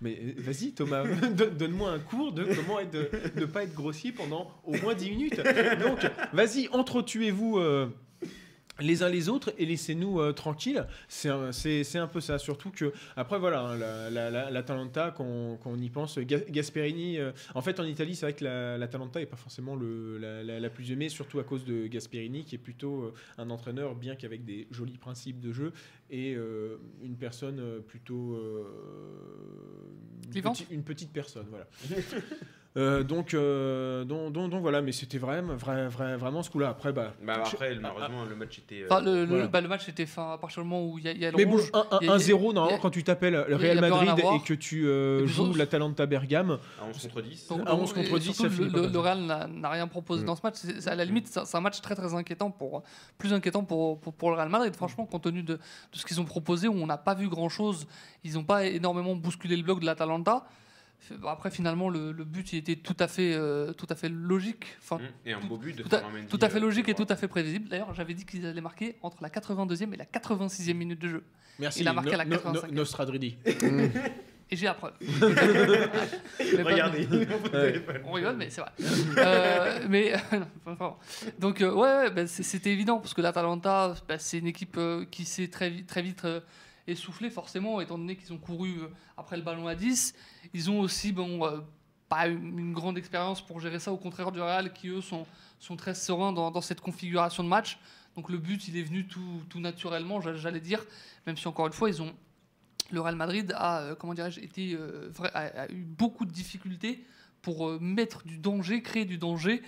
mais 0.00 0.18
euh, 0.22 0.32
vas-y 0.38 0.72
Thomas, 0.72 1.04
donne- 1.34 1.56
donne-moi 1.56 1.90
un 1.90 1.98
cours 1.98 2.32
de 2.32 2.44
comment 2.44 2.80
être, 2.80 2.92
de 2.92 3.40
ne 3.40 3.46
pas 3.46 3.64
être 3.64 3.74
grossier 3.74 4.12
pendant 4.12 4.50
au 4.64 4.74
moins 4.78 4.94
10 4.94 5.10
minutes. 5.10 5.40
Donc 5.80 5.98
vas-y, 6.32 6.68
entretuez-vous. 6.72 7.58
euh, 7.58 7.88
les 8.80 9.02
uns 9.02 9.08
les 9.08 9.28
autres 9.28 9.52
et 9.58 9.66
laissez-nous 9.66 10.20
euh, 10.20 10.32
tranquilles. 10.32 10.84
C'est 11.08 11.28
un, 11.28 11.52
peu 12.08 12.20
ça. 12.20 12.38
Surtout 12.38 12.70
que, 12.70 12.92
après, 13.16 13.38
voilà, 13.38 13.60
hein, 13.60 13.76
la, 13.76 14.10
la, 14.10 14.50
y 15.80 15.88
pense, 15.90 16.18
Ga- 16.18 16.44
Gasperini. 16.50 17.18
euh, 17.18 17.32
en 17.54 17.62
fait, 17.62 17.78
en 17.80 17.84
Italie, 17.84 18.14
c'est 18.16 18.26
vrai 18.26 18.32
que 18.32 18.44
la- 18.44 18.76
l'Atalanta 18.78 19.20
n'est 19.20 19.26
pas 19.26 19.36
forcément 19.36 19.76
la 19.76 20.70
plus 20.70 20.90
aimée, 20.92 21.08
surtout 21.08 21.38
à 21.38 21.44
cause 21.44 21.64
de 21.64 21.86
Gasperini, 21.86 22.44
qui 22.44 22.54
est 22.56 22.58
plutôt 22.58 23.02
euh, 23.04 23.14
un 23.38 23.50
entraîneur, 23.50 23.94
bien 23.94 24.16
qu'avec 24.16 24.44
des 24.44 24.66
jolis 24.70 24.98
principes 24.98 25.40
de 25.40 25.52
jeu, 25.52 25.72
et 26.14 26.34
euh, 26.34 26.76
une 27.02 27.16
personne 27.16 27.58
euh, 27.58 27.80
plutôt. 27.80 28.34
euh, 28.34 28.64
une, 30.34 30.42
petite, 30.42 30.70
une 30.70 30.82
petite 30.82 31.12
personne, 31.12 31.46
voilà. 31.50 31.66
Euh, 32.76 33.04
donc, 33.04 33.34
euh, 33.34 34.02
donc, 34.02 34.32
donc, 34.32 34.50
donc 34.50 34.60
voilà, 34.62 34.82
mais 34.82 34.90
c'était 34.90 35.18
vraiment, 35.18 35.54
vrai, 35.54 35.86
vrai- 35.86 36.16
vraiment 36.16 36.42
ce 36.42 36.50
coup-là. 36.50 36.70
Après, 36.70 36.92
bah, 36.92 37.14
Bah, 37.22 37.34
après, 37.46 37.76
malheureusement, 37.76 38.24
le 38.28 38.34
match 38.34 38.58
était. 38.58 38.82
euh, 38.82 38.86
Enfin, 38.90 39.00
le, 39.00 39.20
le- 39.20 39.26
Voilà. 39.26 39.46
bah, 39.46 39.60
le 39.60 39.68
match 39.68 39.88
était 39.88 40.06
fin 40.06 40.32
à 40.32 40.38
partir 40.38 40.60
du 40.64 40.68
moment 40.68 40.84
où 40.84 40.98
il 40.98 41.04
y, 41.04 41.08
a- 41.08 41.12
y 41.12 41.24
a 41.24 41.30
le 41.30 41.36
Mais 41.36 41.44
bon, 41.44 41.52
rouge. 41.52 41.70
1 41.72 41.98
il 42.02 42.08
y 42.08 42.10
a- 42.10 42.18
0 42.18 42.46
il 42.48 42.50
y 42.50 42.54
normalement 42.54 42.76
a- 42.76 42.80
quand 42.80 42.90
tu 42.90 43.04
t'appelles 43.04 43.44
le 43.48 43.54
Real 43.54 43.80
Madrid 43.80 44.10
et 44.18 44.42
que 44.44 44.54
tu 44.54 44.88
euh, 44.88 45.24
joues 45.24 45.54
l'Atalanta 45.54 46.04
Bergame. 46.06 46.58
à 46.82 46.84
11 46.88 47.00
contre 47.00 47.22
10. 47.22 47.46
Donc, 47.46 47.60
À 47.64 47.76
11 47.76 47.90
et 47.92 47.94
contre 47.94 48.18
10, 48.18 48.24
surtout, 48.32 48.42
ça 48.42 48.48
le, 48.48 48.50
finit 48.50 48.70
le- 48.82 48.88
le. 48.92 48.98
Real 48.98 49.20
n'a- 49.22 49.70
rien 49.70 49.86
proposé 49.86 50.24
Mm. 50.24 50.26
dans 50.26 50.34
ce 50.34 50.40
match. 50.42 50.56
À 50.86 50.96
la 50.96 51.04
limite, 51.04 51.28
c'est 51.28 51.44
c'est 51.46 51.56
un 51.56 51.60
match 51.60 51.80
très 51.80 51.94
très 51.94 52.12
inquiétant 52.12 52.50
pour 52.50 52.82
plus 53.18 53.32
inquiétant 53.32 53.62
pour, 53.62 54.00
pour, 54.00 54.12
pour 54.14 54.30
le 54.30 54.36
Real 54.36 54.48
Madrid. 54.48 54.74
Franchement, 54.74 55.06
compte 55.06 55.22
tenu 55.22 55.44
de, 55.44 55.54
de 55.54 55.60
ce 55.92 56.03
qu'ils 56.04 56.20
ont 56.20 56.24
proposé, 56.24 56.68
où 56.68 56.74
on 56.74 56.86
n'a 56.86 56.98
pas 56.98 57.14
vu 57.14 57.28
grand 57.28 57.48
chose, 57.48 57.86
ils 58.24 58.34
n'ont 58.34 58.44
pas 58.44 58.66
énormément 58.66 59.14
bousculé 59.16 59.56
le 59.56 59.62
bloc 59.62 59.80
de 59.80 59.86
l'Atalanta. 59.86 60.46
Après, 61.28 61.50
finalement, 61.50 61.90
le, 61.90 62.12
le 62.12 62.24
but 62.24 62.52
il 62.54 62.58
était 62.60 62.76
tout 62.76 62.96
à 62.98 63.08
fait, 63.08 63.34
euh, 63.34 63.72
tout 63.74 63.86
à 63.90 63.94
fait 63.94 64.08
logique. 64.08 64.64
Enfin, 64.82 64.96
Hum, 64.96 65.02
Et 65.26 65.32
un 65.34 65.40
beau 65.40 65.58
but 65.58 65.76
de 65.76 65.82
tout 65.82 65.94
à, 65.94 66.00
tout 66.30 66.38
à 66.40 66.48
fait 66.48 66.56
euh, 66.56 66.60
logique 66.60 66.88
et 66.88 66.94
tout 66.94 67.06
à 67.10 67.16
fait 67.16 67.28
prévisible. 67.28 67.68
D'ailleurs, 67.68 67.92
j'avais 67.92 68.14
dit 68.14 68.24
qu'ils 68.24 68.46
allaient 68.46 68.60
marquer 68.62 68.96
entre 69.02 69.22
la 69.22 69.28
82e 69.28 69.92
et 69.92 69.96
la 69.98 70.06
86e 70.06 70.72
minute 70.74 70.98
de 71.00 71.08
jeu. 71.08 71.24
Merci. 71.58 71.80
Il 71.80 71.88
a 71.88 71.92
marqué 71.92 72.14
à 72.14 72.16
la 72.18 72.24
No- 72.24 72.36
no- 72.36 72.52
85e. 72.62 72.70
Nostradridi. 72.72 73.36
Et 74.50 74.56
j'ai 74.56 74.66
la 74.66 74.74
preuve. 74.74 74.92
Regardez. 76.64 77.08
On 78.04 78.12
rigole, 78.12 78.36
mais 78.36 78.50
c'est 78.50 78.60
vrai. 78.60 78.70
Euh, 79.18 79.80
mais 79.88 80.12
enfin, 80.66 80.96
donc 81.38 81.60
euh, 81.60 81.72
ouais, 81.72 81.80
ouais, 82.04 82.10
bah, 82.10 82.26
c'est- 82.26 82.42
c'était 82.42 82.70
évident 82.72 82.98
parce 82.98 83.14
que 83.14 83.20
l'Atalanta, 83.22 83.94
bah, 84.08 84.18
c'est 84.18 84.38
une 84.38 84.46
équipe 84.46 84.76
euh, 84.76 85.04
qui 85.10 85.24
s'est 85.24 85.48
très 85.48 85.70
vite, 85.70 85.86
très 85.86 86.02
vite 86.02 86.24
euh, 86.24 86.40
essoufflée 86.86 87.30
forcément, 87.30 87.80
étant 87.80 87.98
donné 87.98 88.16
qu'ils 88.16 88.32
ont 88.32 88.38
couru 88.38 88.78
euh, 88.82 88.88
après 89.16 89.36
le 89.36 89.42
ballon 89.42 89.66
à 89.66 89.74
10. 89.74 90.14
Ils 90.52 90.70
ont 90.70 90.80
aussi 90.80 91.12
bon 91.12 91.44
euh, 91.46 91.58
pas 92.08 92.26
une, 92.26 92.58
une 92.58 92.72
grande 92.74 92.98
expérience 92.98 93.44
pour 93.44 93.60
gérer 93.60 93.78
ça, 93.78 93.92
au 93.92 93.96
contraire 93.96 94.30
du 94.30 94.40
Real 94.40 94.72
qui 94.72 94.88
eux 94.88 95.00
sont 95.00 95.26
sont 95.58 95.76
très 95.76 95.94
sereins 95.94 96.32
dans, 96.32 96.50
dans 96.50 96.60
cette 96.60 96.82
configuration 96.82 97.42
de 97.42 97.48
match. 97.48 97.78
Donc 98.16 98.28
le 98.28 98.36
but, 98.38 98.68
il 98.68 98.76
est 98.76 98.82
venu 98.82 99.06
tout, 99.06 99.40
tout 99.48 99.58
naturellement, 99.60 100.20
j'a- 100.20 100.34
j'allais 100.34 100.60
dire, 100.60 100.84
même 101.26 101.36
si 101.38 101.48
encore 101.48 101.66
une 101.66 101.72
fois, 101.72 101.88
ils 101.88 102.02
ont 102.02 102.12
le 102.90 103.00
Real 103.00 103.16
Madrid 103.16 103.52
a, 103.56 103.80
euh, 103.80 103.94
comment 103.94 104.12
été 104.14 104.74
euh, 104.74 105.10
a, 105.34 105.62
a 105.62 105.68
eu 105.70 105.84
beaucoup 105.84 106.24
de 106.24 106.30
difficultés 106.32 107.04
pour 107.42 107.68
euh, 107.68 107.78
mettre 107.80 108.24
du 108.24 108.38
danger, 108.38 108.82
créer 108.82 109.04
du 109.04 109.18
danger 109.18 109.62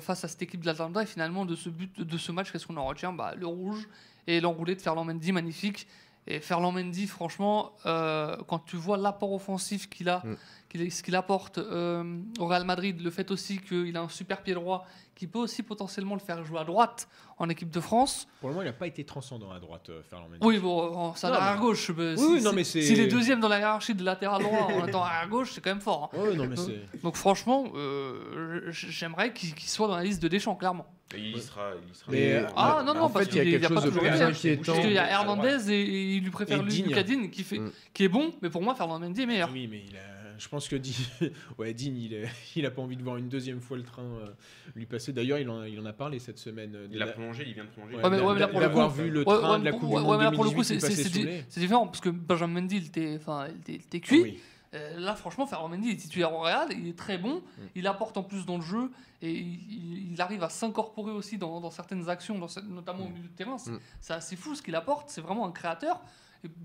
face 0.00 0.24
à 0.24 0.28
cette 0.28 0.42
équipe 0.42 0.62
de 0.62 0.66
l'Atalanta. 0.66 1.04
Et 1.04 1.06
finalement, 1.06 1.44
de 1.46 1.54
ce 1.54 1.68
but, 1.68 2.00
de 2.00 2.18
ce 2.18 2.32
match, 2.32 2.50
qu'est-ce 2.50 2.66
qu'on 2.66 2.76
en 2.76 2.86
retient? 2.86 3.12
Bah, 3.12 3.34
Le 3.36 3.46
rouge 3.46 3.88
et 4.26 4.40
l'enroulé 4.40 4.74
de 4.74 4.80
Ferland 4.80 5.04
Mendy, 5.04 5.30
magnifique. 5.30 5.86
Et 6.26 6.40
Ferland 6.40 6.72
Mendy, 6.72 7.06
franchement, 7.06 7.70
euh, 7.86 8.36
quand 8.48 8.58
tu 8.58 8.74
vois 8.74 8.96
l'apport 8.96 9.32
offensif 9.32 9.88
qu'il 9.88 10.08
a, 10.08 10.22
Mm. 10.26 10.36
qu'il- 10.68 10.90
ce 10.92 11.04
qu'il 11.04 11.14
apporte 11.14 11.58
euh, 11.58 12.18
au 12.40 12.46
Real 12.48 12.64
Madrid, 12.64 13.00
le 13.00 13.10
fait 13.12 13.30
aussi 13.30 13.58
qu'il 13.60 13.96
a 13.96 14.00
un 14.02 14.08
super 14.08 14.42
pied 14.42 14.54
droit 14.54 14.84
qui 15.14 15.28
peut 15.28 15.38
aussi 15.38 15.62
potentiellement 15.62 16.14
le 16.14 16.20
faire 16.20 16.44
jouer 16.44 16.58
à 16.58 16.64
droite 16.64 17.06
en 17.38 17.48
équipe 17.50 17.70
de 17.70 17.80
France. 17.80 18.26
Pour 18.40 18.48
le 18.48 18.54
moment, 18.54 18.62
il 18.62 18.66
n'a 18.66 18.72
pas 18.72 18.86
été 18.86 19.04
transcendant 19.04 19.50
à 19.50 19.60
droite, 19.60 19.90
euh, 19.90 20.00
Ferland 20.08 20.28
Mendy. 20.30 20.38
Oui, 20.46 20.58
bon, 20.58 21.12
c'est 21.16 21.26
un 21.26 21.32
arrière 21.32 21.60
gauche. 21.60 21.90
Oui, 21.90 22.14
oui, 22.18 22.42
non, 22.42 22.52
mais 22.54 22.64
c'est- 22.64 22.80
S'il 22.82 22.98
est 23.00 23.08
deuxième 23.08 23.40
dans 23.40 23.48
la 23.48 23.58
hiérarchie 23.58 23.94
de 23.94 24.02
latéral 24.04 24.42
droit 24.42 24.68
en 24.72 24.86
étant 24.86 25.02
arrière 25.02 25.28
gauche, 25.28 25.52
c'est 25.52 25.60
quand 25.60 25.70
même 25.70 25.80
fort. 25.82 26.10
hein. 26.14 26.18
Ouais, 26.18 26.34
non, 26.34 26.46
mais 26.46 26.56
Donc- 26.56 26.66
c'est. 26.92 27.02
Donc 27.02 27.16
franchement, 27.16 27.64
euh, 27.74 28.62
j'aimerais 28.70 29.32
qu'il 29.32 29.54
qu'il 29.54 29.68
soit 29.68 29.88
dans 29.88 29.96
la 29.96 30.02
liste 30.04 30.22
de 30.22 30.28
Deschamps, 30.28 30.54
clairement. 30.56 30.86
Et 31.14 31.20
il 31.20 31.36
y 31.36 31.40
sera. 31.40 31.70
Il 31.86 31.92
y 31.92 31.94
sera 31.94 32.10
Mais, 32.10 32.32
euh, 32.32 32.46
Ah 32.56 32.82
non, 32.84 32.94
non, 32.94 33.02
en 33.02 33.10
parce 33.10 33.26
fait, 33.26 33.32
il 33.32 33.36
y 33.36 33.40
a 33.40 33.42
qu'il 33.44 33.52
y 33.52 33.54
a 33.56 33.58
quelque 33.60 33.74
pas 33.74 33.80
chose 33.82 33.92
de 33.92 33.98
toujours 33.98 34.10
plus 34.12 34.22
inquiétant. 34.22 34.62
Parce 34.72 34.78
qu'il 34.80 34.92
y 34.92 34.98
a 34.98 35.10
Hernandez 35.10 35.70
et, 35.72 35.80
et 35.80 36.14
il 36.16 36.22
lui 36.24 36.30
préfère 36.30 36.62
Digne 36.64 37.30
qui, 37.30 37.44
fait, 37.44 37.58
Mm. 37.58 37.70
qui 37.94 38.04
est 38.04 38.08
bon, 38.08 38.32
mais 38.42 38.50
pour 38.50 38.62
moi, 38.62 38.74
Fernand 38.74 38.98
Mendy 38.98 39.22
est 39.22 39.26
meilleur. 39.26 39.50
Oui, 39.52 39.68
mais 39.70 39.84
il 39.88 39.96
a- 39.96 40.00
je 40.38 40.48
pense 40.48 40.68
que 40.68 40.76
Digne, 40.76 40.94
ouais, 41.58 41.72
Digne, 41.74 41.96
il, 41.96 42.14
est- 42.14 42.28
il 42.56 42.66
a 42.66 42.70
pas 42.70 42.82
envie 42.82 42.96
de 42.96 43.02
voir 43.02 43.16
une 43.16 43.28
deuxième 43.28 43.60
fois 43.60 43.76
le 43.76 43.82
train 43.82 44.02
euh, 44.02 44.30
lui 44.74 44.86
passer. 44.86 45.12
D'ailleurs, 45.12 45.38
il 45.38 45.48
en, 45.48 45.64
il 45.64 45.78
en 45.80 45.86
a 45.86 45.92
parlé 45.92 46.18
cette 46.18 46.38
semaine. 46.38 46.74
euh, 46.74 46.88
Il 46.90 47.02
a 47.02 47.06
d'a- 47.06 47.12
prolongé, 47.12 47.44
il 47.46 47.54
vient 47.54 47.64
de 47.64 47.70
prolonger. 47.70 47.96
Ouais, 47.96 48.10
mais- 48.10 48.20
ouais, 48.20 48.34
mais 48.34 48.40
là, 48.40 48.48
pour 48.48 48.60
le 48.60 48.66
d'avoir 48.66 48.88
coup- 48.88 48.94
vu 49.02 49.10
le 49.10 49.18
Ouais, 49.20 49.24
train 49.24 49.52
ouais, 49.54 49.58
de 49.60 49.64
la 49.64 49.72
Coupe 49.72 49.82
ouais, 49.84 49.88
du 50.00 50.06
Monde 50.06 50.18
mais 50.18 50.24
là, 50.24 50.32
pour 50.32 50.44
le 50.44 50.50
coup, 50.50 50.62
2018 50.62 50.80
c'est 50.80 51.48
c'est- 51.50 51.60
différent 51.60 51.86
parce 51.86 52.00
que 52.00 52.08
Benjamin 52.10 52.60
Mendy, 52.60 52.76
il 52.76 52.86
était, 52.86 53.16
enfin, 53.16 53.46
il 53.48 53.56
était, 53.56 53.72
il 53.74 53.80
était 53.80 54.00
cuit. 54.00 54.22
Oui. 54.22 54.40
Euh, 54.74 54.98
là, 54.98 55.14
franchement, 55.14 55.46
Ferland 55.46 55.70
Mendy 55.70 55.90
est 55.90 55.96
titulaire 55.96 56.34
au 56.34 56.40
Real, 56.40 56.68
il 56.72 56.88
est 56.88 56.98
très 56.98 57.18
bon, 57.18 57.40
il 57.76 57.86
apporte 57.86 58.16
en 58.16 58.22
plus 58.24 58.44
dans 58.44 58.56
le 58.56 58.62
jeu 58.64 58.90
et 59.22 59.30
il, 59.32 60.14
arrive 60.20 60.42
à 60.42 60.48
s'incorporer 60.48 61.12
aussi 61.12 61.38
dans, 61.38 61.60
dans 61.60 61.70
certaines 61.70 62.08
actions, 62.08 62.36
dans 62.38 62.48
ce- 62.48 62.60
notamment 62.60 63.04
au 63.06 63.08
milieu 63.08 63.28
de 63.28 63.34
terrain. 63.34 63.58
C'est 63.58 63.70
Mm. 63.70 63.80
c'est 64.00 64.12
assez 64.14 64.36
fou 64.36 64.54
ce 64.54 64.62
qu'il 64.62 64.74
apporte, 64.74 65.08
c'est 65.08 65.20
vraiment 65.20 65.46
un 65.46 65.52
créateur. 65.52 66.02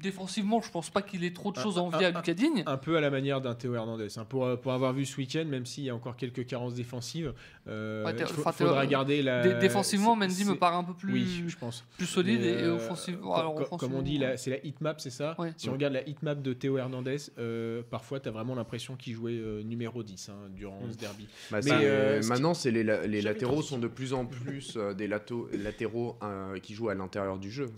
Défensivement, 0.01 0.61
je 0.61 0.69
pense 0.71 0.89
pas 0.89 1.01
qu'il 1.01 1.23
ait 1.23 1.33
trop 1.33 1.51
de 1.51 1.57
choses 1.57 1.77
à 1.77 1.81
envier 1.81 2.05
à 2.05 2.09
un- 2.09 2.11
Lucas 2.11 2.33
Digne. 2.33 2.63
Un 2.65 2.77
peu 2.77 2.97
à 2.97 3.01
la 3.01 3.09
manière 3.09 3.41
d'un 3.41 3.55
Théo 3.55 3.73
Hernandez. 3.75 4.17
hein. 4.17 4.25
Pour, 4.25 4.45
euh, 4.45 4.55
pour 4.55 4.73
avoir 4.73 4.93
vu 4.93 5.05
ce 5.05 5.17
week-end, 5.17 5.45
même 5.45 5.65
s'il 5.65 5.83
y 5.83 5.89
a 5.89 5.95
encore 5.95 6.15
quelques 6.15 6.45
carences 6.45 6.73
défensives, 6.73 7.33
euh, 7.67 8.05
Ouais, 8.05 8.13
il 8.19 8.25
faudra 8.53 8.85
garder 8.85 9.21
la. 9.23 9.41
Dé- 9.41 9.59
défensivement, 9.59 10.15
Mendy 10.15 10.45
me 10.45 10.55
paraît 10.55 10.75
un 10.77 10.83
peu 10.83 10.93
plus, 10.93 11.13
Oui, 11.13 11.43
je 11.47 11.57
pense. 11.57 11.83
plus 11.97 12.05
solide 12.05 12.41
Mais, 12.41 12.47
et, 12.47 12.51
et 12.51 12.63
euh, 12.63 12.75
offensivement. 12.75 13.27
co- 13.33 13.39
alors, 13.39 13.55
co- 13.55 13.77
Comme 13.77 13.93
on 13.95 14.01
dit, 14.01 14.21
c'est 14.37 14.49
la 14.51 14.65
hitmap, 14.65 14.99
c'est 15.01 15.09
ça 15.09 15.35
Ouais. 15.39 15.51
Si 15.57 15.69
on 15.69 15.73
regarde 15.73 15.93
la 15.93 16.07
hitmap 16.07 16.41
de 16.41 16.53
Théo 16.53 16.77
Hernandez, 16.77 17.17
euh, 17.39 17.81
parfois 17.89 18.19
tu 18.19 18.27
as 18.29 18.31
vraiment 18.31 18.55
l'impression 18.55 18.95
qu'il 18.95 19.13
jouait 19.13 19.31
euh, 19.33 19.63
numéro 19.63 20.03
10 20.03 20.29
hein, 20.29 20.49
durant 20.55 20.81
Mm. 20.81 20.91
ce 20.91 20.97
derby. 20.97 21.27
Bah, 21.51 21.59
Mais, 21.63 22.19
maintenant, 22.21 22.53
c'est 22.53 22.71
les, 22.71 22.83
la- 22.83 23.05
les 23.07 23.21
Jamais 23.21 23.33
latéraux 23.33 23.61
sont 23.61 23.79
de 23.79 23.87
plus 23.87 24.13
en 24.13 24.25
plus 24.25 24.75
euh, 24.77 24.93
des 24.93 25.07
lato- 25.07 25.47
latéraux 25.55 26.17
euh, 26.23 26.59
qui 26.59 26.73
jouent 26.73 26.89
à 26.89 26.95
l'intérieur 26.95 27.37
du 27.39 27.49
jeu. 27.51 27.69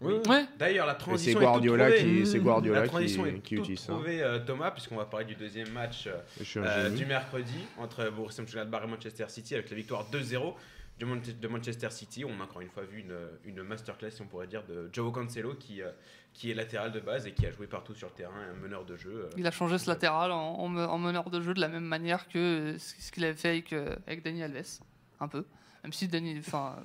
Oui. 0.00 0.14
Ouais. 0.28 0.46
D'ailleurs, 0.58 0.86
la 0.86 0.94
transition. 0.94 1.38
c'est 1.38 1.44
Guardiola 1.44 1.92
qui, 1.92 2.26
c'est 2.26 2.38
Guardiola 2.40 2.80
La 2.80 2.84
qui, 2.86 2.90
transition 2.90 3.26
est 3.26 3.40
qui 3.40 3.56
utilise 3.56 3.80
ça. 3.80 3.92
trouvée, 3.92 4.22
euh, 4.22 4.38
Thomas, 4.38 4.70
puisqu'on 4.70 4.96
va 4.96 5.04
parler 5.04 5.26
du 5.26 5.34
deuxième 5.34 5.70
match 5.72 6.06
euh, 6.06 6.16
euh, 6.56 6.90
du 6.90 7.04
mercredi 7.06 7.66
entre 7.78 8.08
Borussia 8.10 8.42
Mönchengladbach 8.42 8.82
et 8.84 8.86
Manchester 8.86 9.26
City 9.28 9.54
avec 9.54 9.68
la 9.68 9.76
victoire 9.76 10.06
2-0 10.10 10.54
du 10.98 11.04
Mon- 11.04 11.16
de 11.16 11.48
Manchester 11.48 11.90
City. 11.90 12.24
On 12.24 12.40
a 12.40 12.44
encore 12.44 12.62
une 12.62 12.70
fois 12.70 12.82
vu 12.84 13.00
une, 13.00 13.14
une 13.44 13.62
masterclass, 13.62 14.10
si 14.10 14.22
on 14.22 14.26
pourrait 14.26 14.46
dire, 14.46 14.64
de 14.64 14.88
Joe 14.92 15.12
Cancelo 15.12 15.54
qui, 15.54 15.82
euh, 15.82 15.90
qui 16.32 16.50
est 16.50 16.54
latéral 16.54 16.92
de 16.92 17.00
base 17.00 17.26
et 17.26 17.32
qui 17.32 17.44
a 17.46 17.50
joué 17.50 17.66
partout 17.66 17.94
sur 17.94 18.08
le 18.08 18.14
terrain, 18.14 18.32
un 18.54 18.56
meneur 18.62 18.84
de 18.86 18.96
jeu. 18.96 19.24
euh. 19.26 19.30
Il 19.36 19.46
a 19.46 19.50
changé 19.50 19.76
ce 19.76 19.88
latéral 19.90 20.32
en, 20.32 20.54
en 20.54 20.68
me- 20.70 20.86
en 20.86 20.96
meneur 20.98 21.28
de 21.28 21.40
jeu 21.42 21.52
de 21.52 21.60
la 21.60 21.68
même 21.68 21.84
manière 21.84 22.26
que 22.28 22.38
euh, 22.74 22.78
ce 22.78 23.12
qu'il 23.12 23.24
avait 23.24 23.34
fait 23.34 23.48
avec, 23.50 23.72
euh, 23.74 23.96
avec 24.06 24.22
Dani 24.22 24.42
Alves, 24.42 24.78
un 25.20 25.28
peu. 25.28 25.44
Même 25.84 25.92
si 25.92 26.08
Dani, 26.08 26.38
enfin, 26.38 26.76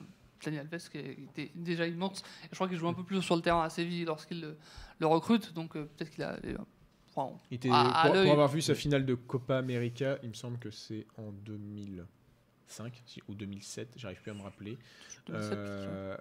Dani 0.46 0.60
Alves 0.60 0.90
qui 0.90 0.98
était 0.98 1.52
déjà 1.56 1.88
immense. 1.88 2.24
Je 2.50 2.56
crois 2.56 2.68
qu'il 2.68 2.78
joue 2.78 2.88
un 2.88 2.94
peu 2.94 3.04
plus 3.04 3.22
sur 3.22 3.36
le 3.36 3.42
terrain 3.42 3.64
à 3.64 3.70
Séville 3.70 4.06
lorsqu'il 4.06 4.56
le, 5.00 5.08
recrute, 5.08 5.54
donc 5.54 5.76
euh, 5.76 5.90
peut-être 5.96 6.12
qu'il 6.12 6.24
a. 6.24 6.38
Euh, 6.46 6.58
enfin, 7.14 7.36
il 7.52 7.56
était, 7.56 7.70
à, 7.72 8.04
pour, 8.06 8.14
pour, 8.14 8.32
avoir 8.32 8.48
vu 8.48 8.62
sa 8.62 8.76
finale 8.76 9.06
de 9.06 9.16
Copa 9.16 9.58
América, 9.58 10.18
il 10.24 10.30
me 10.30 10.34
semble 10.34 10.58
que 10.60 10.72
c'est 10.72 11.06
en 11.18 11.32
2000. 11.32 12.06
5 12.68 13.04
ou 13.28 13.36
2007, 13.36 13.94
j'arrive 13.98 14.22
plus 14.22 14.32
à 14.32 14.34
me 14.34 14.42
rappeler. 14.42 14.78
Euh, 15.32 16.16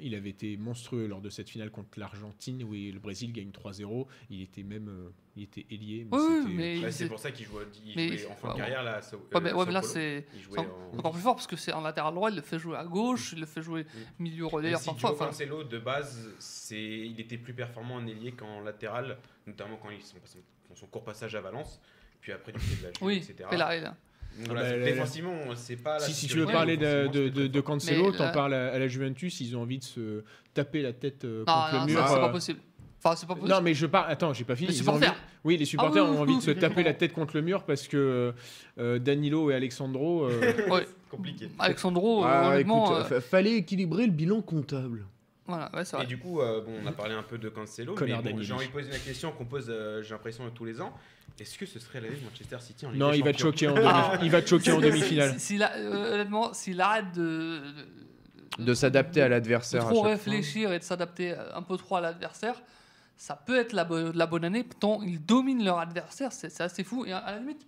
il 0.00 0.14
avait 0.14 0.30
été 0.30 0.56
monstrueux 0.56 1.06
lors 1.06 1.20
de 1.20 1.28
cette 1.28 1.50
finale 1.50 1.70
contre 1.70 1.98
l'Argentine 1.98 2.62
où 2.62 2.72
le 2.72 2.98
Brésil 2.98 3.32
gagne 3.32 3.50
3-0. 3.50 4.06
Il 4.30 4.42
était 4.42 4.62
même 4.62 4.88
euh, 4.88 5.10
il 5.36 5.44
était 5.44 5.66
ailier. 5.70 6.06
Mais 6.46 6.78
oui, 6.78 6.92
c'est 6.92 7.08
pour 7.08 7.18
ça 7.18 7.32
qu'il 7.32 7.46
jouait, 7.46 7.64
en 7.64 8.34
fin 8.36 8.48
de 8.48 8.52
bah, 8.52 8.58
carrière. 8.58 8.82
Là, 8.82 9.00
ouais, 9.00 9.18
euh, 9.34 9.64
mais, 9.66 9.72
là, 9.72 9.82
c'est 9.82 10.26
encore 10.96 11.12
plus 11.12 11.22
fort 11.22 11.34
parce 11.34 11.46
que 11.46 11.56
c'est 11.56 11.72
en 11.72 11.80
latéral 11.80 12.14
droit, 12.14 12.30
il 12.30 12.36
le 12.36 12.42
fait 12.42 12.58
jouer 12.58 12.76
à 12.76 12.84
gauche, 12.84 13.32
mm. 13.32 13.36
il 13.36 13.40
le 13.40 13.46
fait 13.46 13.62
jouer 13.62 13.84
mm. 13.84 14.22
milieu 14.22 14.46
relayeur. 14.46 14.80
Si 14.80 14.86
parfois, 14.86 15.14
Cancelo, 15.16 15.64
de 15.64 15.78
base, 15.78 16.30
il 16.70 17.18
était 17.20 17.38
plus 17.38 17.54
performant 17.54 17.96
en 17.96 18.06
ailier 18.06 18.32
qu'en 18.32 18.60
latéral, 18.60 19.18
notamment 19.46 19.76
quand 19.76 19.90
ils 19.90 20.02
sont 20.02 20.16
son 20.74 20.86
court 20.86 21.04
passage 21.04 21.34
à 21.34 21.40
Valence. 21.40 21.80
Puis 22.20 22.32
après, 22.32 22.52
du 22.52 22.58
de 22.58 22.82
la 22.82 22.92
Juve, 22.92 23.02
oui, 23.02 23.16
etc. 23.18 23.48
Et 23.52 23.56
là, 23.56 23.76
et 23.76 23.80
là. 23.80 23.96
Voilà, 24.46 24.60
Ah 24.60 24.64
bah, 24.64 24.68
c'est- 24.70 24.78
la- 24.78 24.84
défensivement, 24.84 25.34
c'est 25.56 25.76
pas. 25.76 25.94
la 25.94 26.00
Si, 26.00 26.12
si 26.14 26.26
tu 26.28 26.38
veux 26.38 26.46
parler 26.46 26.76
de. 26.76 27.60
Cancelo, 27.60 28.12
t'en 28.12 28.24
là- 28.24 28.30
parles 28.30 28.54
à, 28.54 28.72
à 28.72 28.78
la 28.78 28.88
Juventus, 28.88 29.40
ils 29.40 29.56
ont 29.56 29.62
envie 29.62 29.78
de 29.78 29.84
se 29.84 30.22
taper 30.54 30.82
la 30.82 30.92
tête 30.92 31.24
euh, 31.24 31.44
contre 31.44 31.72
non, 31.74 31.80
le 31.80 31.86
mur. 31.92 31.98
ça, 32.00 32.06
c'est 32.08 32.14
euh, 32.14 32.20
pas 32.20 32.28
possible. 32.28 32.58
Enfin, 33.02 33.14
c'est 33.16 33.26
pas 33.26 33.34
possible. 33.34 33.52
Non, 33.52 33.60
mais 33.62 33.74
je 33.74 33.86
parle. 33.86 34.10
Attends, 34.10 34.32
j'ai 34.32 34.44
pas 34.44 34.56
fini. 34.56 34.68
Les 34.70 34.74
ont 34.74 34.78
supporters. 34.78 35.10
envie- 35.10 35.18
Oui, 35.44 35.56
les 35.56 35.64
supporters 35.64 36.04
Ah 36.04 36.10
oui, 36.10 36.16
ont 36.16 36.20
envie 36.20 36.36
de 36.36 36.42
se 36.42 36.50
taper 36.50 36.82
la 36.82 36.94
tête 36.94 37.12
contre 37.12 37.36
le 37.36 37.42
mur 37.42 37.62
parce 37.64 37.86
que 37.88 38.32
euh, 38.78 38.98
Danilo 38.98 39.50
et 39.50 39.54
Alexandro. 39.54 40.24
euh, 40.24 40.30
Ouais. 40.68 40.86
Compliqué. 41.10 41.48
Alexandro, 41.58 42.24
euh, 42.24 42.28
Ah, 42.28 42.50
honnêtement, 42.50 42.86
écoute, 43.00 43.12
euh, 43.12 43.20
fa- 43.20 43.20
fallait 43.20 43.54
équilibrer 43.54 44.04
le 44.06 44.12
bilan 44.12 44.42
comptable. 44.42 45.06
Voilà, 45.48 45.70
ouais, 45.74 45.84
c'est 45.84 46.00
Et 46.02 46.06
du 46.06 46.18
coup, 46.18 46.40
euh, 46.40 46.60
bon, 46.60 46.72
on 46.84 46.86
a 46.86 46.92
parlé 46.92 47.14
un 47.14 47.22
peu 47.24 47.38
de 47.38 47.48
Cancelo, 47.48 47.92
mais 47.94 47.98
Connard 47.98 48.18
bon, 48.22 48.24
d'Anili. 48.26 48.44
j'ai 48.44 48.52
envie 48.52 48.66
de 48.68 48.72
poser 48.72 48.90
la 48.90 48.98
question 48.98 49.32
qu'on 49.32 49.46
pose, 49.46 49.66
euh, 49.68 50.02
j'ai 50.02 50.10
l'impression, 50.10 50.48
tous 50.54 50.64
les 50.64 50.80
ans. 50.80 50.92
Est-ce 51.40 51.56
que 51.58 51.66
ce 51.66 51.78
serait 51.78 52.00
l'année 52.00 52.16
de 52.16 52.24
Manchester 52.24 52.58
City 52.60 52.86
en 52.86 52.90
Ligue 52.90 53.00
Non, 53.00 53.10
des 53.10 53.18
il 53.18 53.24
va 53.24 53.32
choquer 53.32 53.68
en 53.68 53.74
demi. 53.74 53.86
Ah. 53.88 54.18
Il 54.22 54.30
va 54.30 54.42
te 54.42 54.48
choquer 54.48 54.72
en 54.72 54.80
demi-finale. 54.80 55.32
si- 55.34 55.40
s'il 55.40 55.62
a- 55.62 55.74
euh, 55.76 56.14
honnêtement, 56.14 56.52
s'il 56.52 56.80
arrête 56.80 57.12
de, 57.14 57.60
de- 58.58 58.64
De 58.64 58.74
s'adapter 58.74 59.22
à 59.22 59.26
de 59.26 59.30
l'adversaire. 59.30 59.86
à 59.86 59.90
fois. 59.90 60.08
réfléchir 60.08 60.72
et 60.72 60.78
de 60.80 60.84
s'adapter 60.84 61.34
un 61.54 61.62
peu 61.62 61.76
trop 61.76 61.96
à 61.96 62.00
l'adversaire, 62.00 62.60
ça 63.16 63.36
peut 63.36 63.56
être 63.56 63.72
la, 63.72 63.84
bo- 63.84 64.12
la 64.12 64.26
bonne 64.26 64.44
année, 64.44 64.64
tant 64.80 65.00
ils 65.02 65.24
dominent 65.24 65.64
leur 65.64 65.78
adversaire, 65.78 66.32
c'est 66.32 66.60
assez 66.60 66.82
fou. 66.84 67.04
Et 67.06 67.12
à, 67.12 67.18
à 67.18 67.32
la 67.32 67.38
limite, 67.38 67.64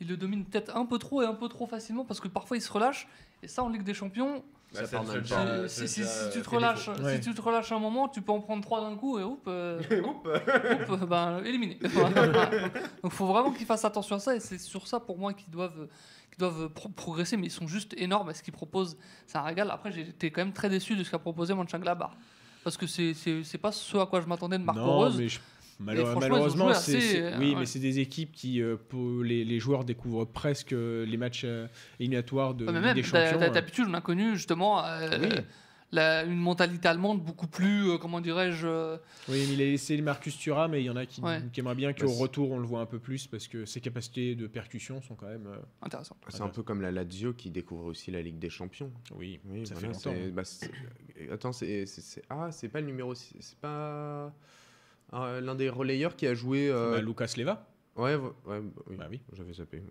ils 0.00 0.08
le 0.08 0.16
dominent 0.16 0.44
peut-être 0.44 0.76
un 0.76 0.84
peu 0.86 0.98
trop 0.98 1.22
et 1.22 1.26
un 1.26 1.34
peu 1.34 1.48
trop 1.48 1.66
facilement 1.66 2.04
parce 2.04 2.18
que 2.20 2.28
parfois 2.28 2.56
ils 2.56 2.60
se 2.60 2.72
relâchent. 2.72 3.06
Et 3.42 3.48
ça, 3.48 3.62
en 3.62 3.68
Ligue 3.68 3.84
des 3.84 3.94
Champions, 3.94 4.42
Bah, 4.74 4.80
Ça 4.80 4.86
ça 4.86 4.96
part 4.98 5.06
te- 5.06 5.12
même 5.12 5.24
ça- 5.24 5.36
pas. 5.36 5.68
ça- 5.68 5.68
si, 5.68 5.80
ça- 5.80 5.86
si- 5.86 6.04
ça 6.04 6.30
si 6.32 6.38
tu 6.38 6.42
te 6.42 6.50
relâches, 6.50 6.88
défaut. 6.88 7.02
Ouais. 7.04 7.14
si 7.14 7.20
tu 7.20 7.34
te 7.34 7.40
relâches 7.40 7.70
un 7.72 7.78
moment, 7.78 8.08
tu 8.08 8.20
peux 8.22 8.32
en 8.32 8.40
prendre 8.40 8.62
trois 8.62 8.80
d'un 8.80 8.96
coup 8.96 9.18
et 9.18 9.22
oups, 9.22 9.40
euh, 9.46 9.78
Oups. 10.04 10.90
oups, 10.90 11.06
ben, 11.06 11.42
éliminé. 11.44 11.78
Donc 13.02 13.12
faut 13.12 13.26
vraiment 13.26 13.52
qu'ils 13.52 13.66
fassent 13.66 13.84
attention 13.84 14.16
à 14.16 14.18
ça 14.18 14.34
et 14.36 14.40
c'est 14.40 14.58
sur 14.58 14.86
ça 14.86 15.00
pour 15.00 15.18
moi 15.18 15.32
qu'ils 15.32 15.50
doivent, 15.50 15.88
qu'ils 16.30 16.38
doivent 16.38 16.68
pro- 16.70 16.88
progresser, 16.88 17.36
mais 17.36 17.46
ils 17.46 17.50
sont 17.50 17.66
juste 17.66 17.94
énormes 17.96 18.28
à 18.30 18.34
ce 18.34 18.42
qu'ils 18.42 18.52
proposent. 18.52 18.96
C'est 19.26 19.38
un 19.38 19.42
régal. 19.42 19.70
Après, 19.70 19.96
été 19.98 20.30
quand 20.30 20.42
même 20.42 20.52
très 20.52 20.68
déçu 20.68 20.96
de 20.96 21.04
ce 21.04 21.10
qu'a 21.10 21.18
proposé 21.18 21.54
Mönchengladbach 21.54 22.10
parce 22.62 22.76
que 22.78 22.86
c'est 22.86 23.58
pas 23.60 23.72
ce 23.72 23.96
à 23.98 24.06
quoi 24.06 24.20
je 24.22 24.26
m'attendais 24.26 24.58
de 24.58 24.64
Marco 24.64 24.80
Non, 24.80 24.96
Rose. 24.96 25.18
mais 25.18 25.28
je- 25.28 25.38
Malheureusement, 25.80 26.72
c'est, 26.74 27.20
euh, 27.22 27.38
oui, 27.38 27.52
ouais. 27.52 27.60
mais 27.60 27.66
c'est 27.66 27.78
des 27.78 27.98
équipes 27.98 28.32
qui, 28.32 28.60
euh, 28.62 28.76
pour 28.88 29.22
les, 29.22 29.44
les 29.44 29.58
joueurs 29.58 29.84
découvrent 29.84 30.24
presque 30.24 30.72
euh, 30.72 31.04
les 31.06 31.16
matchs 31.16 31.42
euh, 31.44 31.66
éliminatoires 32.00 32.54
de 32.54 32.66
Ouais, 32.66 32.72
mais 32.72 32.80
même 32.80 32.94
des 32.94 33.02
Champions. 33.02 33.40
euh. 33.42 33.50
d'habitude, 33.50 33.86
on 33.88 33.94
a 33.94 34.00
connu 34.00 34.32
justement 34.36 34.84
euh, 34.84 35.08
Oui. 35.20 35.28
la- 35.92 36.24
une 36.24 36.38
mentalité 36.38 36.88
allemande 36.88 37.22
beaucoup 37.22 37.46
plus, 37.46 37.90
euh, 37.90 37.98
comment 37.98 38.20
dirais-je, 38.20 38.66
euh, 38.66 38.96
Oui, 39.28 39.44
mais 39.48 39.54
il 39.54 39.62
a 39.62 39.64
laissé 39.66 40.00
Marcus 40.00 40.36
Thuram, 40.38 40.70
mais 40.72 40.82
il 40.82 40.86
y 40.86 40.90
en 40.90 40.96
a 40.96 41.06
qui, 41.06 41.20
Ouais. 41.20 41.40
qui 41.52 41.60
aimeraient 41.60 41.74
bien 41.74 41.90
Bah, 41.90 41.96
qu'au 42.00 42.08
c'est- 42.08 42.20
retour 42.22 42.50
on 42.52 42.58
le 42.58 42.66
voit 42.66 42.80
un 42.80 42.86
peu 42.86 42.98
plus 42.98 43.26
parce 43.26 43.46
que 43.48 43.64
ses 43.64 43.80
capacités 43.80 44.34
de 44.34 44.46
percussion 44.46 45.00
sont 45.02 45.14
quand 45.14 45.26
même. 45.28 45.46
euh, 45.46 45.56
intéressantes. 45.82 46.18
C'est 46.28 46.40
un 46.42 46.48
peu 46.48 46.62
comme 46.62 46.80
la 46.82 46.90
Lazio 46.90 47.32
qui 47.32 47.50
découvre 47.50 47.84
aussi 47.86 48.10
la 48.10 48.22
Ligue 48.22 48.38
des 48.38 48.50
Champions. 48.50 48.90
oui, 49.16 49.40
Oui, 49.44 49.66
ça 49.66 49.74
voilà, 49.74 49.88
fait 49.94 50.10
longtemps. 50.10 50.20
c'est- 50.44 50.68
bah, 50.70 51.32
Attends, 51.32 51.52
c'est 51.52 51.84
ah, 52.30 52.48
c'est 52.50 52.68
pas 52.68 52.80
le 52.80 52.86
numéro 52.86 53.14
6, 53.14 53.34
c'est 53.40 53.58
pas 53.58 54.32
l'un 55.40 55.54
des 55.54 55.68
relayeurs 55.68 56.16
qui 56.16 56.26
a 56.26 56.34
joué. 56.34 56.68
euh, 56.70 56.92
Bah, 56.96 57.00
Lucas 57.00 57.34
Leva. 57.36 57.66
Ouais, 57.96 58.16
ouais, 58.16 58.22
ouais, 58.46 58.60
bah, 58.60 58.82
oui, 58.88 58.96
Bah 58.96 59.06
oui. 59.10 59.20
j'avais 59.34 59.52
zappé. 59.52 59.78
Bah. 59.78 59.90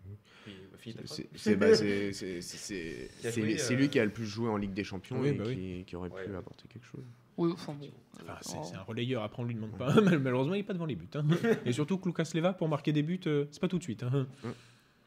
C'est 1.38 1.56
bah, 1.56 1.74
c'est- 1.76 2.12
c'est- 2.14 2.42
c'est- 2.42 2.58
c'est- 2.58 3.10
Qui 3.22 3.28
a 3.28 3.32
c'est 3.32 3.42
joué, 3.42 3.54
lui- 3.78 3.84
euh, 3.86 3.88
qui 3.88 4.00
a 4.00 4.06
le 4.06 4.12
plus 4.12 4.26
joué 4.26 4.50
en 4.50 4.58
Ligue 4.58 4.74
des 4.74 4.84
Champions 4.84 5.20
Oui, 5.22 5.30
et 5.30 5.32
bah 5.34 5.46
qui, 5.46 5.84
qui 5.88 5.96
aurait 5.96 6.10
Ouais. 6.10 6.26
pu 6.26 6.36
apporter 6.36 6.66
quelque 6.68 6.86
chose. 6.86 7.04
Oui, 7.38 7.52
enfin 7.54 7.74
bon. 7.74 7.90
Enfin, 8.22 8.38
c'est, 8.42 8.58
Oh. 8.60 8.76
un 8.78 8.82
relayeur, 8.84 9.24
après 9.24 9.42
on 9.42 9.46
lui 9.46 9.56
demande 9.56 9.78
pas. 9.78 9.94
Malheureusement, 10.20 10.54
il 10.54 10.58
n'est 10.60 10.64
pas 10.64 10.74
devant 10.74 10.86
les 10.86 10.96
buts. 10.96 11.08
hein. 11.16 11.24
Et 11.66 11.72
surtout 11.72 11.98
que 11.98 12.08
Lucas 12.10 12.30
Leva, 12.36 12.52
pour 12.54 12.68
marquer 12.68 12.92
des 12.92 13.02
buts, 13.04 13.20
euh, 13.28 13.46
c'est 13.52 13.62
pas 13.62 13.68
tout 13.70 13.78
de 13.78 13.84
suite. 13.84 14.04
hein. 14.04 14.28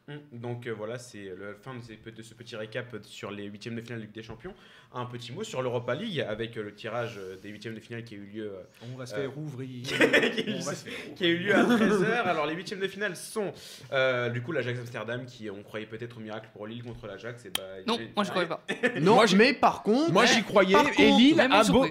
Hum, 0.09 0.19
Donc 0.31 0.67
euh, 0.67 0.71
voilà, 0.71 0.97
c'est 0.97 1.25
la 1.37 1.53
fin 1.61 1.73
de, 1.75 1.81
ces- 1.81 1.97
de 2.11 2.21
ce 2.23 2.33
petit 2.33 2.55
récap 2.55 2.95
sur 3.03 3.29
les 3.29 3.43
huitièmes 3.43 3.75
de 3.75 3.81
finale 3.81 3.97
de 3.99 4.03
Ligue 4.05 4.13
des 4.15 4.23
Champions. 4.23 4.53
Un 4.93 5.03
petit 5.05 5.33
mot 5.33 5.43
sur 5.43 5.61
l'Europa 5.61 5.95
League 5.95 6.21
avec 6.21 6.55
euh, 6.55 6.63
le 6.63 6.73
tirage 6.73 7.15
euh, 7.17 7.35
des 7.35 7.49
huitièmes 7.49 7.75
de 7.75 7.81
finale 7.81 8.05
qui 8.05 8.13
a 8.15 8.17
eu 8.17 8.21
lieu 8.25 8.45
euh, 8.53 8.61
On 8.93 8.97
va 8.97 9.05
se 9.05 9.15
Euh, 9.15 9.17
faire 9.23 9.37
ouvrir. 9.37 9.83
qui, 9.83 9.93
a 9.93 10.07
eu, 10.47 11.13
qui 11.17 11.25
a 11.25 11.27
eu 11.27 11.37
lieu 11.39 11.53
à 11.53 11.63
13h. 11.65 12.05
Alors 12.23 12.45
les 12.45 12.53
huitièmes 12.53 12.79
de 12.79 12.87
finale 12.87 13.17
sont 13.17 13.51
euh, 13.91 14.29
du 14.29 14.41
coup 14.41 14.53
l'Ajax 14.53 14.79
Amsterdam 14.79 15.25
qui 15.25 15.49
on 15.49 15.61
croyait 15.61 15.85
peut-être 15.87 16.15
au 16.15 16.21
miracle 16.21 16.47
pour 16.53 16.67
Lille 16.67 16.83
contre 16.83 17.05
l'Ajax. 17.05 17.43
Bah, 17.57 17.63
Non, 17.85 17.99
moi 18.15 18.23
je 18.23 18.29
croyais 18.29 18.47
pas. 18.47 18.63
Non, 19.01 19.15
Moi, 19.15 19.25
mais 19.35 19.53
par 19.53 19.83
contre, 19.83 20.13
Moi 20.13 20.25
j'y 20.25 20.41
croyais 20.43 20.77
et 20.99 21.11
Lille 21.11 21.41
a, 21.41 21.63
beau-. 21.65 21.85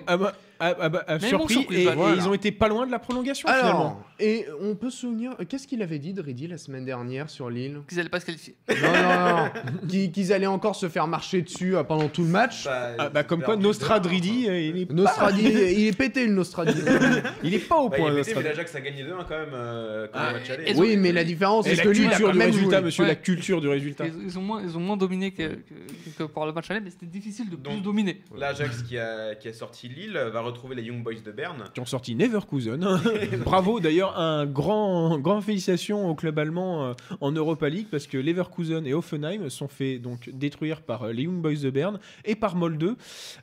A- 0.60 0.68
a- 0.68 0.86
a- 0.86 0.98
a 1.14 1.18
Mais 1.18 1.28
ils 1.28 1.32
m'ont 1.36 1.46
surpris 1.48 1.54
surpris, 1.54 1.82
et, 1.82 1.84
voilà. 1.94 2.14
et 2.14 2.18
ils 2.18 2.28
ont 2.28 2.34
été 2.34 2.52
pas 2.52 2.68
loin 2.68 2.86
de 2.86 2.90
la 2.90 2.98
prolongation 2.98 3.48
finalement. 3.48 4.02
et 4.18 4.46
on 4.60 4.74
peut 4.74 4.90
se 4.90 4.98
souvenir, 4.98 5.32
qu'est-ce 5.48 5.66
qu'il 5.66 5.82
avait 5.82 5.98
dit 5.98 6.12
Dridi 6.12 6.46
la 6.48 6.58
semaine 6.58 6.84
dernière 6.84 7.28
sur 7.30 7.50
Lille? 7.50 7.80
Qu'ils 7.88 8.00
allaient 8.00 8.08
pas 8.08 8.20
se 8.20 8.26
qualifier. 8.26 8.54
Non, 8.68 8.74
non, 8.92 9.36
non, 9.36 9.50
Qu'ils- 9.88 10.10
qu'ils 10.12 10.32
allaient 10.32 10.46
encore 10.46 10.76
se 10.76 10.88
faire 10.88 11.06
marcher 11.06 11.42
dessus 11.42 11.76
euh, 11.76 11.82
pendant 11.84 12.08
tout 12.08 12.22
le 12.22 12.28
match. 12.28 12.64
Bah, 12.64 12.90
Ah, 12.98 13.08
bah, 13.08 13.24
comme 13.24 13.42
quoi 13.42 13.56
Nostradridi, 13.56 14.48
euh, 14.48 14.58
il 14.60 14.78
est, 14.82 14.90
Nostradi, 14.92 15.42
il 15.44 15.86
est 15.88 15.96
pété 15.96 16.26
le 16.26 16.32
Nostradi. 16.32 16.72
il 17.42 17.54
est 17.54 17.58
pas 17.58 17.76
au 17.76 17.88
Bah, 17.88 17.96
point. 17.98 18.12
il 18.12 18.18
est 18.18 18.22
pété, 18.22 18.34
mais 18.34 18.42
Nostradidi. 18.42 18.48
l'Ajax 18.48 18.74
a 18.74 18.80
gagné 18.80 19.02
2-1 19.04 19.08
quand 19.28 19.38
même 19.38 19.48
euh, 19.52 20.06
quand 20.12 20.18
Ah, 20.20 20.32
le 20.32 20.38
match 20.38 20.50
allait. 20.50 20.64
et- 20.64 20.70
ils 20.70 20.76
ont- 20.76 20.80
oui, 20.80 20.96
mais 20.96 21.12
la 21.12 21.24
différence, 21.24 21.66
c'est 21.66 21.74
la 21.76 21.82
que 21.82 21.88
lui, 21.90 21.98
il 22.00 22.06
a 22.06 22.08
culture 22.10 22.26
quand 22.26 22.32
du 22.32 22.38
même 22.38 22.50
résultat, 22.50 22.76
joué. 22.78 22.84
monsieur, 22.86 23.02
Ouais. 23.02 23.08
la 23.08 23.14
culture 23.16 23.60
du 23.60 23.68
résultat. 23.68 24.06
Ils, 24.06 24.24
ils 24.24 24.38
ont 24.38 24.42
moins, 24.42 24.62
ils 24.62 24.76
ont 24.76 24.80
moins 24.80 24.96
dominé 24.96 25.30
que, 25.32 25.42
que, 25.42 26.18
que 26.18 26.22
pour 26.24 26.46
le 26.46 26.52
match 26.52 26.70
aller, 26.70 26.80
mais 26.80 26.90
c'était 26.90 27.06
difficile 27.06 27.50
de 27.50 27.56
plus 27.56 27.80
dominer. 27.80 28.20
L'Ajax 28.36 28.82
qui 28.82 28.98
a, 28.98 29.34
qui 29.34 29.48
a 29.48 29.52
sorti 29.52 29.88
Lille 29.88 30.18
va 30.32 30.40
retrouver 30.46 30.74
les 30.74 30.82
Young 30.82 31.02
Boys 31.02 31.20
de 31.24 31.32
Berne. 31.32 31.64
Qui 31.74 31.80
ont 31.80 31.86
sorti 31.86 32.14
Neverkusen. 32.14 32.84
Bravo 33.44 33.80
d'ailleurs, 33.80 34.18
un 34.18 34.46
grand, 34.46 35.18
grand 35.18 35.40
félicitations 35.40 36.08
au 36.08 36.14
club 36.14 36.38
allemand 36.38 36.84
euh, 36.84 36.94
en 37.20 37.32
Europa 37.32 37.68
League 37.68 37.88
parce 37.90 38.06
que 38.06 38.18
Leverkusen 38.18 38.86
et 38.86 38.94
Offenheim 38.94 39.48
sont 39.50 39.68
fait 39.68 39.98
donc 39.98 40.30
détruire 40.30 40.82
par 40.82 41.04
euh, 41.04 41.12
les 41.12 41.24
Young 41.24 41.40
Boys 41.40 41.56
de 41.56 41.70
Berne 41.70 42.00
et 42.24 42.34
par 42.34 42.56
Molde 42.56 42.96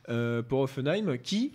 euh, 0.08 0.42
pour 0.42 0.60
Offenheim 0.60 1.18
qui 1.18 1.52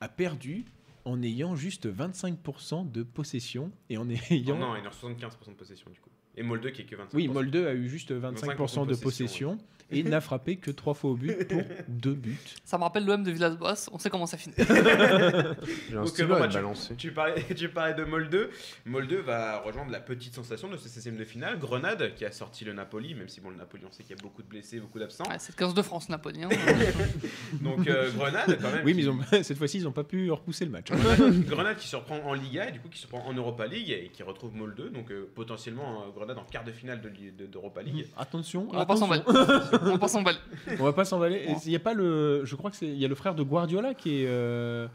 a 0.00 0.08
perdu 0.08 0.64
en 1.04 1.22
ayant 1.22 1.56
juste 1.56 1.88
25% 1.88 2.90
de 2.90 3.02
possession 3.02 3.72
et 3.88 3.98
en 3.98 4.08
ayant. 4.08 4.58
Non, 4.58 4.74
il 4.76 4.86
a 4.86 4.90
75% 4.90 5.48
de 5.48 5.54
possession 5.54 5.90
du 5.90 6.00
coup. 6.00 6.10
Et 6.36 6.42
Molde 6.42 6.70
qui 6.72 6.82
est 6.82 6.84
que 6.84 6.96
25%. 6.96 7.08
Oui, 7.14 7.28
Molde 7.28 7.56
a 7.56 7.74
eu 7.74 7.88
juste 7.88 8.12
25%, 8.12 8.86
de 8.86 8.94
possession 8.94 9.58
et 9.92 10.02
n'a 10.02 10.20
frappé 10.20 10.56
que 10.56 10.70
3 10.70 10.94
fois 10.94 11.10
au 11.10 11.14
but 11.16 11.46
pour 11.48 11.62
2 11.88 12.12
buts. 12.14 12.38
Ça 12.64 12.78
me 12.78 12.82
rappelle 12.84 13.04
l'OM 13.04 13.22
de 13.22 13.30
Villas-Boas, 13.30 13.88
on 13.92 13.98
sait 13.98 14.10
comment 14.10 14.26
ça 14.26 14.36
finit. 14.36 14.54
J'ai 14.58 15.96
un 15.96 16.00
Donc, 16.00 16.08
stylo 16.08 16.28
bon, 16.28 16.42
à 16.42 16.46
balancer. 16.48 16.94
Tu 16.96 17.12
parlais, 17.12 17.42
tu 17.56 17.68
parlais 17.68 17.94
de 17.94 18.04
Molde. 18.04 18.50
Molde 18.86 19.12
va 19.14 19.58
rejoindre 19.60 19.90
la 19.90 20.00
petite 20.00 20.34
sensation 20.34 20.68
de 20.68 20.76
ce 20.76 20.88
16e 20.88 21.16
de 21.16 21.24
finale. 21.24 21.58
Grenade 21.58 22.14
qui 22.14 22.24
a 22.24 22.32
sorti 22.32 22.64
le 22.64 22.72
Napoli, 22.72 23.14
même 23.14 23.28
si 23.28 23.40
bon, 23.40 23.50
le 23.50 23.56
Napoli, 23.56 23.84
on 23.88 23.92
sait 23.92 24.02
qu'il 24.02 24.16
y 24.16 24.18
a 24.18 24.22
beaucoup 24.22 24.42
de 24.42 24.48
blessés, 24.48 24.80
beaucoup 24.80 24.98
d'absents. 24.98 25.24
Ouais, 25.28 25.36
c'est 25.38 25.52
le 25.52 25.58
15 25.58 25.74
de 25.74 25.82
France, 25.82 26.08
Napoli. 26.08 26.42
hein. 26.44 26.48
Donc 27.60 27.86
euh, 27.88 28.10
Grenade 28.12 28.58
quand 28.60 28.70
même. 28.70 28.84
Oui, 28.84 28.94
mais 28.94 29.02
ils 29.02 29.10
ont, 29.10 29.18
cette 29.42 29.58
fois-ci, 29.58 29.78
ils 29.78 29.84
n'ont 29.84 29.92
pas 29.92 30.04
pu 30.04 30.30
repousser 30.30 30.64
le 30.64 30.70
match. 30.70 30.90
Grenade, 30.90 31.44
Grenade 31.46 31.76
qui 31.76 31.88
surprend 31.88 32.18
en 32.24 32.34
Liga 32.34 32.68
et 32.68 32.72
du 32.72 32.80
coup 32.80 32.88
qui 32.88 32.98
surprend 32.98 33.24
en 33.26 33.32
Europa 33.32 33.66
League 33.66 33.90
et 33.90 34.10
qui 34.12 34.22
retrouve 34.22 34.54
Molde. 34.54 34.92
Donc 34.92 35.10
euh, 35.10 35.30
potentiellement 35.34 36.02
euh, 36.02 36.10
Grenade 36.14 36.38
en 36.38 36.44
quart 36.44 36.64
de 36.64 36.72
finale 36.72 37.00
de 37.00 37.08
li- 37.08 37.32
de- 37.32 37.46
d'Europa 37.46 37.82
League. 37.82 38.06
Attention, 38.16 38.66
On 38.70 38.76
va 38.76 38.86
pas 38.86 38.94
attention. 38.94 39.22
On 39.82 39.92
va 39.92 39.98
pas 39.98 40.08
s'emballer. 40.08 40.38
On 40.78 40.84
va 40.84 40.92
pas 40.92 41.04
s'emballer. 41.04 41.46
Ouais. 41.46 41.56
Il 41.64 41.72
y 41.72 41.76
a 41.76 41.80
pas 41.80 41.94
le, 41.94 42.44
je 42.44 42.54
crois 42.56 42.70
que 42.70 42.76
c'est, 42.76 42.86
il 42.88 42.98
y 42.98 43.04
a 43.04 43.08
le 43.08 43.14
frère 43.14 43.34
de 43.34 43.42
Guardiola 43.42 43.94
qui 43.94 44.22
est, 44.22 44.26
euh, 44.28 44.86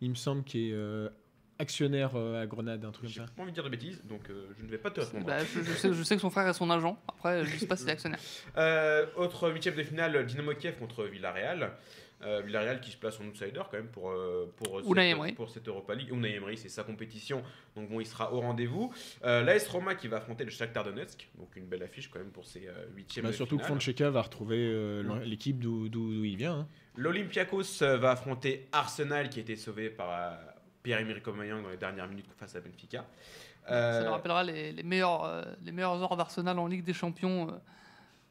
il 0.00 0.10
me 0.10 0.14
semble, 0.14 0.44
qui 0.44 0.70
est 0.70 0.72
euh, 0.74 1.08
actionnaire 1.58 2.10
euh, 2.16 2.42
à 2.42 2.46
Grenade, 2.46 2.84
un 2.84 2.90
truc 2.90 3.08
J'ai 3.08 3.20
comme 3.20 3.26
ça. 3.28 3.32
pas 3.36 3.42
envie 3.42 3.52
de 3.52 3.54
dire 3.54 3.64
de 3.64 3.68
bêtises, 3.68 4.02
donc 4.08 4.28
euh, 4.28 4.46
je 4.58 4.64
ne 4.64 4.70
vais 4.70 4.78
pas 4.78 4.90
te 4.90 5.00
répondre. 5.00 5.24
Bah, 5.24 5.38
je, 5.38 5.62
je 5.62 5.72
sais, 5.72 5.92
je 5.92 6.02
sais 6.02 6.16
que 6.16 6.20
son 6.20 6.30
frère 6.30 6.48
est 6.48 6.52
son 6.52 6.68
agent. 6.70 6.98
Après, 7.08 7.44
je 7.44 7.56
sais 7.56 7.66
pas 7.66 7.76
s'il 7.76 7.88
est 7.88 7.92
actionnaire. 7.92 8.18
Euh, 8.56 9.06
autre 9.16 9.50
huitième 9.50 9.76
de 9.76 9.82
finale, 9.82 10.26
Dynamo 10.26 10.52
Kiev 10.54 10.76
contre 10.78 11.04
Villarreal. 11.04 11.70
Euh, 12.22 12.40
Villarreal 12.40 12.80
qui 12.80 12.90
se 12.90 12.96
place 12.96 13.20
en 13.20 13.24
outsider 13.26 13.60
quand 13.70 13.74
même 13.76 13.88
pour, 13.88 14.10
euh, 14.10 14.50
pour, 14.56 14.80
Unai 14.90 15.14
cette, 15.26 15.34
pour 15.34 15.50
cette 15.50 15.68
Europa 15.68 15.94
League. 15.94 16.10
Unai 16.10 16.36
Emery, 16.36 16.56
c'est 16.56 16.70
sa 16.70 16.82
compétition, 16.82 17.42
donc 17.76 17.90
bon, 17.90 18.00
il 18.00 18.06
sera 18.06 18.32
au 18.32 18.40
rendez-vous. 18.40 18.94
Euh, 19.24 19.42
L'AS 19.42 19.68
Roma 19.68 19.94
qui 19.94 20.08
va 20.08 20.18
affronter 20.18 20.44
le 20.44 20.50
Shakhtar 20.50 20.84
Donetsk, 20.84 21.28
donc 21.36 21.54
une 21.56 21.66
belle 21.66 21.82
affiche 21.82 22.08
quand 22.08 22.20
même 22.20 22.30
pour 22.30 22.46
ces 22.46 22.66
euh, 22.66 22.72
huitièmes 22.94 23.26
Bah, 23.26 23.32
surtout 23.32 23.58
que 23.58 23.64
finale. 23.64 23.78
Fonseca 23.80 24.08
va 24.10 24.22
retrouver 24.22 24.56
euh, 24.58 25.20
l'équipe 25.24 25.58
d'où, 25.58 26.24
il 26.24 26.36
vient. 26.36 26.60
hein. 26.60 26.68
L'Olympiakos 26.96 27.82
euh, 27.82 27.98
va 27.98 28.12
affronter 28.12 28.68
Arsenal 28.72 29.28
qui 29.28 29.40
a 29.40 29.42
été 29.42 29.56
sauvé 29.56 29.90
par 29.90 30.08
euh, 30.10 30.34
Pierre-Emerick 30.82 31.26
Aubameyang 31.28 31.62
dans 31.62 31.68
les 31.70 31.76
dernières 31.76 32.08
minutes 32.08 32.26
face 32.38 32.56
à 32.56 32.60
Benfica. 32.60 33.04
Euh, 33.70 33.98
Ça 34.00 34.04
nous 34.06 34.12
rappellera 34.12 34.44
les, 34.44 34.72
les 34.72 34.82
meilleurs, 34.82 35.24
euh, 35.24 35.42
les 35.62 35.72
meilleures 35.72 36.00
heures 36.02 36.16
d'Arsenal 36.16 36.58
en 36.58 36.66
Ligue 36.68 36.84
des 36.84 36.92
Champions 36.94 37.48
euh, 37.50 37.52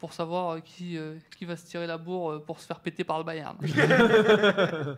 pour 0.04 0.12
savoir 0.12 0.50
euh, 0.56 0.60
qui, 0.60 0.98
euh, 0.98 1.16
qui 1.38 1.46
va 1.46 1.56
se 1.56 1.66
tirer 1.66 1.88
la 1.88 1.98
bourre 1.98 2.32
euh, 2.34 2.40
pour 2.46 2.60
se 2.60 2.68
faire 2.68 2.82
péter 2.82 3.06
par 3.06 3.20
le 3.20 3.24
Bayern. 3.24 3.56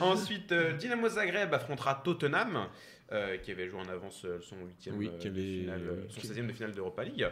Ensuite, 0.00 0.52
euh, 0.52 0.74
Dynamo 0.76 1.08
Zagreb 1.08 1.54
affrontera 1.54 1.94
Tottenham, 2.04 2.66
euh, 3.10 3.38
qui 3.38 3.52
avait 3.52 3.66
joué 3.68 3.80
en 3.80 3.88
avance 3.88 4.26
son 4.42 4.56
huitième 4.66 4.98
Oui, 4.98 5.08
euh, 5.10 5.18
qui 5.18 5.30
de 5.30 5.32
avait- 5.32 5.60
finale, 5.60 5.80
euh, 5.82 5.94
oui, 6.02 6.06
son 6.10 6.20
qui- 6.20 6.26
16e 6.26 6.46
de 6.46 6.52
finale 6.52 6.72
d'Europa 6.72 7.04
League. 7.04 7.26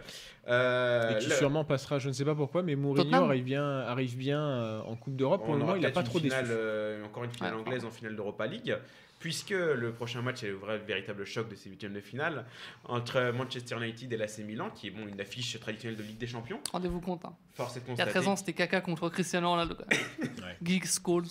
Euh, 0.48 1.10
Et 1.10 1.18
qui 1.18 1.28
le- 1.28 1.34
sûrement 1.34 1.64
passera, 1.66 1.98
je 1.98 2.08
ne 2.08 2.14
sais 2.14 2.24
pas 2.24 2.34
pourquoi, 2.34 2.62
mais 2.62 2.76
Mourinho 2.76 3.04
Tottenham 3.04 3.24
arrive 3.24 3.44
bien, 3.44 3.80
arrive 3.80 4.16
bien 4.16 4.40
euh, 4.40 4.80
en 4.80 4.96
Coupe 4.96 5.16
d'Europe. 5.16 5.44
Pour 5.44 5.52
le 5.52 5.60
moment, 5.60 5.76
il 5.76 5.82
n'a 5.82 5.90
pas 5.90 6.02
trop 6.02 6.18
déçu. 6.18 6.34
finale, 6.34 6.46
euh, 6.50 7.04
encore 7.04 7.24
une 7.24 7.30
finale 7.32 7.56
Ouais, 7.56 7.60
anglaise 7.60 7.84
en 7.84 7.90
finale 7.90 8.16
d'Europa 8.16 8.46
League, 8.46 8.74
puisque 9.18 9.50
le 9.50 9.92
prochain 9.92 10.22
match 10.22 10.42
est 10.42 10.48
le 10.48 10.54
vrai 10.56 10.78
véritable 10.78 11.24
choc 11.24 11.48
de 11.48 11.54
ces 11.54 11.70
huitièmes 11.70 11.94
de 11.94 12.00
finale 12.00 12.44
entre 12.84 13.32
Manchester 13.32 13.76
United 13.76 14.12
et 14.12 14.16
l'AC 14.16 14.38
Milan, 14.38 14.70
qui 14.70 14.88
est 14.88 14.90
bon 14.90 15.06
une 15.06 15.20
affiche 15.20 15.58
traditionnelle 15.58 15.98
de 15.98 16.02
Ligue 16.02 16.18
des 16.18 16.26
Champions. 16.26 16.60
Rendez-vous 16.72 17.00
compte. 17.00 17.24
hein. 17.24 17.34
Force 17.54 17.76
est 17.76 17.80
de 17.80 17.84
Il 17.86 17.88
y 17.88 17.92
a 17.92 18.04
constater. 18.04 18.10
13 18.10 18.28
ans, 18.28 18.36
c'était 18.36 18.52
Kaka 18.52 18.80
contre 18.82 19.08
Cristiano 19.08 19.50
Ronaldo. 19.50 19.76
Ouais. 20.20 20.56
Geeks, 20.62 20.86
Scholes. 20.86 21.24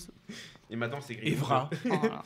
Et 0.69 0.75
maintenant, 0.75 0.99
c'est. 0.99 1.13
Evra. 1.23 1.69
Voilà. 1.85 2.23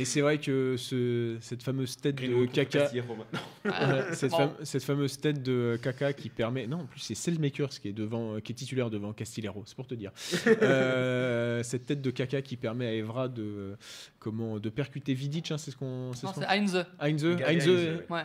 Et 0.00 0.04
c'est 0.04 0.20
vrai 0.20 0.38
que 0.38 0.76
ce, 0.76 1.36
cette 1.40 1.62
fameuse 1.62 1.96
tête 1.96 2.16
de 2.16 2.46
caca. 2.46 2.88
Ouais, 3.64 3.72
cette, 4.12 4.30
Bon. 4.30 4.36
fame- 4.38 4.54
cette 4.62 4.84
fameuse 4.84 5.18
tête 5.20 5.42
de 5.42 5.78
caca 5.82 6.12
qui 6.12 6.28
permet. 6.28 6.66
Non, 6.66 6.78
en 6.78 6.86
plus, 6.86 7.00
c'est 7.00 7.14
Selmakers 7.14 7.68
qui 7.70 7.88
est, 7.88 7.92
devant, 7.92 8.40
qui 8.40 8.52
est 8.52 8.54
titulaire 8.54 8.88
devant 8.90 9.12
Castillero, 9.12 9.62
c'est 9.66 9.74
pour 9.76 9.86
te 9.86 9.94
dire. 9.94 10.12
Euh, 10.62 11.62
cette 11.62 11.86
tête 11.86 12.00
de 12.02 12.10
caca 12.10 12.42
qui 12.42 12.56
permet 12.56 12.86
à 12.86 12.92
Evra 12.94 13.28
de, 13.28 13.76
comment, 14.18 14.58
de 14.58 14.68
percuter 14.70 15.14
Vidic, 15.14 15.50
hein, 15.50 15.58
c'est 15.58 15.70
ce 15.70 15.76
qu'on. 15.76 16.12
c'est. 16.14 16.26
Heinze, 16.48 16.84
Heinze, 17.00 17.24
Heinze, 17.46 17.68
ouais. 18.10 18.22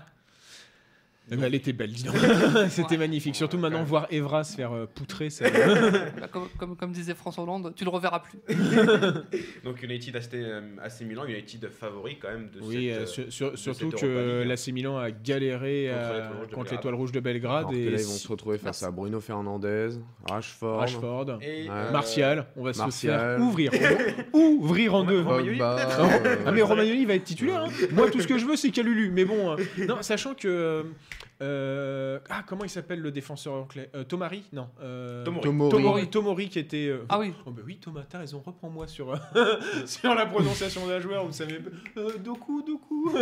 Elle 1.31 1.55
était 1.55 1.73
belle, 1.73 1.91
dis 1.91 2.03
donc. 2.03 2.15
C'était 2.69 2.91
Ouais. 2.91 2.97
magnifique. 2.97 3.35
Surtout 3.35 3.57
maintenant, 3.57 3.83
voir 3.83 4.07
Evra 4.11 4.43
se 4.43 4.55
faire 4.55 4.73
euh, 4.73 4.85
poutrer, 4.93 5.29
ça. 5.29 5.45
Bah, 6.19 6.27
comme, 6.31 6.47
comme, 6.59 6.75
comme 6.75 6.91
disait 6.91 7.15
François 7.15 7.43
Hollande, 7.43 7.73
tu 7.75 7.85
le 7.85 7.89
reverras 7.89 8.19
plus. 8.19 8.39
Donc 9.63 9.81
United 9.81 10.15
AC, 10.15 10.33
euh, 10.33 10.61
AC 10.81 11.01
Milan, 11.01 11.25
United 11.25 11.69
favori 11.69 12.17
quand 12.19 12.27
même 12.29 12.49
de 12.49 12.59
Oui, 12.61 12.89
cette, 12.91 12.97
euh, 12.97 13.01
euh, 13.01 13.05
sur- 13.05 13.31
sur- 13.31 13.51
de 13.51 13.55
surtout 13.57 13.91
cette 13.91 14.01
que 14.01 14.39
League, 14.39 14.47
l'AC 14.47 14.67
Milan 14.73 14.97
a 14.97 15.11
galéré 15.11 15.89
Contre 15.89 16.01
à- 16.01 16.13
l'Étoile 16.13 16.23
Rouge 16.25 16.31
de 16.31 16.53
contre 16.53 16.55
Belgrade. 16.55 16.71
l'étoile 16.71 16.95
rouge 16.95 17.11
de 17.13 17.19
Belgrade 17.19 17.57
Alors 17.59 17.71
que 17.71 17.75
et 17.77 17.85
là, 17.89 17.97
ils 17.99 18.05
vont 18.05 18.11
si- 18.11 18.19
se 18.19 18.27
retrouver 18.27 18.57
face 18.57 18.65
Merci. 18.65 18.85
à 18.85 18.91
Bruno 18.91 19.19
Fernandez, 19.21 19.89
Rashford, 20.29 20.79
Rashford, 20.79 21.37
Et, 21.41 21.63
Ouais. 21.63 21.67
euh, 21.71 21.91
Martial, 21.91 22.47
on 22.57 22.63
va 22.63 22.73
se 22.73 22.79
Martial. 22.79 23.19
faire 23.37 23.39
ouvrir, 23.47 23.71
ouvrir 24.33 24.93
en 24.95 25.03
deux. 25.03 25.21
Romagnoli, 25.21 25.57
Pogba. 25.57 25.77
euh, 26.25 26.35
Ah 26.45 26.51
mais 26.51 26.61
Romagnoli 26.61 27.05
va 27.05 27.15
être 27.15 27.23
titulaire. 27.23 27.63
hein. 27.63 27.69
Moi 27.91 28.09
tout 28.11 28.19
ce 28.21 28.27
que 28.27 28.37
je 28.37 28.45
veux 28.45 28.55
c'est 28.55 28.71
Calulu. 28.71 29.09
Mais 29.11 29.25
bon, 29.25 29.51
euh, 29.51 29.57
non, 29.87 30.01
sachant 30.01 30.33
que 30.33 30.47
euh, 30.47 30.83
ah 31.41 32.43
comment 32.47 32.63
il 32.63 32.69
s'appelle 32.69 32.99
le 33.01 33.11
défenseur 33.11 33.53
anglais? 33.53 33.89
Euh, 33.95 34.03
Tomari? 34.03 34.43
Non. 34.53 34.69
euh, 34.81 35.23
Tomori. 35.25 35.41
Tomori. 35.43 35.69
Tomori. 35.71 36.07
Tomori 36.09 36.49
qui 36.49 36.59
était. 36.59 36.87
euh, 36.87 37.05
Ah 37.09 37.19
oui, 37.19 37.33
Oh 37.45 37.51
bah 37.51 37.61
oui 37.65 37.77
Thomas, 37.77 38.03
t'as 38.09 38.19
raison. 38.19 38.41
Reprends-moi 38.45 38.87
sur 38.87 39.13
sur 39.85 40.15
la 40.15 40.25
prononciation 40.25 40.87
d'un 40.87 40.99
joueur. 40.99 41.25
Vous 41.25 41.33
savez 41.33 41.59
euh, 41.97 42.17
Doku 42.17 42.63
Doku. 42.63 43.11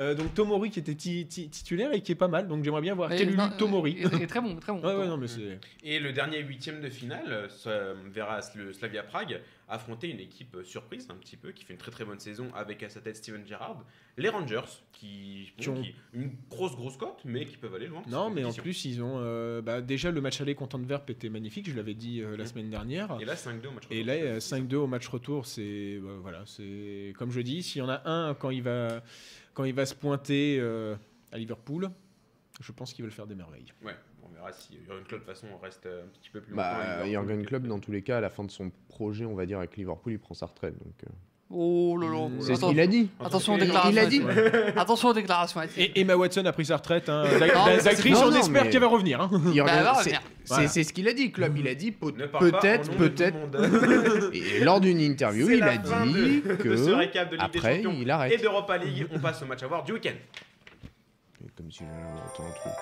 Euh, 0.00 0.14
donc 0.14 0.34
Tomori 0.34 0.70
qui 0.70 0.78
était 0.80 0.94
ti- 0.94 1.26
ti- 1.26 1.48
titulaire 1.48 1.92
et 1.92 2.00
qui 2.02 2.12
est 2.12 2.16
pas 2.16 2.28
mal. 2.28 2.46
Donc 2.48 2.62
j'aimerais 2.64 2.80
bien 2.80 2.94
voir 2.94 3.08
Calulu 3.10 3.36
non, 3.36 3.50
Tomori. 3.56 3.96
Il 3.98 4.06
est, 4.20 4.22
est 4.22 4.26
très 4.26 4.40
bon, 4.40 4.56
très 4.56 4.72
bon. 4.72 4.80
Ouais 4.86 4.94
ouais 4.94 5.06
non 5.06 5.16
mais 5.16 5.26
c'est. 5.28 5.58
Et 5.82 5.98
le 5.98 6.12
dernier 6.12 6.40
huitième 6.40 6.80
de 6.80 6.88
finale 6.88 7.24
euh, 7.28 7.48
ça 7.48 7.94
verra 8.12 8.40
le 8.54 8.72
Slavia 8.72 9.02
Prague 9.02 9.40
affronter 9.68 10.08
une 10.10 10.20
équipe 10.20 10.54
euh, 10.56 10.64
surprise 10.64 11.06
un 11.10 11.14
petit 11.16 11.36
peu 11.36 11.52
qui 11.52 11.64
fait 11.64 11.72
une 11.74 11.78
très 11.78 11.90
très 11.90 12.04
bonne 12.04 12.18
saison 12.20 12.50
avec 12.54 12.82
à 12.82 12.88
sa 12.88 13.00
tête 13.00 13.16
Steven 13.16 13.46
Gerrard, 13.46 13.84
les 14.16 14.28
Rangers 14.28 14.60
qui, 14.92 15.52
ont- 15.68 15.82
qui- 15.82 15.94
une 16.14 16.30
grosse 16.48 16.74
grosse 16.74 16.96
cote 16.96 17.20
mais 17.24 17.44
qui 17.44 17.56
peuvent 17.56 17.74
aller 17.74 17.86
loin. 17.86 18.02
Non 18.08 18.30
mais 18.30 18.44
en 18.44 18.52
plus 18.52 18.84
ils 18.84 19.02
ont 19.02 19.18
euh, 19.18 19.60
bah, 19.62 19.80
déjà 19.80 20.10
le 20.10 20.20
match 20.20 20.40
aller 20.40 20.54
contre 20.54 20.76
Antwerp 20.76 21.08
était 21.10 21.28
magnifique. 21.28 21.68
Je 21.68 21.76
l'avais 21.76 21.94
dit 21.94 22.20
euh, 22.22 22.36
la 22.36 22.44
Mhm. 22.44 22.48
semaine 22.50 22.70
dernière. 22.70 23.16
Et 23.20 23.24
là 23.24 23.34
5-2 23.34 23.66
au 23.68 23.72
match. 23.72 23.84
Et 23.90 24.00
retour. 24.00 24.06
là, 24.06 24.12
euh, 24.14 24.40
5-2 24.40 24.74
au 24.76 24.86
match 24.86 25.06
retour, 25.08 25.46
c'est 25.46 25.98
bah, 26.02 26.10
voilà, 26.20 26.42
c'est 26.46 27.12
comme 27.18 27.30
je 27.30 27.40
dis, 27.40 27.62
s'il 27.62 27.80
y 27.80 27.82
en 27.84 27.88
a 27.90 28.08
un 28.08 28.34
quand 28.34 28.50
il 28.50 28.62
va 28.62 29.02
quand 29.54 29.64
il 29.64 29.74
va 29.74 29.86
se 29.86 29.94
pointer 29.94 30.58
euh, 30.60 30.96
à 31.32 31.36
Liverpool, 31.38 31.90
je 32.60 32.72
pense 32.72 32.92
qu'il 32.94 33.02
va 33.04 33.08
le 33.08 33.14
faire 33.14 33.26
des 33.26 33.34
merveilles. 33.34 33.72
Ouais, 33.84 33.94
verra 34.38 34.52
si 34.52 34.78
Jurgen 34.86 35.04
Klopp 35.04 35.20
de 35.22 35.26
toute 35.26 35.34
façon 35.34 35.46
reste 35.62 35.86
euh, 35.86 36.04
un 36.04 36.08
petit 36.18 36.30
peu 36.30 36.40
plus 36.40 36.52
longtemps. 36.52 36.62
à 36.64 36.98
Bah, 37.00 37.06
Jurgen 37.06 37.44
Klopp, 37.46 37.62
dans 37.64 37.78
tous 37.78 37.92
les 37.92 38.02
cas, 38.02 38.18
à 38.18 38.20
la 38.20 38.30
fin 38.30 38.44
de 38.44 38.50
son 38.50 38.70
projet, 38.88 39.24
on 39.24 39.34
va 39.34 39.46
dire, 39.46 39.58
avec 39.58 39.76
Liverpool, 39.76 40.12
il 40.12 40.18
prend 40.18 40.34
sa 40.34 40.46
retraite. 40.46 40.74
Donc, 40.78 40.94
euh, 41.04 41.10
Oh 41.50 41.96
là 41.98 42.08
là. 42.08 42.28
C'est 42.40 42.56
ce 42.56 42.66
qu'il 42.66 42.78
a 42.78 42.86
dit. 42.86 43.08
Attention 43.18 43.54
aux 43.54 43.56
Il 43.56 43.62
a 43.62 43.64
déclarations. 43.64 43.90
Il 43.92 43.98
a 43.98 44.04
dit. 44.06 44.22
Attention 44.76 45.08
aux 45.08 45.14
déclarations. 45.14 45.60
Et 45.78 45.98
Emma 45.98 46.14
Watson 46.14 46.44
a 46.44 46.52
pris 46.52 46.66
sa 46.66 46.76
retraite. 46.76 47.08
Hein. 47.08 47.24
On 47.26 48.34
espère 48.34 48.64
mais- 48.64 48.68
qu'elle 48.70 48.80
va 48.82 48.86
revenir. 48.86 49.22
hein. 49.22 49.30
Jurgen- 49.54 49.64
Bah, 49.82 49.94
c'est- 50.02 50.18
Voilà. 50.46 50.68
ce 50.68 50.92
qu'il 50.92 51.08
a 51.08 51.14
dit. 51.14 51.32
Klopp, 51.32 51.52
il 51.56 51.66
a 51.66 51.74
dit 51.74 51.90
peut-être, 51.90 52.90
peut-être. 52.94 53.36
Et 54.34 54.60
lors 54.62 54.78
d'une 54.82 55.00
interview, 55.00 55.48
il 55.48 55.62
a 55.62 55.78
dit 55.78 55.88
de- 56.42 56.54
que 56.54 56.68
de 56.68 57.40
après, 57.40 57.80
il 57.82 58.06
et 58.06 58.10
arrête. 58.10 58.42
d'Europa 58.42 58.76
League. 58.76 59.06
On 59.10 59.18
passe 59.18 59.40
au 59.42 59.46
match 59.46 59.62
à 59.62 59.68
voir 59.68 59.84
du 59.84 59.92
week-end. 59.92 60.16
Comme 61.56 61.72
si 61.72 61.78
j'avais 61.78 61.92
entendu 62.20 62.48
un 62.50 62.52
truc. 62.52 62.72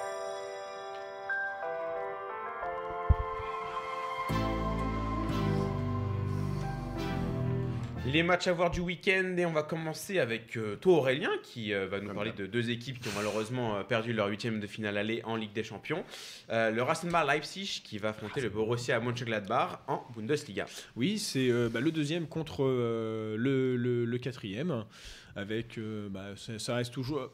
Les 8.06 8.22
matchs 8.22 8.46
à 8.46 8.52
voir 8.52 8.70
du 8.70 8.80
week-end 8.80 9.34
et 9.36 9.44
on 9.46 9.52
va 9.52 9.62
commencer 9.64 10.18
avec 10.20 10.56
euh, 10.56 10.76
toi 10.76 10.98
Aurélien 10.98 11.30
qui 11.42 11.74
euh, 11.74 11.86
va 11.88 12.00
nous 12.00 12.14
parler 12.14 12.32
de 12.32 12.46
deux 12.46 12.70
équipes 12.70 13.00
qui 13.00 13.08
ont 13.08 13.12
malheureusement 13.16 13.76
euh, 13.76 13.82
perdu 13.82 14.12
leur 14.12 14.28
huitième 14.28 14.60
de 14.60 14.66
finale 14.66 14.96
aller 14.96 15.22
en 15.24 15.34
Ligue 15.34 15.52
des 15.52 15.64
Champions. 15.64 16.04
Euh, 16.50 16.70
le 16.70 16.82
Rasenbar 16.82 17.24
Leipzig 17.26 17.82
qui 17.84 17.98
va 17.98 18.10
affronter 18.10 18.40
le 18.40 18.48
Borussia 18.48 19.00
Mönchengladbach 19.00 19.80
en 19.88 20.04
Bundesliga. 20.16 20.66
Oui, 20.94 21.18
c'est 21.18 21.50
bah, 21.68 21.80
le 21.80 21.90
deuxième 21.90 22.26
contre 22.28 22.62
le, 22.64 23.76
le- 23.76 24.04
le 24.04 24.18
quatrième. 24.18 24.84
Avec, 25.34 25.78
bah, 26.10 26.28
ça, 26.58 26.76
reste 26.76 26.94
toujours 26.94 27.30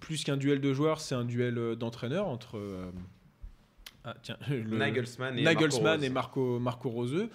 plus 0.00 0.22
qu'un 0.24 0.36
duel 0.38 0.60
de 0.60 0.72
joueurs, 0.72 1.00
c'est 1.00 1.14
un 1.16 1.24
duel 1.24 1.76
d'entraîneurs 1.76 2.26
entre. 2.28 2.58
ah, 4.04 4.14
tiens, 4.22 4.38
le- 4.48 4.62
Nagelsmann 4.78 5.38
et 5.38 5.42
Nagelsmann 5.42 5.82
Marco 5.82 5.96
Rose. 5.98 6.04
et 6.04 6.08
Marco, 6.08 6.58
Marco 6.60 6.88
Roseux. 6.88 7.28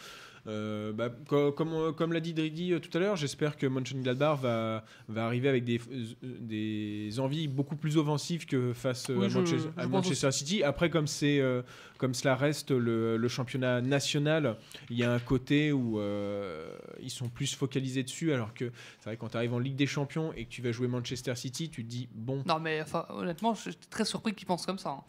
Euh, 0.48 0.94
bah, 0.94 1.10
co- 1.28 1.52
comme, 1.52 2.14
l'a 2.14 2.20
dit 2.20 2.34
Dridi 2.34 2.74
euh, 2.74 2.80
tout 2.80 2.96
à 2.98 3.00
l'heure, 3.02 3.16
j'espère 3.16 3.58
que 3.58 3.68
Mönchengladbach 3.68 4.40
va, 4.40 4.84
va 5.08 5.26
arriver 5.26 5.50
avec 5.50 5.66
des, 5.66 5.80
euh, 5.92 6.06
des 6.24 7.20
envies 7.20 7.48
beaucoup 7.48 7.76
plus 7.76 7.98
offensives 7.98 8.46
que 8.46 8.74
face 8.74 9.10
euh, 9.10 9.16
Oui, 9.18 9.26
à, 9.26 9.30
je- 9.30 9.38
Manchester, 9.38 9.70
je 9.76 9.80
à 9.80 9.84
pense 9.84 9.92
Manchester 9.92 10.32
City. 10.32 10.64
Après, 10.64 10.90
comme, 10.90 11.08
c'est, 11.08 11.40
euh, 11.40 11.62
comme 11.98 12.14
cela 12.14 12.36
reste 12.36 12.72
le, 12.72 13.18
le 13.18 13.28
championnat 13.28 13.82
national, 13.82 14.58
il 14.90 14.98
y 14.98 15.04
a 15.04 15.12
un 15.12 15.20
côté 15.20 15.72
où 15.72 16.00
euh, 16.00 16.70
ils 17.02 17.10
sont 17.12 17.28
plus 17.30 17.54
focalisés 17.56 18.04
dessus, 18.04 18.32
alors 18.34 18.54
que 18.54 18.72
c'est 19.00 19.06
vrai 19.10 19.18
quand 19.18 19.30
tu 19.30 19.38
arrives 19.38 19.54
en 19.54 19.60
Ligue 19.60 19.76
des 19.76 19.88
Champions 19.88 20.32
et 20.34 20.46
que 20.46 20.50
tu 20.50 20.62
vas 20.62 20.72
jouer 20.72 20.88
Manchester 20.88 21.36
City, 21.36 21.70
tu 21.70 21.84
te 21.84 21.90
dis, 21.90 22.08
bon, 22.14 22.44
Non, 22.48 22.60
mais 22.60 22.82
enfin, 22.82 23.06
honnêtement, 23.10 23.54
je 23.56 23.62
suis 23.72 23.76
très 23.90 24.06
surpris 24.06 24.34
qu'ils 24.34 24.48
pensent 24.48 24.66
comme 24.66 24.80
ça. 24.80 24.90
hein. 24.92 25.04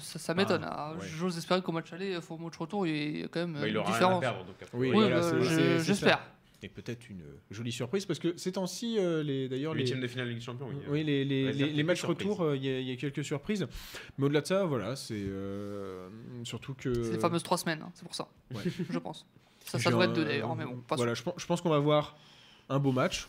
Ça, 0.00 0.18
ça 0.18 0.34
m'étonne. 0.34 0.62
Ah, 0.68 0.92
ouais. 0.92 1.06
J'ose 1.06 1.38
espérer 1.38 1.62
qu'au 1.62 1.72
match 1.72 1.92
aller, 1.92 2.18
au 2.28 2.36
match 2.38 2.56
retour, 2.56 2.86
il 2.86 3.20
y 3.20 3.22
a 3.24 3.28
quand 3.28 3.40
même 3.40 3.54
Bah, 3.54 3.60
euh, 3.62 3.68
il 3.68 3.70
une 3.70 3.76
aura 3.78 3.86
rien 3.86 3.94
à 3.94 3.98
différence. 3.98 4.20
perdre 4.20 4.44
donc. 4.44 4.54
a 4.62 4.64
Oui, 4.76 4.90
priori. 4.90 4.90
Oui, 4.90 5.10
voilà, 5.10 5.20
bah, 5.20 5.78
j'espère. 5.82 6.20
et 6.62 6.68
peut-être 6.68 7.08
une 7.08 7.22
jolie 7.50 7.72
surprise, 7.72 8.04
parce 8.04 8.18
que 8.18 8.36
ces 8.36 8.52
temps-ci, 8.52 8.96
euh, 8.98 9.22
les, 9.22 9.48
d'ailleurs, 9.48 9.72
les, 9.74 9.80
Huitième 9.82 10.00
de 10.00 10.06
finale 10.08 10.28
Ligue 10.28 10.38
des 10.38 10.44
Champions. 10.44 10.68
Oui, 10.68 10.76
Oui, 10.90 11.04
les, 11.04 11.24
les- 11.24 11.46
réserve 11.46 11.58
les- 11.58 11.66
les 11.68 11.72
quelques 11.76 11.86
matchs 11.86 11.98
surprises. 12.00 12.26
retour, 12.28 12.42
euh, 12.44 12.56
il 12.56 12.64
y, 12.64 12.82
y 12.84 12.92
a 12.92 12.96
quelques 12.96 13.24
surprises. 13.24 13.66
Mais 14.18 14.24
au-delà 14.26 14.40
de 14.42 14.46
ça, 14.46 14.64
voilà, 14.64 14.96
c'est 14.96 15.14
euh, 15.16 16.08
surtout 16.44 16.74
que. 16.74 16.92
C'est 17.04 17.12
les 17.12 17.18
fameuses 17.18 17.42
trois 17.42 17.58
semaines, 17.58 17.80
hein, 17.82 17.90
c'est 17.94 18.04
pour 18.04 18.14
ça. 18.14 18.28
Ouais. 18.54 18.62
Je 18.90 18.98
pense. 18.98 19.24
Ça, 19.64 19.78
ça 19.78 19.90
devrait 19.90 20.06
être 20.06 20.12
deux 20.14 20.22
euh, 20.22 20.26
d'ailleurs, 20.26 20.54
mais 20.56 20.64
bon, 20.64 20.76
pas 20.86 20.96
Voilà, 20.96 21.12
je, 21.14 21.22
pense- 21.22 21.34
je 21.36 21.46
pense 21.46 21.60
qu'on 21.60 21.68
va 21.70 21.78
voir 21.78 22.16
un 22.70 22.78
beau 22.78 22.90
match. 22.92 23.28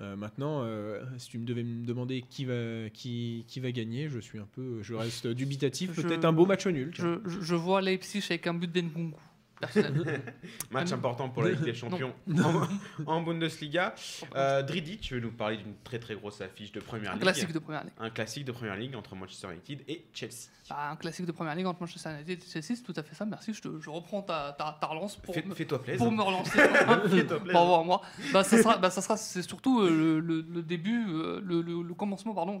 Euh, 0.00 0.14
maintenant, 0.14 0.62
euh, 0.62 1.02
si 1.18 1.28
tu 1.30 1.38
me 1.38 1.44
devais 1.44 1.64
me 1.64 1.84
demander 1.84 2.22
qui 2.30 2.44
va, 2.44 2.88
qui, 2.92 3.44
qui 3.48 3.58
va 3.58 3.72
gagner, 3.72 4.08
je 4.08 4.20
suis 4.20 4.38
un 4.38 4.46
peu, 4.52 4.80
je 4.82 4.94
reste 4.94 5.26
dubitatif. 5.26 5.90
Peut-être 6.02 6.24
un 6.24 6.32
beau 6.32 6.46
match 6.46 6.66
nul. 6.68 6.90
Je, 6.94 7.18
je- 7.26 7.40
je 7.40 7.54
vois 7.56 7.80
Leipzig 7.80 8.22
avec 8.30 8.46
un 8.46 8.54
but 8.54 8.70
d'Enkunku. 8.70 9.18
Match 10.70 10.88
Ah 10.92 10.94
important 10.94 11.28
pour 11.28 11.42
la 11.42 11.50
Ligue 11.50 11.62
des 11.62 11.74
Champions 11.74 12.14
en, 12.36 12.66
en 13.06 13.22
Bundesliga. 13.22 13.94
Euh, 14.36 14.62
Dridi, 14.62 14.98
tu 14.98 15.14
veux 15.14 15.20
nous 15.20 15.32
parler 15.32 15.56
d'une 15.56 15.74
très 15.84 15.98
très 15.98 16.14
grosse 16.14 16.40
affiche 16.40 16.72
de 16.72 16.80
Première 16.80 17.10
un 17.10 17.14
Ligue. 17.14 17.22
classique 17.22 17.52
de 17.52 17.58
première 17.58 17.84
ligue. 17.84 17.92
Un 17.98 18.10
classique 18.10 18.44
de 18.44 18.52
Première 18.52 18.76
Ligue 18.76 18.94
entre 18.94 19.14
Manchester 19.16 19.48
United 19.52 19.82
et 19.88 20.04
Chelsea. 20.12 20.48
Ah, 20.70 20.90
un 20.90 20.96
classique 20.96 21.26
de 21.26 21.32
première 21.32 21.54
ligue 21.54 21.66
entre 21.66 21.80
Manchester 21.80 22.10
United 22.10 22.42
et 22.42 22.46
Chelsea, 22.46 22.76
c'est 22.76 22.82
tout 22.82 22.94
à 22.96 23.02
fait 23.02 23.14
ça. 23.14 23.24
Merci, 23.24 23.54
je, 23.54 23.62
te- 23.62 23.80
je 23.80 23.90
reprends 23.90 24.22
ta, 24.22 24.54
ta, 24.58 24.76
ta 24.80 24.86
relance 24.86 25.16
pour, 25.16 25.34
Fais- 25.34 25.42
me, 25.42 25.54
Fais-toi 25.54 25.82
plaisir. 25.82 26.04
pour 26.04 26.12
me 26.12 26.22
relancer. 26.22 26.50
Fais-toi 26.58 27.00
plaisir. 27.40 27.52
Pour 27.52 27.60
avoir 27.60 27.84
moi. 27.84 28.02
Bah, 28.32 28.44
ça 28.44 28.62
sera, 28.62 28.76
bah, 28.76 28.90
ça 28.90 29.00
sera, 29.00 29.16
c'est 29.16 29.42
surtout 29.42 29.80
euh, 29.80 30.20
le, 30.20 30.20
le- 30.20 30.62
début, 30.62 31.06
euh, 31.08 31.40
le, 31.42 31.62
le- 31.62 31.82
le 31.82 31.94
commencement, 31.94 32.34
pardon, 32.34 32.60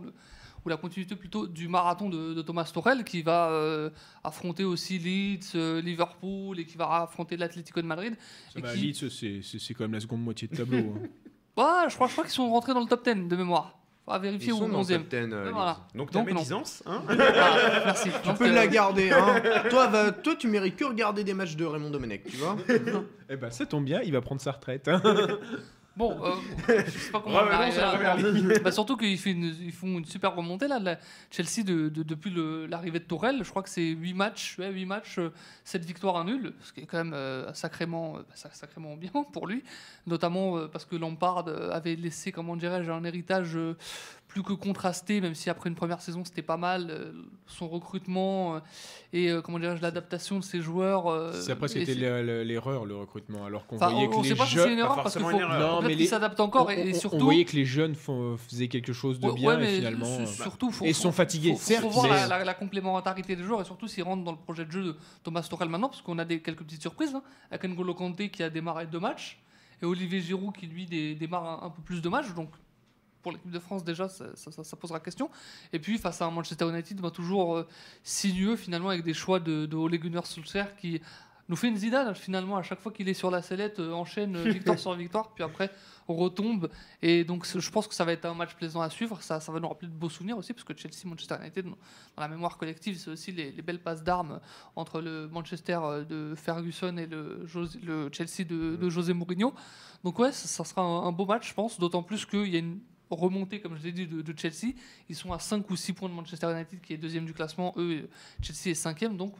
ou 0.64 0.68
la 0.68 0.76
continuité 0.76 1.16
plutôt 1.16 1.46
du 1.46 1.68
marathon 1.68 2.08
de, 2.08 2.34
de 2.34 2.42
Thomas 2.42 2.64
Tuchel 2.72 3.04
qui 3.04 3.22
va 3.22 3.48
euh, 3.50 3.90
affronter 4.24 4.64
aussi 4.64 4.98
Leeds, 4.98 5.52
euh, 5.54 5.80
Liverpool 5.80 6.58
et 6.60 6.64
qui 6.66 6.76
va 6.76 7.02
affronter 7.02 7.36
l'Atlético 7.36 7.80
de 7.80 7.86
Madrid. 7.86 8.16
Ça 8.52 8.58
et 8.58 8.62
qui- 8.62 8.78
Leeds, 8.92 9.08
c'est- 9.42 9.74
quand 9.74 9.84
même 9.84 9.92
la 9.94 10.00
seconde 10.00 10.22
moitié 10.22 10.48
de 10.48 10.56
tableau. 10.56 10.78
hein. 10.96 11.08
Ouais, 11.56 11.64
je 11.90 11.94
crois, 11.94 12.06
je 12.08 12.12
crois 12.12 12.24
qu'ils 12.24 12.32
sont 12.32 12.48
rentrés 12.50 12.74
dans 12.74 12.80
le 12.80 12.86
top 12.86 13.04
10 13.04 13.28
de 13.28 13.36
mémoire. 13.36 13.74
À 14.10 14.16
Ils 14.16 14.22
vérifier 14.22 14.52
sont 14.52 14.64
au 14.64 14.68
dans 14.68 14.78
le 14.78 14.84
11e. 14.84 15.00
top 15.02 15.08
10, 15.10 15.16
euh. 15.34 15.50
Voilà. 15.52 15.80
Donc 15.94 16.10
ta 16.10 16.18
Donc, 16.20 16.28
médisance, 16.28 16.82
hein 16.86 17.02
Ah, 17.10 17.82
merci. 17.84 18.08
Tu 18.22 18.26
Donc, 18.28 18.38
peux 18.38 18.50
la 18.50 18.66
garder, 18.66 19.10
hein. 19.10 19.42
toi, 19.70 19.86
va- 19.88 20.12
toi, 20.12 20.34
tu 20.34 20.48
mérites 20.48 20.76
que 20.76 20.86
regarder 20.86 21.24
des 21.24 21.34
matchs 21.34 21.56
de 21.56 21.66
Raymond 21.66 21.90
Domenech, 21.90 22.24
tu 22.24 22.36
vois. 22.38 22.56
Eh 23.28 23.36
ben, 23.36 23.50
ça 23.50 23.66
tombe 23.66 23.84
bien, 23.84 24.00
il 24.02 24.12
va 24.12 24.22
prendre 24.22 24.40
sa 24.40 24.52
retraite. 24.52 24.88
Bon, 25.98 26.16
euh, 26.24 26.32
je 26.86 26.90
sais 26.90 27.10
pas 27.10 27.20
comment 27.20 27.38
on 27.38 27.46
première 27.90 28.16
ligue. 28.16 28.60
Bah, 28.62 28.70
surtout 28.70 28.96
qu'ils 28.96 29.18
font 29.18 29.30
une, 29.30 29.44
ils 29.60 29.72
font 29.72 29.98
une 29.98 30.04
super 30.04 30.34
remontée 30.36 30.68
là, 30.68 30.78
la 30.78 30.96
Chelsea 31.30 31.64
de, 31.64 31.88
de- 31.88 32.04
depuis 32.04 32.30
le- 32.30 32.66
l'arrivée 32.66 33.00
de 33.00 33.04
Tourelle. 33.04 33.40
Je 33.42 33.50
crois 33.50 33.64
que 33.64 33.68
c'est 33.68 33.82
8 33.88 34.14
matchs, 34.14 34.56
ouais, 34.60 34.70
8 34.70 34.86
matchs, 34.86 35.18
7 35.64 35.84
victoires, 35.84 36.16
un 36.16 36.24
nul, 36.24 36.52
ce 36.62 36.72
qui 36.72 36.80
est 36.80 36.86
quand 36.86 36.98
même 36.98 37.14
euh, 37.14 37.52
sacrément, 37.52 38.16
euh, 38.16 38.20
sac- 38.34 38.54
sacrément 38.54 38.96
bien 38.96 39.10
pour 39.32 39.48
lui, 39.48 39.64
notamment 40.06 40.56
euh, 40.56 40.68
parce 40.68 40.84
que 40.84 40.94
Lampard 40.94 41.48
euh, 41.48 41.70
avait 41.72 41.96
laissé, 41.96 42.30
comment 42.30 42.54
dirais-je, 42.56 42.90
un 42.92 43.02
héritage 43.02 43.56
euh, 43.56 43.76
plus 44.42 44.54
que 44.54 44.58
contrasté, 44.60 45.20
même 45.20 45.34
si 45.34 45.50
après 45.50 45.68
une 45.68 45.74
première 45.74 46.00
saison 46.00 46.24
c'était 46.24 46.42
pas 46.42 46.56
mal, 46.56 46.88
euh, 46.90 47.12
son 47.46 47.68
recrutement 47.68 48.56
euh, 48.56 48.60
et 49.12 49.30
euh, 49.30 49.40
comment 49.42 49.58
dirais-je 49.58 49.82
l'adaptation 49.82 50.38
de 50.38 50.44
ses 50.44 50.60
joueurs. 50.60 51.06
euh, 51.08 51.32
C'est 51.32 51.52
après, 51.52 51.68
c'était 51.68 51.94
l'erreur, 51.94 52.84
le 52.86 52.94
recrutement. 52.96 53.44
Alors 53.46 53.66
qu'on 53.66 53.76
voyait 53.76 54.06
on, 54.06 54.10
que 54.10 54.16
on 54.16 54.22
les 54.22 54.28
sait 54.28 54.34
pas 54.36 54.44
si 54.44 54.50
c'est 54.52 54.56
jeunes. 54.62 54.72
une 54.72 54.78
erreur 54.78 54.96
parce 55.02 55.14
qu'il 55.16 55.22
faut, 55.22 55.30
une 55.30 55.38
erreur. 55.38 55.58
Non, 55.76 55.80
faut 55.82 55.88
mais 55.88 55.94
les- 55.94 56.06
s'adaptent 56.06 56.40
encore 56.40 56.66
on, 56.66 56.70
et, 56.70 56.94
surtout. 56.94 57.16
on 57.16 57.24
voyait 57.24 57.44
que 57.44 57.56
les 57.56 57.64
jeunes 57.64 57.94
font- 57.94 58.36
faisaient 58.36 58.68
quelque 58.68 58.92
chose 58.92 59.18
de 59.18 59.30
bien 59.32 59.48
ouais, 59.48 59.56
mais 59.56 59.72
et 59.72 59.76
finalement. 59.76 60.04
su- 60.04 60.22
euh, 60.22 60.26
surtout, 60.26 60.70
faut, 60.70 60.84
et 60.84 60.92
faut- 60.92 61.02
sont 61.02 61.12
fatigués, 61.12 61.50
faut- 61.52 61.56
faut 61.58 61.62
certes, 61.64 61.84
voir 61.86 62.04
mais- 62.04 62.10
la, 62.10 62.26
la- 62.28 62.44
la 62.44 62.54
complémentarité 62.54 63.34
des 63.34 63.42
joueurs 63.42 63.60
et 63.62 63.64
surtout 63.64 63.88
s'ils 63.88 64.04
rentrent 64.04 64.24
dans 64.24 64.32
le 64.32 64.38
projet 64.38 64.64
de 64.64 64.70
jeu 64.70 64.82
de 64.84 64.96
Thomas 65.24 65.42
Tuchel 65.42 65.68
maintenant, 65.68 65.88
parce 65.88 66.02
qu'on 66.02 66.18
a 66.18 66.24
des, 66.24 66.40
quelques 66.40 66.62
petites 66.62 66.82
surprises. 66.82 67.14
Hein, 67.14 67.22
avec 67.50 67.64
N'Golo 67.70 67.94
Kanté 67.94 68.28
qui 68.28 68.42
a 68.42 68.50
démarré 68.50 68.86
deux 68.86 69.00
matchs 69.00 69.38
et 69.82 69.86
Olivier 69.86 70.20
Giroud 70.20 70.54
qui 70.54 70.66
lui 70.66 70.86
dé- 70.86 71.14
démarre 71.14 71.62
un, 71.64 71.66
un 71.66 71.70
peu 71.70 71.82
plus 71.82 72.02
de 72.02 72.08
matchs. 72.08 72.32
Donc 72.34 72.50
pour 73.22 73.32
l'équipe 73.32 73.50
de 73.50 73.58
France 73.58 73.84
déjà, 73.84 74.08
ça, 74.08 74.26
ça- 74.36 74.64
ça- 74.64 74.76
posera 74.76 75.00
question. 75.00 75.30
Et 75.72 75.78
puis 75.78 75.98
face 75.98 76.22
à 76.22 76.26
un 76.26 76.30
Manchester 76.30 76.68
United, 76.68 77.00
bah, 77.00 77.10
toujours 77.10 77.56
euh, 77.56 77.66
sinueux 78.02 78.56
finalement 78.56 78.90
avec 78.90 79.02
des 79.04 79.14
choix 79.14 79.40
de, 79.40 79.66
de 79.66 79.76
Ole 79.76 79.98
Gunnar 79.98 80.26
Solskjaer 80.26 80.76
qui 80.76 81.00
nous 81.48 81.56
fait 81.56 81.68
une 81.68 81.76
Zidane 81.78 82.14
finalement 82.14 82.58
à 82.58 82.62
chaque 82.62 82.78
fois 82.78 82.92
qu'il 82.92 83.08
est 83.08 83.14
sur 83.14 83.30
la 83.30 83.40
sellette, 83.40 83.80
euh, 83.80 83.92
enchaîne 83.92 84.36
euh, 84.36 84.44
victoire 84.52 84.78
sur 84.78 84.92
victoire, 84.94 85.30
puis 85.32 85.42
après 85.42 85.70
on 86.06 86.14
retombe. 86.14 86.70
Et 87.02 87.24
donc 87.24 87.46
je 87.46 87.70
pense 87.70 87.86
que 87.88 87.94
ça 87.94 88.04
va 88.04 88.12
être 88.12 88.24
un 88.26 88.34
match 88.34 88.54
plaisant 88.54 88.80
à 88.82 88.88
suivre. 88.90 89.20
Ça, 89.22 89.40
ça 89.40 89.50
va 89.50 89.58
nous 89.58 89.68
rappeler 89.68 89.88
de 89.88 89.92
beaux 89.94 90.08
souvenirs 90.10 90.36
aussi, 90.38 90.52
parce 90.52 90.64
que 90.64 90.76
Chelsea, 90.76 91.06
Manchester 91.06 91.36
United, 91.40 91.64
dans 91.66 91.76
la 92.22 92.28
mémoire 92.28 92.56
collective, 92.58 92.98
c'est 92.98 93.10
aussi 93.10 93.32
les, 93.32 93.50
les 93.52 93.62
belles 93.62 93.82
passes 93.82 94.02
d'armes 94.04 94.40
entre 94.76 95.00
le 95.00 95.26
Manchester 95.28 95.78
de 96.08 96.34
Ferguson 96.36 96.96
et 96.98 97.06
le, 97.06 97.46
Chelsea 98.12 98.44
de, 98.46 98.76
de 98.76 98.88
José 98.90 99.12
Mourinho. 99.14 99.52
Donc 100.04 100.18
ouais, 100.18 100.32
ça, 100.32 100.46
ça 100.48 100.64
sera 100.64 100.82
un, 100.82 101.06
un 101.08 101.12
beau 101.12 101.26
match, 101.26 101.48
je 101.48 101.54
pense, 101.54 101.78
d'autant 101.78 102.02
plus 102.02 102.24
qu'il 102.26 102.48
y 102.48 102.56
a 102.56 102.60
une 102.60 102.78
remontée, 103.10 103.60
comme 103.60 103.76
je 103.76 103.82
l'ai 103.82 103.92
dit, 103.92 104.06
de, 104.06 104.34
Chelsea. 104.38 104.74
Ils 105.08 105.16
sont 105.16 105.32
à 105.32 105.38
5 105.38 105.68
ou 105.70 105.76
6 105.76 105.92
points 105.92 106.08
de 106.08 106.14
Manchester 106.14 106.50
United, 106.52 106.80
qui 106.80 106.92
est 106.94 106.96
deuxième 106.96 107.24
du 107.24 107.32
classement. 107.34 107.72
Eux, 107.76 108.08
Chelsea 108.42 108.70
est 108.70 108.74
cinquième, 108.74 109.16
donc 109.16 109.34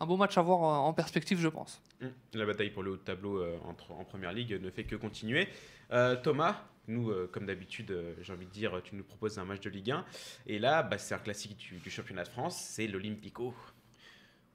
un 0.00 0.06
beau 0.06 0.16
match 0.16 0.36
à 0.36 0.42
voir 0.42 0.62
euh, 0.64 0.88
en 0.88 0.92
perspective, 0.92 1.38
je 1.38 1.48
pense. 1.48 1.80
Hum, 2.02 2.10
La 2.34 2.44
bataille 2.46 2.70
pour 2.70 2.82
le 2.82 2.92
haut 2.92 2.96
de 2.96 3.02
tableau 3.02 3.38
euh, 3.38 3.56
entre- 3.64 3.92
en 3.92 4.04
première 4.04 4.32
ligue 4.32 4.60
ne 4.60 4.70
fait 4.70 4.84
que 4.84 4.96
continuer. 4.96 5.48
Euh, 5.92 6.16
Thomas, 6.16 6.62
nous, 6.88 7.10
euh, 7.10 7.28
comme 7.32 7.46
d'habitude, 7.46 7.96
j'ai 8.20 8.32
envie 8.32 8.46
de 8.46 8.50
dire, 8.50 8.80
tu 8.82 8.96
nous 8.96 9.04
proposes 9.04 9.38
un 9.38 9.44
match 9.44 9.60
de 9.60 9.70
Ligue 9.70 9.92
1. 9.92 10.04
Et 10.46 10.58
là, 10.58 10.82
bah, 10.82 10.98
c'est 10.98 11.14
un 11.14 11.18
classique 11.18 11.72
du 11.82 11.90
championnat 11.90 12.24
de 12.24 12.28
France, 12.28 12.56
c'est 12.58 12.88
l'Olympico. 12.88 13.54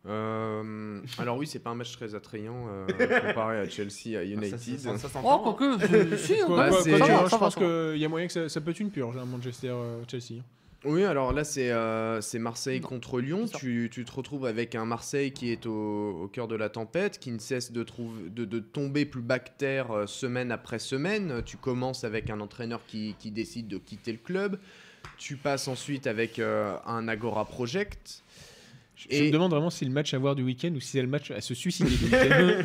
Euh, 0.08 1.02
alors 1.18 1.38
oui, 1.38 1.48
c'est 1.48 1.60
pas 1.60 1.72
un 1.72 1.76
match 1.76 1.92
très 1.92 2.16
attrayant 2.16 2.68
euh, 2.70 2.88
comparé 3.28 3.60
à 3.60 3.70
Chelsea 3.70 4.18
à 4.18 4.24
United. 4.24 4.58
Ça, 4.80 4.98
ça- 4.98 5.10
ça 5.10 5.22
Oh, 5.24 5.30
hein. 5.30 5.40
quoique, 5.44 5.64
euh, 5.94 6.18
si, 6.18 6.36
Quoi- 6.46 6.58
Bah, 6.58 6.70
quoi- 6.70 6.98
quoi- 6.98 7.28
je 7.30 7.36
pense 7.36 7.56
qu'il 7.56 7.98
y 8.02 8.06
a 8.06 8.10
moyen 8.10 8.28
que 8.28 8.34
ça, 8.34 8.48
ça 8.50 8.62
peut 8.62 8.72
être 8.72 8.80
une 8.80 8.92
purge, 8.92 9.18
hein, 9.18 9.26
Manchester-Chelsea. 9.26 10.42
Oui, 10.86 11.04
alors 11.04 11.34
là, 11.34 11.44
c'est 11.44 11.72
euh, 11.72 12.22
c'est 12.22 12.38
Marseille 12.40 12.80
Non, 12.80 12.88
contre 12.88 13.20
Lyon. 13.20 13.46
Tu, 13.58 13.90
tu 13.92 14.06
te 14.06 14.12
retrouves 14.12 14.46
avec 14.46 14.76
un 14.76 14.86
Marseille 14.86 15.32
qui 15.34 15.52
est 15.52 15.66
au, 15.66 16.12
au 16.22 16.28
cœur 16.28 16.48
de 16.48 16.56
la 16.56 16.70
tempête, 16.70 17.20
qui 17.20 17.32
ne 17.32 17.40
cesse 17.40 17.72
de, 17.74 17.84
trouver, 17.84 18.30
de, 18.30 18.46
de 18.46 18.60
tomber 18.60 19.06
plus 19.06 19.24
bactère 19.24 19.92
euh, 19.92 20.06
semaine 20.06 20.52
après 20.52 20.80
semaine. 20.80 21.42
Tu 21.46 21.58
commences 21.58 22.04
avec 22.04 22.30
un 22.30 22.40
entraîneur 22.40 22.82
qui, 22.88 23.16
qui 23.20 23.32
décide 23.32 23.68
de 23.68 23.78
quitter 23.80 24.12
le 24.12 24.20
club. 24.20 24.60
Tu 25.18 25.36
passes 25.36 25.68
ensuite 25.68 26.06
avec 26.08 26.38
euh, 26.38 26.76
un 26.86 27.08
Agora 27.08 27.44
Project. 27.46 28.24
Je, 28.98 29.24
me 29.26 29.32
demande 29.32 29.52
vraiment 29.52 29.70
si 29.70 29.80
c'est 29.80 29.86
le 29.86 29.92
match 29.92 30.14
à 30.16 30.18
voir 30.18 30.36
du 30.36 30.42
week-end 30.42 30.74
ou 30.76 30.80
si 30.80 30.90
c'est 30.90 31.02
le 31.02 31.08
match 31.08 31.30
à 31.30 31.40
se 31.40 31.54
suicider 31.54 31.96
du 31.96 32.06
week-end. 32.06 32.64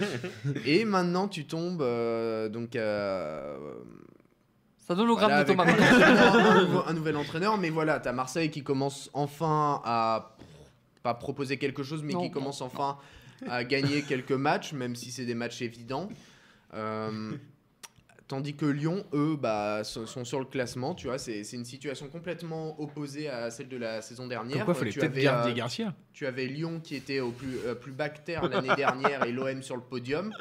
Et 0.65 0.87
maintenant, 0.87 1.29
tu 1.29 1.45
tombes 1.45 1.83
euh, 1.83 2.49
donc 2.49 2.75
à. 2.75 3.55
Ça 4.79 4.95
donne 4.95 5.05
l'hologramme 5.07 5.31
Voilà, 5.31 5.45
de 5.45 5.49
Thomas. 5.49 5.65
un, 5.67 6.65
nouveau, 6.65 6.83
un 6.87 6.93
nouvel 6.95 7.17
entraîneur, 7.17 7.59
mais 7.59 7.71
voilà, 7.71 8.01
t'as 8.01 8.13
Marseille 8.13 8.51
qui 8.51 8.63
commence 8.63 9.11
enfin 9.13 9.81
à 9.85 10.37
pas 11.03 11.15
proposer 11.15 11.59
quelque 11.59 11.83
chose, 11.83 12.03
mais 12.03 12.15
Non, 12.15 12.21
qui 12.21 12.29
non, 12.29 12.33
commence 12.33 12.63
enfin 12.63 12.97
à 13.47 13.65
gagner 13.65 14.03
quelques 14.03 14.33
matchs, 14.33 14.73
même 14.73 14.97
si 14.97 15.11
c'est 15.11 15.25
des 15.25 15.35
matchs 15.35 15.63
évidents. 15.63 16.09
Euh, 16.75 17.33
tandis 18.33 18.55
que 18.55 18.65
Lyon, 18.65 19.05
eux, 19.13 19.37
bah, 19.39 19.85
sont 19.85 20.25
sur 20.25 20.39
le 20.39 20.47
classement. 20.47 20.95
Tu 20.95 21.07
vois, 21.09 21.19
c'est 21.19 21.45
c'est 21.45 21.59
une 21.59 21.67
situation 21.67 22.09
complètement 22.09 22.81
opposée 22.81 23.29
à 23.29 23.51
celle 23.51 23.69
de 23.69 23.77
la 23.77 24.01
saison 24.01 24.27
dernière. 24.27 24.65
Comme 24.65 24.65
quoi, 24.65 24.75
fallait 24.75 24.91
tu, 24.91 25.01
peut-être 25.01 25.13
avais, 25.13 25.23
garder 25.23 25.51
euh, 25.51 25.55
Garcia. 25.55 25.95
tu 26.15 26.27
avais 26.27 26.47
Lyon 26.47 26.81
qui 26.83 26.97
était 26.97 27.21
au 27.21 27.31
plus, 27.31 27.59
euh, 27.67 27.75
plus 27.75 27.93
bactère 27.93 28.49
l'année 28.49 28.75
dernière 28.77 29.25
et 29.25 29.33
l'OM 29.33 29.63
sur 29.63 29.77
le 29.77 29.83
podium. 29.83 30.33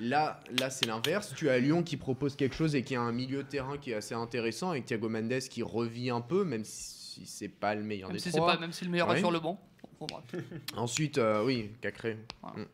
Là, 0.00 0.40
là 0.58 0.70
c'est 0.70 0.86
l'inverse. 0.86 1.34
Tu 1.36 1.50
as 1.50 1.58
Lyon 1.58 1.82
qui 1.82 1.98
propose 1.98 2.34
quelque 2.34 2.54
chose 2.54 2.74
et 2.74 2.82
qui 2.82 2.96
a 2.96 3.02
un 3.02 3.12
milieu 3.12 3.42
de 3.42 3.48
terrain 3.48 3.76
qui 3.76 3.90
est 3.90 3.96
assez 3.96 4.14
intéressant 4.14 4.70
avec 4.70 4.86
Thiago 4.86 5.10
Mendes 5.10 5.40
qui 5.50 5.62
revit 5.62 6.08
un 6.08 6.22
peu, 6.22 6.44
même 6.44 6.64
si 6.64 7.26
c'est 7.26 7.48
pas 7.48 7.74
le 7.74 7.82
meilleur 7.82 8.08
Même 8.08 8.16
des 8.16 8.22
si, 8.22 8.30
trois. 8.30 8.54
pas, 8.54 8.58
même 8.58 8.72
si 8.72 8.86
le 8.86 8.90
meilleur 8.90 9.08
Ouais. 9.10 9.16
est 9.16 9.20
sur 9.20 9.30
le 9.30 9.40
banc. 9.40 9.60
Ensuite, 10.76 11.18
euh, 11.18 11.44
oui, 11.44 11.72
Cacré. 11.82 12.16
Voilà. 12.40 12.60
Mm. 12.60 12.66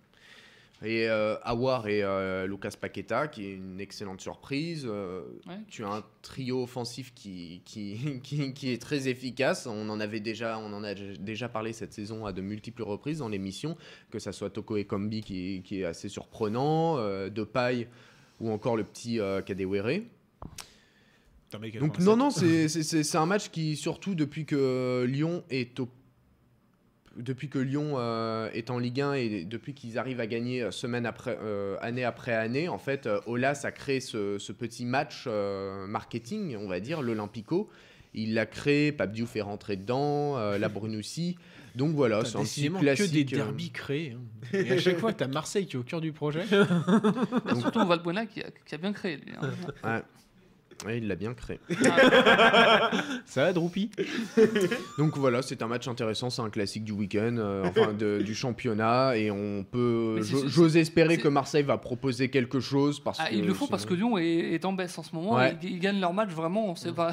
Et 0.83 1.09
euh, 1.11 1.37
Awar 1.43 1.89
et 1.89 2.03
euh, 2.03 2.47
Lucas 2.47 2.73
Paqueta, 2.81 3.29
qui 3.29 3.45
est 3.45 3.53
une 3.55 3.81
excellente 3.81 4.21
surprise. 4.23 4.87
Euh, 4.89 5.21
Ouais. 5.47 5.59
Tu 5.69 5.85
as 5.85 5.91
un 5.91 6.03
trio 6.23 6.63
offensif 6.63 7.13
qui, 7.15 7.61
qui, 7.67 8.21
qui, 8.23 8.55
qui 8.55 8.71
est 8.73 8.81
très 8.81 9.09
efficace. 9.09 9.67
On 9.67 9.89
en 9.91 10.01
avait 10.01 10.21
déjà, 10.21 10.59
on 10.59 10.73
en 10.73 10.83
a 10.83 10.95
déjà 10.95 11.49
parlé 11.51 11.73
cette 11.75 11.93
saison 11.93 12.25
à 12.25 12.33
de 12.33 12.41
multiples 12.41 12.83
reprises 12.83 13.19
dans 13.19 13.29
l'émission, 13.29 13.77
que 14.11 14.19
ça 14.19 14.33
soit 14.33 14.49
Toko 14.51 14.77
et 14.79 14.85
Kombi 14.85 15.21
qui, 15.23 15.63
qui 15.65 15.81
est 15.83 15.85
assez 15.85 16.09
surprenant, 16.09 16.97
euh, 16.97 17.29
Depay 17.29 17.87
ou 18.41 18.51
encore 18.51 18.77
le 18.77 18.85
petit 18.85 19.21
euh, 19.21 19.43
Kadewere. 19.43 20.01
Donc 21.81 21.99
non, 21.99 22.17
non, 22.17 22.31
c'est- 22.31 22.69
c'est 22.69 22.83
c'est- 22.85 23.03
c'est 23.03 23.19
un 23.19 23.27
match 23.27 23.51
qui, 23.51 23.75
surtout 23.77 24.15
depuis 24.15 24.47
que 24.47 25.05
Lyon 25.09 25.43
est 25.51 25.79
au 25.81 25.89
depuis 27.17 27.49
que 27.49 27.59
Lyon 27.59 27.95
euh, 27.97 28.49
est 28.53 28.71
en 28.71 28.79
Ligue 28.79 29.01
1 29.01 29.13
et 29.15 29.45
depuis 29.45 29.75
qu'ils 29.75 29.99
arrivent 29.99 30.21
à 30.21 30.27
gagner 30.27 30.63
euh, 30.63 30.71
semaine 30.71 31.07
après 31.07 31.39
euh, 31.43 31.77
année 31.81 32.05
après 32.05 32.33
année, 32.35 32.69
en 32.69 32.79
fait, 32.79 33.09
Olas 33.27 33.61
a 33.65 33.73
créé 33.73 34.01
ce, 34.01 34.39
ce 34.39 34.53
petit 34.53 34.85
match 34.85 35.25
euh, 35.27 35.87
marketing, 35.87 36.57
on 36.57 36.69
va 36.69 36.81
dire, 36.81 37.03
l'Olympico. 37.03 37.69
Il 38.15 38.35
l'a 38.35 38.45
créé, 38.47 38.91
Pape 38.91 39.13
Diouf 39.13 39.37
est 39.37 39.41
rentré 39.41 39.77
dedans, 39.77 40.37
euh, 40.37 40.59
la 40.59 40.69
Brunussi. 40.69 41.37
Donc 41.77 41.95
voilà, 41.95 42.25
c'est 42.25 42.37
un 42.37 42.43
petit 42.43 42.69
classique. 42.71 43.07
que 43.07 43.13
des 43.13 43.23
derbys 43.25 43.71
créés. 43.71 44.17
hein. 44.17 44.57
Et 44.59 44.73
à 44.73 44.79
chaque 44.79 44.99
fois, 44.99 45.13
t'as 45.13 45.29
Marseille 45.29 45.67
qui 45.67 45.77
est 45.77 45.79
au 45.79 45.85
cœur 45.85 46.01
du 46.01 46.13
projet. 46.13 46.43
Et 47.53 47.55
surtout 47.61 47.87
Valbuena 47.87 48.27
qui 48.27 48.41
a, 48.43 48.51
qui 48.67 48.75
a 48.75 48.79
bien 48.79 48.93
créé. 48.93 49.19
Lui, 49.19 49.33
hein. 49.41 49.51
ouais. 49.85 50.03
Ouais, 50.87 50.99
il 50.99 51.09
l'a 51.09 51.15
bien 51.15 51.35
créé. 51.35 51.61
Ça 53.27 53.45
va, 53.45 53.53
Droupi 53.53 53.91
Donc 54.99 55.17
voilà, 55.17 55.43
c'est 55.43 55.63
un 55.63 55.67
match 55.67 55.89
intéressant, 55.89 56.31
c'est 56.31 56.43
un 56.43 56.51
classique 56.51 56.85
du 56.85 56.93
week-end, 56.93 57.37
euh, 57.39 57.65
enfin 57.67 57.93
de- 57.93 58.23
du 58.23 58.35
championnat, 58.35 59.17
et 59.17 59.31
on 59.31 59.65
peut, 59.65 60.15
Mais 60.17 60.23
c'est- 60.23 60.49
j'ose 60.49 60.77
espérer 60.77 61.17
c'est- 61.17 61.21
que 61.23 61.29
Marseille 61.29 61.63
va 61.63 61.79
proposer 61.79 62.31
quelque 62.31 62.61
chose 62.61 63.01
parce 63.01 63.19
Ah, 63.21 63.29
que 63.31 63.35
ils 63.35 63.45
le 63.47 63.55
font 63.55 63.67
parce 63.67 63.85
que 63.85 63.95
sinon- 63.95 64.17
Lyon 64.17 64.19
est, 64.19 64.55
est 64.55 64.65
en 64.65 64.73
baisse 64.73 64.97
en 64.99 65.03
ce 65.03 65.15
moment. 65.15 65.35
Ouais. 65.37 65.57
Ils, 65.63 65.71
ils 65.73 65.79
gagnent 65.79 66.01
leur 66.01 66.13
match 66.15 66.31
vraiment. 66.31 66.75
C'est 66.77 66.95
pas 66.95 67.13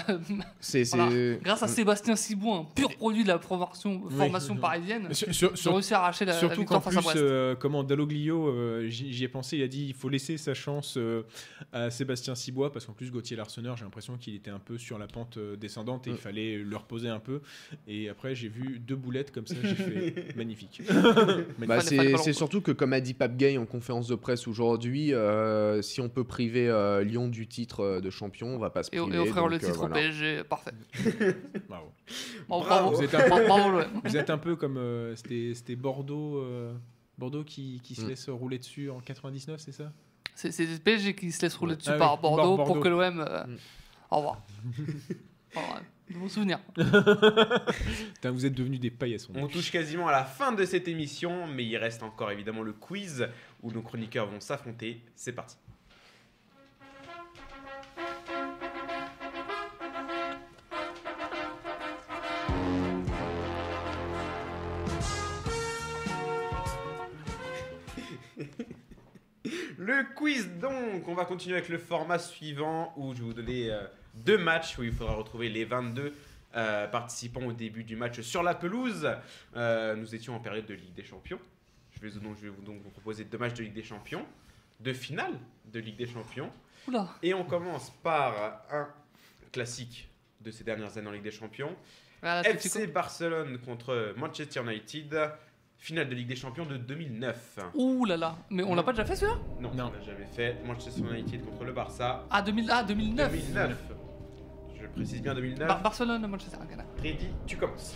c'est 0.59 0.85
c'est- 0.85 0.95
Voilà. 0.97 1.35
grâce 1.43 1.63
à 1.63 1.67
Mm. 1.67 1.69
Sébastien 1.69 2.15
Cibou, 2.15 2.53
un 2.53 2.65
pur 2.75 2.89
produit 2.95 3.23
de 3.23 3.27
la 3.27 3.39
formation, 3.39 4.03
formation 4.09 4.55
parisienne. 4.55 5.13
Sur- 5.13 5.33
sur- 5.33 5.51
Ils 5.53 5.57
sur- 5.57 5.71
ont 5.71 5.75
réussi 5.75 5.93
à 5.93 5.99
arracher 5.99 6.25
la, 6.25 6.33
la 6.33 6.39
Surtout 6.39 6.55
qu'en 6.55 6.61
victoire 6.61 6.83
face 6.83 6.97
à 6.97 7.01
Brest. 7.01 7.17
euh, 7.17 7.55
comment 7.55 7.83
Dalloglio, 7.83 8.47
euh, 8.47 8.87
j'y 8.87 9.11
j'y 9.13 9.23
ai 9.23 9.27
pensé, 9.27 9.57
il 9.57 9.63
a 9.63 9.67
dit 9.67 9.85
il 9.87 9.93
faut 9.93 10.09
laisser 10.09 10.37
sa 10.37 10.53
chance 10.53 10.95
euh, 10.97 11.23
à 11.73 11.89
Sébastien 11.89 12.35
Cibois 12.35 12.71
parce 12.71 12.85
qu'en 12.85 12.93
plus 12.93 13.11
Gauthier 13.11 13.35
J'ai 13.75 13.83
l'impression 13.83 14.17
qu'il 14.17 14.35
était 14.35 14.49
un 14.51 14.59
peu 14.59 14.77
sur 14.77 14.97
la 14.99 15.07
pente 15.07 15.37
euh, 15.37 15.55
descendante 15.55 16.07
et 16.07 16.11
il 16.11 16.17
fallait 16.17 16.57
le 16.57 16.75
reposer 16.77 17.09
un 17.09 17.19
peu. 17.19 17.41
Et 17.87 18.09
après, 18.09 18.35
j'ai 18.35 18.47
vu 18.49 18.79
deux 18.79 18.95
boulettes 18.95 19.31
comme 19.31 19.47
ça, 19.47 19.55
j'ai 19.63 19.75
fait 19.75 20.35
magnifique. 20.37 20.81
Bah, 21.59 21.79
fallait 21.81 22.17
c'est 22.17 22.33
surtout 22.33 22.61
que, 22.61 22.71
comme 22.71 22.93
a 22.93 23.01
dit 23.01 23.13
Pape 23.13 23.35
Gay 23.37 23.57
en 23.57 23.65
conférence 23.65 24.07
de 24.07 24.15
presse 24.15 24.47
aujourd'hui, 24.47 25.13
euh, 25.13 25.81
si 25.81 26.01
on 26.01 26.09
peut 26.09 26.23
priver 26.23 26.67
euh, 26.69 27.03
Lyon 27.03 27.27
du 27.27 27.47
titre 27.47 27.81
euh, 27.81 28.01
de 28.01 28.09
champion, 28.09 28.47
on 28.47 28.57
va 28.59 28.69
pas 28.69 28.83
se 28.83 28.89
Et, 28.93 28.99
priver. 28.99 29.15
et 29.15 29.19
offrir 29.19 29.41
donc, 29.43 29.49
le 29.51 29.55
euh, 29.55 29.59
titre 29.59 29.73
voilà. 29.77 29.95
au 29.95 29.99
PSG, 29.99 30.43
parfait. 30.43 30.71
Bravo. 31.67 32.91
Vous 32.95 33.03
êtes 33.03 33.13
un 33.15 33.29
peu- 33.29 33.45
Bravo, 33.47 33.71
l'OM. 33.71 33.85
Vous 34.03 34.17
êtes 34.17 34.29
un 34.29 34.37
peu 34.37 34.55
comme 34.55 34.77
euh, 34.77 35.15
c'était 35.15 35.75
Bordeaux. 35.75 36.37
euh, 36.37 36.73
Bordeaux 37.17 37.43
qui, 37.43 37.81
qui 37.83 37.95
se 37.95 38.01
Mm. 38.05 38.09
laisse 38.09 38.29
rouler 38.29 38.59
dessus 38.59 38.89
en 38.91 38.99
99, 38.99 39.59
c'est 39.59 39.71
ça? 39.71 39.91
C'est 40.39 40.65
le 40.65 40.77
PSG 40.77 41.15
qui 41.15 41.31
se 41.31 41.41
laisse 41.41 41.55
rouler 41.55 41.75
dessus 41.75 41.89
Ah 41.89 41.93
oui, 41.93 41.99
par 41.99 42.17
Bordeaux, 42.19 42.57
Bordeaux. 42.57 42.73
pour 42.73 42.79
que 42.83 42.87
l'OM. 42.89 43.19
euh, 43.27 43.43
Mm. 43.45 43.57
Au 44.11 44.17
revoir. 44.17 44.41
Au 45.55 45.59
revoir. 45.59 45.81
De 46.09 46.17
bons 46.17 46.29
souvenirs. 46.29 46.59
Putain, 46.75 48.31
Vous 48.31 48.45
êtes 48.45 48.53
devenus 48.53 48.79
des 48.79 48.91
paillassons. 48.91 49.33
On 49.35 49.47
touche 49.47 49.71
quasiment 49.71 50.07
à 50.07 50.11
la 50.11 50.23
fin 50.23 50.51
de 50.53 50.63
cette 50.63 50.87
émission, 50.87 51.47
mais 51.47 51.65
il 51.65 51.75
reste 51.75 52.03
encore 52.03 52.31
évidemment 52.31 52.61
le 52.61 52.71
quiz 52.73 53.27
où 53.63 53.71
nos 53.71 53.81
chroniqueurs 53.81 54.27
vont 54.27 54.39
s'affronter. 54.39 55.01
C'est 55.15 55.33
parti. 55.33 55.57
Le 69.87 70.03
quiz 70.03 70.49
donc, 70.59 71.07
on 71.07 71.13
va 71.13 71.23
continuer 71.23 71.55
avec 71.55 71.69
le 71.69 71.77
format 71.77 72.19
suivant 72.19 72.91
où 72.97 73.13
je 73.13 73.19
vais 73.19 73.23
vous 73.23 73.33
donner 73.33 73.71
euh, 73.71 73.87
deux 74.15 74.37
matchs 74.37 74.77
où 74.77 74.83
il 74.83 74.91
faudra 74.91 75.13
retrouver 75.13 75.47
les 75.47 75.63
22 75.63 76.13
euh, 76.55 76.87
participants 76.87 77.45
au 77.45 77.53
début 77.53 77.85
du 77.85 77.95
match 77.95 78.19
sur 78.19 78.43
la 78.43 78.53
pelouse. 78.53 79.09
Euh, 79.55 79.95
nous 79.95 80.13
étions 80.13 80.35
en 80.35 80.41
période 80.41 80.65
de 80.65 80.73
Ligue 80.73 80.93
des 80.93 81.05
Champions. 81.05 81.39
Je 81.93 82.05
vais 82.05 82.09
donc, 82.19 82.35
je 82.35 82.41
vais 82.41 82.49
vous 82.49 82.63
donc 82.63 82.81
vous 82.81 82.89
proposer 82.89 83.23
deux 83.23 83.37
matchs 83.37 83.53
de 83.53 83.63
Ligue 83.63 83.75
des 83.75 83.83
Champions. 83.83 84.25
de 84.81 84.91
finale 84.91 85.39
de 85.71 85.79
Ligue 85.79 85.95
des 85.95 86.07
Champions. 86.07 86.51
Oula. 86.89 87.07
Et 87.23 87.33
on 87.33 87.45
commence 87.45 87.89
par 88.03 88.65
un 88.69 88.89
classique 89.53 90.09
de 90.41 90.51
ces 90.51 90.65
dernières 90.65 90.97
années 90.97 91.07
en 91.07 91.11
Ligue 91.11 91.23
des 91.23 91.31
Champions. 91.31 91.73
Ah, 92.21 92.41
l'Atlético. 92.43 92.79
FC 92.79 92.91
Barcelone 92.91 93.57
contre 93.59 94.13
Manchester 94.17 94.63
United, 94.63 95.31
finale 95.77 96.09
de 96.09 96.15
Ligue 96.15 96.27
des 96.27 96.35
Champions 96.35 96.65
de 96.65 96.77
2009. 96.77 97.59
Ouh 97.75 98.05
là 98.05 98.17
là. 98.17 98.35
Mais 98.49 98.63
on 98.63 98.75
l'a 98.75 98.83
pas 98.83 98.91
déjà 98.91 99.05
fait 99.05 99.15
celui-là? 99.15 99.37
Non, 99.59 99.69
Non. 99.73 99.91
on 99.93 99.97
l'a 99.97 100.01
jamais 100.05 100.25
fait. 100.31 100.57
Manchester 100.65 101.01
United 101.01 101.45
contre 101.45 101.63
le 101.63 101.71
Barça. 101.73 102.23
Ah, 102.29 102.41
2000, 102.41 102.69
ah 102.71 102.83
2009. 102.83 103.31
2009. 103.31 103.77
Je 104.81 104.87
précise 104.87 105.21
bien 105.21 105.33
2009. 105.35 105.67
Bar- 105.67 105.81
Barcelone, 105.81 106.25
Manchester. 106.27 106.57
d'accord. 106.57 106.85
Freddy, 106.97 107.27
tu 107.45 107.57
commences. 107.57 107.95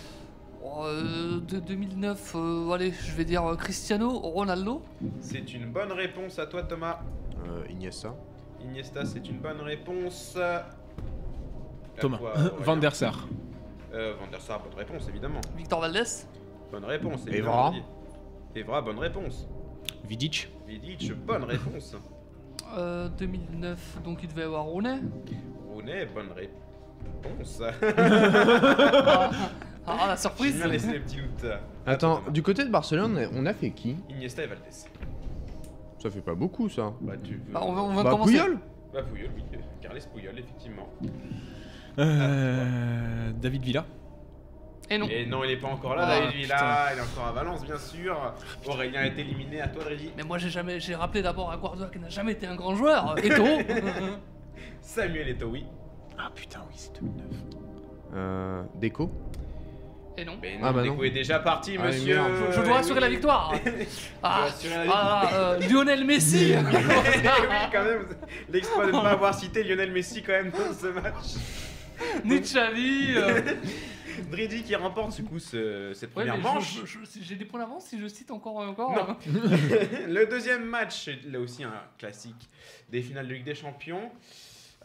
Oh, 0.63 0.83
euh, 0.85 1.39
de 1.39 1.59
2009, 1.59 2.33
euh, 2.35 2.71
allez, 2.71 2.91
je 2.91 3.11
vais 3.15 3.25
dire 3.25 3.43
euh, 3.45 3.55
Cristiano 3.55 4.09
Ronaldo. 4.19 4.83
C'est 5.19 5.53
une 5.55 5.71
bonne 5.71 5.91
réponse 5.91 6.37
à 6.37 6.45
toi, 6.45 6.61
Thomas. 6.63 6.99
Euh, 7.47 7.63
Iniesta. 7.71 8.13
Iniesta, 8.61 9.03
c'est 9.05 9.27
une 9.27 9.39
bonne 9.39 9.59
réponse. 9.61 10.37
Thomas. 11.99 12.19
Van 12.59 12.77
der 12.77 12.93
Sar. 12.95 13.27
Euh, 13.93 14.13
Van 14.19 14.27
der 14.31 14.39
Sar, 14.41 14.61
bonne 14.61 14.77
réponse, 14.77 15.07
évidemment. 15.09 15.41
Victor 15.57 15.81
Valdés. 15.81 16.03
Bonne 16.71 16.85
réponse, 16.85 17.25
Evra. 17.27 17.73
Evra, 18.55 18.81
bonne 18.81 18.99
réponse. 18.99 19.47
Vidic. 20.05 20.49
Vidic, 20.67 21.13
bonne 21.25 21.43
réponse. 21.43 21.95
Euh, 22.77 23.09
2009, 23.17 24.01
donc 24.03 24.19
il 24.23 24.29
devait 24.29 24.41
y 24.43 24.45
avoir 24.45 24.63
Rooney. 24.65 24.99
Rooney, 25.73 26.05
bonne 26.13 26.29
réponse. 26.35 27.61
Ah, 29.87 29.97
ah, 30.01 30.07
la 30.09 30.15
surprise. 30.17 30.55
bien 30.57 30.67
laissé 30.67 30.91
les 30.91 30.99
petits 30.99 31.15
doutes. 31.17 31.51
Attends, 31.87 32.21
du 32.29 32.43
côté 32.43 32.63
de 32.63 32.69
Barcelone, 32.69 33.27
on 33.33 33.47
a 33.47 33.53
fait 33.55 33.71
qui 33.71 33.95
Iniesta 34.09 34.43
et 34.43 34.47
Valdés. 34.47 34.61
Ça 35.97 36.11
fait 36.11 36.21
pas 36.21 36.35
beaucoup 36.35 36.69
ça. 36.69 36.93
Bah, 37.01 37.13
tu 37.21 37.33
veux... 37.33 37.51
Bah, 37.51 37.61
on 37.63 37.73
va, 37.73 37.81
on 37.81 37.93
va 37.95 38.03
Bah, 38.03 38.11
commencer. 38.11 38.33
Puyol 38.33 38.59
Bah, 38.93 39.01
Puyol, 39.01 39.31
oui. 39.35 39.43
Carles 39.81 39.97
Puyol, 40.13 40.37
effectivement. 40.37 40.87
Euh, 41.97 43.31
David 43.41 43.63
Villa. 43.63 43.85
Et 44.91 44.97
non. 44.97 45.07
Et 45.09 45.25
non, 45.25 45.43
il 45.45 45.51
est 45.51 45.57
pas 45.57 45.69
encore 45.69 45.95
là, 45.95 46.03
Ah, 46.05 46.19
David 46.19 46.35
Villa. 46.35 46.89
Il 46.93 46.97
est 46.99 47.01
encore 47.01 47.27
à 47.27 47.31
Valence, 47.31 47.63
bien 47.63 47.77
sûr. 47.77 48.33
Aurélien 48.67 49.03
est 49.05 49.17
éliminé. 49.17 49.61
À 49.61 49.67
toi, 49.69 49.83
Dreddy. 49.85 50.11
Mais 50.17 50.23
moi 50.23 50.37
j'ai 50.37 50.49
jamais, 50.49 50.79
j'ai 50.81 50.95
rappelé 50.95 51.21
d'abord 51.21 51.49
à 51.49 51.55
Guardiola 51.57 51.89
qui 51.89 51.99
n'a 51.99 52.09
jamais 52.09 52.33
été 52.33 52.45
un 52.45 52.55
grand 52.55 52.75
joueur. 52.75 53.15
Eto. 53.23 53.45
Samuel 54.81 55.29
Eto'o, 55.29 55.47
oui. 55.49 55.65
Ah 56.19 56.29
putain, 56.35 56.59
oui, 56.67 56.73
c'est 56.75 56.93
2009. 57.01 57.25
Euh, 58.13 58.63
Deco 58.75 59.09
Et 60.17 60.25
non. 60.25 60.37
Mais 60.41 60.59
Ah, 60.61 60.73
bah 60.73 60.83
Deco 60.83 60.95
non. 60.95 61.03
est 61.03 61.09
déjà 61.11 61.39
parti, 61.39 61.77
Ah, 61.79 61.85
monsieur. 61.87 62.19
Je, 62.51 62.57
je 62.57 62.61
dois 62.65 62.79
assurer 62.79 62.99
la 62.99 63.09
victoire. 63.09 63.53
Ah, 64.23 64.43
assurer 64.43 64.75
la 64.85 64.91
ah, 64.93 65.29
euh, 65.33 65.59
Lionel 65.69 66.03
Messi. 66.05 66.53
oui, 66.53 66.65
quand 67.71 67.83
même. 67.85 68.05
L'exploit 68.49 68.85
de 68.87 68.91
ne 68.91 69.01
pas 69.01 69.11
avoir 69.11 69.33
cité 69.33 69.63
Lionel 69.63 69.91
Messi, 69.91 70.21
quand 70.21 70.33
même, 70.33 70.51
dans 70.51 70.73
ce 70.73 70.87
match. 70.87 71.37
Ni 72.25 72.39
Xavi. 72.41 73.13
euh. 73.15 73.41
Dreddy 74.29 74.63
qui 74.63 74.75
remporte, 74.75 75.15
du 75.15 75.23
coup, 75.23 75.39
ce- 75.39 75.93
cette 75.93 76.09
Ouais, 76.15 76.25
première 76.25 76.37
mais 76.37 76.43
manche. 76.43 76.79
J'ai 77.21 77.35
des 77.35 77.45
points 77.45 77.59
d'avance 77.59 77.85
si 77.85 77.99
je 77.99 78.07
cite 78.07 78.31
encore. 78.31 78.57
encore 78.57 78.91
Non. 78.91 79.09
hein. 79.11 79.17
Le 80.07 80.25
deuxième 80.25 80.63
match, 80.65 81.09
là 81.27 81.39
aussi 81.39 81.63
un 81.63 81.73
classique 81.97 82.49
des 82.89 83.01
finales 83.01 83.27
de 83.27 83.33
Ligue 83.33 83.43
des 83.45 83.55
Champions. 83.55 84.11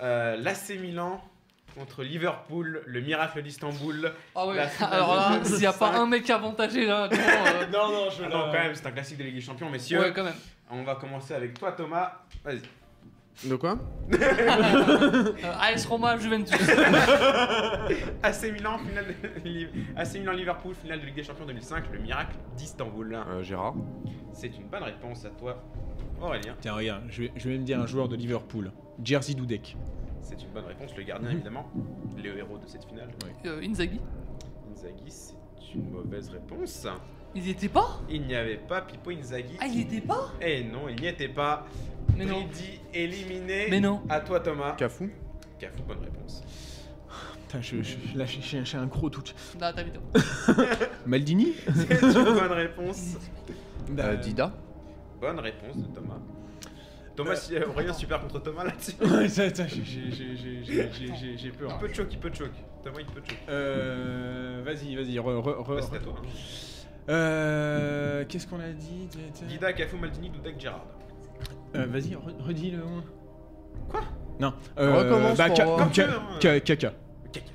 Euh, 0.01 0.37
L'AC 0.37 0.71
Milan 0.81 1.23
contre 1.75 2.03
Liverpool, 2.03 2.83
le 2.87 3.01
miracle 3.01 3.43
d'Istanbul. 3.43 4.13
Ah 4.35 4.47
ouais. 4.47 4.59
Alors 4.81 5.15
là, 5.17 5.41
s'il 5.45 5.57
n'y 5.59 5.67
a 5.67 5.73
pas 5.73 5.89
2005. 5.91 6.03
un 6.03 6.07
mec 6.07 6.31
avantagé 6.31 6.87
là, 6.87 7.09
non, 7.09 7.17
euh, 7.19 7.67
Non, 7.67 7.93
non, 7.93 8.11
je 8.11 8.23
Non, 8.23 8.31
quand 8.31 8.53
même, 8.53 8.75
c'est 8.75 8.87
un 8.87 8.93
classique 8.93 9.19
de 9.19 9.25
Ligue 9.25 9.35
des 9.35 9.41
Champions, 9.43 9.69
messieurs. 9.71 10.01
ouais, 10.01 10.13
quand 10.15 10.25
même. 10.25 10.35
On 10.71 10.83
va 10.85 10.95
commencer 10.97 11.35
avec 11.35 11.59
toi, 11.59 11.73
Thomas. 11.73 12.23
Vas-y. 12.45 12.63
De 13.45 13.55
quoi 13.57 13.79
Euh, 14.13 15.33
AS 15.61 15.85
Roma, 15.87 16.17
Juventus. 16.17 16.59
AC 18.23 18.43
Milan, 18.53 18.79
finale 18.79 19.07
de... 19.45 19.69
AC 19.97 20.15
Milan 20.15 20.33
Liverpool, 20.33 20.75
finale 20.75 21.01
de 21.01 21.07
Ligue 21.07 21.17
des 21.17 21.23
Champions 21.23 21.45
2005, 21.47 21.85
le 21.93 21.99
miracle 21.99 22.37
d'Istanbul. 22.57 23.15
euh, 23.15 23.43
Gérard. 23.43 23.75
C'est 24.33 24.57
une 24.57 24.69
bonne 24.69 24.83
réponse 24.85 25.25
à 25.25 25.31
toi, 25.31 25.63
Aurélien. 26.21 26.55
Tiens, 26.61 26.75
regarde, 26.75 27.05
je 27.09 27.23
vais, 27.23 27.33
je 27.37 27.49
vais 27.49 27.59
me 27.59 27.65
dire 27.65 27.79
un 27.81 27.87
joueur 27.87 28.09
de 28.09 28.17
Liverpool. 28.17 28.73
Jersey 29.05 29.35
Dudek. 29.35 29.77
C'est 30.23 30.43
une 30.43 30.51
bonne 30.51 30.65
réponse, 30.65 30.97
le 30.97 31.03
gardien 31.05 31.31
évidemment, 31.31 31.71
le 32.17 32.37
héros 32.39 32.59
de 32.59 32.67
cette 32.67 32.85
finale. 32.85 33.09
Euh, 33.45 33.61
Inzaghi. 33.63 34.01
Inzaghi, 34.73 35.05
c'est 35.09 35.35
une 35.75 35.91
mauvaise 35.91 36.31
réponse. 36.31 36.87
Il 37.37 37.47
y 37.47 37.51
était 37.51 37.69
pas 37.69 38.01
Il 38.09 38.23
n'y 38.23 38.35
avait 38.35 38.57
pas 38.57 38.81
Pippo 38.81 39.11
Inzaghi. 39.11 39.57
Ah, 39.61 39.67
il 39.67 39.77
y 39.79 39.81
était 39.83 40.01
pas 40.01 40.33
Eh 40.41 40.65
non, 40.65 40.89
il 40.89 40.97
n'y 40.99 41.07
était 41.07 41.29
pas. 41.29 41.67
Mais 42.17 42.25
non. 42.25 42.41
Brady 42.41 42.81
éliminé. 42.95 43.67
Mais 43.69 43.79
non. 43.79 44.01
À 44.09 44.21
toi, 44.21 44.41
Thomas. 44.41 44.73
Cafou 44.73 45.11
Cafou, 45.59 45.83
bonne 45.87 46.01
réponse. 46.03 46.43
Putain, 47.47 47.61
je, 47.61 47.83
je- 47.83 48.17
là, 48.19 48.25
j'ai- 48.25 48.79
un 48.79 48.87
gros 48.87 49.11
doute. 49.11 49.35
Là, 49.61 49.71
t'as 49.75 49.83
vite. 49.83 50.01
Maldini 51.07 51.53
C'est 51.75 52.01
une 52.03 52.11
bonne 52.25 52.53
réponse. 52.53 53.17
Euh, 53.99 54.17
Dida 54.17 54.53
Bonne 55.21 55.39
réponse 55.39 55.77
de 55.77 55.95
Thomas. 55.95 56.19
Thomas, 57.15 57.37
si- 57.37 57.55
euh, 57.55 57.69
Aurélien 57.69 57.93
super 57.93 58.21
contre 58.23 58.41
Thomas 58.43 58.65
là-dessus. 58.65 58.93
Ouais, 59.03 59.41
attends, 59.41 59.65
j'ai- 59.69 59.85
j'ai- 59.85 60.11
j'ai- 60.11 60.37
j'ai- 60.37 60.65
j'ai- 60.65 60.91
j'ai- 60.93 61.15
j'ai- 61.15 61.37
j'ai 61.39 61.47
Il 61.49 61.53
peur. 61.53 61.79
peut 61.79 61.93
choke, 61.93 62.09
il 62.13 62.19
peut 62.19 62.31
choke. 62.33 62.51
Thomas, 62.83 62.99
il 63.01 63.07
peut 63.07 63.23
choke. 63.27 63.39
Euh, 63.51 64.63
vas-y, 64.65 64.97
vas-y, 64.97 65.19
re, 65.19 65.25
re, 65.25 65.63
re- 65.63 65.77
Bah, 65.77 65.87
c'est 65.91 65.97
à 65.97 66.01
toi. 66.01 66.15
hein. 66.17 66.29
Euh, 67.09 68.24
Qu'est-ce 68.28 68.47
qu'on 68.47 68.61
a 68.61 68.69
dit 68.70 69.09
Dida, 69.49 69.73
Cafou, 69.73 69.97
Maldini, 69.97 70.31
Dudek, 70.31 70.61
Gérard. 70.61 70.87
Euh, 71.74 71.87
Vas-y, 71.87 72.15
re- 72.15 72.43
redis 72.47 72.70
le. 72.73 72.83
Quoi? 73.89 74.01
Non. 74.41 74.53
Recommence 74.77 75.39
bah, 75.39 75.47
pour 75.49 75.57
Ka- 75.57 75.65
voir. 75.65 75.77
Ka- 75.78 75.83
Comme 75.85 75.93
tu 75.93 76.03
veux, 76.03 76.09
hein. 76.09 76.39
Ka- 76.41 76.61
Kaka. 76.61 76.93
Caca. 77.33 77.47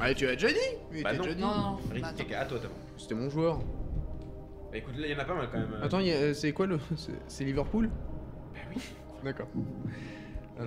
Ah, 0.00 0.14
tu 0.14 0.26
as 0.28 0.32
déjà 0.34 0.48
dit 0.48 0.54
Il 0.94 1.02
Bah 1.02 1.10
était 1.10 1.18
non. 1.18 1.24
déjà 1.24 1.34
dit. 1.34 1.40
Non, 1.42 1.48
non, 1.56 1.76
Ricky, 1.90 2.00
bah, 2.02 2.08
attends. 2.08 2.24
Caca, 2.24 2.40
à 2.40 2.44
toi, 2.46 2.58
Thomas. 2.58 2.74
C'était 2.96 3.14
mon 3.14 3.30
joueur. 3.30 3.58
Bah 4.70 4.76
écoute, 4.78 4.94
là, 4.98 5.06
il 5.06 5.12
y 5.12 5.14
en 5.16 5.18
a 5.18 5.24
pas 5.24 5.34
mal 5.34 5.48
quand 5.50 5.58
même. 5.58 5.68
Attends, 5.82 6.00
il 6.00 6.06
y 6.08 6.12
a- 6.12 6.34
c'est 6.34 6.52
quoi 6.52 6.66
le. 6.66 6.78
c'est- 6.96 7.12
C'est 7.26 7.44
Liverpool? 7.44 7.88
Bah 8.54 8.60
oui. 8.74 8.82
D'accord. 9.24 9.48
Non, 9.54 9.64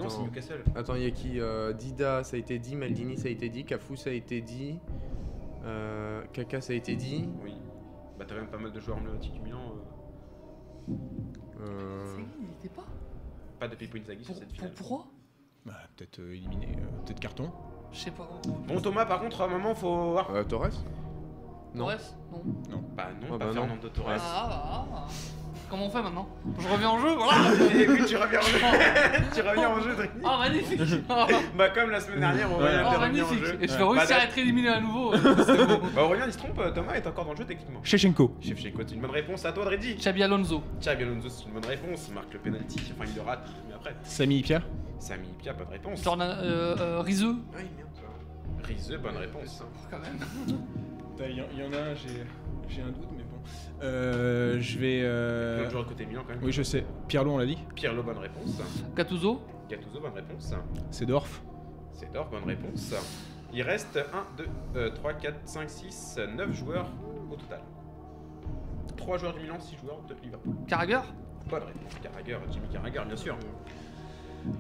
c'est 0.10 0.16
Attends. 0.16 0.24
Newcastle. 0.24 0.64
Attends, 0.76 0.96
il 0.96 1.04
y 1.04 1.08
a 1.08 1.12
qui 1.12 1.40
Euh, 1.40 1.74
Dida, 1.74 2.24
ça 2.24 2.36
a 2.36 2.40
été 2.40 2.60
dit. 2.60 2.76
Maldini, 2.76 3.18
ça 3.18 3.28
a 3.28 3.32
été 3.32 3.50
dit. 3.50 3.64
Cafou, 3.66 3.96
ça 3.96 4.10
a 4.10 4.14
été 4.14 4.42
dit. 4.42 4.78
Euh, 5.66 6.22
Kaka, 6.34 6.62
ça 6.62 6.74
a 6.74 6.76
été 6.76 6.96
dit. 6.96 7.28
Oui. 7.44 7.54
Bah 8.20 8.26
t'as 8.28 8.36
même 8.36 8.48
pas 8.48 8.58
mal 8.58 8.72
de 8.72 8.80
joueurs 8.82 8.98
emblématiques 8.98 9.34
du 9.34 9.40
Milan. 9.40 9.62
euh, 10.90 10.94
Euh, 11.62 12.04
Inzaghi, 12.18 12.28
il 12.42 12.52
était 12.66 12.70
pas 12.76 12.86
Pas 13.60 13.68
de 13.68 13.76
Pippo 13.76 13.98
Inzaghi 13.98 14.24
sur 14.24 14.34
Pour- 14.34 14.40
cette 14.42 14.50
pour- 14.50 14.58
finale. 14.58 14.74
Pourquoi 14.76 15.06
Bah, 15.66 15.74
peut-être 15.96 16.20
euh, 16.20 16.34
éliminé, 16.36 16.68
euh, 16.78 17.04
peut-être 17.06 17.20
carton. 17.20 17.52
Je 17.92 18.00
sais 18.00 18.12
pas. 18.12 18.30
Bon 18.68 18.80
Thomas, 18.82 19.06
par 19.06 19.20
contre, 19.22 19.42
à 19.42 19.46
un 19.46 19.48
moment, 19.48 19.74
faut 19.76 20.12
voir. 20.12 20.30
euh, 20.32 20.44
Torres 20.44 20.70
Non. 21.74 21.86
Bref, 21.86 22.14
non. 22.70 22.84
Bah 22.96 23.08
non, 23.22 23.28
Ah 23.28 23.30
pas 23.32 23.38
bah 23.38 23.46
non. 23.48 23.54
Fernando 23.54 23.90
Torres. 23.90 24.10
Ah, 24.20 24.48
bah, 24.50 24.88
ah. 24.94 25.08
Comment 25.70 25.86
on 25.86 25.90
fait 25.90 26.02
maintenant 26.02 26.28
Je 26.60 26.68
reviens 26.68 26.90
en 26.90 27.00
jeu, 27.00 27.14
voilà 27.16 27.36
oui, 27.90 28.06
tu 28.08 28.18
reviens 28.18 28.40
en 28.40 28.44
jeu. 28.44 28.58
tu 29.36 29.42
reviens 29.42 29.70
en 29.70 29.80
jeu. 29.82 29.96
Ah, 30.26 30.38
magnifique 30.40 30.82
Ah, 31.10 31.28
Bah 31.58 31.70
comme 31.70 31.92
la 31.92 32.00
semaine 32.00 32.22
dernière, 32.22 32.52
Aurélien 32.52 32.84
ah, 32.84 32.88
était 32.88 32.96
revenu 32.98 33.22
en 33.22 33.26
magnifique 33.28 33.46
jeu. 33.46 33.58
Et 33.62 33.68
je 33.68 33.74
vais 33.74 33.80
Bah, 33.80 33.90
réussir 33.92 34.16
à 34.16 34.20
d'a- 34.20 34.26
être 34.26 34.38
éliminé 34.38 34.70
à 34.70 34.80
nouveau. 34.82 35.14
euh. 35.14 35.78
Bah 35.96 36.04
Aurélien, 36.04 36.26
il 36.26 36.34
se 36.34 36.38
trompe, 36.40 36.60
Thomas 36.74 36.94
est 36.94 37.06
encore 37.06 37.26
dans 37.26 37.32
le 37.32 37.38
jeu 37.38 37.46
techniquement. 37.46 37.80
Shevchenko. 37.84 38.36
Chef 38.42 38.60
Checo, 38.60 38.82
c'est 38.88 38.96
une 38.96 39.02
bonne 39.02 39.12
réponse 39.12 39.46
à 39.46 39.52
toi, 39.52 39.66
Dreddy. 39.66 39.96
Xabi 39.96 40.24
Alonso. 40.24 40.64
Xabi 40.80 41.04
Alonso, 41.04 41.30
c'est 41.30 41.46
une 41.46 41.52
bonne 41.54 41.66
réponse. 41.66 42.06
Il 42.08 42.14
marque 42.16 42.34
le 42.34 42.40
penalty, 42.40 42.80
enfin 42.96 43.06
il 43.08 43.16
le 43.16 43.22
rate, 43.22 43.48
mais 43.68 43.76
après. 43.76 43.96
Samy 44.04 44.42
Pierre. 44.42 44.64
Samy 44.98 45.28
Pia, 45.42 45.54
bonne 45.54 45.68
réponse. 45.72 46.04
Jordan 46.04 46.36
euh, 46.42 46.76
euh, 46.80 47.02
Rizeux. 47.02 47.36
Ah, 47.54 47.58
merde. 47.58 48.68
Rizeux, 48.68 48.98
bonne 48.98 49.18
réponse. 49.18 49.64
Quand 49.90 50.00
même. 50.00 50.18
Il 51.22 51.36
y, 51.38 51.42
en 51.64 51.74
a 51.74 51.92
un, 51.92 51.96
j'ai 51.96 52.82
un 52.82 52.88
doute, 52.88 53.10
mais 53.16 53.24
bon. 53.24 53.29
Euh, 53.82 54.58
je 54.60 54.78
vais. 54.80 55.02
euh, 55.04 55.60
L'autre 55.60 55.72
joueur 55.72 55.88
côté 55.88 56.06
Milan 56.06 56.24
quand 56.28 56.34
même. 56.36 56.44
Oui, 56.44 56.52
je 56.52 56.64
sais. 56.64 56.86
Pirlo, 57.08 57.32
on 57.34 57.38
l'a 57.38 57.46
dit. 57.46 57.58
Pirlo, 57.76 58.04
bonne 58.04 58.18
réponse. 58.18 58.62
Gattuso. 58.96 59.42
Gattuso, 59.70 60.00
bonne 60.02 60.14
réponse. 60.14 60.54
C'est 60.92 61.06
Dorf. 61.06 61.42
C'est 61.94 62.12
d'or, 62.14 62.30
bonne 62.30 62.44
réponse. 62.46 62.94
Il 63.54 63.62
reste 63.62 63.98
1, 63.98 64.44
2, 64.74 64.94
3, 64.94 65.14
4, 65.14 65.36
5, 65.44 65.70
6, 65.70 66.20
9 66.36 66.54
joueurs 66.54 66.88
au 67.32 67.36
total. 67.36 67.60
3 68.96 69.18
joueurs 69.18 69.34
du 69.34 69.42
Milan, 69.42 69.60
6 69.60 69.78
joueurs 69.78 70.02
de 70.08 70.16
Liverpool. 70.24 70.56
Carragher. 70.68 71.00
Bonne 71.50 71.64
réponse. 71.64 71.94
Carragher, 72.02 72.38
Jimmy 72.52 72.68
Carragher, 72.72 73.02
bien 73.08 73.18
sûr. 73.18 73.36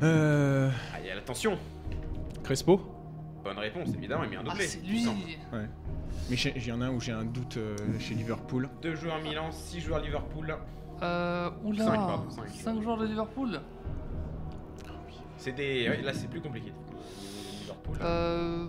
Euh, 0.04 0.70
Allez, 0.96 1.12
attention. 1.12 1.58
Crespo. 2.44 2.82
Bonne 3.50 3.58
réponse, 3.60 3.90
évidemment, 3.96 4.24
il 4.26 4.30
met 4.30 4.36
un 4.38 4.44
Ah, 4.48 4.54
c'est 4.60 4.80
lui. 4.86 5.08
Mais 6.30 6.36
j'ai- 6.36 6.54
il 6.56 6.68
y 6.68 6.72
en 6.72 6.82
a 6.82 6.86
un 6.86 6.92
où 6.92 7.00
j'ai 7.00 7.14
un 7.14 7.24
doute 7.26 7.58
euh, 7.58 7.76
chez 7.98 8.14
Liverpool. 8.14 8.70
Deux 8.84 8.94
joueurs 8.96 9.20
Milan, 9.24 9.52
6 9.52 9.80
joueurs 9.80 10.02
Liverpool. 10.02 10.56
Euh, 11.02 11.50
oula. 11.64 11.86
Cinq, 11.86 11.96
pardon, 11.96 12.30
cinq. 12.30 12.48
5 12.50 12.82
joueurs 12.84 12.98
de 12.98 13.06
Liverpool. 13.08 13.60
C'est 15.38 15.54
des. 15.54 15.90
ouais, 15.90 16.02
là, 16.04 16.14
c'est 16.14 16.28
plus 16.28 16.42
compliqué. 16.42 16.72
Liverpool. 17.62 17.98
Euh. 18.02 18.68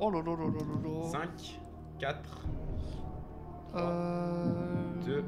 Oh 0.00 0.10
là 0.10 0.20
là 0.22 0.30
là 0.36 0.44
là 0.46 0.58
là 0.58 0.88
là. 1.02 1.08
5, 1.10 1.60
4, 1.98 2.46
Euh. 3.74 4.46
Deux. 5.04 5.24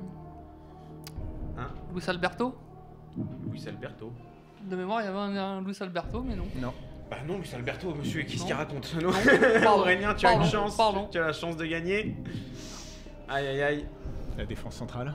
1. 1.58 1.66
Luis 1.94 2.04
Alberto? 2.08 2.54
Luis 3.50 3.62
Alberto. 3.68 4.10
De 4.62 4.74
mémoire, 4.76 5.02
il 5.02 5.04
y 5.04 5.08
avait 5.08 5.18
un, 5.18 5.36
un 5.36 5.60
Luis 5.60 5.76
Alberto, 5.80 6.22
mais 6.22 6.34
non. 6.36 6.44
Bah 7.10 7.16
non, 7.26 7.38
Luis 7.38 7.50
Alberto, 7.54 7.92
monsieur, 7.94 8.22
qu'est-ce 8.22 8.38
Non. 8.40 8.46
qu'il 8.46 8.54
raconte 8.54 8.94
Non. 9.02 9.10
Pardon, 9.62 9.80
Aurélien, 9.80 10.14
tu 10.14 10.26
as 10.26 10.34
une 10.34 10.44
chance. 10.44 10.76
pardon. 10.76 11.08
Tu 11.10 11.18
as 11.18 11.26
la 11.26 11.32
chance 11.32 11.56
de 11.56 11.66
gagner. 11.66 12.16
Aïe 13.28 13.46
aïe 13.48 13.62
aïe. 13.62 13.86
La 14.38 14.46
défense 14.46 14.76
centrale. 14.76 15.12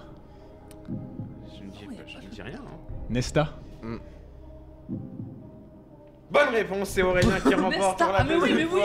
Je 0.87 1.63
ne 1.63 1.69
dis, 1.71 1.87
je 2.07 2.17
ne 2.17 2.27
dis 2.29 2.41
rien. 2.41 2.59
hein. 2.59 2.77
Nesta. 3.09 3.53
Bonne 6.31 6.49
réponse, 6.49 6.89
c'est 6.89 7.03
Aurélien 7.03 7.39
qui 7.39 7.53
remporte 7.53 7.99
pour 7.99 8.11
la 8.11 8.19
ah, 8.19 8.23
mais 8.23 8.35
oui, 8.35 8.53
mais 8.55 8.65
oui, 8.65 8.81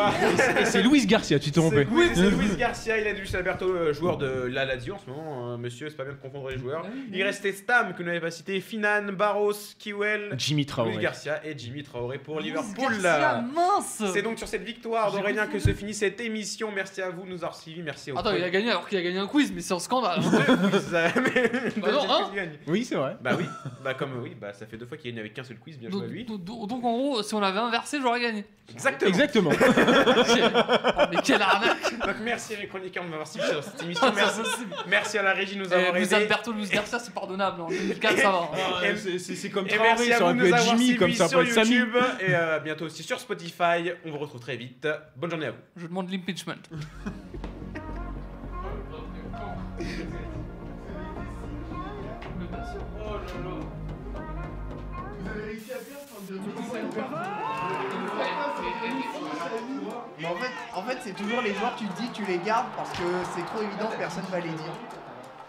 c'est 0.64 0.82
Luis 0.82 1.06
Garcia, 1.06 1.38
tu 1.38 1.50
t'es 1.50 1.58
trompé. 1.60 1.86
C'est- 1.88 1.94
Oui, 1.94 2.10
c'est 2.14 2.30
Luis 2.30 2.56
Garcia, 2.56 2.98
il 2.98 3.06
a 3.06 3.12
Luis 3.12 3.34
Alberto, 3.34 3.64
euh, 3.64 3.92
joueur 3.94 4.18
de 4.18 4.26
la 4.26 4.66
Lazio 4.66 4.94
en 4.94 4.98
ce 4.98 5.08
moment. 5.08 5.52
euh, 5.52 5.56
monsieur, 5.56 5.88
c'est 5.88 5.96
pas 5.96 6.04
bien 6.04 6.12
de 6.12 6.18
confondre 6.18 6.50
les 6.50 6.58
joueurs. 6.58 6.82
Ah 6.84 6.90
Il 7.12 7.22
restait 7.22 7.52
Stam, 7.52 7.92
que 7.94 7.98
vous 7.98 8.04
n'avez 8.04 8.20
pas 8.20 8.30
cité, 8.30 8.60
Finan, 8.60 9.12
Barros, 9.12 9.52
Kiwell, 9.78 10.34
Jimmy 10.36 10.62
Luis 10.62 10.66
Traoré. 10.66 10.98
Garcia 10.98 11.40
et 11.46 11.56
Jimmy 11.56 11.82
Traoré 11.82 12.18
pour 12.18 12.38
Luis 12.40 12.48
Liverpool. 12.48 12.92
Garcia, 13.02 13.42
mince 13.54 14.02
C'est 14.12 14.22
donc 14.22 14.36
sur 14.38 14.46
cette 14.46 14.62
victoire 14.64 15.10
d'Aurélien 15.10 15.46
que 15.46 15.58
se 15.58 15.72
finit 15.72 15.94
cette 15.94 16.20
émission. 16.20 16.70
Merci 16.74 17.00
à 17.00 17.08
vous 17.08 17.22
de 17.24 17.30
nous 17.30 17.36
avoir 17.36 17.54
suivis. 17.56 17.82
Merci 17.82 18.12
au 18.12 18.18
Attends, 18.18 18.34
il 18.34 18.44
a 18.44 18.50
gagné 18.50 18.68
alors 18.70 18.86
qu'il 18.86 18.98
a 18.98 19.02
gagné 19.02 19.18
un 19.18 19.26
quiz, 19.26 19.50
mais 19.54 19.62
c'est 19.62 19.74
un 19.74 19.78
scandale. 19.78 20.20
Bah 21.80 21.92
non, 21.92 22.02
hein 22.10 22.30
Oui, 22.66 22.84
c'est 22.84 22.96
vrai. 22.96 23.16
Bah 23.22 23.32
oui, 23.38 23.44
bah 23.82 23.94
comme 23.94 24.20
oui, 24.22 24.36
bah 24.38 24.52
ça 24.52 24.66
fait 24.66 24.76
deux 24.76 24.86
fois 24.86 24.96
qu'il 24.96 25.10
gagne 25.10 25.20
avec 25.20 25.34
qu'un 25.34 25.44
seul 25.44 25.58
quiz, 25.58 25.78
bien 25.78 25.88
joué 25.90 26.04
à 26.04 26.06
lui. 26.06 26.24
donc, 26.24 26.72
en 26.72 26.78
gros, 26.78 27.22
si 27.30 27.34
on 27.36 27.40
l'avait 27.40 27.60
inversé, 27.60 27.98
j'aurais 28.02 28.20
gagné. 28.20 28.44
Exactement. 28.72 29.08
Exactement. 29.08 29.50
Oh, 31.00 31.04
mais 31.10 31.22
quelle 31.22 31.40
arnaque 31.42 31.98
Donc 32.06 32.16
merci 32.22 32.56
les 32.56 32.66
chroniqueurs 32.66 33.04
de 33.04 33.08
m'avoir 33.08 33.26
suivi 33.26 33.46
sur 33.46 33.62
cette 33.62 33.82
émission. 33.82 34.12
Merci, 34.14 34.40
merci 34.88 35.18
à 35.18 35.22
la 35.22 35.32
régie 35.32 35.54
de 35.56 35.60
nous 35.60 35.72
avoir 35.72 35.96
aidés. 35.96 36.12
Alberto, 36.14 36.52
Luis 36.52 36.68
Garcia, 36.68 36.98
c'est 36.98 37.14
pardonnable. 37.14 37.60
En 37.62 37.68
2004, 37.68 38.18
ça 38.18 38.30
va. 38.32 38.86
Et- 38.86 39.18
C'est- 39.18 39.50
comme 39.50 39.66
Traoré, 39.68 40.12
à 40.12 40.18
ça 40.18 40.24
vous 40.24 40.24
aurait 40.24 40.34
pu 40.34 40.46
être 40.48 40.62
Jimmy, 40.76 40.96
comme 40.96 41.12
ça 41.12 41.24
peut 41.24 41.30
sur 41.30 41.40
être 41.42 41.52
Samy. 41.52 41.76
Et 41.76 42.34
euh, 42.34 42.58
bientôt 42.58 42.86
aussi 42.86 43.02
sur 43.04 43.18
Spotify. 43.20 43.92
On 44.04 44.10
vous 44.10 44.18
retrouve 44.18 44.40
très 44.40 44.56
vite. 44.56 44.86
Bonne 45.16 45.30
journée 45.30 45.46
à 45.46 45.50
vous. 45.52 45.58
Je 45.76 45.86
demande 45.86 46.10
l'impeachment. 46.10 46.54
Mais 60.18 60.26
en 60.74 60.82
fait, 60.82 60.98
c'est 61.02 61.16
toujours 61.16 61.40
les 61.40 61.54
joueurs, 61.54 61.74
tu 61.76 61.86
te 61.86 62.00
dis, 62.00 62.08
tu 62.12 62.24
les 62.24 62.38
gardes 62.38 62.68
parce 62.76 62.90
que 62.90 63.02
c'est 63.34 63.44
trop 63.46 63.62
évident, 63.62 63.90
personne 63.98 64.24
va 64.30 64.38
les 64.38 64.50
dire. 64.50 64.99